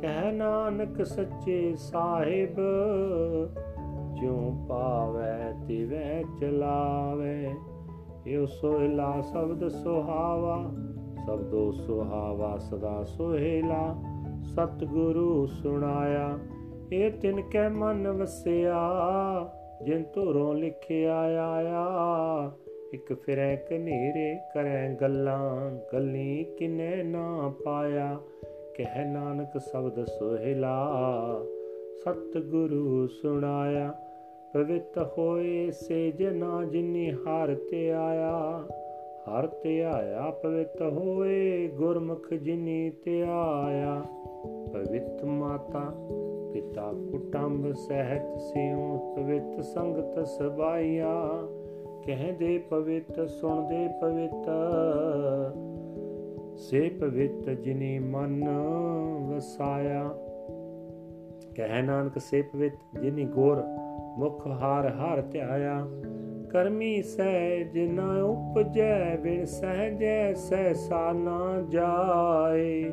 ਕਹਿ 0.00 0.32
ਨਾਨਕ 0.32 1.06
ਸੱਚੇ 1.06 1.74
ਸਾਹਿਬ, 1.74 2.56
ਜਿਉ 4.14 4.66
ਪਾਵੇ 4.68 5.66
ਤਿਵੇਂ 5.66 6.24
ਚਲਾਵੇ। 6.40 7.54
ਇਹ 8.26 8.46
ਸੋਹਿਲਾ 8.46 9.20
ਸ਼ਬਦ 9.20 9.68
ਸੁਹਾਵਾ, 9.68 10.70
ਸਬਦੋ 11.26 11.72
ਸੁਹਾਵਾ 11.72 12.56
ਸਦਾ 12.58 13.04
ਸੋਹਿਲਾ। 13.04 13.96
ਸਤਿਗੁਰੂ 14.42 15.46
ਸੁਣਾਇਆ 15.46 16.38
ਇਹ 16.92 17.10
ਤਿਨ 17.10 17.40
ਕੈ 17.50 17.68
ਮਨ 17.68 18.08
ਵਸਿਆ, 18.08 18.90
ਜਿਨ 19.82 20.04
ਧੁਰੋਂ 20.14 20.54
ਲਿਖਿਆ 20.54 21.18
ਆਇਆ। 21.48 21.86
ਇੱਕ 22.92 23.12
ਫਿਰੈ 23.12 23.56
ਕਨੇਰੇ 23.56 24.36
ਕਰੈ 24.54 24.94
ਗੱਲਾਂ, 24.94 25.70
ਗੱਲੀ 25.92 26.44
ਕਿਨੇ 26.58 27.02
ਨਾ 27.02 27.54
ਪਾਇਆ। 27.64 28.18
ਕਹਿ 28.74 29.04
ਨਾਨਕ 29.04 29.60
ਸ਼ਬਦ 29.60 30.04
ਸੋਹਿਲਾ, 30.04 30.92
ਸਤਿਗੁਰੂ 31.98 33.06
ਸੁਣਾਇਆ। 33.06 33.94
ਪਵਿੱਤ 34.54 35.10
ਹੋਏ 35.18 35.70
ਸੇ 35.70 36.10
ਜਨਾ 36.10 36.64
ਜਿਨੀ 36.64 37.10
ਹਰ 37.10 37.54
ਤੇ 37.70 37.92
ਆਇਆ। 37.92 38.62
ਹਰ 39.28 39.46
ਤੇ 39.46 39.84
ਆਇਆ, 39.84 40.30
ਪਵਿੱਤ 40.30 40.82
ਹੋਏ 40.82 41.68
ਗੁਰਮੁਖ 41.68 42.34
ਜਿਨੀ 42.34 42.90
ਤੇ 42.90 43.22
ਆਇਆ। 43.22 44.02
ਪਵਿੱਤ 44.72 45.24
ਮਾਤਾ 45.24 45.94
ਪਿਤਾ, 46.56 46.92
ਕੁਟੰਬ, 47.10 47.72
ਸਹਿਤ, 47.72 48.40
ਸਿਉ 48.40 49.14
ਪਵਿੱਤ 49.16 49.64
ਸੰਗਤ 49.64 50.26
ਸਬਾਈਆ 50.26 51.14
ਕਹਿੰਦੇ 52.06 52.58
ਪਵਿੱਤ, 52.58 53.28
ਸੁਣਦੇ 53.28 53.88
ਪਵਿੱਤ। 54.00 54.46
ਸੇ 56.58 56.88
ਪਵਿੱਤ 56.88 57.50
ਜਿਨੀ 57.50 57.98
ਮਨ 57.98 58.48
ਵਸਾਇਆ। 59.28 60.10
ਕਹਿ 61.54 61.82
ਨਾਨਕ, 61.82 62.18
ਸੇ 62.18 62.42
ਪਵਿੱਤ 62.42 63.00
ਜਿਨੀ 63.00 63.24
ਗੋਰ 63.24 63.62
ਮੁਖ 64.18 64.46
ਹਾਰ 64.46 64.92
ਹਾਰ 64.92 65.22
ਧਿਆਇਆ। 65.22 65.86
ਕਰਮੀ 66.50 67.02
ਸਹਿਜ 67.02 67.78
ਨ 67.78 68.00
ਉਪਜੈ, 68.22 69.16
ਬਿਨ 69.16 69.44
ਸਹਜੈ 69.44 70.32
ਸਹਿਸਾ 70.34 71.12
ਨਾ 71.12 71.62
ਜਾਏ। 71.68 72.92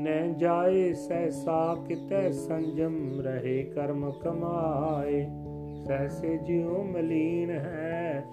ਨੈ 0.00 0.28
ਜਾਏ 0.28 0.92
ਸਹਿਸਾ 0.92 1.76
ਕਿਤੈ 1.88 2.30
ਸੰਜਮ 2.30 3.20
ਰਹੇ 3.20 3.62
ਕਰਮ 3.62 4.10
ਕਮਾਏ। 4.10 5.26
ਸਹਿਸੇ 5.86 6.36
ਜਿਉ 6.36 6.82
ਮਲੀਨ 6.82 7.50
ਹੈ, 7.50 8.24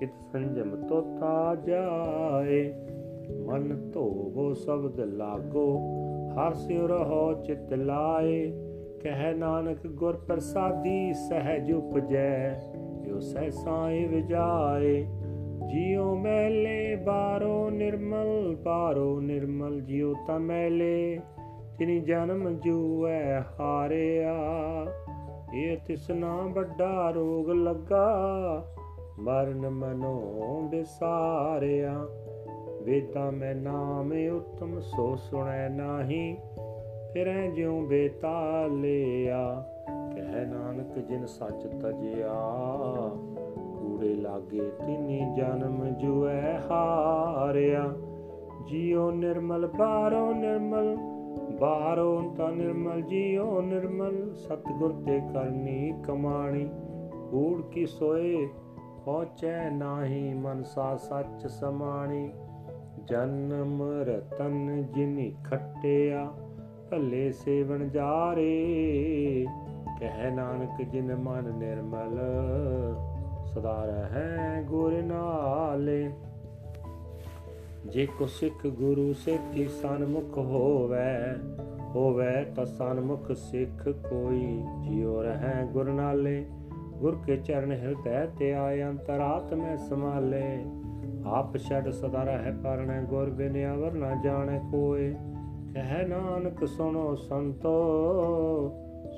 ਕਿਤ 0.00 0.10
ਸੰਜਮ 0.32 0.86
ਤੋਤਾ 0.86 1.54
ਜਾਏ। 1.54 2.72
ਮਨ 3.46 3.90
ਧੋਵੋ 3.90 4.54
ਸ਼ਬਦ 4.54 5.00
ਲਾਗੋ, 5.00 5.78
ਹਰ 6.32 6.54
ਸਿਉ 6.54 6.86
ਰਹੋ 6.86 7.42
ਚਿਤ 7.42 7.72
ਲਾਏ। 7.72 8.52
ਕਹਿ 9.02 9.34
ਨਾਨਕ 9.34 9.86
ਗੁਰ 9.86 10.16
ਪ੍ਰਸਾਦੀ 10.16 11.12
ਸਹਿਜ 11.12 11.72
ਉਪਜੈ, 11.72 12.60
ਜੋ 13.04 13.20
ਸਹਿਸਾਏ 13.20 14.06
ਵਿਜਾਏ। 14.06 15.06
ਜਿਉ 15.72 16.14
ਮੈਲੇ 16.14 16.96
ਬਾਰੋ 16.96 17.70
ਨਿਰਮਲ 17.70 18.56
ਬਾਰੋ 18.64 19.20
ਨਿਰਮਲ 19.20 19.80
ਜਿਉ 19.80 20.14
ਤਾ 20.26 20.38
ਮੈਲੇ। 20.38 21.20
ਤਿਨੀ 21.78 22.00
ਜਨਮ 22.00 22.58
ਜੂਐ 22.58 23.40
ਹਾਰਿਆ, 23.60 24.34
ਇਹ 25.54 25.76
ਤਿਸਨਾ 25.86 26.36
ਵੱਡਾ 26.36 27.10
ਰੋਗ 27.10 27.50
ਲੱਗਾ। 27.50 28.18
ਮਰਨ 29.18 29.70
ਮਨੋ 29.70 30.68
ਬਿਸਾਰਿਆ, 30.70 32.06
ਵੇਦਾਂ 32.82 33.32
ਮੈਂ 33.32 33.54
ਨਾਮ 33.54 34.12
ਉਤਮ, 34.12 34.80
ਸੋ 34.80 35.16
ਸੁਣੈ 35.16 35.68
ਨਾਹੀ। 35.68 36.36
ਫਿਰੈ 37.12 37.46
ਜਿਉ 37.46 37.86
ਬੇਤਾਲਿਆ 37.86 39.66
ਕਹਿ 40.14 40.46
ਨਾਨਕ 40.46 40.98
ਜਿਨ 40.98 41.26
ਸੱਚ 41.26 41.66
ਤਜਿਆ। 41.66 42.50
ਕੂੜੇ 44.00 44.14
ਲਾਗੇ, 44.14 44.60
ਤਿਨੀ 44.60 45.20
ਜਨਮ 45.36 45.88
ਜੁਐ 45.98 46.58
ਹਾਰਿਆ। 46.70 47.92
ਜਿਉ 48.66 49.10
ਨਿਰਮਲ, 49.10 49.66
ਬਾਰੋ 49.66 50.32
ਨਿਰਮਲ 50.34 50.96
ਬਾਹਰੋਂ 51.60 52.34
ਤਾਂ 52.34 52.52
ਨਿਰਮਲ, 52.52 53.00
ਜੀਓ 53.00 53.60
ਨਿਰਮਲ। 53.62 54.34
ਸਤਗੁਰ 54.34 54.92
ਤੇ 55.06 55.20
ਕਰਨੀ 55.34 55.92
ਕਮਾਣੀ, 56.04 56.68
ਕੂੜ 57.30 57.62
ਕੀ 57.62 57.86
ਸੋਏ, 57.86 58.48
ਪਹੁੰਚੈ 59.04 59.70
ਨਾਹੀ 59.70 60.34
ਮਨਸਾ 60.34 60.96
ਸੱਚ 60.96 61.46
ਸਮਾਣੀ। 61.46 62.32
ਜਨਮ 63.04 63.82
ਰਤਨ 63.82 64.86
ਜਿਨੀ 64.92 65.34
ਖੱਟਿਆ, 65.44 66.32
ਭੱਲੇ 66.90 67.32
ਸੇਵਨ 67.32 67.88
ਜਾਰੇ। 67.88 69.46
ਕਹਿ 70.00 70.30
ਨਾਨਕ 70.30 70.82
ਜਿਨ 70.82 71.16
ਮਨ 71.16 71.52
ਨਿਰਮਲ 71.58 72.18
ਸਦਾ 73.54 73.84
ਰਹੈ 73.84 74.62
ਗੁਰ 74.62 75.02
ਨਾਲੇ। 75.02 76.10
ਜੇ 77.86 78.06
ਕੋ 78.06 78.26
ਸਿੱਖ 78.26 78.66
ਗੁਰੂ 78.66 79.12
ਸੇਤੀ 79.12 79.68
ਸਨਮੁਖ 79.68 80.38
ਹੋਵੇ 80.38 81.34
ਹੋਵੇ 81.80 82.44
ਤਾਂ 82.56 82.66
ਸਨਮੁਖ 82.66 83.32
ਸਿੱਖ 83.32 83.88
ਕੋਈ। 83.88 84.64
ਜਿਉ 84.88 85.22
ਰਹੈ 85.22 85.66
ਗੁਰ 85.72 85.92
ਨਾਲੇ, 85.92 86.46
ਗੁਰ 86.98 87.18
ਕੇ 87.26 87.36
ਚਰਨ 87.36 87.72
ਹਿਰਦੈ 87.72 88.26
ਤੇ 88.26 88.54
ਆਇ 88.54 88.82
ਅੰਤਰਾਤਮੈ 88.82 89.76
ਸਮਾਲੇ 89.76 90.64
ਆਪ 91.26 91.56
ਛੜ 91.56 91.90
ਸਦਾ 91.90 92.22
ਰਹਿ 92.22 92.52
ਪਰਣੈ 92.52 93.02
ਗੁਰ, 93.02 93.30
ਬਿਨ 93.30 93.74
ਅਵਰ 93.74 93.92
ਨਾ 93.92 94.22
ਜਾਣੈ 94.24 94.58
ਕੋਏ। 94.58 95.14
ਕਹਿ 95.74 96.06
ਨਾਨਕ 96.06 96.68
ਸੁਣੋ 96.68 97.14
ਸੰਤੋ, 97.14 97.78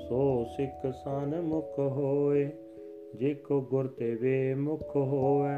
ਸੋ 0.09 0.43
ਸਿੱਖ 0.43 0.93
ਸਨ 0.93 1.41
ਮੁਖ 1.41 1.79
ਹੋਏ। 1.79 2.51
ਜੇ 3.15 3.33
ਕੋ 3.33 3.61
ਗੁਰ 3.61 3.87
ਤੇ 3.87 4.15
ਵੇ 4.15 4.53
ਮੁਖ 4.53 4.95
ਹੋਵੇ, 4.95 5.57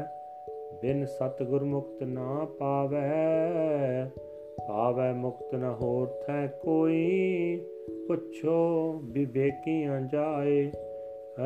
ਬਿਨ 0.82 1.06
ਸਤਗੁਰ 1.06 1.64
ਮੁਕਤ 1.64 2.02
ਨਾ 2.02 2.46
ਪਾਵੇ। 2.58 2.98
ਪਾਵੇ 4.68 5.12
ਮੁਕਤ 5.12 5.54
ਨ 5.54 5.74
ਹੋਰ 5.82 6.06
ਥੈ 6.26 6.46
ਕੋਈ, 6.46 7.60
ਪੁੱਛੋ 8.08 8.92
ਵਿਵੇਕੀਆਂ 9.04 10.00
ਜਾਏ। 10.00 10.70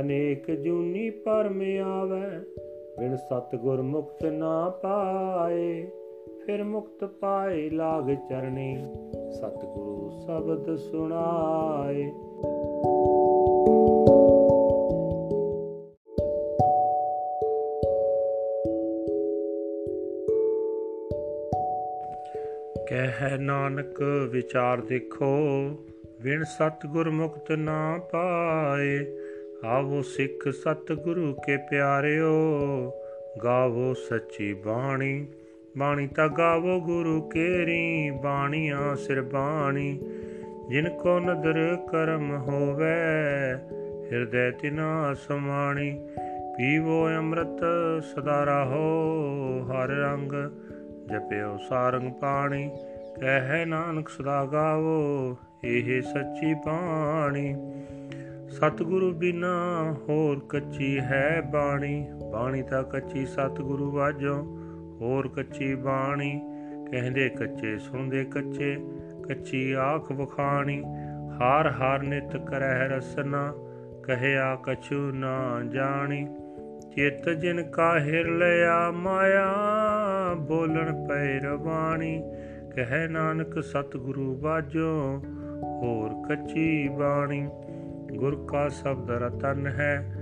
ਅਨੇਕ 0.00 0.50
ਜੂਨੀ 0.50 1.10
ਪਰਮ 1.10 1.62
ਆਵੇ, 1.84 2.38
ਬਿਨ 2.98 3.16
ਸਤਗੁਰ 3.16 3.82
ਮੁਕਤ 3.82 4.24
ਨਾ 4.24 4.70
ਪਾਏ। 4.82 5.86
ਫਿਰ 6.46 6.64
ਮੁਕਤ 6.64 7.04
ਪਾਏ 7.04 7.70
ਲਾਗ 7.70 8.14
ਚਰਣੀ, 8.28 8.76
ਸਤਗੁਰੂ 9.30 10.10
ਸ਼ਬਦ 10.10 10.76
ਸੁਣਾਏ। 10.76 12.12
ਕਹਿ 22.90 23.38
ਨਾਨਕ 23.38 24.02
ਵਿਚਾਰ 24.30 24.80
ਦੇਖੋ 24.80 25.36
ਵਿਣ 26.20 26.44
ਸਤਗੁਰ 26.44 27.10
ਮੁਕਤ 27.10 27.52
ਨਾ 27.52 27.98
ਪਾਏ। 27.98 29.06
ਆਵੋ 29.64 30.02
ਸਿੱਖ 30.02 30.48
ਸਤਗੁਰੂ 30.48 31.34
ਕੇ 31.34 31.56
ਪਿਆਰਿਓ, 31.56 32.32
ਗਾਵੋ 33.44 33.94
ਸੱਚੀ 33.94 34.52
ਬਾਣੀ। 34.52 35.26
ਬਾਣੀ 35.78 36.06
ਤਾਂ 36.06 36.28
ਗਾਵੋ 36.28 36.80
ਗੁਰੂ 36.80 37.28
ਕੇਰੀ, 37.28 38.10
ਬਾਣੀਆਂ 38.10 38.96
ਸਿਰ 38.96 39.22
ਬਾਣੀ। 39.22 40.00
ਜਿਨ 40.68 40.88
ਕੋ 40.88 41.20
ਨਦਰ 41.20 41.76
ਕਰਮ 41.90 42.36
ਹੋਵੇ, 42.36 42.96
ਹਿਰਦੈ 44.12 44.50
ਤਿਨਾ 44.50 45.14
ਸਮਾਣੀ। 45.14 46.08
ਪੀਵੋ 46.56 47.08
ਅੰਮ੍ਰਿਤ 47.08 47.60
ਸਦਾ 48.02 48.44
ਰਹੋ, 48.44 48.90
ਹਰ 49.70 49.88
ਰੰਗ 49.88 50.32
ਜਪਿਓ 51.12 51.56
ਸਾਰੰਗ 51.68 52.12
ਪਾਣੀ, 52.12 52.70
ਕਹਿ 53.20 53.66
ਨਾਨਕ 53.66 54.08
ਸਦਾ 54.08 54.44
ਗਾਵੋ, 54.44 55.36
ਇਹ 55.64 56.02
ਸੱਚੀ 56.02 56.54
ਬਾਣੀ। 56.54 57.54
ਸਤਿਗੁਰੂ 58.48 59.12
ਬਿਨਾ 59.12 59.54
ਹੋਰ 60.08 60.40
ਕੱਚੀ 60.48 61.00
ਹੈ 61.00 61.42
ਬਾਣੀ 61.52 62.06
ਬਾਣੀ 62.32 62.62
ਤਾਂ 62.62 62.82
ਕੱਚੀ 62.82 63.26
ਸਤਿਗੁਰੂ 63.26 63.90
ਵਾਜੋ, 63.90 64.34
ਹੋਰ 65.00 65.28
ਕੱਚੀ 65.28 65.74
ਬਾਣੀ, 65.74 66.40
ਕਹਿੰਦੇ 66.90 67.28
ਕੱਚੇ 67.28 67.78
ਸੁਣਦੇ 67.78 68.24
ਕੱਚੇ, 68.24 68.76
ਕੱਚੀ 69.28 69.72
ਆਖ 69.72 70.12
ਵਖਾਣੀ 70.12 70.82
ਹਾਰ 71.40 71.70
ਹਾਰ 71.70 72.02
ਨਿਤ 72.02 72.36
ਕਰਹਿ 72.36 72.88
ਰਸਨਾ, 72.88 73.52
ਕਹਿਆ 74.04 74.54
ਕਛੂ 74.62 75.10
ਨਾ 75.12 75.60
ਜਾਣੀ। 75.68 76.26
ਚਿਤ 76.94 77.28
ਜਿਨ 77.28 77.62
ਕਾਹਿਰ 77.62 78.28
ਲਿਆ 78.28 78.90
ਮਾਇਆ, 78.90 79.54
ਬੋਲਣ 80.34 81.06
ਪੈ 81.08 81.38
ਰਵਾਣੀ। 81.38 82.22
ਕਹਿ 82.74 83.08
ਨਾਨਕ, 83.08 83.62
ਸਤਿਗੁਰੂ 83.62 84.36
ਬਾਜੋ 84.36 85.22
ਹੋਰ 85.62 86.28
ਕੱਚੀ 86.28 86.88
ਬਾਣੀ। 86.88 87.48
ਗੁਰ 88.16 88.46
ਕਾ 88.46 88.68
ਸ਼ਬਦ 88.68 89.10
ਰਤਨ 89.10 89.66
ਹੈ, 89.66 90.16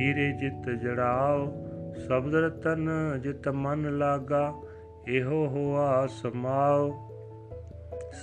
ਹੀਰੇ 0.00 0.32
ਜਿਤ 0.32 0.70
ਜੜਾਓ। 0.70 1.52
ਸ਼ਬਦ 2.06 2.34
ਰਤਨ 2.34 2.90
ਜਿਤ 3.20 3.48
ਮਨ 3.48 3.98
ਲਾਗਾ, 3.98 4.54
ਇਹੋ 5.08 5.46
ਹੋਆ 5.46 6.06
ਸਮਾਓ 6.06 7.10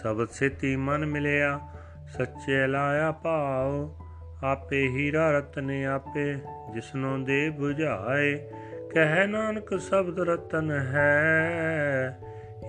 ਸ਼ਬਦ 0.02 0.28
ਸੇਤੀ 0.30 0.76
ਮਨ 0.76 1.06
ਮਿਲਿਆ, 1.06 1.60
ਸੱਚੇ 2.08 2.68
ਲਾਇਆ 2.68 3.12
ਭਾਉ 3.12 3.96
ਆਪੇ 4.44 4.88
ਹੀਰਾ 4.88 5.32
ਰਤਨ 5.32 5.86
ਆਪੇ 5.86 6.34
ਜਿਸਨੋਂ 6.74 7.20
ਦੇ 7.20 7.52
부ਝਾਏ 7.60 8.36
ਕਹਿ 8.94 9.28
ਨਾਨਕ 9.28 9.80
ਸ਼ਬਦ 9.80 10.20
ਰਤਨ 10.20 10.72
ਹੈ, 10.72 12.20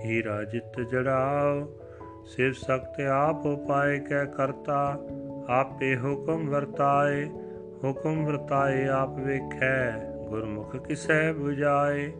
ਹੀਰਾ 0.05 0.43
ਜਿਤ 0.43 0.79
ਜੜਾਓ 0.79 1.79
ਸਿਰ 2.25 2.53
ਸਖਤ 2.53 3.01
ਆਪ 3.01 3.45
ਉਪਾਏ 3.45 3.99
ਕਹਿ 3.99 4.25
ਕਰਤਾ, 4.25 4.99
ਆਪੇ 5.49 5.97
ਹੁਕਮ 5.97 6.49
ਵਰਤਾਏ 6.49 7.25
ਹੁਕਮ 7.83 8.25
ਵਰਤਾਏ 8.25 8.87
ਆਪ 8.87 9.17
ਵੇਖੈ, 9.19 9.91
ਗੁਰਮੁਖ 10.29 10.75
ਕਿਸੈ 10.75 11.33
부ਝਾਏ 11.33 12.11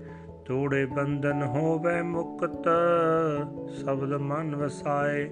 ਤੋੜੇ 0.45 0.85
ਬੰਧਨ 0.85 1.43
ਹੋਵੇ 1.43 2.01
ਮੁਕਤ, 2.01 2.67
ਸ਼ਬਦ 3.69 4.13
ਮਨ 4.13 4.55
ਵਸਾਏ, 4.55 5.29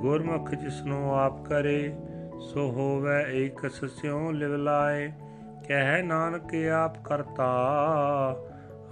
ਗੁਰਮੁਖ 0.00 0.54
ਜਿਸਨੂੰ 0.54 1.18
ਆਪ 1.18 1.44
ਕਰੇ 1.44 1.92
ਸੋ 2.40 2.70
ਹੋਵੇ 2.70 3.44
ਏਕ 3.44 3.70
ਸਸਿਉ 3.70 4.30
ਲਿਵ 4.30 4.54
ਲਾਏ, 4.56 5.12
ਕਹਿ 5.68 6.02
ਨਾਨਕ 6.02 6.54
ਆਪ 6.74 7.04
ਕਰਤਾ, 7.04 7.46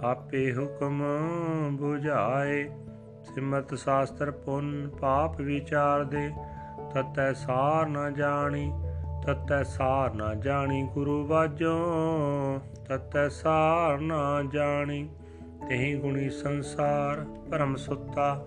ਆਪੇ 0.03 0.53
ਹੁਕਮ 0.53 1.03
부ਝਾਏ 1.81 2.69
ਸਿਮਤ 3.23 3.73
ਸ਼ਾਸਤਰ 3.75 4.31
ਪੁੰਨ 4.31 4.89
ਪਾਪ 5.01 5.41
ਵਿਚਾਰ 5.41 6.03
ਦੇ, 6.03 6.29
ਤਤੈ 6.93 7.33
ਸਾਰ 7.33 7.87
ਨਾ 7.87 8.09
ਜਾਣੀ, 8.09 8.71
ਤਤੈ 9.25 9.63
ਸਾਰ 9.63 10.13
ਨਾ 10.13 10.33
ਜਾਣੀ 10.33 10.89
ਗੁਰੂ 10.93 11.27
ਵਾਜੋ 11.27 11.77
ਤਤੈ 12.89 13.29
ਸਾਰ 13.29 13.99
ਨਾ 13.99 14.43
ਜਾਣੀ, 14.53 15.09
ਤਹੀਂ 15.69 15.95
ਗੁਣੀ 15.97 16.29
ਸੰਸਾਰ 16.29 17.25
ਭਰਮ 17.51 17.75
ਸੁੱਤਾ, 17.75 18.45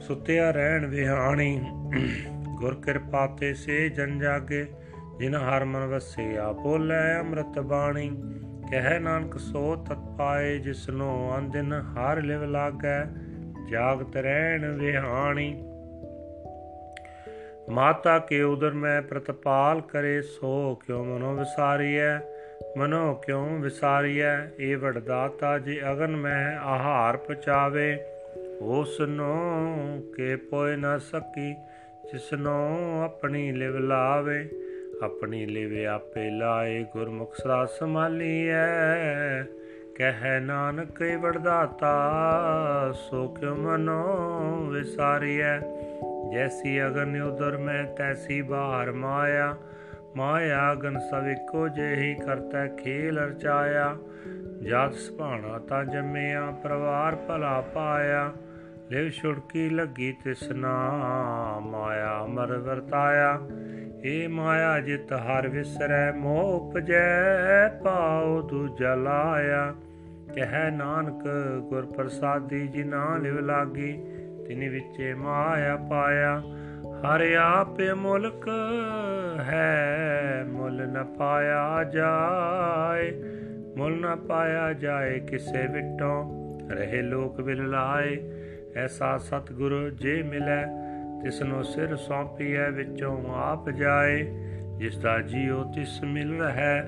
ਸੁਤਿਆ 0.00 0.50
ਰਹਿਣ 0.50 0.86
ਵਿਹਾਣੀ। 0.86 1.60
ਗੁਰ 2.54 2.74
ਕਿਰਪਾ 2.74 3.26
ਤੇ 3.26 3.54
ਸੇ 3.54 3.88
ਜਨ 3.88 4.18
ਜਾਗੇ, 4.18 4.66
ਜਿਨ 5.18 5.34
ਹਰ 5.34 5.64
ਮਨ 5.64 5.86
ਵਸਿਆ 5.86 6.52
ਬੋਲੇ 6.52 7.18
ਅੰਮ੍ਰਿਤ 7.18 7.58
ਬਾਣੀ। 7.58 8.22
ਕਹਿ 8.70 9.00
ਨਾਨਕ 9.00 9.38
ਸੋ 9.38 9.76
ਤਤ 9.76 9.98
ਪਾਏ, 10.18 10.58
ਜਿਸਨੋ 10.58 11.34
ਅੰਦਿਨ 11.38 11.72
ਹਰ 11.72 12.22
ਲਿਵ 12.22 12.44
ਲਾਗੈ, 12.44 13.04
ਜਾਗਤ 13.68 14.16
ਰਹਿਣ 14.16 14.78
ਵਿਹਾਣੀ। 14.78 15.64
ਮਾਤਾ 17.70 18.18
ਕੇ 18.18 18.42
ਉਦਰ 18.42 18.70
ਮੈਂ 18.70 19.02
ਪ੍ਰਤਪਾਲ 19.02 19.80
ਕਰੇ, 19.80 20.22
ਸੋ 20.22 20.74
ਕਿਉ 20.86 21.04
ਮਨੋ 21.04 21.34
ਵਿਸਾਰੀਐ, 21.34 22.18
ਮਨੋ 22.78 23.14
ਕਿਉ 23.14 23.46
ਵਿਸਾਰੀਐ। 23.46 24.36
ਏ 24.60 24.74
ਵਡਦਾਤਾ 24.74 25.58
ਜੇ 25.58 25.82
ਅਗਨ 25.92 26.16
ਮੈਂ 26.16 26.58
ਆਹਾਰ 26.58 27.16
ਪਚਾਵੇ 27.16 27.98
ਉਸ 28.60 29.00
ਨੂੰ 29.00 30.02
ਕੇ 30.16 30.36
ਪੋਇ 30.36 30.76
ਨਾ 30.76 30.98
ਸਕੀ। 30.98 31.54
ਜਿਸਨੋ 32.12 32.78
ਆਪਣੀ 33.04 33.52
ਲਿਵ 33.52 33.78
ਲਾਵੇ, 33.78 34.48
ਆਪਣੀ 35.02 35.46
ਲਿਵ 35.46 35.88
ਆਪੇ 35.88 36.30
ਲਾਏ, 36.30 36.84
ਗੁਰਮੁਖ 36.92 37.34
ਸਦਾ 37.34 37.66
ਸੰਭਾਲੀਐ। 37.66 39.42
ਕਹਿ 39.96 40.40
ਨਾਨਕ 40.40 41.02
ਵਡਦਾਤਾ 41.20 42.02
ਸੋ 42.92 43.28
ਕਿਉ 43.28 43.54
ਮਨੋ 43.54 44.02
ਵਿਸਾਰੀਐ? 44.72 45.58
ਜੈਸੀ 46.34 46.86
ਅਗਨ 46.86 47.22
ਉਦਰ 47.22 47.56
ਮੈਂ, 47.56 47.84
ਤੈਸੀ 47.84 48.42
ਬਾਹਰ 48.42 48.92
ਮਾਇਆ। 48.92 49.56
ਮਾਇਆ 50.16 50.72
ਅਗਨ 50.72 50.98
ਸਭ 50.98 51.26
ਇੱਕੋ 51.26 51.68
ਜਿਹੀ 51.68 52.14
ਕਰਤਾ, 52.14 52.66
ਖੇਲ 52.66 53.18
ਰਚਾਇਆ। 53.18 53.96
ਜਦ 54.62 54.92
ਸੁਭਾਣਾ 54.92 55.58
ਤਾਂ 55.58 55.84
ਜੰਮਿਆ, 55.84 56.50
ਪਰਿਵਾਰ 56.50 57.16
ਭਲਾ 57.16 57.60
ਪਾਇਆ। 57.60 58.32
ਲਿਵ 58.90 59.10
ਛੁੜਕੀ 59.10 59.68
ਲੱਗੀ 59.68 60.12
ਤਿਸਨਾ 60.12 60.80
ਮਾਇਆ 61.60 62.24
ਅਮਰ 62.24 62.56
ਵਰਤਾਇਆ। 62.56 63.40
ਏ 64.04 64.26
ਮਾਇਆ 64.26 64.80
ਜਿਤ 64.80 65.12
ਹਰ 65.12 65.48
ਵਿਸਰੈ, 65.48 66.12
ਮੋਹ 66.12 66.60
ਉਪਜੈ 66.60 67.68
ਪਾਉ 67.84 68.42
ਦੂਜਾ 68.42 68.94
ਲਾਇਆ। 68.94 69.74
ਕਹਿ 70.34 70.70
ਨਾਨਕ, 70.70 71.24
ਗੁਰ 71.70 71.86
ਪ੍ਰਸਾਦੀ 71.86 72.66
ਜੀ 72.66 72.82
ਨਾ 72.82 73.16
ਲਿਵ 73.16 73.38
ਲਾਗੀ, 73.38 73.92
ਤਿਨੀ 74.48 74.68
ਵਿੱਚੇ 74.68 75.14
ਮਾਇਆ 75.14 75.76
ਪਾਇਆ। 75.76 76.42
ਹਰ 77.00 77.32
ਆਪ 77.32 77.80
ਮੁਲਕ 77.80 78.48
ਹੈ, 79.38 80.46
ਮੁੱਲ 80.48 80.88
ਨ 80.88 81.04
ਪਾਇਆ 81.04 81.84
ਜਾਏ। 81.84 83.12
ਮੁੱਲ 83.76 84.00
ਨ 84.00 84.16
ਪਾਇਆ 84.16 84.72
ਜਾਏ, 84.72 85.20
ਕਿਸੇ 85.20 85.66
ਵਿਟੋਂ 85.66 86.44
ਰਹੇ 86.70 87.02
ਲੋਕ 87.02 87.40
ਵਿਲ 87.40 87.68
ਲਾਏ 87.70 88.43
ਐਸਾ 88.76 89.18
ਸਤਿਗੁਰ 89.18 89.90
ਜੇ 89.90 90.22
ਮਿਲੈ 90.22 90.66
ਤਿਸ 91.22 91.42
ਨੂੰ 91.42 91.64
ਸਿਰ 91.64 91.96
ਸੌਂਪੀਐ, 91.96 92.70
ਵਿੱਚੋਂ 92.70 93.34
ਆਪ 93.34 93.70
ਜਾਏ 93.70 94.22
ਜਿਸ 94.76 94.98
ਦਾ 94.98 95.20
ਜੀਉ 95.20 95.64
ਤਿਸ 95.64 96.02
ਮਿਲ 96.02 96.42
ਰਹੈ, 96.42 96.82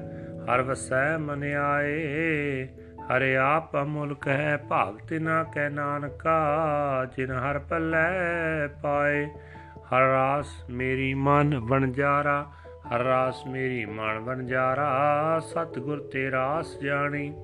ਹਰ 0.55 0.63
ਵਸੈ 0.63 1.19
ਮਨ 1.19 1.45
ਆਏ। 1.45 2.69
ਹਰਿ 3.17 3.37
ਆਪ 3.37 3.77
ਅਮੁਲਕ 3.77 4.29
ਹੈ 4.29 4.57
ਭਾਗਤ 4.57 5.13
ਨਾ 5.13 5.43
ਕਹਿ 5.43 5.71
ਨਾਨਕਾ, 5.71 6.41
ਜਿਨ 7.17 7.31
ਹਰ 7.31 7.59
ਪੱਲੇ 7.59 8.69
ਪਾਏ। 8.83 9.27
ਹਰ 9.77 10.03
ਰਾਸ 10.03 10.47
ਮੇਰੀ 10.71 11.15
ਮਨ 11.15 11.59
ਵਣਜਾਰਾ 11.59 12.47
ਹਰ 12.95 13.01
ਰਾਸ 13.01 13.47
ਮੇਰੀ 13.47 13.85
ਮਨ 13.85 14.19
ਵਣਜਾਰਾ 14.19 15.41
ਸਤਿਗੁਰ 15.41 15.99
ਤੇ 15.99 16.31
ਰਾਸ 16.31 16.79
ਜਾਣੀ। 16.79 17.35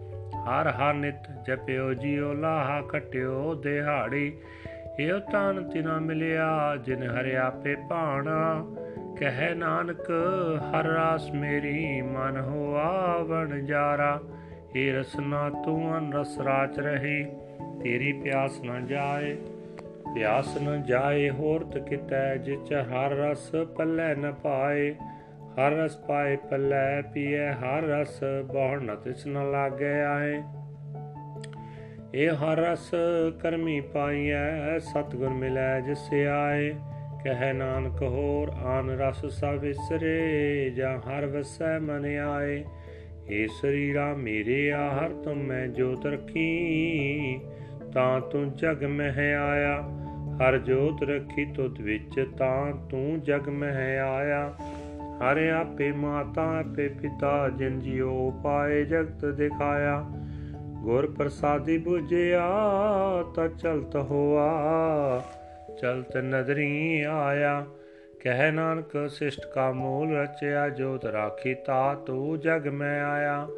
ਹਰ 0.43 0.67
ਹਰ 0.67 0.95
ਨਿਤ 0.95 1.31
ਜਪਿਓ 1.45 1.95
ਜੀਓ 1.95 2.33
ਲਾਹਾ 2.33 2.83
ਕਟਿਓ 2.89 3.55
ਦਿਹਾੜੀ। 3.55 4.39
ਏਉ 5.01 5.19
ਤਨ 5.19 5.71
ਤਿਨਾ 5.73 5.99
ਮਿਲਿਆ, 5.99 6.77
ਜਿਨ 6.77 7.03
ਹਰਿ 7.03 7.37
ਆਪੇ 7.37 7.77
ਭਾਣਾ। 7.91 8.67
ਕਹਿ 9.19 9.55
ਨਾਨਕ, 9.55 10.11
ਹਰ 10.71 10.85
ਰਾਸ 10.85 11.31
ਮੇਰੀ 11.31 12.03
ਮਨ 12.03 12.41
ਹੋਆ 12.41 13.19
ਵਣਜਾਰਾ 13.19 14.21
ਏ 14.77 14.93
ਰਸਨਾ 14.93 15.51
ਤੂੰ 15.65 15.99
ਅਨ 15.99 16.13
ਰਸ 16.13 16.39
ਰਾਚ 16.41 16.79
ਰਹੀ, 16.79 17.25
ਤੇਰੀ 17.83 18.13
ਪਿਆਸ 18.13 18.61
ਨਾ 18.63 18.81
ਜਾਏ। 18.81 19.37
ਪਿਆਸ 20.15 20.59
ਨ 20.63 20.83
ਜਾਏ 20.83 21.31
ਹੋਰਤ 21.31 21.79
ਕਿਤੈ, 21.79 22.37
ਜਿਚ 22.37 22.73
ਹਰ 22.73 23.11
ਰਸ 23.11 23.51
ਪੱਲੇ 23.77 24.15
ਨ 24.15 24.33
ਪਾਏ। 24.43 24.95
ਹਰ 25.53 25.71
ਰਸ 25.71 25.97
ਪਾਏ 25.97 26.37
ਪੱਲੇ 26.37 27.03
ਪੀਏ, 27.15 27.49
ਹਰ 27.49 27.83
ਰਸ 27.83 28.21
ਬਹੁ 28.45 28.77
ਨ 28.77 28.97
ਤਿਸ 28.97 29.27
ਨ 29.27 29.51
ਲਾਗੇ 29.51 30.03
ਆਏ। 30.03 30.43
ਇਹ 32.15 32.31
ਹਰ 32.31 32.57
ਰਸ 32.57 32.91
ਕਰਮੀ 33.41 33.81
ਪਾਈਐ, 33.81 34.79
ਸਤਗੁਰ 34.79 35.29
ਮਿਲੈ 35.29 35.81
ਜਿਸ 35.81 36.11
ਆਏ। 36.33 36.75
ਕਹਿ 37.25 37.53
ਨਾਨਕ 37.53 38.03
ਹੋਰ, 38.03 38.51
ਆਨ 38.51 38.91
ਰਸ 38.91 39.27
ਸਭ 39.27 39.49
ਵਿਸਰੇ, 39.49 40.71
ਜਾਂ 40.71 40.99
ਹਰ 40.99 41.27
ਵਸੈ 41.27 41.79
ਮਨ 41.79 42.05
ਆਏ। 42.07 42.65
ਏ 43.31 43.47
ਸਰੀਰਾ, 43.47 44.15
ਮੇਰੇ 44.15 44.73
ਆਹਰ 44.73 45.11
ਤੁਮ 45.11 45.39
ਮੈਂ 45.39 45.69
ਜੋਤ 45.69 46.07
ਰਖੀ, 46.07 47.41
ਤਾਂ 47.95 48.21
ਤੂੰ 48.21 48.53
ਜਗ 48.53 48.85
ਮਹਿ 48.85 49.35
ਆਇਆ। 49.35 49.83
ਹਰ 50.33 50.59
ਜੋਤ 50.59 51.03
ਰਖੀ, 51.03 51.45
ਤੁਧ 51.45 51.81
ਵਿੱਚ 51.81 52.29
ਤਾਂ 52.39 52.73
ਤੂੰ 52.73 53.21
ਜਗ 53.21 53.49
ਮਹਿ 53.49 53.99
ਆਇਆ। 53.99 54.55
ਹਰ 55.23 55.49
ਆਪੇ 55.49 55.93
ਮਾਤਾ 55.93 56.59
ਆਪੇ 56.61 56.89
ਪਿਤਾ 56.89 57.49
ਜਿਨ 57.49 57.81
ਜਿਉ 57.81 58.31
ਪਾਏ 58.45 58.85
ਜਗਤ 58.85 59.25
ਦਿਖਾਇਆ। 59.25 60.05
ਗੁਰ 60.83 61.07
ਪ੍ਰਸਾਦੀ 61.07 61.85
부ਜਿਆ 61.89 62.51
ਤਾ 63.35 63.49
ਚਲਤ 63.49 63.97
ਹੋਆ, 63.97 64.51
ਚਲਤ 65.83 66.17
ਨਦਰੀ 66.17 67.03
ਆਇਆ। 67.03 67.67
ਕਹਿ 68.25 68.53
ਨਾਨਕ 68.53 69.11
ਸਿਸ਼ਟ 69.11 69.47
ਕਾ 69.55 69.73
ਮੂਲ 69.73 70.17
ਰਚਿਆ, 70.17 70.69
ਜੋਤ 70.69 71.05
ਰਾਖੀ 71.05 71.55
ਤਾ 71.55 71.95
ਤੂ 71.95 72.37
ਜਗ 72.37 72.69
ਮੈਂ 72.69 73.05
ਆਇਆ। 73.05 73.49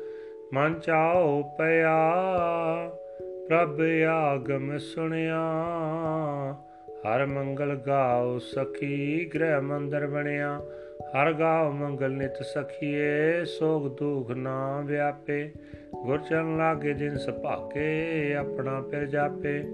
ਮਨ 0.54 0.80
ਚਾਉ 0.80 1.42
ਪਿਆ, 1.42 2.14
ਪ੍ਰਭ 3.48 3.80
ਆਗਮ 4.08 4.78
ਸੁਣਿਆ। 4.78 5.42
ਹਰ 6.90 7.26
ਮੰਗਲ 7.26 7.74
ਗਾਉ 7.74 8.38
ਸਖੀ 8.38 9.30
ਗ੍ਰਹਿ 9.34 9.60
ਮੰਦਰ 9.60 10.06
ਬਣਿਆ। 10.06 10.60
ਹਰ 11.02 11.32
ਗਾਉ 11.32 11.70
ਮੰਗਲ 11.70 12.12
ਨਿਤ 12.12 12.42
ਸਖੀਏ, 12.42 13.44
ਸੋਗ 13.44 13.96
ਦੁਖ 13.96 14.30
ਨਾ 14.30 14.80
ਵਿਆਪੇ। 14.80 15.52
ਗੁਰ 16.02 16.18
ਚਰਨ 16.18 16.56
ਲਾਗੇ 16.56 16.94
ਦਿਨ 16.94 17.18
ਸੁਭਾਗੇ, 17.18 18.34
ਆਪਣਾ 18.34 18.82
ਫਿਰ 18.82 19.06
ਜਾਪੇ। 19.06 19.64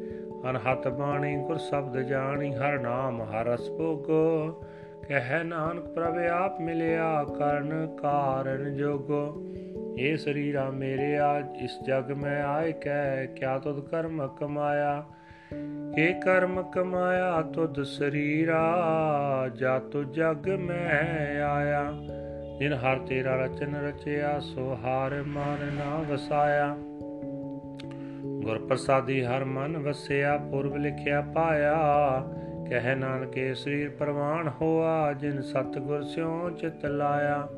ਅਨਹਤ 0.51 0.89
ਬਾਣੀ, 0.89 1.37
ਗੁਰ 1.37 1.59
ਸ਼ਬਦ 1.59 2.01
ਜਾਣੀ, 2.01 2.55
ਹਰ 2.55 2.79
ਨਾਮ, 2.79 3.23
ਹਰ 3.23 3.45
ਰਸ 3.45 3.71
ਭੋਗੋ 3.71 4.51
ਕਹਿ 5.09 5.45
ਨਾਨਕ 5.45 5.83
ਪ੍ਰਭ, 5.83 6.17
ਆਪ 6.17 6.61
ਮਿਲਿਆ 6.61 7.25
ਕਰਨ 7.25 7.97
ਕਾਰਨ 8.03 8.77
ਜੋਗੋ। 8.77 9.47
ਇਹ 9.99 10.17
ਸਰੀਰਾ 10.17 10.71
ਮੇਰੇ 10.71 11.19
ਆਜ 11.19 11.45
ਇਸ 11.63 11.79
ਜਗ 11.87 12.11
ਮੈਂ 12.23 12.45
ਆਏ, 12.45 12.73
ਕਹਿ 12.73 13.27
ਕਿਆ 13.27 13.59
ਤੁਧ 13.59 13.89
ਕਰਮ 13.89 14.29
ਕਮਾਇਆ। 14.29 15.05
ਇਹ 15.99 16.15
ਕਰਮ 16.15 16.63
ਕਮਾਇਆ 16.63 17.43
ਤੁਧ 17.43 17.83
ਸਰੀਰਾ, 17.83 18.79
ਜਾ 19.55 19.79
ਤੁ 19.79 20.05
ਜਗ 20.05 20.49
ਮੈਂ 20.49 21.43
ਆਇਆ। 21.43 21.93
ਜਿਨ 22.59 22.73
ਹਰ 22.73 22.99
ਤੇਰਾ 22.99 23.45
ਰਚਨ 23.45 23.77
ਰਚਿਆ, 23.77 24.41
ਸੋ 24.41 24.79
ਹਾਰ 24.85 25.23
ਮਨ 25.27 25.73
ਨਾ 25.73 26.05
ਵਸਾਇਆ। 26.11 26.77
ਗੁਰ 28.43 28.59
ਪ੍ਰਸਾਦੀ 28.59 29.25
ਹਰ 29.25 29.45
ਮਨ 29.45 29.77
ਵਸਿਆ, 29.77 30.37
ਪੁਰਬ 30.37 30.77
ਲਿਖਿਆ 30.77 31.21
ਪਾਇਆ। 31.21 31.77
ਕਹਿ 32.71 32.95
ਨਾਨਕੇ 32.95 33.55
ਸਰੀਰ 33.55 33.91
ਪ੍ਰਵਾਨ 33.91 34.51
ਹੋਆ, 34.61 35.13
ਜਿਨ 35.13 35.43
ਸਤਗੁਰ 35.43 36.03
ਸਿਉ 36.03 36.51
ਚਿਤ 36.51 36.87
ਲਾਇਆ। 36.87 37.49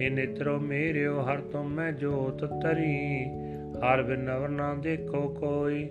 ਏ 0.00 0.08
ਨਿਤਰੋ 0.10 0.58
ਮੇਰਿਓ, 0.58 1.22
ਹਰ 1.22 1.36
ਤੁਮ 1.36 1.68
ਮੈਂ 1.68 1.92
ਜੋਤ 1.92 2.44
ਤਰੀ 2.44 3.24
ਹਰ 3.78 4.02
ਬਿਨ 4.02 4.36
ਅਵਰ 4.36 4.48
ਨਾ 4.48 4.74
ਦੇਖੋ 4.74 5.28
ਕੋਈ। 5.28 5.90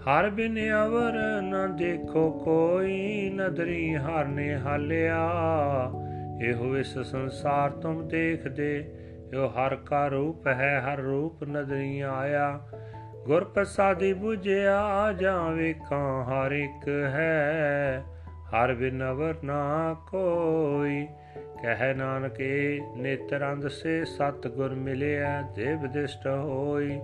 ਹਰ 0.00 0.30
ਬਿਨ 0.30 0.56
ਅਵਰ 0.86 1.42
ਨਾ 1.42 1.66
ਦੇਖੋ 1.66 2.30
ਕੋਈ 2.44 3.30
ਨਦਰੀ 3.34 3.96
ਹਰ 3.96 4.24
ਨੇ 4.24 4.58
ਹਾਲਿਆ। 4.58 5.30
ਇਹੋ 6.42 6.76
ਇਸ 6.76 6.98
ਸੰਸਾਰ 6.98 7.70
ਤੁਮ 7.70 8.08
ਦੇਖਦੇ, 8.08 8.92
ਇਹੋ 9.32 9.46
ਹਰ 9.46 9.76
ਕਾ 9.76 10.06
ਰੂਪ 10.08 10.46
ਹੈ, 10.46 10.80
ਹਰ 10.80 10.98
ਰੂਪ 10.98 11.44
ਨਦਰੀ 11.44 12.00
ਆਇਆ। 12.00 12.60
ਗੁਰ 13.26 13.44
ਪ੍ਰਸਾਦੀ 13.44 14.12
부ਝਿਆ 14.12 15.12
ਜਾਂ 15.12 15.52
ਵੇਖਾਂ 15.52 16.24
ਹਰ 16.24 16.52
ਇੱਕ 16.52 16.88
ਹੈ, 16.88 18.02
ਹਰ 18.54 18.74
ਬਿਨ 18.74 19.10
ਅਵਰ 19.10 19.34
ਨਾ 19.44 19.96
ਕੋਈ। 20.08 21.06
ਕਹਿ 21.62 21.94
ਨਾਨਕੇ 21.94 22.80
ਨੇਤਰੰਦ 22.96 23.68
ਸੇ 23.68 24.04
ਸਤ 24.04 24.48
ਗੁਰ 24.48 24.74
ਮਿਲਿਆ, 24.74 25.42
ਦੇਵ 25.54 25.86
ਦਿਸ਼ਟ 25.92 26.26
ਹੋਈ। 26.26 27.00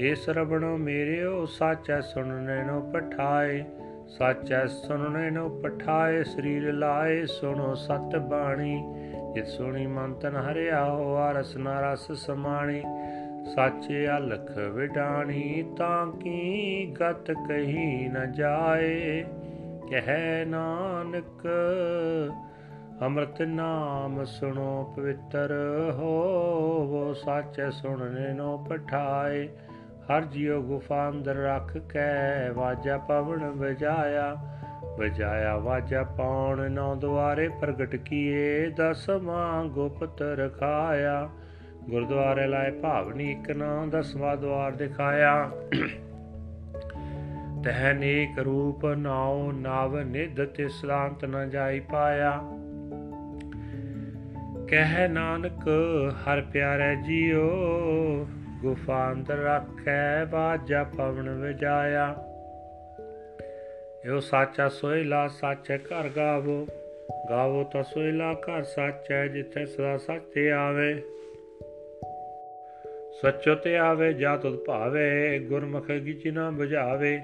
ਏ 0.00 0.14
ਸਰਬਣੋ 0.14 0.76
ਮੇਰਿਓ, 0.76 1.46
ਸਾਚੈ 1.46 2.00
ਸੁਣਨੇ 2.00 2.64
ਨੋ 2.64 2.90
ਪਠਾਏ। 2.94 3.64
ਸਾਚੈ 4.08 4.66
ਸੁਣਨੇ 4.66 5.30
ਨੋ 5.30 5.48
ਪਠਾਏ, 5.48 6.24
ਸਰੀਰ 6.24 6.72
ਲਾਏ, 6.72 7.26
ਸੁਣੋ 7.26 7.74
ਸਤ 7.74 8.16
ਬਾਣੀ। 8.16 8.94
ਜਿਤ 9.34 9.46
ਸੁਣੀ 9.46 9.86
ਮਨ 9.86 10.14
ਤਨ 10.14 10.36
ਹਰਿਆ 10.36 10.84
ਹੋਆ 10.84 11.32
ਰਸਨਾ 11.32 11.92
ਰਸ 11.92 12.12
ਸਮਾਣੀ। 12.12 12.82
ਸਾਚੇ 13.54 14.08
ਅਲਖ 14.08 14.58
ਵਿਡਾਣੀ, 14.58 15.74
ਤਾਂ 15.76 16.06
ਕੀ 16.06 16.96
ਗਤ 17.00 17.30
ਕਹੀ 17.30 18.08
ਨ 18.08 18.32
ਜਾਏ। 18.32 19.24
ਕਹਿ 19.90 20.44
ਨਾਨਕ, 20.46 21.48
ਅੰਮ੍ਰਿਤ 23.02 23.42
ਨਾਮ 23.42 24.24
ਸੁਣੋ 24.24 24.92
ਪਵਿੱਤਰ 24.96 25.52
ਹੋਵੋ। 25.92 27.14
ਸਾਚੇ 27.14 27.70
ਸੁਣਨੇ 27.70 28.32
ਨੋ 28.32 28.66
ਪਠਾਏ। 28.68 29.48
ਹਰ 30.08 30.24
ਜਿਉ 30.24 30.62
ਗੁਫਾ 30.62 31.08
ਅੰਦਰ 31.08 31.34
ਰੱਖ 31.34 31.78
ਕੇ 31.78 32.50
ਵਾਜਾ 32.54 32.98
ਪਵਨ 32.98 33.50
ਵਜਾਇਆ 33.50 34.36
ਵਜਾਇਆ 34.98 35.56
ਵਾਜਾ 35.56 36.02
ਪਾਉਣ 36.02 36.70
ਨੌ 36.70 36.94
ਦੁਆਰੇ 36.94 37.48
ਪ੍ਰਗਟ 37.48 37.96
ਕੀਏ 37.96 38.70
ਦਸਵਾਂ 38.70 39.64
ਗੁਪਤ 39.64 40.22
ਰਖਾਇਆ। 40.22 41.30
ਗੁਰਦੁਆਰੇ 41.90 42.46
ਲਾਏ 42.46 42.70
ਭਾਵਨੀ 42.70 43.32
ਇੱਕ 43.32 43.50
ਨਾ, 43.50 43.86
ਦਸਵਾਂ 43.86 44.36
ਦਵਾਰ 44.36 44.72
ਦਿਖਾਇਆ। 44.72 45.50
ਤਹ 47.64 47.94
ਨੇਕ 47.94 48.38
ਰੂਪ 48.38 48.86
ਨਾਉ 48.86 49.52
ਨਵ 49.52 49.98
ਨਿਧ 49.98 50.44
ਤਿਸਰਾਂਤ 50.44 51.24
ਨ 51.24 51.50
ਜਾਈ 51.50 51.80
ਪਾਇਆ। 51.80 52.42
ਕਹਿ 54.68 55.08
ਨਾਨਕ, 55.08 55.68
ਹਰ 56.12 56.40
ਪਿਆਰੇ 56.40 56.96
ਜੀਓ 56.96 57.50
ਗੁਫਾ 58.62 59.12
ਅੰਦਰ 59.12 59.36
ਰੱਖੈ 59.36 60.24
ਬਾਜਾ 60.24 60.84
ਪਵਨ 60.84 61.28
ਵਜਾਇਆ। 61.30 62.16
ਇਹੋ 64.04 64.20
ਸਾਚਾ 64.20 64.68
ਸੋਇਲਾ 64.68 65.28
ਸਾਚੇ 65.28 65.78
ਘਰ 65.78 66.08
ਗਾਵੋ। 66.16 66.66
ਗਾਵੋ 67.30 67.64
ਤਾਂ 67.64 67.82
ਸੋਇਲਾ 67.82 68.32
ਘਰ 68.32 68.62
ਸਾਚੈ 68.62 69.26
ਜਿੱਥੇ 69.26 69.66
ਸਦਾ 69.66 69.96
ਸੱਚ 69.96 70.22
ਤੇ 70.34 70.52
ਆਵੇ। 70.52 71.02
ਸੱਚੋ 73.22 73.54
ਤੇ 73.54 73.78
ਆਵੇ, 73.78 74.12
ਜਾ 74.12 74.36
ਤੁਧ 74.36 74.64
ਭਾਵੇ, 74.64 75.38
ਗੁਰਮੁਖ 75.38 75.86
ਗਿਚ 75.86 76.28
ਨਾ 76.28 76.50
ਬੁਝਾਵੇ। 76.50 77.20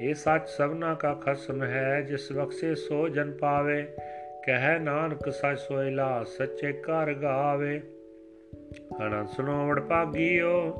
ਇਹ 0.00 0.14
ਸੱਚ 0.14 0.48
ਸਭਨਾ 0.48 0.94
ਕਾ 0.94 1.14
ਖਸਮ 1.14 1.62
ਹੈ, 1.62 2.00
ਜਿਸ 2.00 2.32
ਬਖਸ਼ੇ 2.32 2.74
ਸੋ 2.74 3.08
ਜਨ 3.08 3.32
ਪਾਵੇ। 3.32 3.88
ਕਹਿ 4.46 4.78
ਨਾਨਕ 4.78 5.32
ਸੱਚ 5.32 5.58
ਸੋਇਲਾ 5.58 6.24
ਸੱਚੇ 6.24 6.72
ਘਰ 6.72 7.14
ਗਾਵੇ। 7.14 7.82
ਹਣਾ 9.02 9.24
ਸੁਣੋ 9.24 9.68
ਵਡ 9.68 9.80
ਭਾਗੀਓ, 9.80 10.74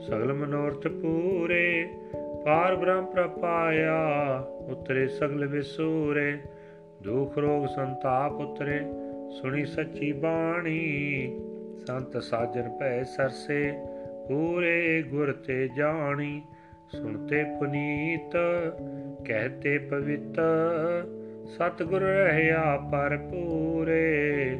ਸਗਲ 0.00 0.32
ਮਨੋਰਥ 0.32 0.88
ਪੂਰੇ, 0.88 1.88
ਪਾਰ 2.44 2.76
ਬ੍ਰਹਮ 2.76 3.06
ਪ੍ਰਪਾਇਆ 3.06 3.96
ਉਤਰੇ 4.70 5.08
ਸਗਲ 5.08 5.46
ਵਿਸੂਰੇ, 5.46 6.38
ਦੁਖ 7.02 7.38
ਰੋਗ 7.38 7.66
ਸੰਤਾਪ 7.66 8.32
ਉਤਰੇ, 8.32 8.80
ਸੁਣੀ 9.30 9.64
ਸੱਚੀ 9.64 10.12
ਬਾਣੀ, 10.12 11.40
ਸੰਤ 11.86 12.22
ਸਾਜਨ 12.22 12.70
ਭੈ 12.80 13.02
ਸਰਸੇ, 13.02 13.72
ਪੂਰੇ 14.28 15.02
ਗੁਰ 15.02 15.32
ਤੇ 15.32 15.68
ਜਾਣੀ 15.76 16.42
ਸੁਣਤੇ 16.92 17.44
ਪੁਨੀਤ 17.58 18.36
ਕਹਤੇ 19.28 19.78
ਪਵਿੱਤ, 19.78 20.40
ਸਤਿਗੁਰ 21.46 22.00
ਰਹਿਆ 22.00 22.76
ਪਰ 22.92 23.16
ਪੂਰੇ 23.16 24.58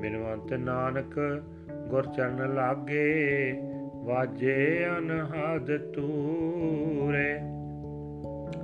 ਬਿਨਵੰਤ 0.00 0.52
ਨਾਨਕ 0.52 1.42
ਗੁਰ 1.90 2.06
ਚਰਨ 2.06 2.54
ਲਾਗੇ, 2.54 3.54
ਵਾਜੇ 3.94 4.86
ਅਨਹਦ 4.98 5.76
ਤੂਰੇ। 5.92 7.36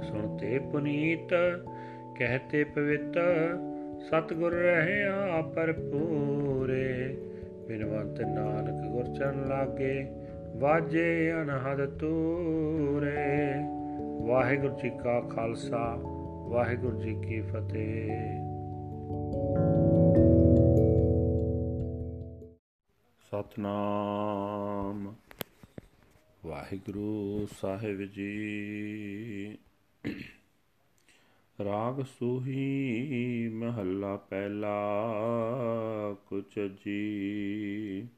ਸੁਣਤੇ 0.03 0.59
ਪੁਨੀਤ 0.73 1.35
ਕਹਤੇ 2.19 2.65
ਪਵਿੱਤ, 2.65 3.19
ਸਤਿਗੁਰ 4.01 4.53
ਰਹਿਆ 4.53 5.40
ਪਰ 5.43 5.73
ਪੂਰੇ 5.73 7.16
ਬਿਨਵੰਤ 7.69 8.20
ਨਾਨਕ 8.20 8.90
ਗੁਰ 8.93 9.15
ਚਰਨ 9.15 9.49
ਲਾਗੇ, 9.49 10.07
ਵਾਜੇ 10.57 11.32
ਅਨਹਦ 11.43 11.86
ਤੂਰੇ। 11.99 13.53
ਵਾਹਿਗੁਰੂ 14.27 14.77
ਜੀ 14.82 14.90
ਕਾ 14.90 15.20
ਖਾਲਸਾ, 15.20 15.99
ਵਾਹਿਗੁਰੂ 16.49 17.01
ਜੀ 17.01 17.15
ਕੀ 17.23 17.40
ਫਤਿਹ। 17.40 18.43
ਸਤਨਾਮ। 23.32 25.14
ਵਾਹਿਗੁਰੂ 26.44 27.46
ਸਾਹਿਬ 27.60 28.02
ਜੀ। 28.02 29.59
ਰਾਗ 31.64 32.02
ਸੂਹੀ 32.02 33.48
ਮਹੱਲਾ 33.48 34.16
ਪਹਿਲਾ 34.16 34.96
ਕੁਚ 36.28 36.60
ਜੀ। 36.84 38.09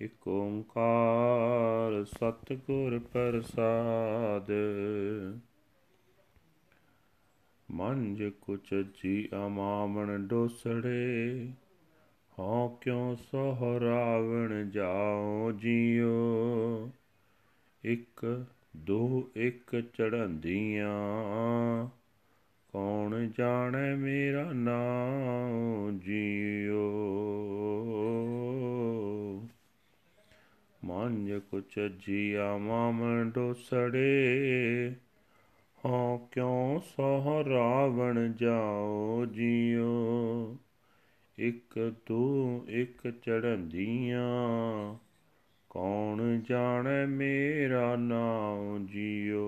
ਇਕ 0.00 0.28
ਓੰਕਾਰ 0.28 2.04
ਸਤਿਗੁਰ 2.04 2.98
ਪ੍ਰਸਾਦ। 2.98 4.50
ਮੰਜ 7.70 8.24
ਕੁਚ 8.40 8.74
ਜੀ 8.74 9.28
ਅਮਾਮਣ 9.46 10.18
ਡੋਸੜੇ। 10.18 11.48
ਹਉ 12.38 12.68
ਕਿਉ 12.68 13.14
ਸੋ 13.14 13.80
ਰਾਵਣ 13.80 14.70
ਜਾਉ 14.70 15.52
ਜੀਓ? 15.52 16.90
ਇੱਕ, 17.84 18.44
ਦੋ, 18.76 19.30
ਇੱਕ 19.36 19.80
ਚੜੰਦੀਆਂ 19.80 20.90
ਕੌਣ 22.72 23.30
ਜਾਣੈ 23.38 23.96
ਮੇਰਾ 23.96 24.52
ਨਾਮ 24.52 25.98
ਜੀਓ? 25.98 26.92
ਮੰਜ 30.84 31.32
ਕੁਚ 31.32 31.80
ਜੀਆ 32.06 32.56
ਮਾਮਣ 32.56 33.30
ਡੋਸੜੇ 33.30 34.92
ਹਉ 35.84 36.28
ਕਿਉ 36.32 36.80
ਸੋ 36.80 37.44
ਰਾਵਣ 37.48 38.32
ਜਾਉ 38.32 39.26
ਜੀਓ? 39.26 40.56
ਇੱਕ 41.38 41.94
ਤੂੰ 42.06 42.64
ਇੱਕ 42.68 43.10
ਚੜੰਦੀਆਂ 43.10 44.94
ਕੌਣ 45.70 46.40
ਜਾਣੈ 46.40 47.06
ਮੇਰਾ 47.06 47.96
ਨਾਮ 47.96 48.86
ਜੀਓ? 48.86 49.46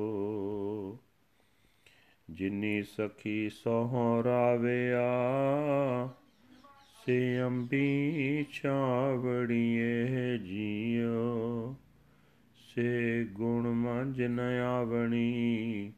ਜਿਨੀ 2.30 2.82
ਸਖੀ 2.82 3.50
ਸੋਹਰਾਵਿਆ 3.50 5.08
ਸੇ 7.06 7.42
ਅੰਬੀ 7.42 8.46
ਛਾਵੜੀਏ 8.52 10.38
ਜੀਓ। 10.38 11.76
ਸੇ 12.56 13.24
ਗੁਣ 13.24 13.68
ਮੰਜ 13.68 14.22
ਨ 14.22 14.40
ਆਵਣੀ, 14.40 15.92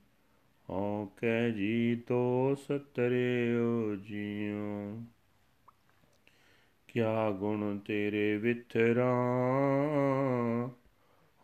ਹਉ 0.71 1.07
ਕਹਿ 1.17 1.53
ਜੀ 1.53 1.95
ਦੋਸ 2.09 2.67
ਤਰਿਓ 2.95 3.97
ਜੀਓ। 3.97 5.03
ਕਿਆ 6.93 7.31
ਗੁਣ 7.31 7.79
ਤੇਰੇ 7.79 8.37
ਵਿਥਰਾ 8.37 9.15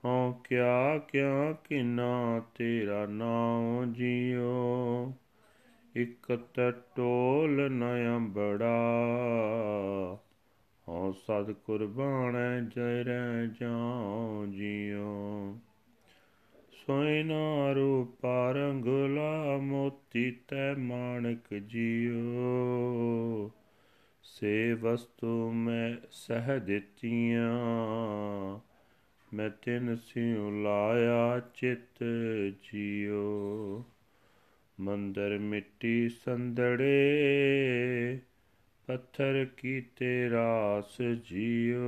ਹਉ 0.04 0.32
ਕਿਆ 0.32 0.98
ਕਿਆ 0.98 1.52
ਕਿਨਾ 1.52 2.42
ਤੇਰਾ 2.54 3.06
ਨਾਮ 3.06 3.92
ਜੀਓ? 3.92 5.12
ਇਕ 5.96 6.38
ਟੋਲ 6.96 7.70
ਨ 7.70 7.84
ਬੜਾ 8.18 8.92
ਹਉ 10.88 11.12
ਸਦ 11.12 11.52
ਕੁਰਬਾਨੈ 11.52 12.60
ਜੈ 12.60 13.04
ਰਹਿ 13.04 13.46
ਜਾਉ 13.60 14.46
ਜੀਓ। 14.46 15.58
ਸੋਇਨਾ 16.72 17.72
ਰੂਪਾ 17.72 18.52
ਰੰਗਲਾ 18.52 19.56
ਮੋਤੀ 19.56 20.30
ਤੈ 20.30 20.74
ਮਾਣਕ 20.74 21.54
ਜੀਓ। 21.54 22.30
ਸੇ 24.36 24.72
ਵਸਤੂ 24.72 25.50
ਮੈਂ 25.52 25.96
ਸਹ 26.10 26.58
ਦਿੱਤੀਆਂ, 26.58 27.50
ਮੈਂ 29.34 29.50
ਤਿਨ 29.50 29.96
ਸਿਉ 29.96 30.50
ਲਾਇਆ 30.50 31.40
ਚਿਤ 31.54 32.04
ਜੀਓ 32.62 33.84
ਮੰਦਰ 34.80 35.38
ਮਿੱਟੀ 35.38 36.08
ਸੰਦੜੇ 36.08 36.88
ਪੱਥਰ 38.86 39.46
ਕੀਤੇ 39.56 40.30
ਰਾਸ 40.30 41.02
ਜੀਓ 41.02 41.84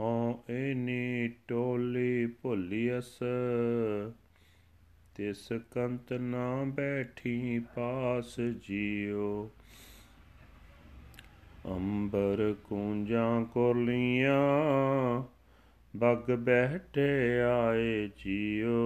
ਹਉ 0.00 0.44
ਐਨੀ 0.48 1.28
ਟੋਲੀ 1.48 2.26
ਭੁੱਲੀਅਸ 2.26 3.18
ਤਿਸ 5.14 5.52
ਕੰਤ 5.70 6.12
ਨਾ 6.12 6.64
ਬੈਠੀ 6.64 7.58
ਪਾਸ 7.58 8.40
ਜੀਓ 8.40 9.50
ਅੰਬਰ 11.66 12.54
ਕੂੰਜਾਂ 12.64 13.44
ਕੋਲੀਆਂ, 13.44 15.22
ਬਗ 15.96 16.30
ਬਹਿਟੇ 16.30 17.40
ਆਏ 17.40 18.08
ਜੀਓ। 18.08 18.76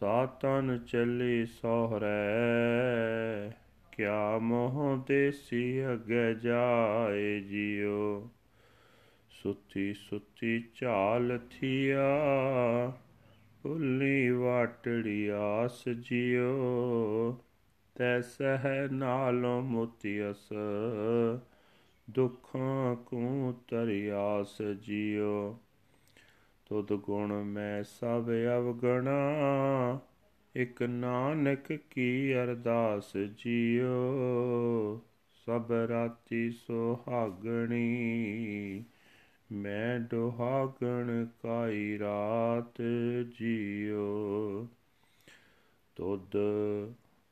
ਸਾਤਨ 0.00 0.78
ਚੱਲੀ 0.78 1.46
ਸੋਹਰੇ, 1.46 2.06
ਕਿਆ 3.92 4.38
ਮੋਹ 4.38 5.04
ਦੇਸੀ 5.08 5.86
ਅਗੇ 5.92 6.34
ਜਾਏ 6.34 7.40
ਜੀਓ। 7.40 8.30
ਸੁਤੀ 9.30 9.94
ਸੁਤੀ 9.94 10.64
ਝਾਲ 10.80 11.38
ਥੀਆ, 11.38 12.08
ਭੁੱਲੀ 13.62 14.30
ਵਾਟੜੀ 14.30 15.28
ਆਸ 15.28 15.88
ਜਿਉ 15.88 17.36
ਤੈ 18.00 18.20
ਸਹਿ 18.20 18.88
ਨਾਲੋਂ 18.92 19.62
ਮੁਤਿਅਸ 19.62 20.48
ਦੁੱਖਾਂ 22.10 22.96
ਕੂ 22.96 23.54
ਤਰਿਆਸ 23.68 24.62
ਜਿਉ। 24.62 25.58
ਤੁਧ 26.66 26.92
ਗੁਣ 26.92 27.42
ਮੈਂ 27.42 27.82
ਸਭ 27.82 28.30
ਅਵਗਣਾ, 28.58 29.18
ਇਕ 30.56 30.82
ਨਾਨਕ 30.82 31.72
ਕੀ 31.72 32.34
ਅਰਦਾਸ 32.34 33.16
ਜਿਉ। 33.16 35.00
ਸਭ 35.46 35.72
ਰਾਤੀ 35.88 36.50
ਸੁਹਾਗਣੀ, 36.50 37.84
ਮੈਂ 39.52 40.00
ਦੁਹਾਗਣ 40.00 41.26
ਕਾਈ 41.42 41.98
ਰਾਤ 41.98 42.82
ਜਿਉ। 43.38 44.66
ਤੁਧ 45.96 46.36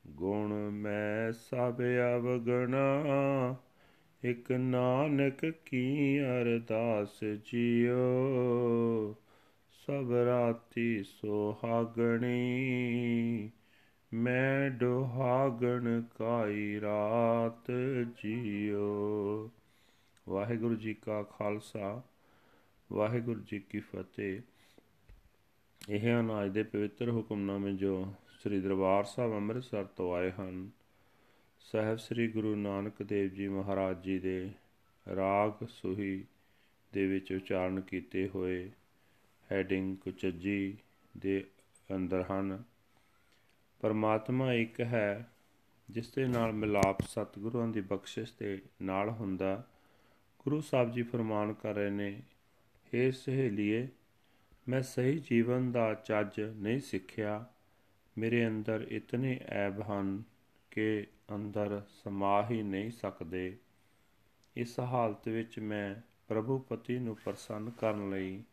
ਗੁਣ 0.09 0.53
ਮੈਂ 0.69 1.31
ਸਭ 1.31 1.81
ਅਵਗਣਾ, 2.17 3.55
ਇਕ 4.23 4.51
ਨਾਨਕ 4.51 5.45
ਕੀ 5.45 6.19
ਅਰਦਾਸ 6.21 7.23
ਜਿਉ 7.23 9.15
ਸਭ 9.71 10.11
ਰਾਤੀ 10.11 11.03
ਸੁਹਾਗਣੀ, 11.03 12.31
ਮੈਂ 14.13 14.71
ਦੁਹਾਗਣ 14.71 16.01
ਕਾਈ 16.17 16.81
ਰਾਤ 16.81 17.71
ਜਿਉ 18.23 19.49
ਵਾਹਿਗੁਰੂ 20.29 20.75
ਜੀ 20.75 20.93
ਕਾ 20.93 21.23
ਖਾਲਸਾ, 21.23 22.01
ਵਾਹਿਗੁਰੂ 22.91 23.39
ਜੀ 23.39 23.59
ਕੀ 23.59 23.79
ਫਤਿਹ। 23.79 24.41
ਇਹ 25.89 26.19
ਹਨ 26.19 26.45
ਅੱਜ 26.45 26.51
ਦੇ 26.51 26.63
ਪਵਿੱਤਰ 26.63 27.09
ਹੁਕਮਨਾਮੇ 27.09 27.73
ਜੋ 27.73 28.13
ਸ੍ਰੀ 28.43 28.61
ਦਰਬਾਰ 28.61 29.03
ਸਾਹਿਬ 29.03 29.33
ਅੰਮ੍ਰਿਤਸਰ 29.33 29.83
ਤੋਂ 29.83 30.15
ਆਏ 30.15 30.31
ਹਨ। 30.31 30.69
ਸਹਿਬ 31.59 31.97
ਸ੍ਰੀ 31.97 32.27
ਗੁਰੂ 32.27 32.55
ਨਾਨਕ 32.55 33.03
ਦੇਵ 33.03 33.29
ਜੀ 33.29 33.47
ਮਹਾਰਾਜ 33.47 34.03
ਜੀ 34.03 34.19
ਦੇ 34.19 34.51
ਰਾਗ 35.15 35.65
ਸੁਹੀ 35.65 36.25
ਦੇ 36.93 37.07
ਵਿੱਚ 37.07 37.33
ਉਚਾਰਨ 37.33 37.81
ਕੀਤੇ 37.81 38.29
ਹੋਏ 38.35 38.71
ਹੈਡਿੰਗ 39.51 39.97
ਕੁਚਜੀ 39.97 40.77
ਦੇ 41.17 41.47
ਅੰਦਰ 41.95 42.23
ਹਨ। 42.31 42.63
ਪਰਮਾਤਮਾ 43.79 44.53
ਇੱਕ 44.53 44.81
ਹੈ, 44.81 45.31
ਜਿਸ 45.89 46.11
ਦੇ 46.11 46.27
ਨਾਲ 46.27 46.51
ਮਿਲਾਪ 46.51 47.01
ਸਤਿਗੁਰਾਂ 47.01 47.67
ਦੀ 47.67 47.81
ਬਖਸ਼ਿਸ਼ 47.81 48.33
ਦੇ 48.39 48.61
ਨਾਲ 48.81 49.09
ਹੁੰਦਾ। 49.09 49.67
ਗੁਰੂ 50.39 50.61
ਸਾਹਿਬ 50.61 50.91
ਜੀ 50.91 51.03
ਫਰਮਾਨ 51.03 51.53
ਕਰ 51.53 51.73
ਰਹੇ 51.73 51.89
ਨੇ 51.89 52.21
हे 52.87 53.11
ਸਹੇਲੀਏ, 53.11 53.87
ਮੈਂ 54.69 54.81
ਸਹੀ 54.81 55.19
ਜੀਵਨ 55.19 55.71
ਦਾ 55.71 55.93
ਚੱਜ 55.93 56.41
ਨਹੀਂ 56.41 56.79
ਸਿੱਖਿਆ। 56.79 57.45
ਮੇਰੇ 58.19 58.47
ਅੰਦਰ 58.47 58.87
ਇਤਨੇ 58.89 59.39
ਐਬ 59.45 59.81
ਹਨ 59.91 60.23
ਕਿ 60.71 61.07
ਅੰਦਰ 61.35 61.81
ਸਮਾ 61.89 62.47
ਹੀ 62.51 62.63
ਨਹੀਂ 62.63 62.91
ਸਕਦੇ। 62.91 63.57
ਇਸ 64.55 64.79
ਹਾਲਤ 64.79 65.27
ਵਿੱਚ 65.27 65.59
ਮੈਂ 65.59 65.95
ਪ੍ਰਭੂ 66.27 66.59
ਪਤੀ 66.59 66.99
ਨੂੰ 66.99 67.17
ਪ੍ਰਸੰਨ 67.25 67.69
ਕਰਨ 67.69 68.09
ਲਈ 68.09 68.43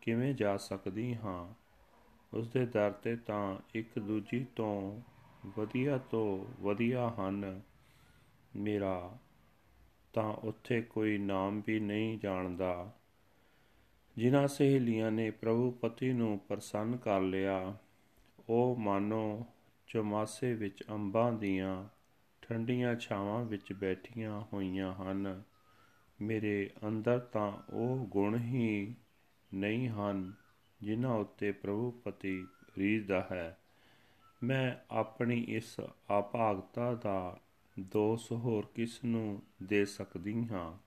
ਕਿਵੇਂ 0.00 0.34
ਜਾ 0.34 0.56
ਸਕਦੀ 0.56 1.14
ਹਾਂ? 1.14 1.54
ਉਸ 2.36 2.48
ਦੇ 2.48 2.66
ਦਰ 2.66 2.92
ਤੇ 2.92 3.16
ਤਾਂ 3.16 3.56
ਇੱਕ 3.74 3.98
ਦੂਜੀ 3.98 4.46
ਤੋਂ 4.56 5.00
ਵਧੀਆ 5.58 5.98
ਤੋਂ 5.98 6.62
ਵਧੀਆ 6.62 7.14
ਹਨ। 7.20 7.60
ਮੇਰਾ 8.56 9.18
ਤਾਂ 10.12 10.32
ਉੱਥੇ 10.32 10.82
ਕੋਈ 10.82 11.18
ਨਾਮ 11.18 11.62
ਵੀ 11.66 11.80
ਨਹੀਂ 11.80 12.18
ਜਾਣਦਾ। 12.18 12.98
ਜਿਨ੍ਹਾਂ 14.16 14.48
ਸਹੇਲੀਆਂ 14.48 15.10
ਨੇ 15.10 15.30
ਪ੍ਰਭੂ 15.30 15.70
ਪਤੀ 15.70 16.12
ਨੂੰ 16.12 16.38
ਪ੍ਰਸੰਨ 16.38 16.96
ਕਰ 16.96 17.20
ਲਿਆ 17.20 17.76
ਉਹ 18.48 18.76
ਮਾਨੋ, 18.76 19.46
ਚਮਾਸੇ 19.86 20.54
ਵਿੱਚ 20.54 20.84
ਅੰਬਾਂ 20.90 21.32
ਦੀਆਂ 21.32 21.88
ਠੰਡੀਆਂ 22.42 22.96
ਛਾਵਾਂ 22.96 23.44
ਵਿੱਚ 23.44 23.72
ਬੈਠੀਆਂ 23.72 24.44
ਹੋਈਆਂ 24.52 24.94
ਹਨ। 24.94 25.42
ਮੇਰੇ 26.22 26.70
ਅੰਦਰ 26.88 27.18
ਤਾਂ 27.18 27.52
ਉਹ 27.70 28.06
ਗੁਣ 28.06 28.38
ਹੀ 28.38 28.94
ਨਹੀਂ 29.54 29.88
ਹਨ 29.88 30.32
ਜਿਨ੍ਹਾਂ 30.82 31.14
ਉੱਤੇ 31.14 31.52
ਪ੍ਰਭੂ 31.52 31.90
ਪਤੀ 31.90 32.46
ਰੀਝਦਾ 32.78 33.28
ਹੈ। 33.32 33.58
ਮੈਂ 34.42 34.76
ਆਪਣੀ 34.90 35.44
ਇਸ 35.48 35.80
ਆਪਾਗਤਾ 36.10 36.94
ਦਾ 36.94 37.40
ਦੋਸ 37.80 38.32
ਹੋਰ 38.32 38.66
ਕਿਸ 38.74 39.04
ਨੂੰ 39.04 39.42
ਦੇ 39.62 39.84
ਸਕਦੀ 39.84 40.48
ਹਾਂ? 40.48 40.78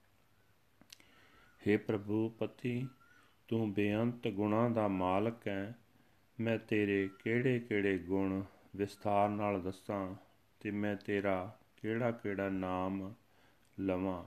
हे 1.68 1.80
ਪ੍ਰਭੂ 1.88 2.30
ਪਤੀ, 2.30 2.88
ਤੂੰ 3.48 3.74
ਬੇਅੰਤ 3.74 4.28
ਗੁਣਾਂ 4.28 4.70
ਦਾ 4.70 4.88
ਮਾਲਕ 4.88 5.48
ਹੈ। 5.48 5.76
ਮੈਂ 6.40 6.58
ਤੇਰੇ 6.58 7.10
ਕਿਹੜੇ-ਕਿਹੜੇ 7.24 7.98
ਗੁਣ 7.98 8.44
ਵਿਸਥਾਰ 8.76 9.30
ਨਾਲ 9.30 9.62
ਦੱਸਾਂ 9.62 10.16
ਤੇ 10.60 10.72
ਮੈਂ 10.72 10.96
ਤੇਰਾ 10.96 11.60
ਕਿਹੜਾ-ਕਿਹੜਾ 11.82 12.50
ਨਾਮ 12.50 13.14
ਲਵਾਂ? 13.80 14.26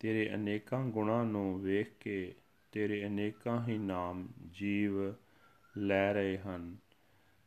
ਤੇਰੇ 0.00 0.34
ਅਨੇਕਾਂ 0.34 0.88
ਗੁਣਾਂ 0.88 1.24
ਨੂੰ 1.24 1.62
ਵੇਖ 1.62 1.90
ਕੇ 2.00 2.34
ਤੇਰੇ 2.72 3.06
ਅਨੇਕਾਂ 3.06 3.68
ਹੀ 3.68 3.78
ਨਾਮ 3.78 4.28
ਜੀਵ 4.50 4.92
ਲੈ 5.78 6.12
ਰਹੇ 6.12 6.38
ਹਨ। 6.38 6.76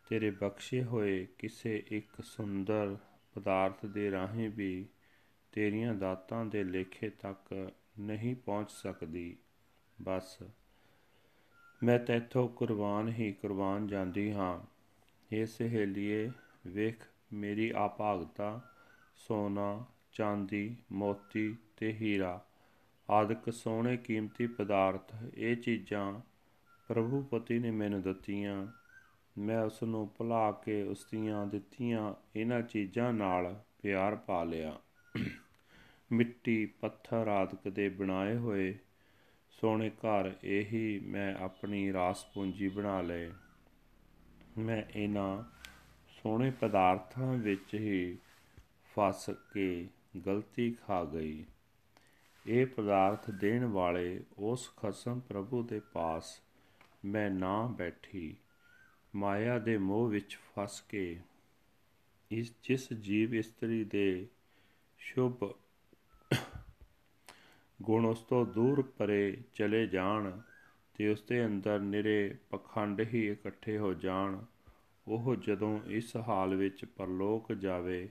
ਤੇਰੇ 0.10 0.32
ਬਖਸ਼ੇ 0.32 0.84
ਹੋਏ 0.84 1.28
ਕਿਸੇ 1.38 1.84
ਇੱਕ 1.88 2.22
ਸੁੰਦਰ 2.22 2.98
ਪਦਾਰਥ 3.34 3.86
ਦੇ 3.86 4.12
ਰਾਹੀਂ 4.12 4.50
ਵੀ 4.50 4.88
ਤੇਰੀਆਂ 5.52 5.96
ਦਾਤਾਂ 5.96 6.46
ਦੇ 6.46 6.64
ਲੇਖੇ 6.64 7.10
ਤੱਕ 7.10 7.72
ਨਹੀਂ 8.00 8.36
ਪਹੁੰਚ 8.36 8.72
ਸਕਦੀ। 8.72 9.38
ਬਸ 10.02 10.44
ਮੈਂ 11.84 12.00
ਤੇਥੋਂ 12.00 12.50
ਕੁਰਬਾਨ 12.50 13.08
ਹੀ 13.08 13.32
ਕੁਰਬਾਨ 13.32 13.88
ਜਾਂਦੀ 13.88 14.32
ਹਾਂ। 14.32 14.60
ਇਹ 15.32 15.46
ਸਹੇਲੀਏ, 15.46 16.32
ਵੇਖ 16.68 17.04
ਮੇਰੀ 17.34 17.72
ਆਪਾਗਤਾ 17.76 18.62
ਸੋਨਾ, 19.16 19.86
ਚਾਂਦੀ, 20.12 20.76
ਮੋਤੀ 20.92 21.56
ਤੇ 21.78 21.94
ਹੀਰਾ, 21.94 22.46
ਆਦਿਕ 23.10 23.54
ਸੋਹਣੇ 23.54 23.98
ਕੀਮਤੀ 23.98 24.48
ਪਦਾਰਥ, 24.48 25.16
ਇਹ 25.36 25.58
ਚੀਜ਼ਾਂ 25.58 26.20
ਪ੍ਰਭੂ 26.88 27.22
ਪਤੀ 27.22 27.60
ਨੇ 27.60 27.72
ਮੈਨੂੰ 27.72 28.02
ਦਿੱਤੀਆਂ। 28.02 28.68
ਮੈਂ 29.38 29.62
ਉਸ 29.62 29.84
ਨੂੰ 29.84 30.10
ਭੁਲਾ 30.18 30.52
ਕੇ 30.52 30.84
ਉਸ 30.84 31.08
ਦੀਆਂ 31.12 31.48
ਦਿੱਤੀਆਂ, 31.48 32.14
ਇਹਨਾਂ 32.36 32.62
ਚੀਜ਼ਾਂ 32.62 33.14
ਨਾਲ 33.14 33.64
ਪਿਆਰ 33.82 34.16
ਪਾ 34.16 34.44
ਲਿਆ। 34.44 34.80
ਮਿੱਟੀ, 36.12 36.66
ਪੱਥਰ 36.66 37.28
ਆਦਿਕ 37.28 37.74
ਦੇ 37.74 37.90
ਬਣਾਏ 37.90 38.36
ਹੋਏ 38.36 38.78
ਸੋਹਣੇ 39.62 39.90
ਘਰ, 39.90 40.36
ਇਹੀ 40.44 41.00
ਮੈਂ 41.00 41.36
ਆਪਣੀ 41.36 41.94
ਰਾਸ 41.94 42.26
ਪੂੰਜੀ 42.26 42.68
ਬਣਾ 42.68 43.02
ਲਏ। 43.02 43.32
ਮੈਂ 44.58 44.84
ਇਹਨਾਂ 44.96 45.44
ਸੋਹਣੇ 46.08 46.52
ਪਦਾਰਥਾਂ 46.52 47.34
ਵਿੱਚ 47.34 47.74
ਹੀ 47.74 48.18
ਫਸ 48.96 49.30
ਕੇ 49.54 49.88
ਗਲਤੀ 50.26 50.72
ਖਾ 50.72 51.04
ਗਈ। 51.04 51.46
ਇਹ 52.48 52.66
ਪਦਾਰਥ 52.66 53.32
ਦੇਣ 53.32 53.66
ਵਾਲੇ 53.66 54.24
ਉਸ 54.38 54.72
ਖਸਮ 54.78 55.20
ਪ੍ਰਭੂ 55.20 55.64
ਦੇ 55.64 55.80
ਪਾਸ 55.80 56.42
ਮੈਂ 57.06 57.32
ਨਾ 57.32 57.68
ਬੈਠੀ, 57.68 58.36
ਮਾਇਆ 59.16 59.60
ਦੇ 59.60 59.78
ਮੋਹ 59.78 60.08
ਵਿੱਚ 60.08 60.38
ਫਸ 60.38 60.82
ਕੇ। 60.90 61.20
ਇਸ, 62.32 62.54
ਜਿਸ 62.64 62.94
ਜੀਵ 62.94 63.36
ਇਸਤਰੀ 63.36 63.84
ਦੇ 63.84 64.28
ਸ਼ੁਭ 64.98 65.54
ਗੁਣ 67.82 68.06
ਉਸ 68.06 68.22
ਤੋਂ 68.22 68.46
ਦੂਰ 68.46 68.82
ਪਰੇ 68.82 69.38
ਚਲੇ 69.54 69.88
ਜਾਣ 69.88 70.40
ਤੇ 70.98 71.10
ਉਸ 71.10 71.22
ਦੇ 71.22 71.46
ਅੰਦਰ 71.46 71.80
ਨਿਰੇ 71.80 72.36
ਪਖੰਡ 72.50 73.02
ਹੀ 73.02 73.28
ਇਕੱਠੇ 73.28 73.78
ਹੋ 73.78 73.94
ਜਾਣ। 73.94 74.40
ਉਹ 75.08 75.36
ਜਦੋਂ 75.36 75.80
ਇਸ 75.88 76.16
ਹਾਲ 76.16 76.56
ਵਿੱਚ 76.56 76.86
ਪਰਲੋਕ 76.86 77.54
ਜਾਵੇ 77.54 78.10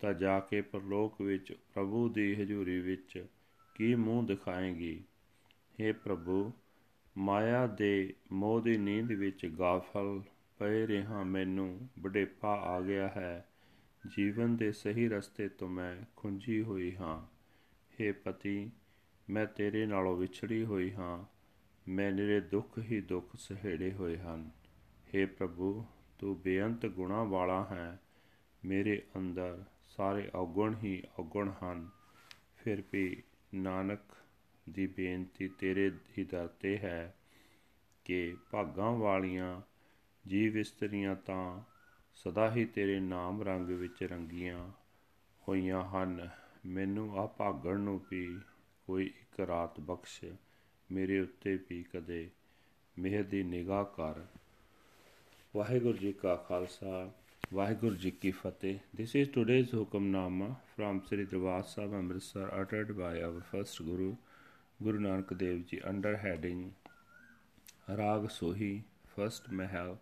ਤਾਂ 0.00 0.14
ਜਾ 0.14 0.40
ਕੇ 0.40 0.60
ਪਰਲੋਕ 0.60 1.20
ਵਿੱਚ 1.20 1.52
ਪ੍ਰਭੂ 1.74 2.08
ਦੀ 2.08 2.34
ਹਜ਼ੂਰੀ 2.34 2.78
ਵਿੱਚ 2.78 3.26
ਕੀ 3.74 3.94
ਮੂੰਹ 3.94 4.26
ਦਿਖਾਏਗੀ? 4.26 5.04
हे 5.54 5.96
ਪ੍ਰਭੂ, 6.04 6.52
ਮਾਇਆ 7.18 7.66
ਦੇ 7.66 8.14
ਮੋਹ 8.32 8.60
ਦੀ 8.60 8.76
ਨੀਂਦ 8.78 9.12
ਵਿੱਚ 9.12 9.46
ਗਾਫਲ 9.46 10.22
ਪਏ 10.58 10.86
ਰਹਾ 10.86 11.22
ਮੈਨੂੰ 11.22 11.88
ਬੁਢੇਪਾ 11.98 12.56
ਆ 12.56 12.80
ਗਿਆ 12.80 13.08
ਹੈ। 13.08 13.48
ਜੀਵਨ 14.16 14.56
ਦੇ 14.56 14.72
ਸਹੀ 14.72 15.08
ਰਸਤੇ 15.08 15.48
ਤੋਂ 15.48 15.68
ਮੈਂ 15.68 15.96
ਖੁੰਝੀ 16.16 16.62
ਹੋਈ 16.62 16.96
ਹਾਂ। 16.96 17.26
हे 18.00 18.14
ਪਤੀ 18.24 18.70
ਮੈਂ 19.30 19.46
ਤੇਰੇ 19.46 19.86
ਨਾਲੋਂ 19.86 20.16
ਵਿਛੜੀ 20.16 20.64
ਹੋਈ 20.64 20.94
ਹਾਂ। 20.94 21.24
ਮੈਂ 21.88 22.12
ਨਿਰੇ 22.12 22.40
ਦੁੱਖ 22.40 22.78
ਹੀ 22.78 23.00
ਦੁੱਖ 23.00 23.36
ਸਹੇੜੇ 23.36 23.92
ਹੋਏ 23.92 24.18
ਹਨ। 24.18 24.50
हे 25.14 25.28
ਪ੍ਰਭੂ, 25.38 25.84
ਤੂੰ 26.18 26.40
ਬੇਅੰਤ 26.40 26.86
ਗੁਣਾ 26.86 27.22
ਵਾਲਾ 27.22 27.64
ਹੈ। 27.64 28.00
ਮੇਰੇ 28.64 29.02
ਅੰਦਰ 29.16 29.64
ਸਾਰੇ 29.88 30.30
ਔਗਣ 30.34 30.74
ਹੀ 30.76 31.02
ਔਗਣ 31.18 31.50
ਹਨ। 31.50 31.88
ਫਿਰ 32.56 32.82
ਵੀ 32.92 33.22
ਨਾਨਕ 33.54 34.00
ਦੀ 34.70 34.86
ਬੇਨਤੀ 34.86 35.48
ਤੇਰੇ 35.48 35.92
ਹੀ 36.18 36.24
ਦਰ 36.24 36.46
ਤੇ 36.48 36.78
ਹੈ 36.78 37.16
ਕਿ 38.04 38.36
ਭਾਗਾਂ 38.50 38.92
ਵਾਲੀਆਂ 38.92 39.60
ਜੀਵ 40.28 40.58
ਇਸਤਰੀਆਂ 40.58 41.16
ਤਾਂ 41.16 41.60
ਸਦਾ 42.14 42.54
ਹੀ 42.54 42.64
ਤੇਰੇ 42.64 43.00
ਨਾਮ 43.00 43.42
ਰੰਗ 43.42 43.68
ਵਿੱਚ 43.68 44.02
ਰੰਗੀਆਂ 44.02 44.70
ਹੋਈਆਂ 45.48 45.84
ਹਨ। 45.84 46.30
ਮੈਨੂੰ 46.66 47.18
ਆ 47.18 47.26
ਭਾਗਣ 47.26 47.80
ਨੂੰ 47.80 48.00
ਵੀ 48.10 48.38
ਕੋਈ 48.88 49.06
ਇੱਕ 49.06 49.40
ਰਾਤ 49.40 49.80
ਬਖਸ਼ 49.80 50.24
ਮੇਰੇ 50.92 51.20
ਉੱਤੇ 51.20 51.58
ਵੀ 51.70 51.82
ਕਦੇ 51.82 52.30
ਮਿਹਰ 52.98 53.22
ਦੀ 53.22 53.42
ਨਿਗਾਹ 53.42 53.84
ਕਰ 53.84 54.26
ਵਾਹਿਗੁਰੂ 55.56 55.98
ਜੀ 55.98 56.12
ਕਾ 56.12 56.36
ਖਾਲਸਾ 56.36 57.12
ਵਾਹਿਗੁਰੂ 57.54 57.94
ਜੀ 57.94 58.10
ਕੀ 58.10 58.30
Fateh 58.30 58.78
this 58.96 59.16
is 59.16 59.30
today's 59.30 59.74
Hukamnama 59.74 60.48
from 60.48 61.00
Sri 61.06 61.24
Darbar 61.24 61.62
Sahib 61.62 61.94
Amritsar 61.94 62.60
ਅਟਟਡ 62.60 62.92
by 62.92 63.20
our 63.20 63.40
first 63.40 63.82
guru 63.82 64.16
Guru 64.82 64.98
Nanak 64.98 65.34
Dev 65.34 65.62
ji 65.62 65.80
under 65.88 66.16
heading 66.16 66.70
Raag 67.98 68.26
Suhi 68.26 68.82
first 69.16 69.50
Mehl 69.52 69.96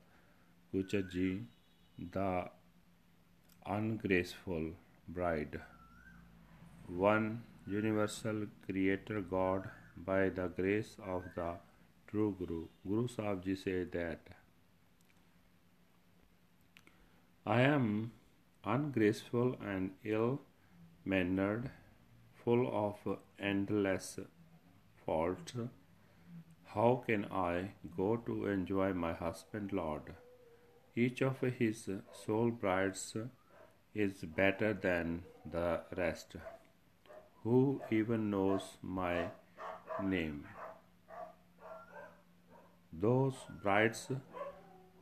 Kuchaji 1.00 1.44
the 2.10 2.56
ungraceful 3.76 4.74
bride 5.10 5.58
1 7.00 7.30
universal 7.66 8.46
creator 8.64 9.20
God 9.20 9.68
by 9.96 10.28
the 10.28 10.48
grace 10.48 10.96
of 11.04 11.24
the 11.34 11.54
true 12.08 12.34
Guru 12.38 12.66
Guru 12.86 13.08
Sahib 13.08 13.42
Ji 13.44 13.56
said 13.56 13.92
that 13.92 14.20
I 17.44 17.62
am 17.62 18.12
ungraceful 18.64 19.56
and 19.64 19.90
ill 20.04 20.40
mannered, 21.04 21.70
full 22.44 22.68
of 22.84 23.18
endless 23.38 24.18
faults. 25.04 25.54
How 26.74 27.02
can 27.06 27.24
I 27.26 27.70
go 27.96 28.16
to 28.16 28.46
enjoy 28.46 28.92
my 28.92 29.12
husband, 29.12 29.72
Lord? 29.72 30.14
Each 30.94 31.22
of 31.22 31.40
his 31.40 31.88
soul 32.24 32.50
brides 32.50 33.16
is 33.94 34.24
better 34.24 34.72
than 34.74 35.22
the 35.50 35.80
rest. 35.96 36.36
Who 37.46 37.80
even 37.92 38.28
knows 38.28 38.64
my 38.82 39.28
name? 40.02 40.46
Those 42.92 43.34
brides 43.62 44.08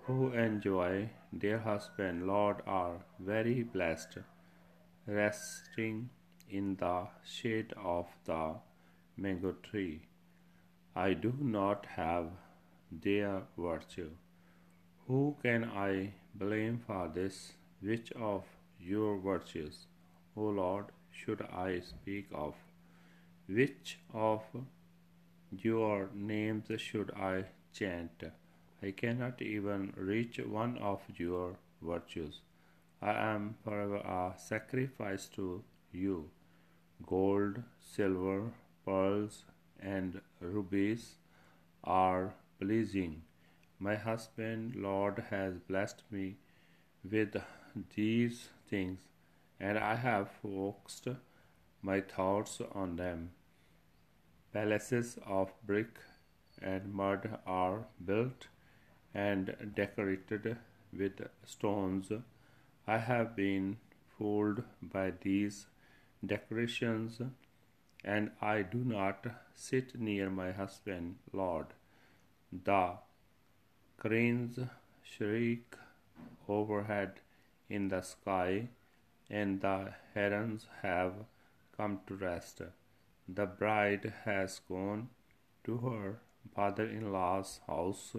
who 0.03 0.31
enjoy 0.33 1.09
their 1.33 1.61
husband, 1.61 2.27
Lord, 2.27 2.57
are 2.67 2.97
very 3.19 3.63
blessed, 3.63 4.19
resting 5.07 6.11
in 6.51 6.77
the 6.77 7.07
shade 7.25 7.73
of 7.83 8.09
the 8.27 8.57
mango 9.17 9.53
tree. 9.63 10.03
I 10.95 11.15
do 11.15 11.33
not 11.41 11.87
have 11.97 12.27
their 12.93 13.45
virtue. 13.57 14.11
Who 15.07 15.37
can 15.43 15.65
I 15.65 16.13
blame 16.35 16.83
for 16.87 17.09
this? 17.15 17.55
Which 17.81 18.13
of 18.13 18.45
your 18.79 19.17
virtues, 19.17 19.87
O 20.37 20.43
Lord, 20.43 20.93
should 21.15 21.43
I 21.43 21.81
speak 21.81 22.27
of? 22.35 22.55
Which 23.49 23.99
of 24.13 24.43
your 25.57 26.11
names 26.15 26.71
should 26.79 27.13
I 27.13 27.45
chant? 27.73 28.25
I 28.83 28.91
cannot 28.91 29.41
even 29.41 29.93
reach 29.97 30.39
one 30.39 30.77
of 30.79 31.01
your 31.17 31.57
virtues. 31.81 32.41
I 33.01 33.13
am 33.13 33.55
forever 33.65 33.97
a 33.97 34.35
sacrifice 34.39 35.27
to 35.37 35.63
you. 35.93 36.31
Gold, 37.07 37.63
silver, 37.81 38.53
pearls, 38.85 39.45
and 39.81 40.21
rubies 40.41 41.15
are 41.85 42.35
pleasing. 42.61 43.23
My 43.79 43.97
husband, 43.97 44.77
Lord, 44.77 45.25
has 45.31 45.59
blessed 45.59 46.03
me 46.11 46.37
with 47.11 47.37
these 47.95 48.49
things, 48.69 49.01
and 49.67 49.79
I 49.79 49.95
have 49.95 50.31
focused 50.43 51.09
my 51.91 52.01
thoughts 52.01 52.61
on 52.81 52.97
them. 52.97 53.31
Palaces 54.57 55.19
of 55.27 55.55
brick 55.71 56.01
and 56.73 56.93
mud 56.93 57.39
are 57.47 57.87
built 58.11 58.49
and 59.15 59.73
decorated 59.75 60.59
with 61.03 61.23
stones. 61.47 62.13
I 62.87 62.99
have 62.99 63.35
been 63.35 63.79
fooled 64.19 64.63
by 64.83 65.07
these 65.23 65.67
decorations, 66.35 67.23
and 68.05 68.31
I 68.43 68.61
do 68.77 68.85
not 68.85 69.27
sit 69.55 69.99
near 69.99 70.29
my 70.29 70.53
husband, 70.53 71.17
Lord. 71.33 71.69
The 72.71 72.99
cranes 73.97 74.59
shriek 75.03 75.77
overhead 76.49 77.21
in 77.69 77.89
the 77.89 78.03
sky, 78.03 78.69
and 79.31 79.61
the 79.61 79.95
herons 80.15 80.67
have 80.83 81.15
come 81.77 82.01
to 82.07 82.15
rest. 82.15 82.63
The 83.29 83.47
bride 83.47 84.13
has 84.25 84.61
gone 84.69 85.09
to 85.65 85.79
her 85.79 86.19
father 86.55 86.85
in 86.85 87.13
law's 87.13 87.61
house 87.67 88.17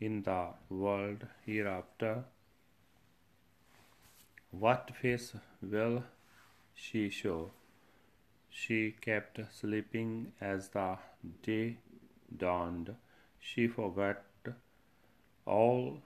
in 0.00 0.22
the 0.22 0.48
world 0.68 1.26
hereafter. 1.44 2.24
What 4.50 4.94
face 5.00 5.32
will 5.62 6.04
she 6.74 7.08
show? 7.08 7.52
She 8.48 8.96
kept 9.00 9.40
sleeping 9.52 10.32
as 10.40 10.68
the 10.68 10.98
day 11.42 11.78
dawned. 12.36 12.94
She 13.38 13.68
forgot 13.68 14.22
all 15.46 16.02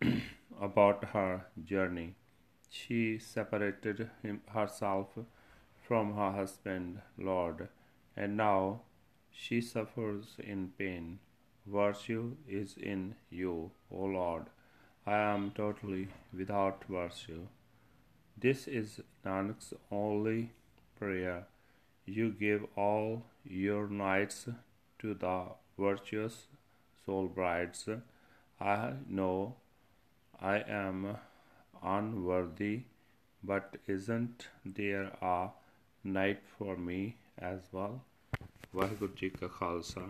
about 0.60 1.04
her 1.12 1.46
journey. 1.64 2.14
She 2.68 3.18
separated 3.18 4.10
him, 4.22 4.42
herself 4.48 5.08
from 5.80 6.14
her 6.14 6.32
husband, 6.32 7.00
Lord, 7.16 7.68
and 8.16 8.36
now 8.36 8.82
she 9.30 9.60
suffers 9.60 10.36
in 10.38 10.72
pain. 10.78 11.18
Virtue 11.66 12.36
is 12.48 12.76
in 12.76 13.14
you, 13.30 13.70
O 13.90 14.04
Lord. 14.04 14.46
I 15.06 15.16
am 15.16 15.52
totally 15.52 16.08
without 16.36 16.84
virtue. 16.88 17.46
This 18.36 18.66
is 18.66 19.00
Nanak's 19.24 19.72
only 19.90 20.52
prayer. 20.98 21.46
You 22.04 22.30
give 22.30 22.66
all 22.76 23.24
your 23.44 23.88
nights 23.88 24.48
to 24.98 25.14
the 25.14 25.44
virtuous 25.78 26.46
soul 27.04 27.28
brides. 27.28 27.88
I 28.60 28.92
know 29.08 29.56
I 30.40 30.58
am 30.58 31.16
unworthy, 31.86 32.82
but 33.42 33.76
isn't 33.88 34.48
there 34.78 35.12
a 35.22 35.48
night 36.04 36.44
for 36.58 36.76
me 36.90 37.00
as 37.42 37.72
well? 37.74 37.96
Waheguru 38.74 39.12
ji 39.16 39.30
ਕਾ 39.30 39.46
ਖਾਲਸਾ 39.48 40.08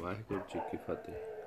ਵਾਹਿਗੁਰੂ 0.00 0.40
ਜੀ 0.54 0.60
ਕੀ 0.70 0.76
ਫਤਿਹ 0.76 1.43